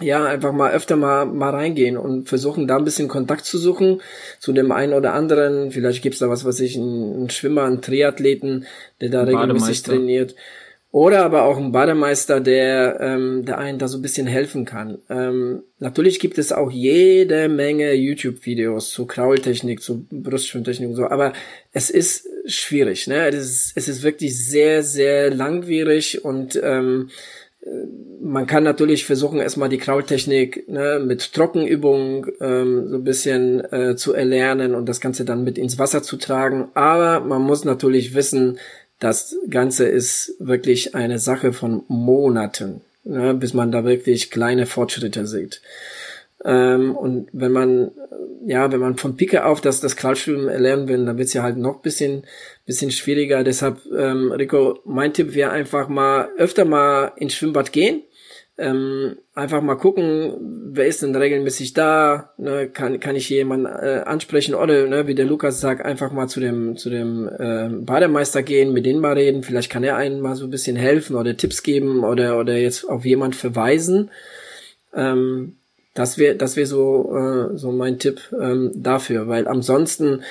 ja, 0.01 0.25
einfach 0.25 0.51
mal 0.51 0.71
öfter 0.71 0.95
mal, 0.95 1.25
mal 1.25 1.49
reingehen 1.49 1.97
und 1.97 2.29
versuchen, 2.29 2.67
da 2.67 2.77
ein 2.77 2.85
bisschen 2.85 3.07
Kontakt 3.07 3.45
zu 3.45 3.57
suchen 3.57 4.01
zu 4.39 4.53
dem 4.53 4.71
einen 4.71 4.93
oder 4.93 5.13
anderen. 5.13 5.71
Vielleicht 5.71 6.03
gibt's 6.03 6.19
da 6.19 6.29
was, 6.29 6.45
was 6.45 6.59
ich, 6.59 6.77
einen 6.77 7.29
Schwimmer, 7.29 7.63
einen 7.63 7.81
Triathleten, 7.81 8.65
der 9.01 9.09
da 9.09 9.23
regelmäßig 9.23 9.83
trainiert. 9.83 10.35
Oder 10.91 11.25
aber 11.25 11.43
auch 11.43 11.57
ein 11.57 11.73
Bademeister, 11.73 12.39
der, 12.39 12.99
ähm, 13.01 13.43
der 13.45 13.57
einen 13.57 13.77
da 13.77 13.87
so 13.87 13.97
ein 13.97 14.01
bisschen 14.01 14.25
helfen 14.25 14.63
kann. 14.63 14.99
Ähm, 15.09 15.63
natürlich 15.79 16.19
gibt 16.19 16.37
es 16.37 16.53
auch 16.53 16.71
jede 16.71 17.49
Menge 17.49 17.93
YouTube-Videos 17.93 18.91
zu 18.91 19.05
Kraultechnik, 19.05 19.81
zu 19.81 20.07
Brustschwimmtechnik 20.09 20.89
und 20.89 20.95
so, 20.95 21.07
aber 21.07 21.33
es 21.73 21.89
ist 21.89 22.27
schwierig. 22.45 23.07
Ne? 23.07 23.27
Es, 23.27 23.35
ist, 23.35 23.73
es 23.75 23.87
ist 23.89 24.03
wirklich 24.03 24.43
sehr, 24.43 24.81
sehr 24.81 25.29
langwierig 25.29 26.23
und 26.23 26.59
ähm, 26.63 27.09
man 28.21 28.47
kann 28.47 28.63
natürlich 28.63 29.05
versuchen, 29.05 29.39
erstmal 29.39 29.69
die 29.69 29.77
Kraultechnik 29.77 30.67
ne, 30.67 30.99
mit 31.03 31.33
Trockenübungen 31.33 32.31
ähm, 32.41 32.89
so 32.89 32.95
ein 32.95 33.03
bisschen 33.03 33.63
äh, 33.71 33.95
zu 33.95 34.13
erlernen 34.13 34.75
und 34.75 34.87
das 34.87 34.99
Ganze 34.99 35.25
dann 35.25 35.43
mit 35.43 35.57
ins 35.57 35.79
Wasser 35.79 36.03
zu 36.03 36.17
tragen. 36.17 36.69
Aber 36.73 37.19
man 37.19 37.41
muss 37.41 37.63
natürlich 37.63 38.13
wissen, 38.13 38.59
das 38.99 39.35
Ganze 39.49 39.85
ist 39.85 40.35
wirklich 40.39 40.95
eine 40.95 41.19
Sache 41.19 41.53
von 41.53 41.83
Monaten, 41.87 42.81
ne, 43.03 43.33
bis 43.33 43.53
man 43.53 43.71
da 43.71 43.85
wirklich 43.85 44.31
kleine 44.31 44.65
Fortschritte 44.65 45.27
sieht. 45.27 45.61
Ähm, 46.45 46.95
und 46.95 47.29
wenn 47.33 47.51
man, 47.51 47.91
ja, 48.45 48.71
wenn 48.71 48.79
man 48.79 48.97
von 48.97 49.17
Picke 49.17 49.45
auf 49.45 49.61
das, 49.61 49.81
das 49.81 49.95
Kraulschwimmen 49.95 50.49
erlernen 50.49 50.87
will, 50.87 51.05
dann 51.05 51.17
wird's 51.17 51.33
ja 51.33 51.43
halt 51.43 51.57
noch 51.57 51.81
bisschen, 51.81 52.23
bisschen 52.65 52.91
schwieriger. 52.91 53.43
Deshalb, 53.43 53.79
ähm, 53.97 54.31
Rico, 54.31 54.79
mein 54.85 55.13
Tipp 55.13 55.33
wäre 55.33 55.51
einfach 55.51 55.87
mal 55.87 56.29
öfter 56.37 56.65
mal 56.65 57.11
ins 57.17 57.33
Schwimmbad 57.33 57.71
gehen. 57.71 58.03
Ähm, 58.59 59.17
einfach 59.35 59.61
mal 59.61 59.75
gucken, 59.75 60.33
wer 60.71 60.87
ist 60.87 61.03
denn 61.03 61.15
regelmäßig 61.15 61.75
da, 61.75 62.33
ne, 62.37 62.67
kann, 62.67 62.99
kann 62.99 63.15
ich 63.15 63.29
jemanden 63.29 63.67
äh, 63.67 64.01
ansprechen 64.03 64.55
oder 64.55 64.87
ne, 64.87 65.05
wie 65.05 65.13
der 65.13 65.27
Lukas 65.27 65.61
sagt, 65.61 65.85
einfach 65.85 66.11
mal 66.11 66.27
zu 66.27 66.39
dem, 66.39 66.75
zu 66.75 66.89
dem 66.89 67.29
äh, 67.37 67.69
Bademeister 67.69 68.41
gehen, 68.41 68.73
mit 68.73 68.87
denen 68.87 68.99
mal 68.99 69.13
reden, 69.13 69.43
vielleicht 69.43 69.71
kann 69.71 69.83
er 69.83 69.95
einen 69.95 70.21
mal 70.21 70.35
so 70.35 70.45
ein 70.45 70.49
bisschen 70.49 70.75
helfen 70.75 71.15
oder 71.15 71.37
Tipps 71.37 71.61
geben 71.61 72.03
oder, 72.03 72.39
oder 72.39 72.57
jetzt 72.57 72.85
auf 72.85 73.05
jemand 73.05 73.35
verweisen. 73.35 74.09
Ähm, 74.91 75.57
das 75.97 76.17
wäre 76.17 76.35
das 76.35 76.55
wäre 76.55 76.67
so, 76.67 77.11
äh, 77.15 77.57
so 77.57 77.71
mein 77.71 77.97
Tipp 77.97 78.21
ähm, 78.39 78.71
dafür, 78.75 79.27
weil 79.27 79.47
ansonsten 79.47 80.21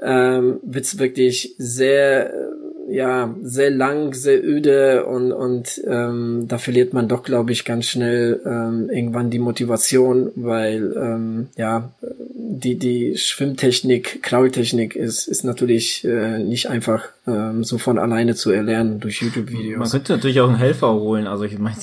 ähm, 0.00 0.60
wird's 0.62 0.98
wirklich 0.98 1.54
sehr, 1.58 2.32
äh, 2.32 2.94
ja, 2.94 3.34
sehr 3.42 3.70
lang, 3.70 4.14
sehr 4.14 4.42
öde 4.44 5.06
und, 5.06 5.32
und 5.32 5.80
ähm, 5.86 6.44
da 6.46 6.58
verliert 6.58 6.92
man 6.92 7.08
doch, 7.08 7.22
glaube 7.22 7.52
ich, 7.52 7.64
ganz 7.64 7.86
schnell 7.86 8.40
ähm, 8.44 8.90
irgendwann 8.90 9.30
die 9.30 9.38
Motivation, 9.38 10.30
weil 10.36 10.94
ähm, 10.96 11.48
ja, 11.56 11.90
die, 12.00 12.78
die 12.78 13.16
Schwimmtechnik, 13.16 14.22
Kraultechnik 14.22 14.94
ist, 14.94 15.26
ist 15.26 15.44
natürlich 15.44 16.04
äh, 16.04 16.38
nicht 16.38 16.68
einfach 16.68 17.08
ähm, 17.26 17.64
so 17.64 17.78
von 17.78 17.98
alleine 17.98 18.34
zu 18.34 18.50
erlernen 18.50 19.00
durch 19.00 19.20
YouTube-Videos. 19.22 19.78
Man 19.78 19.90
könnte 19.90 20.12
natürlich 20.12 20.40
auch 20.40 20.48
einen 20.48 20.58
Helfer 20.58 20.94
holen, 20.94 21.26
also 21.26 21.44
ich 21.44 21.58
meine, 21.58 21.76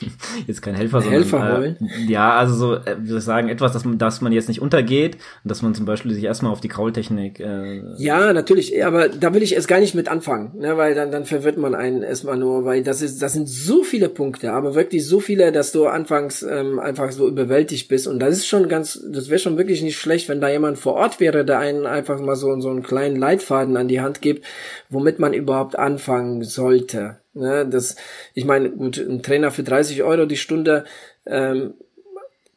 jetzt 0.46 0.62
kein 0.62 0.74
Helfer, 0.74 1.00
sondern 1.00 1.22
Helfer 1.22 1.64
äh, 1.64 1.74
ja, 2.06 2.32
also 2.36 2.54
so, 2.54 2.74
äh, 2.74 2.96
wie 3.00 3.08
soll 3.08 3.18
ich 3.18 3.24
sagen, 3.24 3.48
etwas, 3.48 3.72
dass 3.72 3.84
man, 3.84 3.98
dass 3.98 4.20
man 4.20 4.32
jetzt 4.32 4.48
nicht 4.48 4.60
untergeht 4.60 5.16
und 5.44 5.50
dass 5.50 5.62
man 5.62 5.74
zum 5.74 5.86
Beispiel 5.86 6.12
sich 6.12 6.24
erstmal 6.24 6.52
auf 6.52 6.60
die 6.60 6.68
Kraultechnik. 6.68 7.40
Äh, 7.40 7.82
ja, 7.98 8.32
natürlich, 8.32 8.84
aber 8.84 9.08
da 9.08 9.34
will 9.34 9.42
ich 9.42 9.54
erst 9.54 9.68
gar 9.68 9.80
nicht 9.80 9.94
mit 9.94 10.08
anfangen, 10.08 10.52
ne, 10.58 10.76
weil 10.76 10.94
dann 10.94 11.10
dann 11.10 11.24
verwirrt 11.24 11.58
man 11.58 11.74
einen 11.74 12.02
erstmal 12.02 12.36
nur, 12.36 12.64
weil 12.64 12.82
das 12.82 13.02
ist, 13.02 13.22
das 13.22 13.32
sind 13.32 13.48
so 13.48 13.82
viele 13.82 14.08
Punkte, 14.08 14.52
aber 14.52 14.74
wirklich 14.74 15.06
so 15.06 15.20
viele, 15.20 15.52
dass 15.52 15.72
du 15.72 15.86
anfangs 15.86 16.42
ähm, 16.42 16.78
einfach 16.78 17.12
so 17.12 17.28
überwältigt 17.28 17.88
bist 17.88 18.06
und 18.06 18.18
das 18.18 18.38
ist 18.38 18.46
schon 18.46 18.68
ganz, 18.68 19.00
das 19.10 19.28
wäre 19.28 19.38
schon 19.38 19.58
wirklich 19.58 19.82
nicht 19.82 19.98
schlecht, 19.98 20.28
wenn 20.28 20.40
da 20.40 20.48
jemand 20.48 20.78
vor 20.78 20.94
Ort 20.94 21.20
wäre, 21.20 21.44
der 21.44 21.58
einen 21.58 21.86
einfach 21.86 22.20
mal 22.20 22.36
so 22.36 22.56
so 22.60 22.70
einen 22.70 22.82
kleinen 22.82 23.16
Leitfaden 23.16 23.76
an 23.76 23.88
die 23.88 24.00
Hand 24.00 24.22
gibt, 24.22 24.44
womit 24.88 25.18
man 25.18 25.34
überhaupt 25.34 25.78
anfangen 25.78 26.42
sollte. 26.44 27.18
Ne, 27.36 27.66
das, 27.68 27.96
ich 28.32 28.46
meine, 28.46 28.70
gut, 28.70 28.96
ein 28.96 29.22
Trainer 29.22 29.50
für 29.50 29.62
30 29.62 30.02
Euro 30.02 30.24
die 30.24 30.38
Stunde, 30.38 30.84
ähm, 31.26 31.74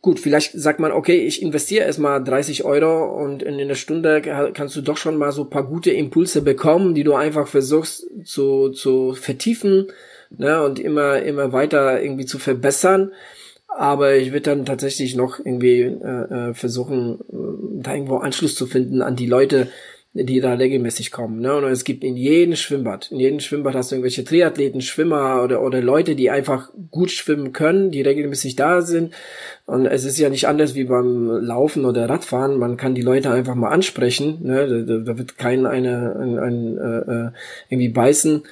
gut, 0.02 0.22
vielleicht 0.22 0.54
sagt 0.54 0.80
man, 0.80 0.94
okay, 0.94 1.18
ich 1.18 1.42
investiere 1.42 1.86
erstmal 1.86 2.24
30 2.24 2.64
Euro 2.64 3.22
und 3.22 3.44
in 3.44 3.60
einer 3.60 3.76
Stunde 3.76 4.22
kannst 4.54 4.78
du 4.78 4.82
doch 4.82 4.96
schon 4.96 5.18
mal 5.18 5.34
so 5.34 5.44
paar 5.44 5.64
gute 5.64 5.92
Impulse 5.92 6.42
bekommen, 6.42 6.96
die 6.96 7.04
du 7.04 7.14
einfach 7.16 7.50
versuchst 7.50 8.08
zu, 8.24 8.70
zu 8.70 9.16
vertiefen 9.16 9.88
ne, 10.30 10.64
und 10.64 10.80
immer, 10.80 11.22
immer 11.24 11.52
weiter 11.52 12.02
irgendwie 12.02 12.26
zu 12.26 12.40
verbessern. 12.40 13.12
Aber 13.68 14.16
ich 14.16 14.32
würde 14.32 14.52
dann 14.52 14.66
tatsächlich 14.66 15.16
noch 15.16 15.40
irgendwie 15.40 15.82
äh, 15.82 16.50
äh 16.50 16.54
versuchen, 16.54 17.20
äh, 17.20 17.84
da 17.84 17.94
irgendwo 17.94 18.18
Anschluss 18.18 18.56
zu 18.56 18.66
finden 18.66 19.02
an 19.02 19.18
die 19.18 19.28
Leute, 19.28 19.68
die 20.14 20.40
da 20.40 20.54
regelmäßig 20.54 21.12
kommen. 21.12 21.40
Ne? 21.40 21.56
Und 21.56 21.66
es 21.66 21.84
gibt 21.84 22.04
in 22.04 22.16
jedem 22.16 22.56
Schwimmbad, 22.56 23.12
in 23.12 23.20
jedem 23.20 23.40
Schwimmbad 23.40 23.76
hast 23.76 23.92
du 23.92 23.96
irgendwelche 23.96 24.24
Triathleten, 24.24 24.82
Schwimmer 24.82 25.44
oder, 25.44 25.62
oder 25.62 25.82
Leute, 25.82 26.16
die 26.16 26.32
einfach 26.32 26.72
gut 26.90 27.12
schwimmen 27.12 27.54
können, 27.54 27.92
die 27.92 28.02
regelmäßig 28.02 28.56
da 28.56 28.82
sind. 28.82 29.14
Und 29.66 29.86
es 29.86 30.06
ist 30.06 30.18
ja 30.18 30.30
nicht 30.30 30.48
anders 30.48 30.74
wie 30.74 30.86
beim 30.86 31.28
Laufen 31.28 31.86
oder 31.86 32.10
Radfahren. 32.10 32.58
Man 32.58 32.76
kann 32.76 32.96
die 32.96 33.04
Leute 33.04 33.30
einfach 33.30 33.56
mal 33.56 33.70
ansprechen. 33.70 34.40
Ne? 34.42 34.86
Da, 34.86 34.98
da 34.98 35.18
wird 35.18 35.38
kein 35.38 35.68
eine, 35.68 36.16
ein, 36.20 36.40
ein, 36.40 36.78
äh, 36.78 37.12
äh 37.12 37.32
irgendwie 37.70 37.90
beißen 37.90 38.44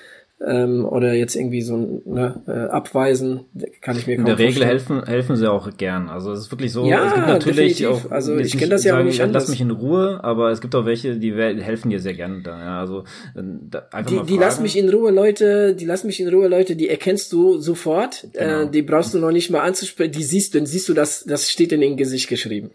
ähm, 0.46 0.86
oder 0.86 1.14
jetzt 1.14 1.36
irgendwie 1.36 1.62
so 1.62 2.02
ne, 2.06 2.42
äh, 2.48 2.52
abweisen, 2.52 3.46
kann 3.82 3.98
ich 3.98 4.06
mir 4.06 4.18
kaum 4.18 4.26
In 4.26 4.38
der 4.38 4.40
Regel 4.40 4.66
helfen, 4.66 5.04
helfen 5.04 5.36
sie 5.36 5.50
auch 5.50 5.76
gern. 5.78 6.10
Also 6.10 6.32
es 6.32 6.42
ist 6.42 6.52
wirklich 6.52 6.72
so, 6.72 6.86
ja, 6.86 7.08
es 7.08 7.14
gibt 7.16 7.28
natürlich 7.28 7.78
definitiv. 7.78 8.06
auch, 8.06 8.12
also 8.12 8.38
ich 8.38 8.56
kenne 8.56 8.70
das 8.70 8.84
ja 8.84 8.94
sagen, 8.94 9.04
auch 9.04 9.10
nicht 9.10 9.22
anders. 9.22 9.44
Lass 9.44 9.50
mich 9.50 9.62
in 9.62 9.72
Ruhe, 9.72 10.24
aber 10.24 10.52
es 10.52 10.62
gibt 10.62 10.76
auch 10.76 10.86
welche, 10.86 11.16
die 11.18 11.34
helfen 11.34 11.90
dir 11.90 12.00
sehr 12.00 12.14
gerne 12.14 12.42
da. 12.44 12.60
Ja, 12.60 12.80
also 12.80 13.00
äh, 13.36 13.42
da, 13.70 13.88
einfach 13.92 14.12
die, 14.12 14.16
mal 14.18 14.26
die 14.26 14.38
lass 14.38 14.60
mich 14.60 14.78
in 14.78 14.90
Ruhe, 14.90 15.12
Leute, 15.12 15.74
die 15.74 15.86
lass 15.86 16.04
mich 16.04 16.20
in 16.20 16.28
Ruhe, 16.30 16.48
Leute, 16.48 16.76
die 16.76 16.88
erkennst 16.88 17.34
du 17.34 17.58
sofort, 17.58 18.26
äh, 18.34 18.40
genau. 18.40 18.62
äh, 18.62 18.70
die 18.70 18.84
brauchst 18.84 19.16
du 19.16 19.20
noch 19.20 19.32
nicht 19.32 19.50
mal 19.50 19.62
anzusprechen, 19.62 20.12
die 20.12 20.24
siehst 20.24 20.54
du, 20.54 20.60
dann 20.60 20.68
siehst 20.68 20.88
du, 20.88 20.94
das, 20.94 21.24
das 21.24 21.50
steht 21.50 21.72
in 21.72 21.82
den 21.82 21.98
Gesicht 21.98 22.30
geschrieben. 22.30 22.70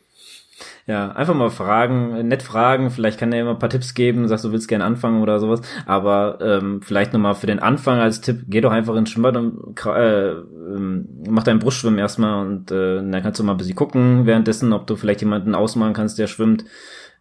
Ja, 0.86 1.12
einfach 1.12 1.34
mal 1.34 1.50
fragen, 1.50 2.26
nett 2.26 2.42
fragen, 2.42 2.90
vielleicht 2.90 3.18
kann 3.18 3.32
er 3.32 3.40
immer 3.42 3.50
ein 3.52 3.58
paar 3.58 3.70
Tipps 3.70 3.94
geben, 3.94 4.26
sagst 4.26 4.44
du 4.44 4.50
willst 4.50 4.66
gerne 4.66 4.84
anfangen 4.84 5.22
oder 5.22 5.38
sowas, 5.38 5.60
aber 5.86 6.38
ähm, 6.42 6.82
vielleicht 6.82 7.12
nochmal 7.12 7.36
für 7.36 7.46
den 7.46 7.60
Anfang 7.60 8.00
als 8.00 8.20
Tipp, 8.20 8.44
geh 8.48 8.60
doch 8.60 8.72
einfach 8.72 8.96
ins 8.96 9.10
Schwimmbad 9.10 9.36
und 9.36 9.86
äh, 9.86 10.30
ähm, 10.32 11.08
mach 11.28 11.44
deinen 11.44 11.60
Brustschwimmen 11.60 12.00
erstmal 12.00 12.44
und 12.44 12.72
äh, 12.72 12.96
dann 12.96 13.22
kannst 13.22 13.38
du 13.38 13.44
mal 13.44 13.52
ein 13.52 13.58
bisschen 13.58 13.76
gucken 13.76 14.26
währenddessen, 14.26 14.72
ob 14.72 14.88
du 14.88 14.96
vielleicht 14.96 15.20
jemanden 15.20 15.54
ausmachen 15.54 15.92
kannst, 15.92 16.18
der 16.18 16.26
schwimmt. 16.26 16.64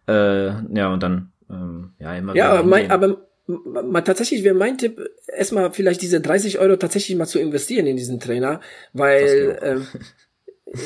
Äh, 0.08 0.48
ja, 0.74 0.92
und 0.92 1.02
dann 1.02 1.30
ähm, 1.48 1.92
ja 2.00 2.14
immer 2.16 2.34
Ja, 2.34 2.50
aber, 2.50 2.64
mein, 2.64 2.90
aber 2.90 3.28
mal 3.46 4.02
tatsächlich 4.02 4.42
wäre 4.42 4.54
mein 4.54 4.78
Tipp, 4.78 5.00
erstmal 5.26 5.72
vielleicht 5.72 6.02
diese 6.02 6.20
30 6.20 6.58
Euro 6.58 6.76
tatsächlich 6.76 7.16
mal 7.16 7.26
zu 7.26 7.38
investieren 7.38 7.86
in 7.86 7.96
diesen 7.96 8.18
Trainer, 8.18 8.60
weil 8.92 9.58
ähm, 9.62 9.86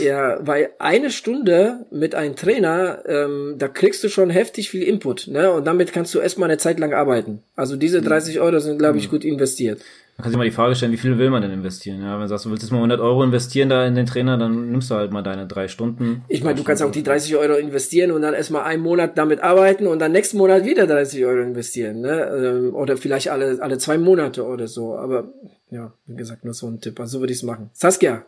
Ja, 0.02 0.38
weil 0.40 0.70
eine 0.78 1.10
Stunde 1.10 1.86
mit 1.90 2.14
einem 2.14 2.34
Trainer, 2.36 3.04
ähm, 3.06 3.54
da 3.58 3.68
kriegst 3.68 4.02
du 4.02 4.08
schon 4.08 4.30
heftig 4.30 4.70
viel 4.70 4.82
Input, 4.82 5.28
ne? 5.28 5.52
Und 5.52 5.66
damit 5.66 5.92
kannst 5.92 6.14
du 6.14 6.18
erstmal 6.18 6.48
eine 6.50 6.58
Zeit 6.58 6.80
lang 6.80 6.92
arbeiten. 6.92 7.42
Also 7.54 7.76
diese 7.76 8.02
30 8.02 8.36
mhm. 8.36 8.42
Euro 8.42 8.58
sind, 8.58 8.78
glaube 8.78 8.98
ich, 8.98 9.06
mhm. 9.06 9.10
gut 9.10 9.24
investiert. 9.24 9.80
Man 10.16 10.22
kann 10.22 10.32
sich 10.32 10.38
mal 10.38 10.44
die 10.44 10.50
Frage 10.50 10.74
stellen, 10.74 10.92
wie 10.92 10.96
viel 10.96 11.18
will 11.18 11.28
man 11.28 11.42
denn 11.42 11.50
investieren? 11.50 12.00
Ja, 12.00 12.14
wenn 12.14 12.22
du 12.22 12.28
sagst, 12.28 12.46
du 12.46 12.50
willst 12.50 12.62
jetzt 12.62 12.72
mal 12.72 12.78
100 12.78 13.00
Euro 13.00 13.22
investieren 13.22 13.68
da 13.68 13.86
in 13.86 13.94
den 13.94 14.06
Trainer, 14.06 14.38
dann 14.38 14.70
nimmst 14.70 14.90
du 14.90 14.94
halt 14.94 15.12
mal 15.12 15.22
deine 15.22 15.46
drei 15.46 15.68
Stunden. 15.68 16.24
Ich 16.28 16.42
meine, 16.42 16.56
du 16.56 16.64
kannst 16.64 16.82
auch 16.82 16.90
die 16.90 17.02
30 17.02 17.36
Euro 17.36 17.54
investieren 17.56 18.12
und 18.12 18.22
dann 18.22 18.32
erstmal 18.32 18.64
einen 18.64 18.82
Monat 18.82 19.18
damit 19.18 19.40
arbeiten 19.42 19.86
und 19.86 19.98
dann 19.98 20.12
nächsten 20.12 20.38
Monat 20.38 20.64
wieder 20.64 20.86
30 20.86 21.22
Euro 21.26 21.42
investieren, 21.42 22.00
ne? 22.00 22.30
Ähm, 22.34 22.74
oder 22.74 22.96
vielleicht 22.96 23.28
alle, 23.28 23.58
alle 23.60 23.76
zwei 23.76 23.98
Monate 23.98 24.46
oder 24.46 24.68
so. 24.68 24.96
Aber 24.96 25.28
ja, 25.70 25.92
wie 26.06 26.16
gesagt, 26.16 26.46
nur 26.46 26.54
so 26.54 26.66
ein 26.66 26.80
Tipp. 26.80 26.98
Also 26.98 27.18
so 27.18 27.20
würde 27.20 27.34
ich 27.34 27.40
es 27.40 27.42
machen. 27.42 27.68
Saskia, 27.74 28.24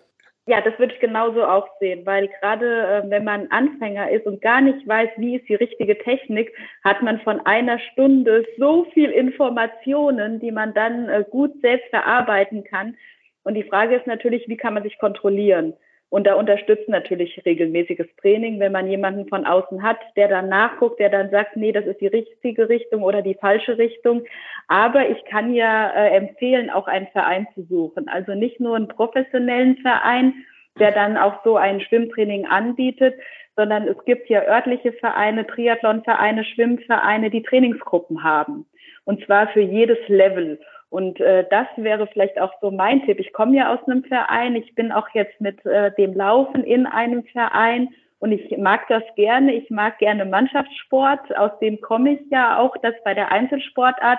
ja, 0.49 0.63
das 0.63 0.79
würde 0.79 0.95
ich 0.95 1.01
genauso 1.01 1.45
auch 1.45 1.69
sehen, 1.79 2.07
weil 2.07 2.29
gerade 2.41 3.05
äh, 3.05 3.11
wenn 3.11 3.23
man 3.23 3.51
Anfänger 3.51 4.11
ist 4.11 4.27
und 4.27 4.41
gar 4.41 4.63
nicht 4.63 4.89
weiß, 4.89 5.11
wie 5.19 5.37
ist 5.37 5.47
die 5.47 5.55
richtige 5.55 5.99
Technik, 5.99 6.55
hat 6.83 7.03
man 7.03 7.21
von 7.21 7.45
einer 7.45 7.79
Stunde 7.79 8.47
so 8.57 8.85
viel 8.95 9.11
Informationen, 9.11 10.41
die 10.41 10.51
man 10.51 10.73
dann 10.73 11.07
äh, 11.11 11.25
gut 11.31 11.53
selbst 11.61 11.91
verarbeiten 11.91 12.65
kann. 12.65 12.97
Und 13.45 13.55
die 13.55 13.65
Frage 13.65 13.97
ist 13.97 14.07
natürlich, 14.07 14.49
wie 14.49 14.57
kann 14.57 14.73
man 14.73 14.83
sich 14.83 14.99
kontrollieren? 14.99 15.75
Und 16.11 16.27
da 16.27 16.35
unterstützt 16.35 16.89
natürlich 16.89 17.43
regelmäßiges 17.45 18.07
Training, 18.21 18.61
wenn 18.61 18.73
man 18.73 18.89
jemanden 18.89 19.29
von 19.29 19.45
außen 19.45 19.83
hat, 19.83 19.99
der 20.17 20.29
dann 20.29 20.49
nachguckt, 20.49 20.99
der 21.01 21.11
dann 21.11 21.31
sagt, 21.31 21.57
nee, 21.57 21.71
das 21.71 21.85
ist 21.85 22.01
die 22.01 22.07
richtige 22.07 22.69
Richtung 22.69 23.03
oder 23.03 23.21
die 23.21 23.35
falsche 23.35 23.77
Richtung. 23.77 24.25
Aber 24.69 25.09
ich 25.09 25.23
kann 25.27 25.53
ja 25.53 25.91
äh, 25.91 26.17
empfehlen, 26.17 26.71
auch 26.71 26.87
einen 26.87 27.09
Verein 27.09 27.47
zu 27.55 27.63
suchen. 27.65 28.09
Also 28.09 28.35
nicht 28.35 28.59
nur 28.59 28.77
einen 28.77 28.89
professionellen 28.89 29.77
Verein, 29.79 30.33
der 30.79 30.93
dann 30.93 31.19
auch 31.19 31.45
so 31.45 31.57
ein 31.57 31.81
Schwimmtraining 31.81 32.47
anbietet, 32.47 33.15
sondern 33.57 33.89
es 33.89 34.03
gibt 34.05 34.31
ja 34.31 34.45
örtliche 34.45 34.93
Vereine, 34.93 35.47
Triathlonvereine, 35.47 36.45
Schwimmvereine, 36.45 37.29
die 37.29 37.43
Trainingsgruppen 37.43 38.23
haben. 38.23 38.67
Und 39.05 39.25
zwar 39.27 39.49
für 39.49 39.61
jedes 39.61 39.99
Level. 40.07 40.61
Und 40.91 41.21
äh, 41.21 41.47
das 41.51 41.67
wäre 41.77 42.07
vielleicht 42.07 42.41
auch 42.41 42.53
so 42.61 42.71
mein 42.71 43.05
Tipp. 43.05 43.21
Ich 43.21 43.33
komme 43.33 43.57
ja 43.57 43.73
aus 43.75 43.87
einem 43.87 44.05
Verein, 44.05 44.57
ich 44.57 44.75
bin 44.75 44.91
auch 44.91 45.09
jetzt 45.13 45.41
mit 45.41 45.65
äh, 45.67 45.93
dem 45.99 46.15
Laufen 46.15 46.65
in 46.65 46.87
einem 46.87 47.25
Verein 47.25 47.91
und 48.21 48.33
ich 48.33 48.57
mag 48.57 48.89
das 48.89 49.03
gerne. 49.15 49.53
Ich 49.55 49.71
mag 49.71 49.99
gerne 49.99 50.25
Mannschaftssport, 50.25 51.37
aus 51.37 51.51
dem 51.61 51.81
komme 51.81 52.15
ich 52.15 52.21
ja 52.31 52.59
auch, 52.59 52.77
das 52.79 52.95
bei 53.05 53.15
der 53.15 53.31
Einzelsportart. 53.31 54.19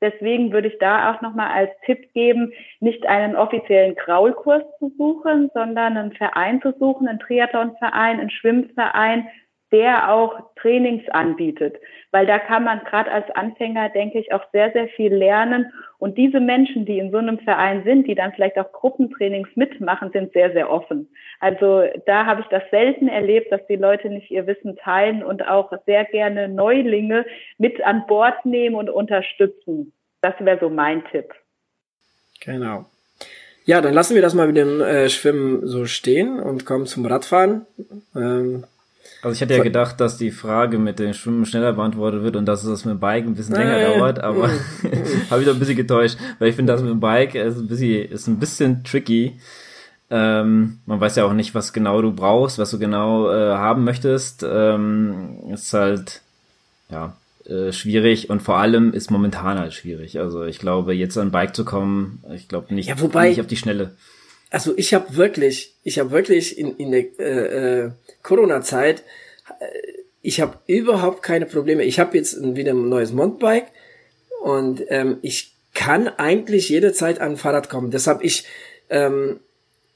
Deswegen 0.00 0.52
würde 0.52 0.68
ich 0.68 0.78
da 0.78 1.12
auch 1.12 1.20
nochmal 1.22 1.50
als 1.50 1.70
Tipp 1.84 2.12
geben, 2.12 2.52
nicht 2.80 3.06
einen 3.06 3.34
offiziellen 3.34 3.96
Kraulkurs 3.96 4.62
zu 4.78 4.92
suchen, 4.96 5.50
sondern 5.54 5.96
einen 5.96 6.12
Verein 6.12 6.60
zu 6.62 6.72
suchen, 6.78 7.08
einen 7.08 7.18
Triathlonverein, 7.18 8.20
einen 8.20 8.30
Schwimmverein, 8.30 9.28
der 9.70 10.10
auch 10.10 10.54
Trainings 10.56 11.06
anbietet, 11.10 11.76
weil 12.10 12.26
da 12.26 12.38
kann 12.38 12.64
man 12.64 12.80
gerade 12.84 13.10
als 13.10 13.30
Anfänger, 13.30 13.90
denke 13.90 14.18
ich, 14.18 14.32
auch 14.32 14.44
sehr, 14.52 14.72
sehr 14.72 14.88
viel 14.88 15.14
lernen. 15.14 15.72
Und 15.98 16.16
diese 16.16 16.40
Menschen, 16.40 16.86
die 16.86 16.98
in 16.98 17.10
so 17.10 17.18
einem 17.18 17.38
Verein 17.38 17.84
sind, 17.84 18.06
die 18.06 18.14
dann 18.14 18.32
vielleicht 18.32 18.58
auch 18.58 18.72
Gruppentrainings 18.72 19.48
mitmachen, 19.56 20.10
sind 20.12 20.32
sehr, 20.32 20.52
sehr 20.52 20.70
offen. 20.70 21.08
Also 21.40 21.84
da 22.06 22.24
habe 22.24 22.40
ich 22.40 22.46
das 22.48 22.62
selten 22.70 23.08
erlebt, 23.08 23.52
dass 23.52 23.66
die 23.66 23.76
Leute 23.76 24.08
nicht 24.08 24.30
ihr 24.30 24.46
Wissen 24.46 24.76
teilen 24.76 25.22
und 25.22 25.46
auch 25.46 25.72
sehr 25.86 26.04
gerne 26.04 26.48
Neulinge 26.48 27.26
mit 27.58 27.82
an 27.82 28.06
Bord 28.06 28.44
nehmen 28.44 28.76
und 28.76 28.88
unterstützen. 28.88 29.92
Das 30.22 30.34
wäre 30.38 30.58
so 30.60 30.70
mein 30.70 31.04
Tipp. 31.10 31.32
Genau. 32.40 32.86
Ja, 33.64 33.82
dann 33.82 33.92
lassen 33.92 34.14
wir 34.14 34.22
das 34.22 34.32
mal 34.32 34.46
mit 34.46 34.56
dem 34.56 34.80
äh, 34.80 35.10
Schwimmen 35.10 35.66
so 35.66 35.84
stehen 35.84 36.40
und 36.40 36.64
kommen 36.64 36.86
zum 36.86 37.04
Radfahren. 37.04 37.66
Ähm, 38.16 38.64
also 39.22 39.34
ich 39.34 39.40
hätte 39.40 39.54
ja 39.54 39.62
gedacht, 39.62 40.00
dass 40.00 40.16
die 40.16 40.30
Frage 40.30 40.78
mit 40.78 40.98
dem 40.98 41.12
Schwimmen 41.12 41.44
schneller 41.44 41.72
beantwortet 41.72 42.22
wird 42.22 42.36
und 42.36 42.46
dass 42.46 42.62
es 42.64 42.84
mit 42.84 42.94
dem 42.94 43.00
Bike 43.00 43.26
ein 43.26 43.34
bisschen 43.34 43.56
länger 43.56 43.78
äh, 43.78 43.84
dauert, 43.84 44.20
aber 44.20 44.44
äh, 44.84 45.30
habe 45.30 45.40
ich 45.40 45.46
doch 45.46 45.54
ein 45.54 45.58
bisschen 45.58 45.76
getäuscht, 45.76 46.18
weil 46.38 46.48
ich 46.48 46.56
finde, 46.56 46.72
das 46.72 46.82
mit 46.82 46.90
dem 46.90 47.00
Bike 47.00 47.34
ist 47.34 47.58
ein 47.58 47.66
bisschen, 47.66 48.10
ist 48.10 48.26
ein 48.26 48.38
bisschen 48.38 48.84
tricky. 48.84 49.40
Ähm, 50.10 50.78
man 50.86 51.00
weiß 51.00 51.16
ja 51.16 51.24
auch 51.24 51.32
nicht, 51.32 51.54
was 51.54 51.72
genau 51.72 52.00
du 52.00 52.12
brauchst, 52.12 52.58
was 52.58 52.70
du 52.70 52.78
genau 52.78 53.30
äh, 53.30 53.54
haben 53.56 53.84
möchtest. 53.84 54.44
Ähm, 54.48 55.40
ist 55.52 55.72
halt 55.72 56.22
ja 56.90 57.14
äh, 57.48 57.72
schwierig 57.72 58.30
und 58.30 58.40
vor 58.40 58.58
allem 58.58 58.92
ist 58.92 59.10
momentan 59.10 59.58
halt 59.58 59.74
schwierig. 59.74 60.18
Also 60.18 60.44
ich 60.44 60.58
glaube, 60.58 60.94
jetzt 60.94 61.16
an 61.18 61.30
Bike 61.30 61.56
zu 61.56 61.64
kommen, 61.64 62.22
ich 62.34 62.48
glaube 62.48 62.74
nicht, 62.74 62.88
ja, 62.88 63.00
wobei, 63.00 63.30
nicht 63.30 63.40
auf 63.40 63.46
die 63.46 63.56
Schnelle. 63.56 63.96
Also 64.50 64.76
ich 64.76 64.94
habe 64.94 65.16
wirklich, 65.16 65.74
ich 65.84 65.98
habe 65.98 66.10
wirklich 66.10 66.58
in, 66.58 66.76
in 66.76 66.92
der 66.92 67.04
äh, 67.18 67.84
äh, 67.84 67.90
Corona-Zeit, 68.22 69.02
äh, 69.60 69.64
ich 70.22 70.40
habe 70.40 70.58
überhaupt 70.66 71.22
keine 71.22 71.46
Probleme. 71.46 71.84
Ich 71.84 71.98
habe 71.98 72.16
jetzt 72.16 72.36
wieder 72.56 72.72
ein 72.72 72.88
neues 72.88 73.12
Mountainbike 73.12 73.68
und 74.42 74.84
ähm, 74.88 75.18
ich 75.22 75.54
kann 75.74 76.08
eigentlich 76.08 76.68
jederzeit 76.68 77.20
an 77.20 77.36
Fahrrad 77.36 77.68
kommen. 77.68 77.90
Deshalb 77.90 78.22
ich 78.24 78.44
ähm, 78.90 79.40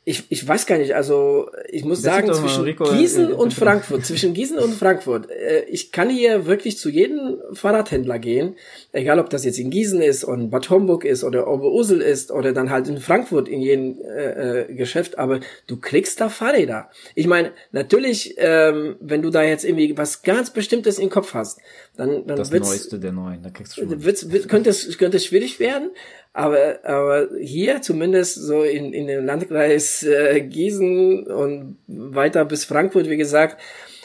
ich, 0.04 0.24
ich 0.30 0.46
weiß 0.46 0.66
gar 0.66 0.78
nicht, 0.78 0.96
also 0.96 1.48
ich 1.68 1.84
muss 1.84 2.02
das 2.02 2.12
sagen, 2.12 2.34
zwischen 2.34 2.64
Rico 2.64 2.84
Gießen 2.84 3.30
in, 3.30 3.32
und 3.34 3.54
Frankfurt, 3.54 4.04
zwischen 4.04 4.34
Gießen 4.34 4.58
und 4.58 4.74
Frankfurt, 4.74 5.30
äh, 5.30 5.64
ich 5.68 5.92
kann 5.92 6.10
hier 6.10 6.44
wirklich 6.46 6.76
zu 6.76 6.88
jedem 6.88 7.38
Fahrradhändler 7.52 8.18
gehen, 8.18 8.56
egal 8.90 9.20
ob 9.20 9.30
das 9.30 9.44
jetzt 9.44 9.60
in 9.60 9.70
Gießen 9.70 10.02
ist 10.02 10.24
und 10.24 10.50
Bad 10.50 10.70
Homburg 10.70 11.04
ist 11.04 11.22
oder 11.22 11.46
Oberursel 11.46 12.00
ist 12.00 12.32
oder 12.32 12.52
dann 12.52 12.70
halt 12.70 12.88
in 12.88 12.98
Frankfurt 12.98 13.48
in 13.48 13.60
jedem 13.60 14.00
äh, 14.00 14.62
äh, 14.62 14.74
Geschäft, 14.74 15.18
aber 15.18 15.38
du 15.68 15.76
kriegst 15.76 16.20
da 16.20 16.28
Fahrräder. 16.28 16.90
Ich 17.14 17.28
meine, 17.28 17.52
natürlich, 17.70 18.34
ähm, 18.38 18.96
wenn 18.98 19.22
du 19.22 19.30
da 19.30 19.44
jetzt 19.44 19.64
irgendwie 19.64 19.96
was 19.96 20.22
ganz 20.22 20.50
Bestimmtes 20.50 20.98
im 20.98 21.10
Kopf 21.10 21.34
hast, 21.34 21.60
dann, 21.96 22.26
dann 22.26 22.36
das 22.36 22.50
Neueste 22.50 22.98
der 22.98 23.12
Neuen, 23.12 23.42
da 23.42 23.50
kriegst 23.50 23.76
du 23.76 23.82
schon. 23.82 24.04
Wird's, 24.04 24.30
wird, 24.30 24.48
könnte, 24.48 24.70
es, 24.70 24.96
könnte 24.96 25.18
es 25.18 25.26
schwierig 25.26 25.60
werden, 25.60 25.90
aber, 26.32 26.80
aber 26.84 27.28
hier 27.38 27.82
zumindest 27.82 28.36
so 28.36 28.62
in, 28.62 28.94
in 28.94 29.06
dem 29.06 29.26
Landkreis 29.26 30.02
äh, 30.02 30.40
Gießen 30.40 31.26
und 31.26 31.76
weiter 31.86 32.44
bis 32.46 32.64
Frankfurt, 32.64 33.10
wie 33.10 33.18
gesagt, 33.18 33.60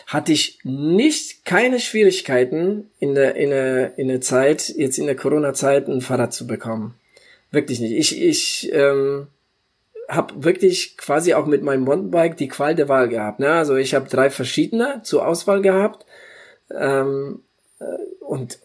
hatte 0.06 0.32
ich 0.32 0.60
nicht 0.64 1.46
keine 1.46 1.80
Schwierigkeiten 1.80 2.90
in 3.00 3.16
der, 3.16 3.36
in 3.36 3.50
der, 3.50 3.98
in 3.98 4.08
der 4.08 4.22
Zeit, 4.22 4.70
jetzt 4.70 4.98
in 4.98 5.06
der 5.06 5.16
Corona-Zeit 5.16 5.88
ein 5.88 6.02
Fahrrad 6.02 6.34
zu 6.34 6.48
bekommen. 6.48 6.96
Wirklich 7.52 7.80
nicht. 7.80 7.94
Ich, 7.94 8.22
ich 8.22 8.70
ähm, 8.74 9.28
habe 10.08 10.44
wirklich 10.44 10.98
quasi 10.98 11.34
auch 11.34 11.46
mit 11.46 11.62
meinem 11.62 11.84
Mountainbike 11.84 12.38
die 12.38 12.48
Qual 12.48 12.76
der 12.76 12.90
Wahl 12.90 13.10
gehabt. 13.10 13.40
Ne? 13.40 13.52
Also 13.52 13.76
ich 13.76 13.96
habe 13.96 14.10
drei 14.10 14.30
verschiedene 14.30 15.02
zur 15.04 15.28
Auswahl 15.28 15.62
gehabt. 15.62 16.06
Ähm, 16.74 17.42
äh, 17.42 17.47
und 18.20 18.60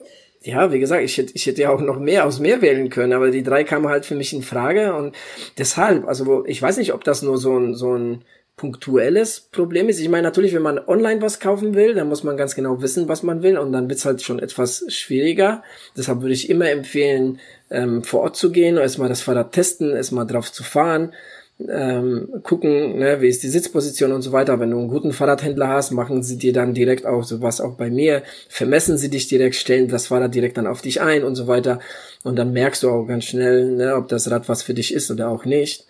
ja, 0.44 0.72
wie 0.72 0.80
gesagt, 0.80 1.04
ich 1.04 1.16
hätte, 1.18 1.32
ich 1.34 1.46
hätte 1.46 1.62
ja 1.62 1.70
auch 1.70 1.80
noch 1.80 1.98
mehr 1.98 2.26
aus 2.26 2.40
mehr 2.40 2.62
wählen 2.62 2.88
können, 2.90 3.12
aber 3.12 3.30
die 3.30 3.42
drei 3.42 3.64
kamen 3.64 3.88
halt 3.88 4.04
für 4.04 4.14
mich 4.14 4.32
in 4.32 4.42
Frage 4.42 4.94
und 4.94 5.14
deshalb, 5.58 6.06
also 6.06 6.44
ich 6.46 6.60
weiß 6.60 6.78
nicht, 6.78 6.92
ob 6.92 7.04
das 7.04 7.22
nur 7.22 7.38
so 7.38 7.56
ein, 7.56 7.74
so 7.74 7.94
ein 7.96 8.24
punktuelles 8.56 9.40
Problem 9.40 9.88
ist. 9.88 9.98
Ich 9.98 10.08
meine, 10.08 10.24
natürlich, 10.24 10.54
wenn 10.54 10.62
man 10.62 10.78
online 10.78 11.22
was 11.22 11.40
kaufen 11.40 11.74
will, 11.74 11.94
dann 11.94 12.08
muss 12.08 12.22
man 12.22 12.36
ganz 12.36 12.54
genau 12.54 12.82
wissen, 12.82 13.08
was 13.08 13.22
man 13.22 13.42
will 13.42 13.56
und 13.56 13.72
dann 13.72 13.88
wird's 13.88 14.04
halt 14.04 14.22
schon 14.22 14.38
etwas 14.38 14.84
schwieriger. 14.88 15.62
Deshalb 15.96 16.20
würde 16.20 16.34
ich 16.34 16.50
immer 16.50 16.68
empfehlen, 16.68 17.40
ähm, 17.70 18.02
vor 18.02 18.20
Ort 18.20 18.36
zu 18.36 18.52
gehen, 18.52 18.76
erstmal 18.76 19.08
das 19.08 19.22
Fahrrad 19.22 19.52
testen, 19.52 19.94
erstmal 19.94 20.26
drauf 20.26 20.52
zu 20.52 20.64
fahren 20.64 21.12
ähm, 21.58 22.28
gucken, 22.42 22.98
ne, 22.98 23.20
wie 23.20 23.28
ist 23.28 23.42
die 23.42 23.48
Sitzposition 23.48 24.12
und 24.12 24.22
so 24.22 24.32
weiter. 24.32 24.58
Wenn 24.60 24.70
du 24.70 24.78
einen 24.78 24.88
guten 24.88 25.12
Fahrradhändler 25.12 25.68
hast, 25.68 25.92
machen 25.92 26.22
sie 26.22 26.38
dir 26.38 26.52
dann 26.52 26.74
direkt 26.74 27.06
auch 27.06 27.22
sowas 27.24 27.60
auch 27.60 27.76
bei 27.76 27.90
mir, 27.90 28.22
vermessen 28.48 28.98
sie 28.98 29.10
dich 29.10 29.28
direkt, 29.28 29.54
stellen 29.54 29.88
das 29.88 30.08
Fahrrad 30.08 30.34
direkt 30.34 30.56
dann 30.56 30.66
auf 30.66 30.82
dich 30.82 31.00
ein 31.00 31.24
und 31.24 31.34
so 31.34 31.46
weiter. 31.46 31.80
Und 32.24 32.36
dann 32.36 32.52
merkst 32.52 32.82
du 32.82 32.90
auch 32.90 33.06
ganz 33.06 33.24
schnell, 33.24 33.72
ne, 33.72 33.96
ob 33.96 34.08
das 34.08 34.30
Rad 34.30 34.48
was 34.48 34.62
für 34.62 34.74
dich 34.74 34.94
ist 34.94 35.10
oder 35.10 35.28
auch 35.28 35.44
nicht. 35.44 35.86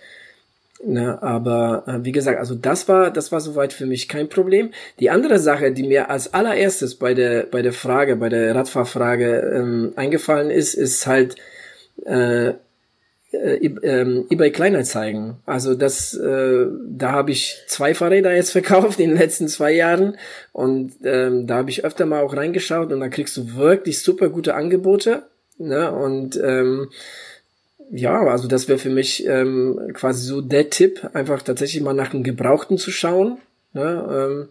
Ne, 0.85 1.23
aber 1.23 1.85
äh, 1.87 2.05
wie 2.05 2.11
gesagt, 2.11 2.41
also 2.41 2.57
das 2.57 2.89
war, 2.89 3.13
das 3.13 3.31
war 3.31 3.41
soweit 3.41 3.73
für 3.73 3.87
mich 3.87 4.09
kein 4.09 4.29
Problem. 4.29 4.73
Die 4.99 5.11
andere 5.11 5.39
Sache, 5.39 5.71
die 5.71 5.85
mir 5.85 6.11
als 6.11 6.35
allererstes 6.35 6.97
bei 6.97 7.15
der 7.15 7.45
bei 7.45 7.63
der 7.63 7.73
Frage, 7.73 8.17
bei 8.17 8.29
der 8.29 8.53
Radfahrfrage 8.57 9.53
ähm, 9.55 9.93
eingefallen 9.95 10.51
ist, 10.51 10.75
ist 10.75 11.07
halt 11.07 11.37
äh, 12.05 12.55
äh, 13.33 13.57
ähm, 13.83 14.27
eBay 14.31 14.51
Kleinanzeigen. 14.51 15.37
Also 15.47 15.75
das, 15.75 16.15
äh, 16.15 16.67
da 16.89 17.13
habe 17.13 17.31
ich 17.31 17.57
zwei 17.67 17.95
Fahrräder 17.95 18.35
jetzt 18.35 18.51
verkauft 18.53 19.01
in 19.01 19.11
den 19.11 19.19
letzten 19.19 19.49
zwei 19.49 19.73
Jahren 19.73 20.17
und 20.53 20.93
ähm, 21.05 21.47
da 21.47 21.57
habe 21.57 21.71
ich 21.71 21.85
öfter 21.85 22.07
mal 22.07 22.23
auch 22.23 22.37
reingeschaut 22.37 22.93
und 22.93 23.01
da 23.01 23.09
kriegst 23.09 23.37
du 23.37 23.55
wirklich 23.57 24.03
super 24.03 24.29
gute 24.29 24.55
Angebote. 24.55 25.23
Ne? 25.59 25.91
Und 25.93 26.39
ähm, 26.43 26.91
ja, 27.91 28.21
also 28.23 28.49
das 28.49 28.69
wäre 28.69 28.79
für 28.79 28.91
mich 28.91 29.27
ähm, 29.27 29.91
quasi 29.93 30.27
so 30.27 30.41
der 30.41 30.71
Tipp, 30.71 31.09
einfach 31.13 31.43
tatsächlich 31.43 31.83
mal 31.83 31.93
nach 31.93 32.13
einem 32.13 32.25
Gebrauchten 32.25 32.79
zu 32.79 32.91
schauen. 32.91 33.39
Ne? 33.73 34.09
Ähm, 34.11 34.49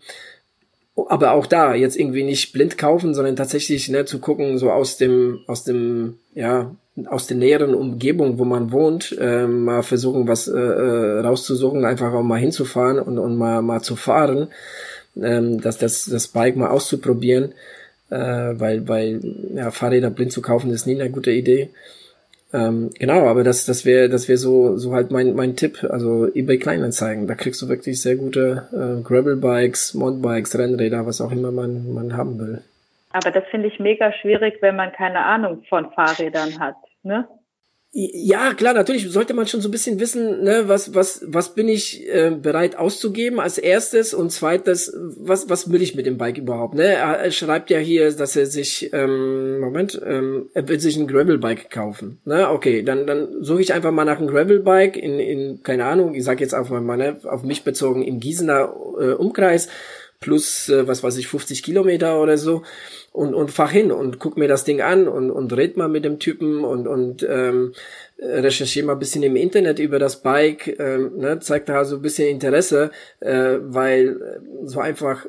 aber 1.07 1.31
auch 1.31 1.47
da 1.47 1.73
jetzt 1.73 1.97
irgendwie 1.97 2.23
nicht 2.23 2.53
blind 2.53 2.77
kaufen, 2.77 3.13
sondern 3.13 3.35
tatsächlich 3.35 3.89
ne, 3.89 4.05
zu 4.05 4.19
gucken, 4.19 4.57
so 4.57 4.71
aus 4.71 4.97
dem, 4.97 5.39
aus 5.47 5.63
dem, 5.63 6.19
ja, 6.33 6.75
aus 7.07 7.27
der 7.27 7.37
näheren 7.37 7.73
Umgebung, 7.73 8.37
wo 8.39 8.45
man 8.45 8.71
wohnt, 8.71 9.15
äh, 9.19 9.47
mal 9.47 9.83
versuchen, 9.83 10.27
was 10.27 10.47
äh, 10.47 10.57
äh, 10.57 11.19
rauszusuchen, 11.19 11.85
einfach 11.85 12.13
auch 12.13 12.23
mal 12.23 12.39
hinzufahren 12.39 12.99
und, 12.99 13.17
und 13.19 13.37
mal, 13.37 13.61
mal 13.61 13.81
zu 13.81 13.95
fahren, 13.95 14.47
ähm, 15.21 15.61
dass 15.61 15.77
das, 15.77 16.05
das 16.05 16.27
Bike 16.27 16.55
mal 16.55 16.69
auszuprobieren, 16.69 17.53
äh, 18.09 18.17
weil, 18.17 18.87
weil 18.87 19.21
ja, 19.55 19.71
Fahrräder 19.71 20.09
blind 20.09 20.31
zu 20.31 20.41
kaufen 20.41 20.71
ist 20.71 20.87
nie 20.87 20.99
eine 20.99 21.09
gute 21.09 21.31
Idee. 21.31 21.69
Ähm, 22.53 22.89
genau, 22.99 23.27
aber 23.27 23.43
das, 23.43 23.65
das 23.65 23.85
wäre, 23.85 24.09
das 24.09 24.27
wäre 24.27 24.37
so, 24.37 24.77
so 24.77 24.93
halt 24.93 25.09
mein, 25.11 25.35
mein 25.35 25.55
Tipp. 25.55 25.85
Also 25.89 26.27
eBay 26.33 26.57
Kleinanzeigen, 26.57 27.27
da 27.27 27.35
kriegst 27.35 27.61
du 27.61 27.69
wirklich 27.69 28.01
sehr 28.01 28.15
gute 28.15 28.67
äh, 28.73 29.01
Gravel-Bikes, 29.03 29.93
Mountainbikes, 29.93 30.57
Rennräder, 30.57 31.05
was 31.05 31.21
auch 31.21 31.31
immer 31.31 31.51
man, 31.51 31.93
man 31.93 32.17
haben 32.17 32.39
will. 32.39 32.61
Aber 33.13 33.31
das 33.31 33.43
finde 33.51 33.67
ich 33.67 33.79
mega 33.79 34.13
schwierig, 34.13 34.57
wenn 34.61 34.75
man 34.75 34.91
keine 34.91 35.23
Ahnung 35.23 35.63
von 35.67 35.91
Fahrrädern 35.91 36.59
hat, 36.59 36.75
ne? 37.03 37.27
Ja, 37.93 38.53
klar, 38.53 38.73
natürlich 38.73 39.11
sollte 39.11 39.33
man 39.33 39.47
schon 39.47 39.59
so 39.59 39.67
ein 39.67 39.71
bisschen 39.71 39.99
wissen, 39.99 40.43
ne, 40.43 40.63
was, 40.67 40.95
was, 40.95 41.25
was 41.27 41.55
bin 41.55 41.67
ich 41.67 42.07
äh, 42.07 42.31
bereit 42.31 42.77
auszugeben 42.77 43.41
als 43.41 43.57
erstes 43.57 44.13
und 44.13 44.31
zweites, 44.31 44.95
was, 45.17 45.49
was 45.49 45.73
will 45.73 45.81
ich 45.81 45.93
mit 45.93 46.05
dem 46.05 46.17
Bike 46.17 46.37
überhaupt, 46.37 46.73
ne? 46.73 46.85
Er, 46.85 47.19
er 47.19 47.31
schreibt 47.31 47.69
ja 47.69 47.79
hier, 47.79 48.13
dass 48.13 48.37
er 48.37 48.45
sich, 48.45 48.91
ähm, 48.93 49.59
Moment, 49.59 50.01
ähm, 50.05 50.49
er 50.53 50.69
will 50.69 50.79
sich 50.79 50.95
ein 50.95 51.07
Gravelbike 51.07 51.69
kaufen, 51.69 52.21
ne? 52.23 52.49
Okay, 52.49 52.81
dann, 52.81 53.05
dann 53.05 53.43
suche 53.43 53.61
ich 53.61 53.73
einfach 53.73 53.91
mal 53.91 54.05
nach 54.05 54.19
einem 54.19 54.29
Gravelbike 54.29 54.95
in, 54.95 55.19
in, 55.19 55.61
keine 55.61 55.83
Ahnung, 55.83 56.15
ich 56.15 56.23
sag 56.23 56.39
jetzt 56.39 56.55
auf 56.55 56.69
mal, 56.69 56.95
ne, 56.95 57.19
auf 57.25 57.43
mich 57.43 57.65
bezogen, 57.65 58.03
im 58.03 58.21
Gießener 58.21 58.73
äh, 59.01 59.11
Umkreis 59.15 59.67
plus, 60.21 60.69
äh, 60.69 60.87
was 60.87 61.03
weiß 61.03 61.17
ich, 61.17 61.27
50 61.27 61.61
Kilometer 61.61 62.21
oder 62.21 62.37
so 62.37 62.63
und, 63.11 63.33
und 63.33 63.51
fahr 63.51 63.69
hin 63.69 63.91
und 63.91 64.19
guck 64.19 64.38
mir 64.38 64.47
das 64.47 64.63
Ding 64.63 64.81
an 64.81 65.07
und, 65.07 65.31
und 65.31 65.51
red 65.53 65.77
mal 65.77 65.89
mit 65.89 66.05
dem 66.05 66.19
Typen 66.19 66.63
und, 66.63 66.88
und 66.88 67.27
ähm, 67.29 67.73
recherchiere 68.19 68.85
mal 68.85 68.93
ein 68.93 68.99
bisschen 68.99 69.23
im 69.23 69.35
Internet 69.35 69.79
über 69.79 69.99
das 69.99 70.21
Bike, 70.21 70.79
ähm, 70.79 71.17
ne, 71.17 71.39
zeigt 71.39 71.69
da 71.69 71.83
so 71.83 71.97
ein 71.97 72.01
bisschen 72.01 72.29
Interesse, 72.29 72.91
äh, 73.19 73.57
weil 73.59 74.21
äh, 74.21 74.65
so 74.65 74.79
einfach 74.79 75.25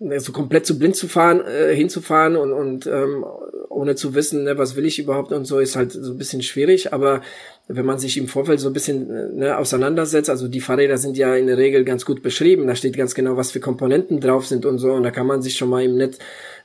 ne, 0.00 0.20
so 0.20 0.32
komplett 0.32 0.66
zu 0.66 0.78
blind 0.78 0.96
zu 0.96 1.06
fahren, 1.06 1.42
äh, 1.44 1.74
hinzufahren 1.74 2.36
und, 2.36 2.52
und 2.52 2.86
ähm, 2.86 3.24
ohne 3.68 3.94
zu 3.94 4.14
wissen, 4.14 4.44
ne, 4.44 4.56
was 4.56 4.74
will 4.74 4.86
ich 4.86 4.98
überhaupt 4.98 5.32
und 5.32 5.44
so, 5.44 5.58
ist 5.58 5.76
halt 5.76 5.92
so 5.92 6.12
ein 6.12 6.18
bisschen 6.18 6.42
schwierig, 6.42 6.92
aber 6.92 7.20
wenn 7.68 7.86
man 7.86 7.98
sich 7.98 8.16
im 8.16 8.26
Vorfeld 8.26 8.58
so 8.58 8.68
ein 8.68 8.72
bisschen 8.72 9.36
ne, 9.36 9.56
auseinandersetzt, 9.56 10.30
also 10.30 10.48
die 10.48 10.60
Fahrräder 10.60 10.98
sind 10.98 11.16
ja 11.16 11.36
in 11.36 11.46
der 11.46 11.58
Regel 11.58 11.84
ganz 11.84 12.04
gut 12.04 12.22
beschrieben, 12.22 12.66
da 12.66 12.74
steht 12.74 12.96
ganz 12.96 13.14
genau, 13.14 13.36
was 13.36 13.52
für 13.52 13.60
Komponenten 13.60 14.20
drauf 14.20 14.46
sind 14.46 14.64
und 14.64 14.78
so, 14.78 14.92
und 14.92 15.02
da 15.02 15.10
kann 15.10 15.26
man 15.26 15.42
sich 15.42 15.56
schon 15.56 15.68
mal 15.68 15.84
im 15.84 15.96
Netz 15.96 16.18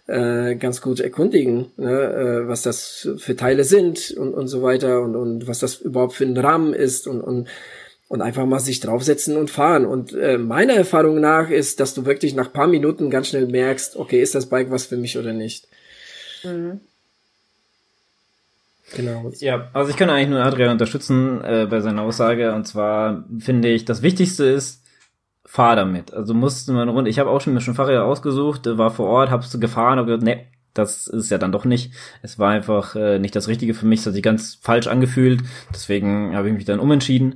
äh, 0.07 0.55
ganz 0.55 0.81
gut 0.81 0.99
erkundigen, 0.99 1.67
ne, 1.77 1.89
äh, 1.89 2.47
was 2.47 2.61
das 2.61 3.09
für 3.17 3.35
Teile 3.35 3.63
sind 3.63 4.11
und, 4.11 4.33
und 4.33 4.47
so 4.47 4.61
weiter 4.61 5.01
und, 5.01 5.15
und 5.15 5.47
was 5.47 5.59
das 5.59 5.77
überhaupt 5.77 6.13
für 6.13 6.25
ein 6.25 6.37
Rahmen 6.37 6.73
ist 6.73 7.07
und, 7.07 7.21
und, 7.21 7.47
und 8.07 8.21
einfach 8.21 8.45
mal 8.45 8.59
sich 8.59 8.79
draufsetzen 8.79 9.35
und 9.35 9.49
fahren. 9.49 9.85
Und 9.85 10.13
äh, 10.13 10.37
meiner 10.37 10.73
Erfahrung 10.73 11.19
nach 11.19 11.49
ist, 11.49 11.79
dass 11.79 11.93
du 11.93 12.05
wirklich 12.05 12.35
nach 12.35 12.53
paar 12.53 12.67
Minuten 12.67 13.09
ganz 13.09 13.29
schnell 13.29 13.47
merkst, 13.47 13.95
okay, 13.95 14.21
ist 14.21 14.35
das 14.35 14.47
Bike 14.47 14.69
was 14.69 14.85
für 14.85 14.97
mich 14.97 15.17
oder 15.17 15.33
nicht. 15.33 15.67
Mhm. 16.43 16.81
Genau. 18.95 19.31
Ja, 19.39 19.69
also 19.73 19.89
ich 19.89 19.97
kann 19.97 20.11
eigentlich 20.11 20.29
nur 20.29 20.43
Adrian 20.43 20.69
unterstützen 20.71 21.43
äh, 21.43 21.65
bei 21.67 21.81
seiner 21.81 22.03
Aussage. 22.03 22.53
Und 22.53 22.67
zwar 22.67 23.25
finde 23.39 23.69
ich, 23.69 23.85
das 23.85 24.03
Wichtigste 24.03 24.45
ist, 24.45 24.84
fahr 25.45 25.75
damit. 25.75 26.13
Also 26.13 26.33
musste 26.33 26.73
man 26.73 26.89
rund. 26.89 27.07
Ich 27.07 27.19
habe 27.19 27.29
auch 27.29 27.39
schon 27.39 27.53
mir 27.53 27.61
schon 27.61 27.75
Fahrräder 27.75 28.05
ausgesucht, 28.05 28.65
war 28.65 28.89
vor 28.89 29.07
Ort, 29.07 29.29
hab's 29.29 29.57
gefahren, 29.59 29.99
hab 29.99 30.07
gesagt, 30.07 30.23
nee, 30.23 30.47
das 30.73 31.07
ist 31.07 31.29
ja 31.29 31.37
dann 31.37 31.51
doch 31.51 31.65
nicht. 31.65 31.93
Es 32.21 32.37
war 32.37 32.51
einfach 32.51 32.95
äh, 32.95 33.19
nicht 33.19 33.35
das 33.35 33.47
Richtige 33.47 33.73
für 33.73 33.85
mich, 33.85 34.01
es 34.01 34.05
hat 34.05 34.13
sich 34.13 34.23
ganz 34.23 34.55
falsch 34.61 34.87
angefühlt. 34.87 35.41
Deswegen 35.73 36.35
habe 36.35 36.49
ich 36.49 36.53
mich 36.53 36.65
dann 36.65 36.79
umentschieden. 36.79 37.35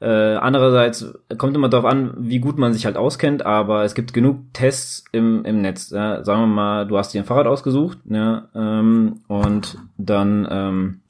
Äh, 0.00 0.34
andererseits 0.34 1.14
kommt 1.38 1.56
immer 1.56 1.68
darauf 1.68 1.86
an, 1.86 2.14
wie 2.18 2.40
gut 2.40 2.58
man 2.58 2.74
sich 2.74 2.84
halt 2.84 2.96
auskennt, 2.96 3.46
aber 3.46 3.84
es 3.84 3.94
gibt 3.94 4.12
genug 4.12 4.52
Tests 4.52 5.04
im, 5.12 5.44
im 5.44 5.62
Netz. 5.62 5.90
Ja. 5.90 6.22
Sagen 6.24 6.42
wir 6.42 6.46
mal, 6.46 6.86
du 6.86 6.98
hast 6.98 7.14
dir 7.14 7.22
ein 7.22 7.26
Fahrrad 7.26 7.46
ausgesucht 7.46 7.98
ja, 8.10 8.48
ähm, 8.54 9.20
und 9.28 9.78
dann 9.96 10.46
ähm, 10.50 11.00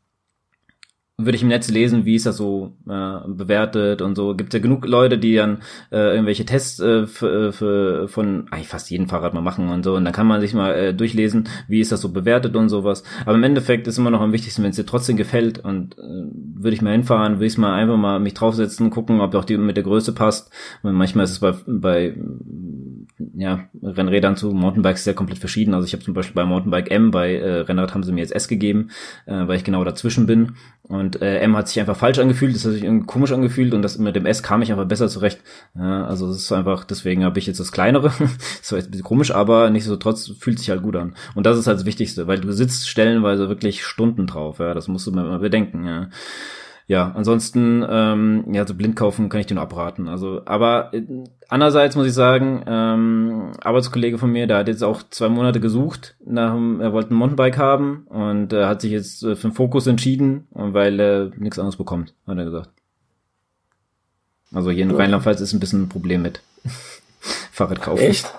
würde 1.16 1.36
ich 1.36 1.42
im 1.42 1.48
Netz 1.48 1.70
lesen, 1.70 2.04
wie 2.04 2.16
ist 2.16 2.26
das 2.26 2.36
so 2.36 2.76
äh, 2.88 3.18
bewertet 3.28 4.02
und 4.02 4.16
so. 4.16 4.34
Gibt 4.34 4.52
ja 4.52 4.58
genug 4.58 4.84
Leute, 4.84 5.16
die 5.16 5.36
dann 5.36 5.58
äh, 5.92 6.12
irgendwelche 6.12 6.44
Tests 6.44 6.80
äh, 6.80 7.06
für, 7.06 7.52
für, 7.52 8.08
von 8.08 8.48
eigentlich 8.50 8.66
fast 8.66 8.90
jedem 8.90 9.08
Fahrrad 9.08 9.32
mal 9.32 9.40
machen 9.40 9.68
und 9.68 9.84
so. 9.84 9.94
Und 9.94 10.04
dann 10.04 10.12
kann 10.12 10.26
man 10.26 10.40
sich 10.40 10.54
mal 10.54 10.74
äh, 10.74 10.92
durchlesen, 10.92 11.48
wie 11.68 11.78
ist 11.78 11.92
das 11.92 12.00
so 12.00 12.08
bewertet 12.08 12.56
und 12.56 12.68
sowas. 12.68 13.04
Aber 13.26 13.36
im 13.36 13.44
Endeffekt 13.44 13.86
ist 13.86 13.96
immer 13.96 14.10
noch 14.10 14.20
am 14.20 14.32
wichtigsten, 14.32 14.64
wenn 14.64 14.70
es 14.70 14.76
dir 14.76 14.86
trotzdem 14.86 15.16
gefällt. 15.16 15.60
Und 15.60 15.96
äh, 15.98 16.00
würde 16.00 16.74
ich 16.74 16.82
mal 16.82 16.92
hinfahren, 16.92 17.34
würde 17.34 17.46
ich 17.46 17.58
mal 17.58 17.74
einfach 17.74 17.96
mal 17.96 18.18
mich 18.18 18.34
draufsetzen, 18.34 18.90
gucken, 18.90 19.20
ob 19.20 19.32
auch 19.36 19.44
die 19.44 19.56
mit 19.56 19.76
der 19.76 19.84
Größe 19.84 20.14
passt. 20.14 20.50
Und 20.82 20.94
manchmal 20.94 21.24
ist 21.24 21.30
es 21.30 21.38
bei, 21.38 21.54
bei 21.64 22.16
ja, 23.36 23.68
Rennrädern 23.82 24.36
zu 24.36 24.52
Mountainbikes 24.52 25.04
sehr 25.04 25.14
komplett 25.14 25.38
verschieden. 25.38 25.74
Also 25.74 25.86
ich 25.86 25.92
habe 25.92 26.02
zum 26.02 26.14
Beispiel 26.14 26.34
bei 26.34 26.44
Mountainbike 26.44 26.90
M, 26.90 27.10
bei 27.12 27.36
äh, 27.36 27.60
Rennrad 27.60 27.94
haben 27.94 28.02
sie 28.02 28.12
mir 28.12 28.20
jetzt 28.20 28.34
S 28.34 28.48
gegeben, 28.48 28.90
äh, 29.26 29.46
weil 29.46 29.56
ich 29.56 29.64
genau 29.64 29.84
dazwischen 29.84 30.26
bin. 30.26 30.56
Und 30.82 31.03
äh, 31.22 31.38
M 31.38 31.56
hat 31.56 31.68
sich 31.68 31.80
einfach 31.80 31.96
falsch 31.96 32.18
angefühlt, 32.18 32.54
das 32.54 32.64
hat 32.64 32.72
sich 32.72 32.84
irgendwie 32.84 33.06
komisch 33.06 33.32
angefühlt 33.32 33.74
und 33.74 33.82
das 33.82 33.98
mit 33.98 34.16
dem 34.16 34.26
S 34.26 34.42
kam 34.42 34.62
ich 34.62 34.70
einfach 34.70 34.86
besser 34.86 35.08
zurecht. 35.08 35.40
Ja, 35.76 36.06
also 36.06 36.28
es 36.30 36.38
ist 36.38 36.52
einfach, 36.52 36.84
deswegen 36.84 37.24
habe 37.24 37.38
ich 37.38 37.46
jetzt 37.46 37.60
das 37.60 37.72
kleinere. 37.72 38.12
das 38.60 38.72
war 38.72 38.78
jetzt 38.78 38.88
ein 38.88 38.90
bisschen 38.90 39.04
komisch, 39.04 39.30
aber 39.30 39.70
nichtsdestotrotz 39.70 40.32
fühlt 40.38 40.58
sich 40.58 40.70
halt 40.70 40.82
gut 40.82 40.96
an. 40.96 41.14
Und 41.34 41.46
das 41.46 41.58
ist 41.58 41.66
halt 41.66 41.78
das 41.78 41.86
Wichtigste, 41.86 42.26
weil 42.26 42.40
du 42.40 42.52
sitzt 42.52 42.88
stellenweise 42.88 43.48
wirklich 43.48 43.84
Stunden 43.84 44.26
drauf. 44.26 44.58
Ja, 44.58 44.74
das 44.74 44.88
musst 44.88 45.06
du 45.06 45.12
mal 45.12 45.38
bedenken. 45.38 45.86
Ja 45.86 46.08
ja, 46.86 47.12
ansonsten, 47.14 47.84
ähm, 47.88 48.44
ja, 48.52 48.66
so 48.66 48.74
blind 48.74 48.94
kaufen 48.94 49.30
kann 49.30 49.40
ich 49.40 49.46
dir 49.46 49.54
nur 49.54 49.62
abraten. 49.62 50.06
Also, 50.06 50.42
aber 50.44 50.92
äh, 50.92 51.02
andererseits 51.48 51.96
muss 51.96 52.06
ich 52.06 52.12
sagen, 52.12 52.62
ähm, 52.66 53.52
Arbeitskollege 53.62 54.18
von 54.18 54.30
mir, 54.30 54.46
der 54.46 54.58
hat 54.58 54.68
jetzt 54.68 54.84
auch 54.84 55.02
zwei 55.08 55.30
Monate 55.30 55.60
gesucht, 55.60 56.16
nach, 56.24 56.52
er 56.52 56.92
wollte 56.92 57.14
ein 57.14 57.16
Mountainbike 57.16 57.56
haben 57.56 58.06
und 58.08 58.52
äh, 58.52 58.66
hat 58.66 58.82
sich 58.82 58.92
jetzt 58.92 59.22
äh, 59.22 59.34
für 59.34 59.48
den 59.48 59.54
Fokus 59.54 59.86
entschieden, 59.86 60.46
weil 60.50 61.00
er 61.00 61.30
nichts 61.36 61.58
anderes 61.58 61.76
bekommt, 61.76 62.12
hat 62.26 62.36
er 62.36 62.44
gesagt. 62.44 62.70
Also 64.52 64.70
hier 64.70 64.84
in 64.84 64.90
okay. 64.90 65.02
Rheinland-Pfalz 65.02 65.40
ist 65.40 65.54
ein 65.54 65.60
bisschen 65.60 65.84
ein 65.84 65.88
Problem 65.88 66.20
mit 66.20 66.42
Fahrrad 67.50 67.80
kaufen. 67.80 68.02
Echt? 68.02 68.32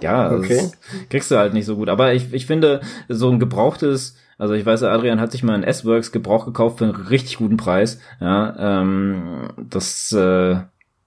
Ja, 0.00 0.32
okay. 0.32 0.70
kriegst 1.08 1.30
du 1.30 1.36
halt 1.36 1.54
nicht 1.54 1.66
so 1.66 1.76
gut. 1.76 1.88
Aber 1.88 2.12
ich, 2.12 2.32
ich 2.32 2.46
finde, 2.46 2.80
so 3.08 3.30
ein 3.30 3.38
gebrauchtes 3.38 4.16
also 4.38 4.54
ich 4.54 4.66
weiß, 4.66 4.82
Adrian 4.82 5.20
hat 5.20 5.32
sich 5.32 5.42
mal 5.42 5.54
ein 5.54 5.62
S-Works 5.64 6.12
Gebrauch 6.12 6.46
gekauft 6.46 6.78
für 6.78 6.84
einen 6.84 6.94
richtig 6.94 7.38
guten 7.38 7.56
Preis. 7.56 8.00
Ja, 8.20 8.80
ähm, 8.80 9.48
das, 9.68 10.12
äh, 10.12 10.56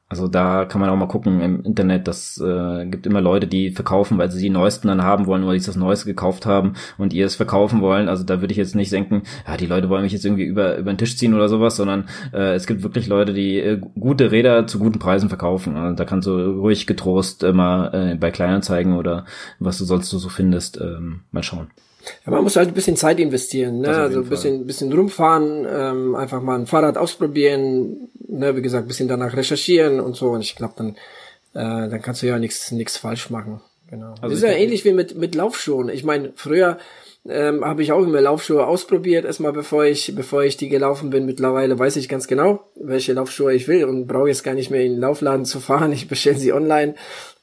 also 0.08 0.28
da 0.28 0.66
kann 0.66 0.80
man 0.82 0.92
auch 0.92 0.96
mal 0.96 1.08
gucken 1.08 1.42
im 1.42 1.64
Internet. 1.64 2.08
Das 2.08 2.40
äh, 2.40 2.86
gibt 2.86 3.08
immer 3.08 3.22
Leute, 3.22 3.48
die 3.48 3.72
verkaufen, 3.72 4.20
weil 4.20 4.30
sie 4.30 4.42
die 4.42 4.52
neuesten 4.52 4.88
dann 4.88 5.02
haben 5.02 5.26
wollen 5.26 5.44
oder 5.44 5.58
die 5.58 5.66
das 5.66 5.76
Neueste 5.76 6.06
gekauft 6.06 6.46
haben 6.46 6.74
und 7.00 7.12
ihr 7.12 7.26
es 7.26 7.36
verkaufen 7.36 7.82
wollen. 7.82 8.08
Also 8.08 8.24
da 8.24 8.40
würde 8.40 8.52
ich 8.52 8.58
jetzt 8.58 8.76
nicht 8.76 8.92
denken, 8.92 9.24
ja, 9.48 9.58
die 9.58 9.66
Leute 9.66 9.90
wollen 9.90 10.04
mich 10.04 10.14
jetzt 10.14 10.24
irgendwie 10.24 10.46
über 10.46 10.78
über 10.78 10.94
den 10.94 11.00
Tisch 11.00 11.18
ziehen 11.18 11.34
oder 11.34 11.50
sowas, 11.50 11.76
sondern 11.76 12.08
äh, 12.34 12.54
es 12.54 12.68
gibt 12.68 12.84
wirklich 12.84 13.08
Leute, 13.08 13.34
die 13.34 13.60
äh, 13.60 13.82
gute 14.00 14.32
Räder 14.32 14.68
zu 14.68 14.78
guten 14.78 15.00
Preisen 15.00 15.30
verkaufen. 15.30 15.76
Also 15.76 15.96
da 15.96 16.06
kannst 16.06 16.28
du 16.28 16.60
ruhig 16.60 16.86
getrost 16.86 17.44
immer 17.44 17.94
äh, 17.94 18.16
bei 18.16 18.30
Kleinanzeigen 18.30 18.94
oder 18.94 19.26
was 19.60 19.80
du 19.80 19.86
sonst 19.86 20.10
so 20.10 20.30
findest, 20.30 20.80
ähm, 20.80 21.22
mal 21.32 21.44
schauen. 21.44 21.72
Ja, 22.26 22.32
man 22.32 22.44
muss 22.44 22.56
halt 22.56 22.70
ein 22.70 22.74
bisschen 22.74 22.96
Zeit 22.96 23.20
investieren, 23.20 23.80
ne? 23.80 23.90
Also 23.90 24.20
ein 24.20 24.30
bisschen, 24.30 24.66
bisschen 24.66 24.92
rumfahren, 24.92 25.66
ähm, 25.70 26.16
einfach 26.16 26.42
mal 26.42 26.60
ein 26.60 26.68
Fahrrad 26.68 26.98
ausprobieren, 26.98 28.10
ne? 28.28 28.56
Wie 28.56 28.62
gesagt, 28.62 28.86
ein 28.86 28.88
bisschen 28.88 29.08
danach 29.08 29.36
recherchieren 29.36 30.00
und 30.00 30.16
so. 30.16 30.30
Und 30.30 30.42
ich 30.42 30.56
glaube, 30.56 30.74
dann, 30.78 30.90
äh, 31.54 31.90
dann 31.90 32.02
kannst 32.02 32.22
du 32.22 32.28
ja 32.28 32.40
nichts 32.40 32.72
nichts 32.72 32.98
falsch 32.98 33.30
machen. 33.30 33.62
Genau. 33.90 34.10
Also 34.22 34.30
das 34.30 34.34
ist 34.34 34.44
ja 34.44 34.52
ähnlich 34.52 34.86
wie 34.86 34.94
mit 34.94 35.16
mit 35.16 35.36
Laufschuhen. 35.36 35.90
Ich 35.90 36.04
meine, 36.04 36.32
früher 36.36 36.78
ähm, 37.28 37.66
habe 37.66 37.82
ich 37.82 37.92
auch 37.92 38.04
immer 38.04 38.22
Laufschuhe 38.22 38.66
ausprobiert, 38.66 39.26
erstmal 39.26 39.52
bevor 39.52 39.86
ich, 39.86 40.14
bevor 40.16 40.44
ich 40.44 40.58
die 40.58 40.70
gelaufen 40.70 41.10
bin. 41.10 41.26
Mittlerweile 41.26 41.78
weiß 41.78 41.96
ich 41.96 42.08
ganz 42.08 42.28
genau, 42.28 42.64
welche 42.76 43.14
Laufschuhe 43.14 43.54
ich 43.54 43.68
will 43.68 43.86
und 43.86 44.08
brauche 44.08 44.28
jetzt 44.28 44.44
gar 44.44 44.54
nicht 44.54 44.70
mehr 44.70 44.82
in 44.82 44.94
den 44.94 45.02
Laufladen 45.02 45.46
zu 45.46 45.60
fahren. 45.60 45.92
Ich 45.92 46.08
bestelle 46.08 46.38
sie 46.38 46.54
online 46.54 46.96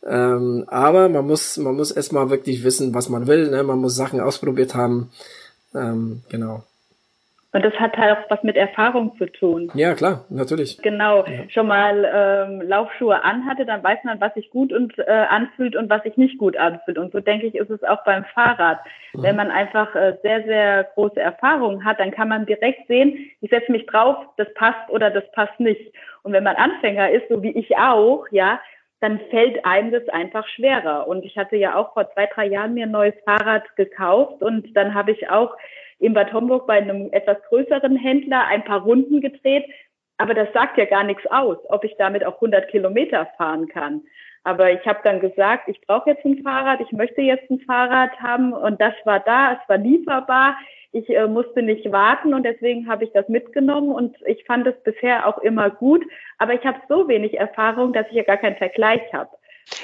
ähm, 0.06 0.64
aber 0.68 1.08
man 1.08 1.26
muss, 1.26 1.56
man 1.58 1.76
muss 1.76 1.90
erstmal 1.90 2.30
wirklich 2.30 2.64
wissen, 2.64 2.94
was 2.94 3.08
man 3.08 3.26
will. 3.26 3.50
Ne? 3.50 3.62
Man 3.62 3.78
muss 3.78 3.96
Sachen 3.96 4.20
ausprobiert 4.20 4.74
haben. 4.74 5.10
Ähm, 5.74 6.22
genau. 6.28 6.64
Und 7.54 7.62
das 7.62 7.74
hat 7.74 7.94
halt 7.98 8.16
auch 8.16 8.30
was 8.30 8.42
mit 8.42 8.56
Erfahrung 8.56 9.14
zu 9.18 9.26
tun. 9.26 9.70
Ja, 9.74 9.94
klar, 9.94 10.24
natürlich. 10.30 10.78
Genau, 10.78 11.26
ja. 11.26 11.50
schon 11.50 11.66
mal 11.66 12.10
ähm, 12.10 12.66
Laufschuhe 12.66 13.22
anhatte, 13.22 13.66
dann 13.66 13.84
weiß 13.84 13.98
man, 14.04 14.18
was 14.22 14.32
sich 14.32 14.50
gut 14.50 14.72
und 14.72 14.98
äh, 14.98 15.04
anfühlt 15.28 15.76
und 15.76 15.90
was 15.90 16.02
sich 16.02 16.16
nicht 16.16 16.38
gut 16.38 16.56
anfühlt. 16.56 16.96
Und 16.96 17.12
so 17.12 17.20
denke 17.20 17.46
ich, 17.46 17.54
ist 17.54 17.68
es 17.68 17.84
auch 17.84 18.04
beim 18.04 18.24
Fahrrad. 18.32 18.78
Mhm. 19.12 19.22
Wenn 19.22 19.36
man 19.36 19.50
einfach 19.50 19.94
äh, 19.94 20.16
sehr, 20.22 20.42
sehr 20.44 20.84
große 20.94 21.20
Erfahrungen 21.20 21.84
hat, 21.84 22.00
dann 22.00 22.10
kann 22.10 22.28
man 22.28 22.46
direkt 22.46 22.88
sehen, 22.88 23.30
ich 23.42 23.50
setze 23.50 23.70
mich 23.70 23.84
drauf, 23.84 24.16
das 24.38 24.48
passt 24.54 24.88
oder 24.88 25.10
das 25.10 25.30
passt 25.32 25.60
nicht. 25.60 25.92
Und 26.22 26.32
wenn 26.32 26.44
man 26.44 26.56
Anfänger 26.56 27.10
ist, 27.10 27.28
so 27.28 27.42
wie 27.42 27.52
ich 27.52 27.76
auch, 27.76 28.24
ja, 28.30 28.60
dann 29.02 29.18
fällt 29.30 29.64
einem 29.64 29.90
das 29.90 30.08
einfach 30.08 30.46
schwerer. 30.46 31.08
Und 31.08 31.24
ich 31.24 31.36
hatte 31.36 31.56
ja 31.56 31.74
auch 31.74 31.92
vor 31.92 32.08
zwei, 32.12 32.26
drei 32.26 32.46
Jahren 32.46 32.74
mir 32.74 32.86
ein 32.86 32.92
neues 32.92 33.16
Fahrrad 33.24 33.64
gekauft 33.74 34.40
und 34.42 34.76
dann 34.76 34.94
habe 34.94 35.10
ich 35.10 35.28
auch 35.28 35.56
in 35.98 36.14
Bad 36.14 36.32
Homburg 36.32 36.68
bei 36.68 36.74
einem 36.74 37.12
etwas 37.12 37.36
größeren 37.48 37.96
Händler 37.96 38.46
ein 38.46 38.64
paar 38.64 38.82
Runden 38.82 39.20
gedreht. 39.20 39.64
Aber 40.18 40.34
das 40.34 40.52
sagt 40.52 40.78
ja 40.78 40.84
gar 40.84 41.02
nichts 41.02 41.26
aus, 41.26 41.58
ob 41.68 41.82
ich 41.82 41.96
damit 41.98 42.24
auch 42.24 42.36
100 42.36 42.68
Kilometer 42.68 43.26
fahren 43.36 43.66
kann. 43.66 44.02
Aber 44.44 44.72
ich 44.72 44.84
habe 44.86 45.00
dann 45.04 45.20
gesagt, 45.20 45.68
ich 45.68 45.80
brauche 45.82 46.10
jetzt 46.10 46.24
ein 46.24 46.42
Fahrrad, 46.42 46.80
ich 46.80 46.92
möchte 46.92 47.20
jetzt 47.20 47.48
ein 47.50 47.60
Fahrrad 47.60 48.10
haben 48.20 48.52
und 48.52 48.80
das 48.80 48.94
war 49.04 49.20
da, 49.20 49.52
es 49.52 49.68
war 49.68 49.78
lieferbar. 49.78 50.56
Ich 50.94 51.08
äh, 51.08 51.26
musste 51.26 51.62
nicht 51.62 51.90
warten 51.90 52.34
und 52.34 52.44
deswegen 52.44 52.86
habe 52.86 53.04
ich 53.04 53.12
das 53.12 53.26
mitgenommen 53.28 53.92
und 53.92 54.14
ich 54.26 54.44
fand 54.44 54.66
es 54.66 54.74
bisher 54.82 55.26
auch 55.26 55.38
immer 55.38 55.70
gut. 55.70 56.04
Aber 56.38 56.52
ich 56.52 56.64
habe 56.66 56.80
so 56.88 57.08
wenig 57.08 57.38
Erfahrung, 57.38 57.94
dass 57.94 58.06
ich 58.08 58.14
ja 58.14 58.24
gar 58.24 58.36
keinen 58.36 58.56
Vergleich 58.56 59.00
habe. 59.12 59.30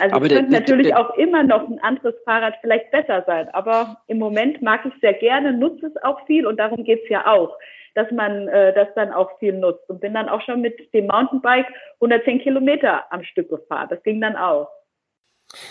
Also 0.00 0.16
aber 0.16 0.26
es 0.26 0.32
könnte 0.32 0.52
natürlich 0.52 0.88
der, 0.88 1.00
auch 1.00 1.16
immer 1.16 1.42
noch 1.42 1.68
ein 1.68 1.78
anderes 1.80 2.14
Fahrrad 2.24 2.54
vielleicht 2.60 2.90
besser 2.90 3.24
sein. 3.26 3.48
Aber 3.52 3.98
im 4.06 4.18
Moment 4.18 4.62
mag 4.62 4.84
ich 4.84 4.92
sehr 5.00 5.14
gerne, 5.14 5.52
nutze 5.52 5.86
es 5.86 6.02
auch 6.02 6.24
viel 6.26 6.46
und 6.46 6.58
darum 6.58 6.84
geht's 6.84 7.08
ja 7.08 7.26
auch, 7.26 7.56
dass 7.94 8.10
man 8.10 8.48
äh, 8.48 8.72
das 8.74 8.88
dann 8.94 9.12
auch 9.12 9.38
viel 9.38 9.52
nutzt. 9.52 9.88
Und 9.88 10.00
bin 10.00 10.14
dann 10.14 10.28
auch 10.28 10.42
schon 10.42 10.60
mit 10.60 10.92
dem 10.92 11.06
Mountainbike 11.06 11.66
110 11.94 12.40
Kilometer 12.40 13.04
am 13.10 13.22
Stück 13.24 13.48
gefahren. 13.48 13.88
Das 13.90 14.02
ging 14.02 14.20
dann 14.20 14.36
auch. 14.36 14.68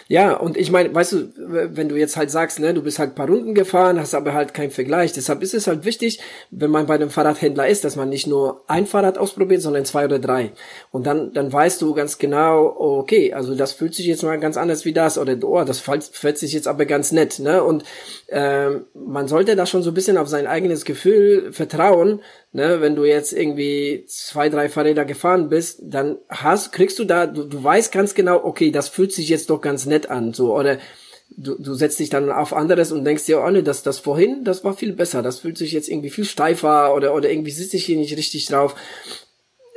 Ja, 0.08 0.36
und 0.36 0.58
ich 0.58 0.72
meine, 0.72 0.94
weißt 0.94 1.12
du, 1.12 1.34
wenn 1.38 1.88
du 1.88 1.95
jetzt 1.95 2.18
halt 2.18 2.32
sagst, 2.32 2.60
ne, 2.60 2.74
du 2.74 2.82
bist 2.82 2.98
halt 2.98 3.14
paar 3.14 3.28
Runden 3.28 3.54
gefahren, 3.54 3.99
hast 3.99 4.16
aber 4.16 4.34
halt 4.34 4.56
keinen 4.56 4.72
Vergleich. 4.72 5.14
Deshalb 5.14 5.44
ist 5.44 5.54
es 5.54 5.68
halt 5.68 5.86
wichtig, 5.86 6.20
wenn 6.49 6.72
man 6.72 6.88
bei 6.88 6.95
einem 6.95 7.12
Fahrradhändler 7.12 7.68
ist, 7.68 7.84
dass 7.84 7.95
man 7.95 8.10
nicht 8.10 8.26
nur 8.26 8.64
ein 8.68 8.88
Fahrrad 8.88 9.20
ausprobiert, 9.20 9.62
sondern 9.62 9.86
zwei 9.86 10.06
oder 10.06 10.18
drei. 10.18 10.52
Und 10.91 11.06
dann, 11.06 11.32
dann 11.34 11.54
weißt 11.54 11.80
du 11.82 11.94
ganz 11.94 12.18
genau, 12.18 12.76
okay, 12.76 13.34
also 13.34 13.54
das 13.54 13.74
fühlt 13.74 13.94
sich 13.94 14.08
jetzt 14.08 14.24
mal 14.24 14.40
ganz 14.40 14.58
anders 14.58 14.84
wie 14.84 14.94
das 14.94 15.20
oder 15.20 15.38
oh, 15.44 15.64
das 15.64 15.80
fällt 15.80 16.38
sich 16.40 16.54
jetzt 16.54 16.68
aber 16.68 16.86
ganz 16.86 17.12
nett, 17.12 17.38
ne? 17.38 17.64
Und 17.64 17.84
ähm, 18.30 18.86
man 18.95 19.28
sollte 19.28 19.56
da 19.56 19.68
schon 19.68 19.84
so 19.84 19.91
ein 19.91 19.95
bisschen 19.95 20.18
auf 20.18 20.28
sein 20.28 20.48
eigenes 20.48 20.86
Gefühl 20.86 21.54
vertrauen, 21.54 22.22
ne, 22.52 22.82
wenn 22.82 22.95
du 22.95 23.06
jetzt 23.06 23.34
irgendwie 23.34 24.06
zwei, 24.07 24.49
drei 24.49 24.69
Fahrräder 24.69 25.06
gefahren 25.06 25.49
bist, 25.49 25.80
dann 25.84 26.18
hast, 26.30 26.72
kriegst 26.72 26.99
du 26.99 27.06
da, 27.06 27.28
du, 27.28 27.44
du 27.44 27.64
weißt 27.64 27.91
ganz 27.91 28.14
genau, 28.15 28.44
okay, 28.44 28.72
das 28.72 28.90
fühlt 28.90 29.11
sich 29.11 29.30
jetzt 29.30 29.49
doch 29.49 29.61
ganz 29.61 29.86
nett 29.86 30.10
an, 30.10 30.34
so, 30.34 30.56
oder 30.56 30.78
du, 31.30 31.56
du 31.56 31.74
setzt 31.74 31.99
dich 31.99 32.10
dann 32.10 32.32
auf 32.32 32.53
anderes 32.53 32.91
und 32.91 33.06
denkst 33.06 33.26
dir, 33.26 33.41
oh 33.41 33.49
ne, 33.49 33.64
das, 33.64 33.84
das 33.84 33.99
vorhin, 33.99 34.44
das 34.44 34.64
war 34.64 34.76
viel 34.76 34.94
besser, 34.94 35.22
das 35.22 35.40
fühlt 35.40 35.57
sich 35.57 35.72
jetzt 35.72 35.90
irgendwie 35.90 36.10
viel 36.10 36.26
steifer 36.26 36.94
oder, 36.95 37.14
oder 37.14 37.30
irgendwie 37.30 37.52
sitze 37.52 37.78
ich 37.78 37.86
hier 37.86 37.98
nicht 37.98 38.15
richtig 38.18 38.45
drauf. 38.45 38.76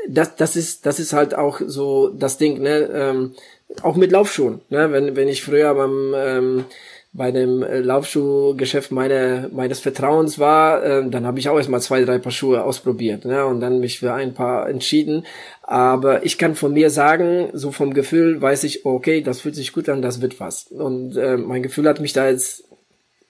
Das, 0.08 0.36
das 0.36 0.56
ist, 0.56 0.86
das 0.86 0.98
ist 0.98 1.12
halt 1.12 1.34
auch 1.34 1.60
so 1.64 2.08
das 2.08 2.38
Ding, 2.38 2.62
ne, 2.62 2.90
ähm, 2.92 3.34
auch 3.82 3.96
mit 3.96 4.12
Laufschuhen, 4.12 4.60
ne, 4.70 4.90
wenn, 4.92 5.16
wenn 5.16 5.28
ich 5.28 5.42
früher 5.42 5.74
beim, 5.74 6.14
ähm, 6.16 6.64
bei 7.12 7.32
dem 7.32 7.62
äh, 7.62 7.80
Laufschuhgeschäft 7.80 8.92
meine, 8.92 9.50
meines 9.52 9.80
Vertrauens 9.80 10.38
war, 10.38 10.84
äh, 10.84 11.10
dann 11.10 11.26
habe 11.26 11.40
ich 11.40 11.48
auch 11.48 11.56
erstmal 11.56 11.80
zwei, 11.80 12.04
drei 12.04 12.18
Paar 12.18 12.30
Schuhe 12.30 12.62
ausprobiert 12.62 13.24
ne, 13.24 13.44
und 13.46 13.60
dann 13.60 13.80
mich 13.80 13.98
für 13.98 14.14
ein 14.14 14.32
paar 14.32 14.68
entschieden. 14.68 15.26
Aber 15.62 16.24
ich 16.24 16.38
kann 16.38 16.54
von 16.54 16.72
mir 16.72 16.90
sagen, 16.90 17.50
so 17.52 17.72
vom 17.72 17.94
Gefühl 17.94 18.40
weiß 18.40 18.64
ich, 18.64 18.86
okay, 18.86 19.22
das 19.22 19.40
fühlt 19.40 19.56
sich 19.56 19.72
gut 19.72 19.88
an, 19.88 20.02
das 20.02 20.20
wird 20.22 20.38
was. 20.38 20.68
Und 20.68 21.16
äh, 21.16 21.36
mein 21.36 21.62
Gefühl 21.62 21.88
hat 21.88 22.00
mich 22.00 22.12
da 22.12 22.28
jetzt 22.28 22.64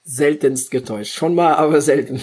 seltenst 0.04 0.70
getäuscht. 0.70 1.14
Schon 1.14 1.34
mal, 1.34 1.54
aber 1.54 1.80
selten. 1.80 2.20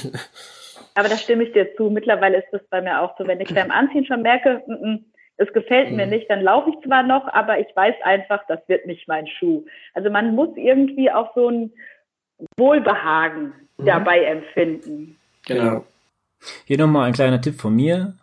Aber 0.94 1.10
da 1.10 1.18
stimme 1.18 1.44
ich 1.44 1.54
dir 1.54 1.76
zu. 1.76 1.90
Mittlerweile 1.90 2.38
ist 2.38 2.48
das 2.52 2.62
bei 2.70 2.82
mir 2.82 3.02
auch 3.02 3.16
so. 3.18 3.28
Wenn 3.28 3.40
ich 3.40 3.54
beim 3.54 3.70
Anziehen 3.72 4.06
schon 4.06 4.24
merke, 4.24 4.64
m 4.68 4.74
-m, 4.74 5.00
es 5.38 5.54
gefällt 5.54 5.92
mir 5.92 6.06
mhm. 6.06 6.12
nicht, 6.12 6.30
dann 6.30 6.42
laufe 6.42 6.72
ich 6.72 6.86
zwar 6.86 7.04
noch, 7.04 7.28
aber 7.28 7.60
ich 7.60 7.68
weiß 7.76 7.96
einfach, 8.04 8.42
das 8.48 8.60
wird 8.68 8.86
nicht 8.88 9.08
mein 9.08 9.28
Schuh. 9.28 9.66
Also 9.94 10.10
man 10.10 10.36
muss 10.36 10.50
irgendwie 10.56 11.12
auch 11.12 11.34
so 11.36 11.50
ein 11.50 11.72
Wohlbehagen 12.58 13.54
mhm. 13.78 13.86
dabei 13.86 14.24
empfinden. 14.24 15.18
Genau. 15.46 15.86
Hier 16.66 16.78
nochmal 16.78 17.08
ein 17.08 17.14
kleiner 17.14 17.42
Tipp 17.42 17.56
von 17.56 17.76
mir. 17.76 18.14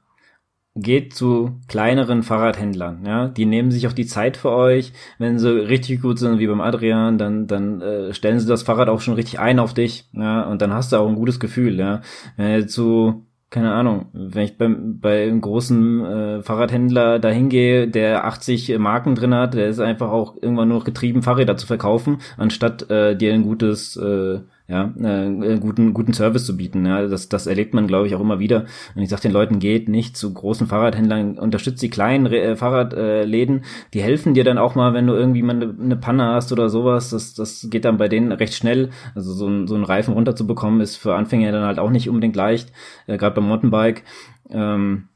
Geht 0.77 1.15
zu 1.15 1.53
kleineren 1.69 2.25
Fahrradhändlern, 2.25 3.07
ja, 3.07 3.29
die 3.29 3.47
nehmen 3.47 3.71
sich 3.71 3.87
auch 3.87 3.93
die 3.93 4.07
Zeit 4.07 4.37
für 4.37 4.51
euch. 4.51 4.93
Wenn 5.21 5.39
sie 5.39 5.49
richtig 5.49 6.03
gut 6.03 6.19
sind, 6.19 6.41
wie 6.41 6.49
beim 6.49 6.61
Adrian, 6.61 7.17
dann 7.17 7.47
dann 7.47 7.81
äh, 7.81 8.13
stellen 8.13 8.41
sie 8.41 8.49
das 8.49 8.65
Fahrrad 8.65 8.89
auch 8.89 9.01
schon 9.01 9.15
richtig 9.15 9.39
ein 9.39 9.61
auf 9.61 9.73
dich, 9.73 10.07
ja, 10.15 10.43
und 10.43 10.61
dann 10.63 10.75
hast 10.75 10.91
du 10.91 10.97
auch 10.97 11.07
ein 11.07 11.15
gutes 11.15 11.39
Gefühl, 11.39 11.79
ja. 11.79 12.03
Wenn 12.37 12.63
du 12.63 12.67
zu 12.67 13.25
keine 13.55 13.73
Ahnung, 13.73 14.07
wenn 14.13 14.43
ich 14.43 14.59
beim, 14.59 14.99
bei 14.99 15.23
einem 15.23 15.41
großen 15.41 16.05
äh, 16.05 16.43
Fahrradhändler 16.43 17.21
da 17.21 17.29
hingehe, 17.29 17.87
der 17.87 18.25
80 18.25 18.77
Marken 18.79 19.15
drin 19.15 19.33
hat, 19.33 19.55
der 19.55 19.69
ist 19.69 19.79
einfach 19.79 20.11
auch 20.11 20.35
irgendwann 20.35 20.67
nur 20.67 20.79
noch 20.79 20.85
getrieben, 20.85 21.23
Fahrräder 21.23 21.57
zu 21.57 21.69
verkaufen, 21.69 22.19
anstatt 22.37 22.91
äh, 22.91 23.17
dir 23.17 23.33
ein 23.33 23.45
gutes 23.45 23.97
äh, 23.97 24.41
ja, 24.67 24.95
äh, 24.99 25.59
guten, 25.59 25.93
guten 25.93 26.15
Service 26.15 26.47
zu 26.47 26.57
bieten. 26.57 26.87
Ja, 26.87 27.07
das, 27.07 27.29
das 27.29 27.47
erlebt 27.47 27.75
man, 27.75 27.87
glaube 27.87 28.07
ich, 28.07 28.15
auch 28.15 28.21
immer 28.21 28.39
wieder. 28.39 28.65
Und 28.95 29.03
ich 29.03 29.11
sage 29.11 29.23
den 29.23 29.33
Leuten, 29.33 29.59
geht 29.59 29.91
nicht 29.91 30.17
zu 30.17 30.33
großen 30.33 30.67
Fahrradhändlern, 30.67 31.39
unterstützt 31.39 31.83
die 31.83 31.91
kleinen 31.91 32.27
äh, 32.27 32.57
Fahrradläden, 32.57 33.59
äh, 33.59 33.63
die 33.93 34.03
helfen 34.03 34.33
dir 34.33 34.43
dann 34.45 34.57
auch 34.57 34.75
mal, 34.75 34.95
wenn 34.95 35.07
du 35.07 35.13
irgendwie 35.13 35.43
mal 35.43 35.57
eine, 35.57 35.75
eine 35.79 35.97
Panne 35.97 36.29
hast 36.29 36.51
oder 36.51 36.71
sowas. 36.71 37.11
Das, 37.11 37.35
das 37.35 37.69
geht 37.71 37.85
dann 37.85 37.99
bei 37.99 38.09
denen 38.09 38.33
recht 38.33 38.55
schnell. 38.55 38.89
Also 39.15 39.35
so, 39.35 39.67
so 39.67 39.75
einen 39.75 39.85
Reifen 39.85 40.15
runterzubekommen, 40.15 40.81
ist 40.81 40.97
für 40.97 41.15
Anfänger 41.15 41.53
dann 41.53 41.65
halt 41.65 41.79
auch 41.79 41.91
nicht 41.91 42.09
unbedingt 42.09 42.37
leicht, 42.37 42.73
äh, 43.07 43.19
gerade 43.19 43.35
beim 43.35 43.49
Mountainbike. 43.49 44.03
Ähm, 44.49 45.09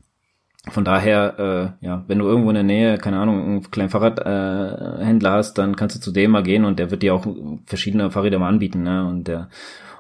von 0.71 0.85
daher, 0.85 1.77
äh, 1.81 1.87
ja, 1.87 2.05
wenn 2.07 2.19
du 2.19 2.27
irgendwo 2.27 2.51
in 2.51 2.55
der 2.55 2.65
Nähe, 2.65 2.99
keine 2.99 3.19
Ahnung, 3.19 3.43
einen 3.43 3.71
kleinen 3.71 3.91
Fahrradhändler 3.91 5.31
äh, 5.31 5.33
hast, 5.33 5.59
dann 5.59 5.77
kannst 5.77 5.97
du 5.97 6.01
zu 6.01 6.13
dem 6.13 6.31
mal 6.31 6.43
gehen 6.43 6.65
und 6.65 6.79
der 6.79 6.91
wird 6.91 7.03
dir 7.03 7.15
auch 7.15 7.27
verschiedene 7.67 8.11
Fahrräder 8.11 8.39
mal 8.39 8.49
anbieten, 8.49 8.83
ne? 8.83 9.07
Und 9.07 9.29
der 9.29 9.49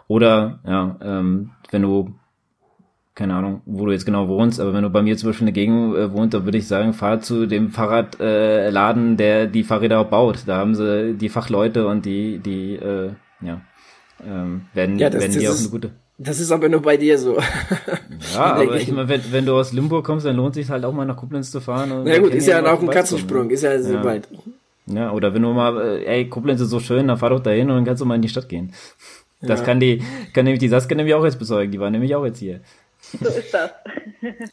oder 0.06 0.60
ja, 0.66 0.96
ähm, 1.02 1.50
wenn 1.70 1.82
du 1.82 2.14
keine 3.14 3.34
Ahnung, 3.34 3.62
wo 3.66 3.84
du 3.84 3.90
jetzt 3.90 4.06
genau 4.06 4.28
wohnst, 4.28 4.60
aber 4.60 4.72
wenn 4.72 4.84
du 4.84 4.90
bei 4.90 5.02
mir 5.02 5.16
zum 5.16 5.30
Beispiel 5.30 5.48
in 5.48 5.52
der 5.52 5.60
Gegend 5.60 5.96
äh, 5.96 6.12
wohnst, 6.12 6.34
dann 6.34 6.44
würde 6.44 6.56
ich 6.56 6.68
sagen, 6.68 6.92
fahr 6.92 7.20
zu 7.20 7.46
dem 7.46 7.70
Fahrradladen, 7.70 9.14
äh, 9.14 9.16
der 9.16 9.46
die 9.48 9.64
Fahrräder 9.64 9.98
auch 9.98 10.08
baut. 10.08 10.44
Da 10.46 10.56
haben 10.56 10.76
sie 10.76 11.14
die 11.14 11.28
Fachleute 11.28 11.88
und 11.88 12.06
die, 12.06 12.38
die, 12.38 12.76
äh, 12.76 13.10
ja, 13.40 13.60
ähm, 14.24 14.66
werden, 14.72 14.98
ja, 15.00 15.10
das, 15.10 15.20
werden 15.20 15.34
das 15.34 15.42
dir 15.42 15.50
auch 15.50 15.58
eine 15.58 15.68
gute 15.68 15.90
das 16.18 16.40
ist 16.40 16.50
aber 16.50 16.68
nur 16.68 16.82
bei 16.82 16.96
dir 16.96 17.18
so. 17.18 17.38
Ja, 18.34 18.54
aber 18.54 18.76
ich 18.76 18.90
meine, 18.90 19.08
wenn, 19.08 19.22
wenn 19.30 19.46
du 19.46 19.54
aus 19.54 19.72
Limburg 19.72 20.04
kommst, 20.04 20.26
dann 20.26 20.36
lohnt 20.36 20.54
sich 20.54 20.68
halt 20.68 20.84
auch 20.84 20.92
mal 20.92 21.04
nach 21.04 21.16
Koblenz 21.16 21.50
zu 21.52 21.60
fahren. 21.60 22.02
Na 22.04 22.18
gut, 22.18 22.34
ist 22.34 22.46
ja 22.46 22.60
auch 22.66 22.80
ein 22.80 22.90
Katzensprung, 22.90 23.48
ist 23.48 23.62
ja 23.62 23.80
so 23.80 23.94
ja. 23.94 24.04
weit. 24.04 24.28
Ja, 24.86 25.12
oder 25.12 25.32
wenn 25.32 25.42
du 25.42 25.52
mal, 25.52 25.80
äh, 25.80 26.04
ey, 26.04 26.28
Koblenz 26.28 26.60
ist 26.60 26.70
so 26.70 26.80
schön, 26.80 27.06
dann 27.08 27.16
fahr 27.16 27.30
doch 27.30 27.40
dahin 27.40 27.70
und 27.70 27.76
dann 27.76 27.84
kannst 27.84 28.00
du 28.00 28.06
mal 28.06 28.16
in 28.16 28.22
die 28.22 28.28
Stadt 28.28 28.48
gehen. 28.48 28.72
Das 29.40 29.60
ja. 29.60 29.66
kann 29.66 29.78
die, 29.78 30.02
kann 30.34 30.44
nämlich 30.44 30.58
die 30.58 30.68
Saskia 30.68 30.96
nämlich 30.96 31.14
auch 31.14 31.24
jetzt 31.24 31.38
bezeugen, 31.38 31.70
die 31.70 31.78
war 31.78 31.90
nämlich 31.90 32.14
auch 32.16 32.24
jetzt 32.24 32.40
hier. 32.40 32.60
So 33.20 33.28
ist 33.28 33.54
das. 33.54 33.70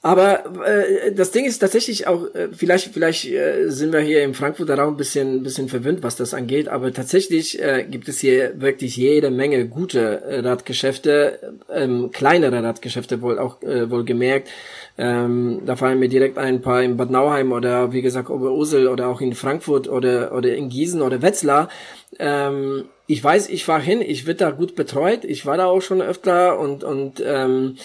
Aber 0.01 0.45
äh, 0.65 1.11
das 1.13 1.31
Ding 1.31 1.45
ist 1.45 1.59
tatsächlich 1.59 2.07
auch, 2.07 2.33
äh, 2.33 2.49
vielleicht, 2.53 2.93
vielleicht 2.93 3.25
äh, 3.25 3.69
sind 3.69 3.91
wir 3.91 3.99
hier 3.99 4.23
im 4.23 4.33
Frankfurter 4.33 4.75
Raum 4.75 4.93
ein 4.93 4.97
bisschen, 4.97 5.43
bisschen 5.43 5.69
verwöhnt, 5.69 6.03
was 6.03 6.15
das 6.15 6.33
angeht, 6.33 6.67
aber 6.67 6.93
tatsächlich 6.93 7.61
äh, 7.61 7.85
gibt 7.89 8.07
es 8.07 8.19
hier 8.19 8.61
wirklich 8.61 8.95
jede 8.95 9.31
Menge 9.31 9.67
gute 9.67 10.21
äh, 10.21 10.39
Radgeschäfte, 10.39 11.55
ähm, 11.73 12.11
kleinere 12.11 12.63
Radgeschäfte 12.63 13.21
wohl 13.21 13.39
auch 13.39 13.61
äh, 13.63 13.89
wohl 13.89 14.05
gemerkt. 14.05 14.49
Ähm, 14.97 15.61
da 15.65 15.75
fallen 15.75 15.99
mir 15.99 16.09
direkt 16.09 16.37
ein 16.37 16.61
paar 16.61 16.81
in 16.81 16.95
Bad 16.95 17.09
Nauheim 17.11 17.51
oder 17.51 17.91
wie 17.91 18.01
gesagt 18.01 18.29
Oberursel 18.29 18.87
oder 18.87 19.07
auch 19.07 19.19
in 19.19 19.35
Frankfurt 19.35 19.89
oder 19.89 20.33
oder 20.33 20.55
in 20.55 20.69
Gießen 20.69 21.01
oder 21.01 21.21
Wetzlar. 21.21 21.69
Ähm, 22.17 22.85
ich 23.07 23.23
weiß, 23.23 23.49
ich 23.49 23.67
war 23.67 23.81
hin, 23.81 24.01
ich 24.01 24.25
wird 24.25 24.41
da 24.41 24.51
gut 24.51 24.75
betreut, 24.75 25.25
ich 25.25 25.45
war 25.45 25.57
da 25.57 25.65
auch 25.65 25.81
schon 25.81 26.01
öfter 26.01 26.59
und 26.59 26.83
und 26.83 27.21
ähm, 27.25 27.77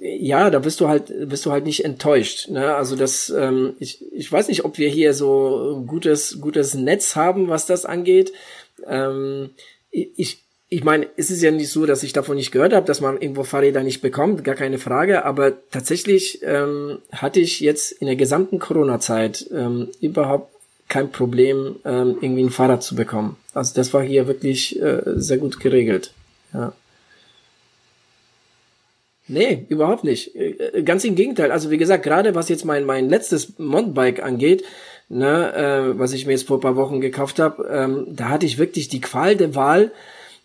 ja, 0.00 0.50
da 0.50 0.58
bist 0.58 0.80
du 0.80 0.88
halt, 0.88 1.12
bist 1.28 1.46
du 1.46 1.52
halt 1.52 1.64
nicht 1.64 1.84
enttäuscht. 1.84 2.48
Ne? 2.48 2.74
Also 2.74 2.96
das, 2.96 3.30
ähm, 3.30 3.74
ich, 3.78 4.04
ich 4.12 4.30
weiß 4.30 4.48
nicht, 4.48 4.64
ob 4.64 4.78
wir 4.78 4.88
hier 4.88 5.14
so 5.14 5.82
gutes, 5.86 6.40
gutes 6.40 6.74
Netz 6.74 7.16
haben, 7.16 7.48
was 7.48 7.66
das 7.66 7.86
angeht. 7.86 8.32
Ähm, 8.86 9.50
ich, 9.90 10.42
ich 10.68 10.84
meine, 10.84 11.06
es 11.16 11.30
ist 11.30 11.42
ja 11.42 11.50
nicht 11.50 11.70
so, 11.70 11.86
dass 11.86 12.02
ich 12.02 12.12
davon 12.12 12.36
nicht 12.36 12.52
gehört 12.52 12.74
habe, 12.74 12.86
dass 12.86 13.00
man 13.00 13.20
irgendwo 13.20 13.42
Fahrräder 13.42 13.82
nicht 13.82 14.02
bekommt, 14.02 14.44
gar 14.44 14.54
keine 14.54 14.78
Frage. 14.78 15.24
Aber 15.24 15.52
tatsächlich 15.70 16.40
ähm, 16.42 16.98
hatte 17.10 17.40
ich 17.40 17.60
jetzt 17.60 17.92
in 17.92 18.06
der 18.06 18.16
gesamten 18.16 18.58
Corona-Zeit 18.58 19.46
ähm, 19.52 19.88
überhaupt 20.00 20.52
kein 20.88 21.10
Problem, 21.10 21.76
ähm, 21.84 22.18
irgendwie 22.20 22.44
ein 22.44 22.50
Fahrrad 22.50 22.82
zu 22.82 22.96
bekommen. 22.96 23.36
Also 23.54 23.74
das 23.74 23.92
war 23.94 24.02
hier 24.02 24.26
wirklich 24.26 24.80
äh, 24.80 25.02
sehr 25.16 25.38
gut 25.38 25.60
geregelt. 25.60 26.12
Ja. 26.52 26.72
Nee, 29.28 29.66
überhaupt 29.68 30.04
nicht. 30.04 30.34
Äh, 30.34 30.82
ganz 30.82 31.04
im 31.04 31.14
Gegenteil. 31.14 31.52
Also 31.52 31.70
wie 31.70 31.78
gesagt, 31.78 32.02
gerade 32.02 32.34
was 32.34 32.48
jetzt 32.48 32.64
mein 32.64 32.84
mein 32.84 33.08
letztes 33.08 33.58
Mountainbike 33.58 34.22
angeht, 34.22 34.64
ne, 35.08 35.54
äh, 35.54 35.98
was 35.98 36.12
ich 36.12 36.26
mir 36.26 36.32
jetzt 36.32 36.48
vor 36.48 36.60
paar 36.60 36.76
Wochen 36.76 37.00
gekauft 37.00 37.38
habe, 37.38 37.68
ähm, 37.70 38.06
da 38.08 38.30
hatte 38.30 38.46
ich 38.46 38.58
wirklich 38.58 38.88
die 38.88 39.00
Qual 39.00 39.36
der 39.36 39.54
Wahl, 39.54 39.92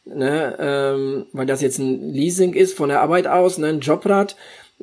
ne, 0.06 0.56
ähm, 0.60 1.26
weil 1.32 1.46
das 1.46 1.62
jetzt 1.62 1.80
ein 1.80 2.14
Leasing 2.14 2.54
ist 2.54 2.76
von 2.76 2.90
der 2.90 3.02
Arbeit 3.02 3.28
aus, 3.28 3.58
ne, 3.58 3.68
ein 3.68 3.80
Jobrad. 3.80 4.36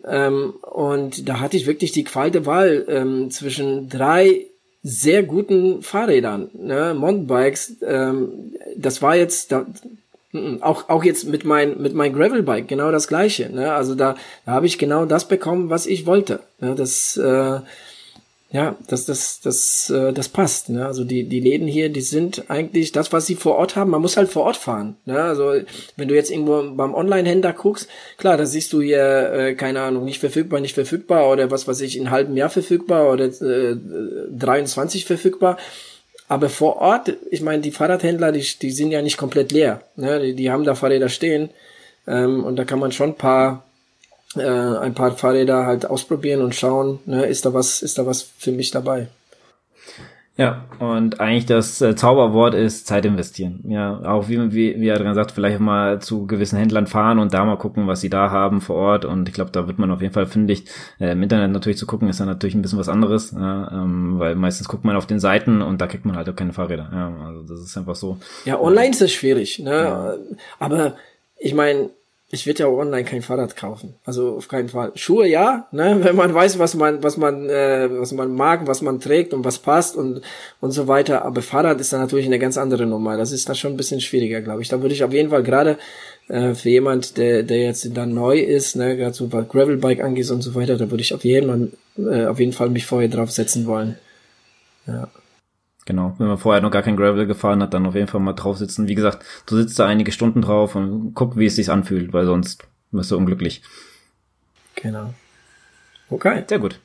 Ähm, 0.07 0.55
und 0.63 1.29
da 1.29 1.41
hatte 1.41 1.57
ich 1.59 1.67
wirklich 1.67 1.93
die 1.93 2.05
Qual 2.05 2.31
der 2.31 2.47
Wahl 2.47 2.87
ähm, 2.89 3.31
zwischen 3.31 3.89
drei 3.91 4.47
sehr 4.83 5.23
guten 5.23 5.83
Fahrrädern, 5.83 6.51
ne, 6.55 6.95
Mountainbikes. 6.95 7.77
Ähm, 7.87 8.55
das 8.77 9.03
war 9.03 9.17
jetzt, 9.17 9.53
da, 9.53 9.67
auch, 10.61 10.89
auch 10.89 11.03
jetzt 11.03 11.27
mit 11.27 11.45
mein, 11.45 11.81
mit 11.81 11.95
mein 11.95 12.13
Gravelbike 12.13 12.69
genau 12.69 12.93
das 12.93 13.09
gleiche. 13.09 13.51
Ne? 13.51 13.73
Also 13.73 13.95
da, 13.95 14.15
da 14.47 14.53
habe 14.53 14.67
ich 14.67 14.79
genau 14.79 15.05
das 15.05 15.27
bekommen, 15.27 15.71
was 15.71 15.87
ich 15.87 16.07
wollte. 16.07 16.41
Ne? 16.61 16.75
Das, 16.77 17.17
äh, 17.17 17.61
ja, 18.53 18.77
das, 18.89 19.07
das, 19.07 19.41
das, 19.41 19.91
äh, 19.91 20.13
das 20.13 20.29
passt. 20.29 20.71
Ne? 20.71 20.87
Also 20.87 21.05
die, 21.05 21.25
die 21.25 21.41
Läden 21.41 21.67
hier, 21.67 21.89
die 21.89 22.01
sind 22.01 22.45
eigentlich 22.49 22.93
das, 22.93 23.13
was 23.13 23.27
sie 23.27 23.35
vor 23.35 23.57
Ort 23.57 23.75
haben. 23.75 23.91
Man 23.91 24.03
muss 24.03 24.17
halt 24.17 24.29
vor 24.29 24.45
Ort 24.45 24.57
fahren. 24.57 24.97
Ne? 25.05 25.21
Also 25.21 25.55
wenn 25.97 26.09
du 26.09 26.15
jetzt 26.15 26.31
irgendwo 26.31 26.63
beim 26.75 26.95
Online-Händler 26.95 27.53
guckst, 27.53 27.89
klar, 28.17 28.37
da 28.37 28.47
siehst 28.47 28.73
du 28.73 28.81
hier, 28.81 29.33
äh, 29.33 29.55
keine 29.55 29.83
Ahnung, 29.83 30.05
nicht 30.05 30.21
verfügbar, 30.21 30.61
nicht 30.61 30.75
verfügbar 30.75 31.29
oder 31.31 31.51
was 31.51 31.67
weiß 31.67 31.81
ich, 31.81 31.97
in 31.97 32.13
halben 32.13 32.37
Jahr 32.37 32.51
verfügbar 32.51 33.13
oder 33.13 33.27
äh, 33.27 33.77
23 34.31 35.05
verfügbar. 35.05 35.57
Aber 36.31 36.49
vor 36.49 36.77
Ort, 36.77 37.13
ich 37.33 37.41
meine, 37.41 37.61
die 37.61 37.73
Fahrradhändler, 37.73 38.31
die, 38.31 38.47
die 38.63 38.71
sind 38.71 38.93
ja 38.93 39.03
nicht 39.03 39.17
komplett 39.17 39.51
leer. 39.51 39.81
Ne? 39.97 40.21
Die, 40.21 40.35
die 40.37 40.49
haben 40.49 40.63
da 40.63 40.77
Fahrräder 40.77 41.09
stehen. 41.09 41.51
Ähm, 42.07 42.45
und 42.45 42.55
da 42.55 42.65
kann 42.65 42.79
man 42.79 42.93
schon 42.93 43.11
ein 43.11 43.17
paar, 43.17 43.65
äh, 44.37 44.43
ein 44.43 44.95
paar 44.95 45.17
Fahrräder 45.17 45.67
halt 45.67 45.87
ausprobieren 45.87 46.41
und 46.41 46.55
schauen, 46.55 47.01
ne? 47.05 47.27
ist 47.27 47.47
da 47.47 47.53
was, 47.53 47.83
ist 47.83 47.99
da 47.99 48.07
was 48.07 48.23
für 48.23 48.53
mich 48.53 48.71
dabei. 48.71 49.09
Ja, 50.37 50.65
und 50.79 51.21
eigentlich 51.21 51.45
das 51.45 51.83
äh, 51.83 51.95
Zauberwort 51.97 52.55
ist 52.55 52.87
Zeit 52.87 53.05
investieren. 53.05 53.63
Ja, 53.69 54.01
auch 54.05 54.29
wie, 54.29 54.53
wie, 54.53 54.81
wie 54.81 54.91
Adrian 54.91 55.15
sagt, 55.15 55.33
vielleicht 55.33 55.61
mal 55.61 56.01
zu 56.01 56.27
gewissen 56.27 56.59
Händlern 56.59 56.87
fahren 56.87 57.19
und 57.19 57.35
da 57.35 57.45
mal 57.45 57.59
gucken, 57.59 57.87
was 57.87 58.01
sie 58.01 58.09
da 58.09 58.31
haben 58.31 58.61
vor 58.61 58.77
Ort. 58.77 59.05
Und 59.05 59.29
ich 59.29 59.35
glaube, 59.35 59.51
da 59.51 59.67
wird 59.67 59.79
man 59.79 59.91
auf 59.91 60.01
jeden 60.01 60.15
Fall 60.15 60.27
fündig. 60.27 60.65
Äh, 60.99 61.13
Im 61.13 61.23
Internet 61.23 61.51
natürlich 61.51 61.77
zu 61.77 61.87
gucken, 61.87 62.09
ist 62.09 62.21
dann 62.21 62.29
natürlich 62.29 62.55
ein 62.55 62.63
bisschen 62.63 62.79
was 62.79 62.89
anderes, 62.89 63.33
ja, 63.33 63.71
ähm, 63.71 64.19
weil 64.19 64.35
meistens 64.35 64.69
guckt 64.69 64.85
man 64.85 64.97
auf 64.97 65.07
den 65.07 65.21
Seiten 65.21 65.61
und 65.61 65.81
da 65.81 65.87
kriegt 65.87 66.07
man 66.07 66.17
halt 66.17 66.29
auch 66.29 66.37
keine 66.37 66.53
Fahrräder. 66.53 66.89
Ja, 66.91 67.13
also 67.27 67.43
das 67.43 67.61
ist 67.61 67.77
einfach 67.77 67.97
so. 67.97 68.19
Ja, 68.47 68.59
online 68.59 68.91
ist 68.91 69.03
es 69.03 69.13
schwierig, 69.13 69.59
ne? 69.59 69.71
Ja. 69.71 70.15
Aber 70.59 70.95
ich 71.37 71.55
meine, 71.55 71.91
ich 72.33 72.47
würde 72.47 72.63
ja 72.63 72.69
online 72.69 73.05
kein 73.05 73.23
Fahrrad 73.23 73.57
kaufen. 73.57 73.95
Also 74.05 74.37
auf 74.37 74.47
keinen 74.47 74.69
Fall. 74.69 74.93
Schuhe 74.95 75.27
ja, 75.27 75.67
ne, 75.73 75.99
wenn 76.03 76.15
man 76.15 76.33
weiß, 76.33 76.59
was 76.59 76.75
man, 76.75 77.03
was 77.03 77.17
man, 77.17 77.49
äh, 77.49 77.89
was 77.91 78.13
man 78.13 78.35
mag, 78.35 78.67
was 78.67 78.83
man 78.83 79.01
trägt 79.01 79.35
und 79.35 79.45
was 79.45 79.59
passt 79.59 79.97
und 79.97 80.23
und 80.61 80.71
so 80.71 80.87
weiter. 80.87 81.25
Aber 81.25 81.43
Fahrrad 81.43 81.81
ist 81.81 81.93
dann 81.93 82.01
natürlich 82.01 82.27
eine 82.27 82.39
ganz 82.39 82.57
andere 82.57 82.87
Nummer. 82.87 83.17
Das 83.17 83.33
ist 83.33 83.49
dann 83.49 83.57
schon 83.57 83.73
ein 83.73 83.77
bisschen 83.77 84.01
schwieriger, 84.01 84.41
glaube 84.41 84.63
ich. 84.63 84.69
Da 84.69 84.81
würde 84.81 84.95
ich 84.95 85.03
auf 85.03 85.13
jeden 85.13 85.31
Fall 85.31 85.43
gerade 85.43 85.79
äh, 86.29 86.55
für 86.55 86.71
jemand, 86.71 87.17
der 87.17 87.43
der 87.43 87.59
jetzt 87.59 87.89
dann 87.97 88.15
neu 88.15 88.39
ist, 88.39 88.77
ne, 88.77 88.97
gerade 88.97 89.15
so 89.15 89.33
was 89.33 89.49
Gravelbike 89.49 90.01
angeht 90.01 90.31
und 90.31 90.43
so 90.43 90.55
weiter, 90.55 90.77
da 90.77 90.91
würde 90.91 91.03
ich 91.03 91.13
auf 91.13 91.25
jeden 91.25 91.49
Fall, 91.97 92.13
äh, 92.13 92.27
auf 92.27 92.39
jeden 92.39 92.53
Fall 92.53 92.71
mich 92.71 92.87
vorher 92.87 93.09
drauf 93.09 93.33
setzen 93.33 93.67
wollen. 93.67 93.97
Ja. 94.87 95.09
Genau, 95.91 96.15
wenn 96.19 96.29
man 96.29 96.39
vorher 96.39 96.63
noch 96.63 96.71
gar 96.71 96.83
kein 96.83 96.97
Gravel 96.97 97.27
gefahren 97.27 97.61
hat, 97.61 97.75
dann 97.75 97.85
auf 97.85 97.97
jeden 97.97 98.07
Fall 98.07 98.21
mal 98.21 98.35
drauf 98.35 98.57
sitzen. 98.57 98.87
Wie 98.87 98.95
gesagt, 98.95 99.25
du 99.47 99.57
sitzt 99.57 99.77
da 99.77 99.87
einige 99.87 100.13
Stunden 100.13 100.41
drauf 100.41 100.77
und 100.77 101.15
guck, 101.15 101.37
wie 101.37 101.47
es 101.47 101.57
sich 101.57 101.69
anfühlt, 101.69 102.13
weil 102.13 102.27
sonst 102.27 102.65
wirst 102.93 103.11
du 103.11 103.17
unglücklich. 103.17 103.63
Genau. 104.77 105.13
Okay. 106.09 106.45
Sehr 106.49 106.61
gut. 106.61 106.79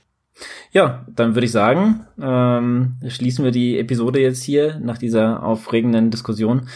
Ja, 0.71 1.05
dann 1.07 1.35
würde 1.35 1.45
ich 1.45 1.51
sagen, 1.51 2.07
ähm, 2.19 2.95
schließen 3.07 3.45
wir 3.45 3.51
die 3.51 3.77
Episode 3.77 4.19
jetzt 4.19 4.41
hier 4.41 4.79
nach 4.79 4.97
dieser 4.97 5.43
aufregenden 5.43 6.09
Diskussion, 6.09 6.67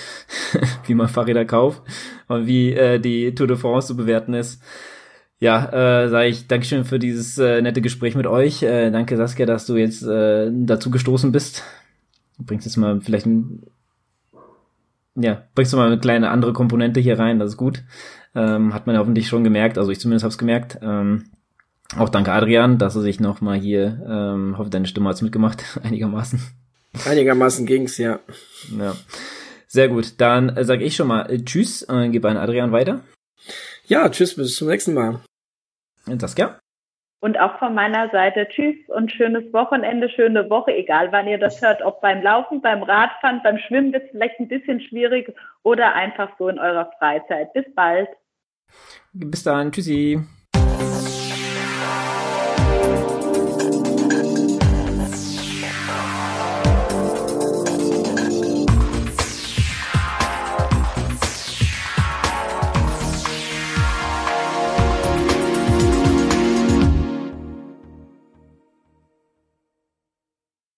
wie 0.86 0.94
man 0.94 1.08
Fahrräder 1.08 1.46
kauft 1.46 1.82
und 2.28 2.46
wie 2.46 2.74
äh, 2.74 3.00
die 3.00 3.34
Tour 3.34 3.48
de 3.48 3.58
France 3.58 3.88
zu 3.88 3.98
bewerten 3.98 4.36
ist. 4.36 4.62
Ja, 5.40 6.04
äh, 6.04 6.10
sage 6.10 6.28
ich 6.28 6.48
Dankeschön 6.48 6.86
für 6.86 7.00
dieses 7.00 7.40
äh, 7.40 7.60
nette 7.64 7.82
Gespräch 7.82 8.14
mit 8.14 8.28
euch. 8.28 8.62
Äh, 8.62 8.92
danke 8.92 9.18
Saskia, 9.18 9.48
dass 9.48 9.66
du 9.66 9.78
jetzt 9.78 10.04
äh, 10.04 10.52
dazu 10.54 10.92
gestoßen 10.92 11.32
bist. 11.32 11.64
Du 12.40 12.46
bringst 12.46 12.66
jetzt 12.66 12.78
mal 12.78 13.00
vielleicht 13.02 13.26
ein, 13.26 13.64
ja, 15.16 15.44
bringst 15.54 15.74
du 15.74 15.78
mal 15.78 15.88
eine 15.88 16.00
kleine 16.00 16.30
andere 16.30 16.54
Komponente 16.54 17.00
hier 17.00 17.20
rein, 17.20 17.38
das 17.38 17.52
ist 17.52 17.58
gut. 17.58 17.84
Ähm, 18.34 18.74
hat 18.74 18.88
man 18.88 18.96
ja 18.96 19.02
hoffentlich 19.02 19.28
schon 19.28 19.44
gemerkt, 19.44 19.78
also 19.78 19.92
ich 19.92 20.00
zumindest 20.00 20.24
habe 20.24 20.32
es 20.32 20.38
gemerkt. 20.38 20.80
Ähm, 20.82 21.26
auch 21.98 22.10
danke 22.10 22.32
Adrian, 22.32 22.78
dass 22.78 22.96
er 22.96 23.02
sich 23.02 23.20
noch 23.20 23.42
mal 23.42 23.60
hier, 23.60 24.02
ähm, 24.08 24.58
hoffe 24.58 24.70
deine 24.70 24.88
Stimme 24.88 25.10
hat's 25.10 25.22
mitgemacht, 25.22 25.64
einigermaßen. 25.84 26.40
Einigermaßen 27.06 27.66
ging's, 27.66 27.98
ja. 27.98 28.20
Ja. 28.78 28.96
Sehr 29.68 29.90
gut, 29.90 30.14
dann 30.18 30.50
äh, 30.50 30.64
sage 30.64 30.86
ich 30.86 30.96
schon 30.96 31.08
mal 31.08 31.30
äh, 31.30 31.44
Tschüss, 31.44 31.84
äh, 31.90 32.10
gebe 32.10 32.30
an 32.30 32.38
Adrian 32.38 32.72
weiter. 32.72 33.02
Ja, 33.86 34.08
tschüss, 34.10 34.36
bis 34.36 34.56
zum 34.56 34.70
nächsten 34.70 34.94
Mal. 34.94 35.20
Saskia? 36.06 36.60
Und 37.22 37.38
auch 37.38 37.60
von 37.60 37.74
meiner 37.74 38.10
Seite 38.12 38.48
Tschüss 38.48 38.78
und 38.88 39.12
schönes 39.12 39.52
Wochenende, 39.52 40.10
schöne 40.10 40.50
Woche, 40.50 40.74
egal 40.74 41.12
wann 41.12 41.28
ihr 41.28 41.38
das 41.38 41.62
hört, 41.62 41.82
ob 41.82 42.00
beim 42.00 42.22
Laufen, 42.22 42.62
beim 42.62 42.82
Radfahren, 42.82 43.42
beim 43.44 43.58
Schwimmen 43.58 43.92
wird 43.92 44.06
es 44.06 44.12
vielleicht 44.12 44.40
ein 44.40 44.48
bisschen 44.48 44.80
schwierig 44.80 45.36
oder 45.64 45.94
einfach 45.94 46.30
so 46.38 46.48
in 46.48 46.60
eurer 46.60 46.90
Freizeit. 46.98 47.52
Bis 47.54 47.66
bald. 47.76 48.08
Bis 49.12 49.44
dann. 49.44 49.72
Tschüssi. 49.72 50.22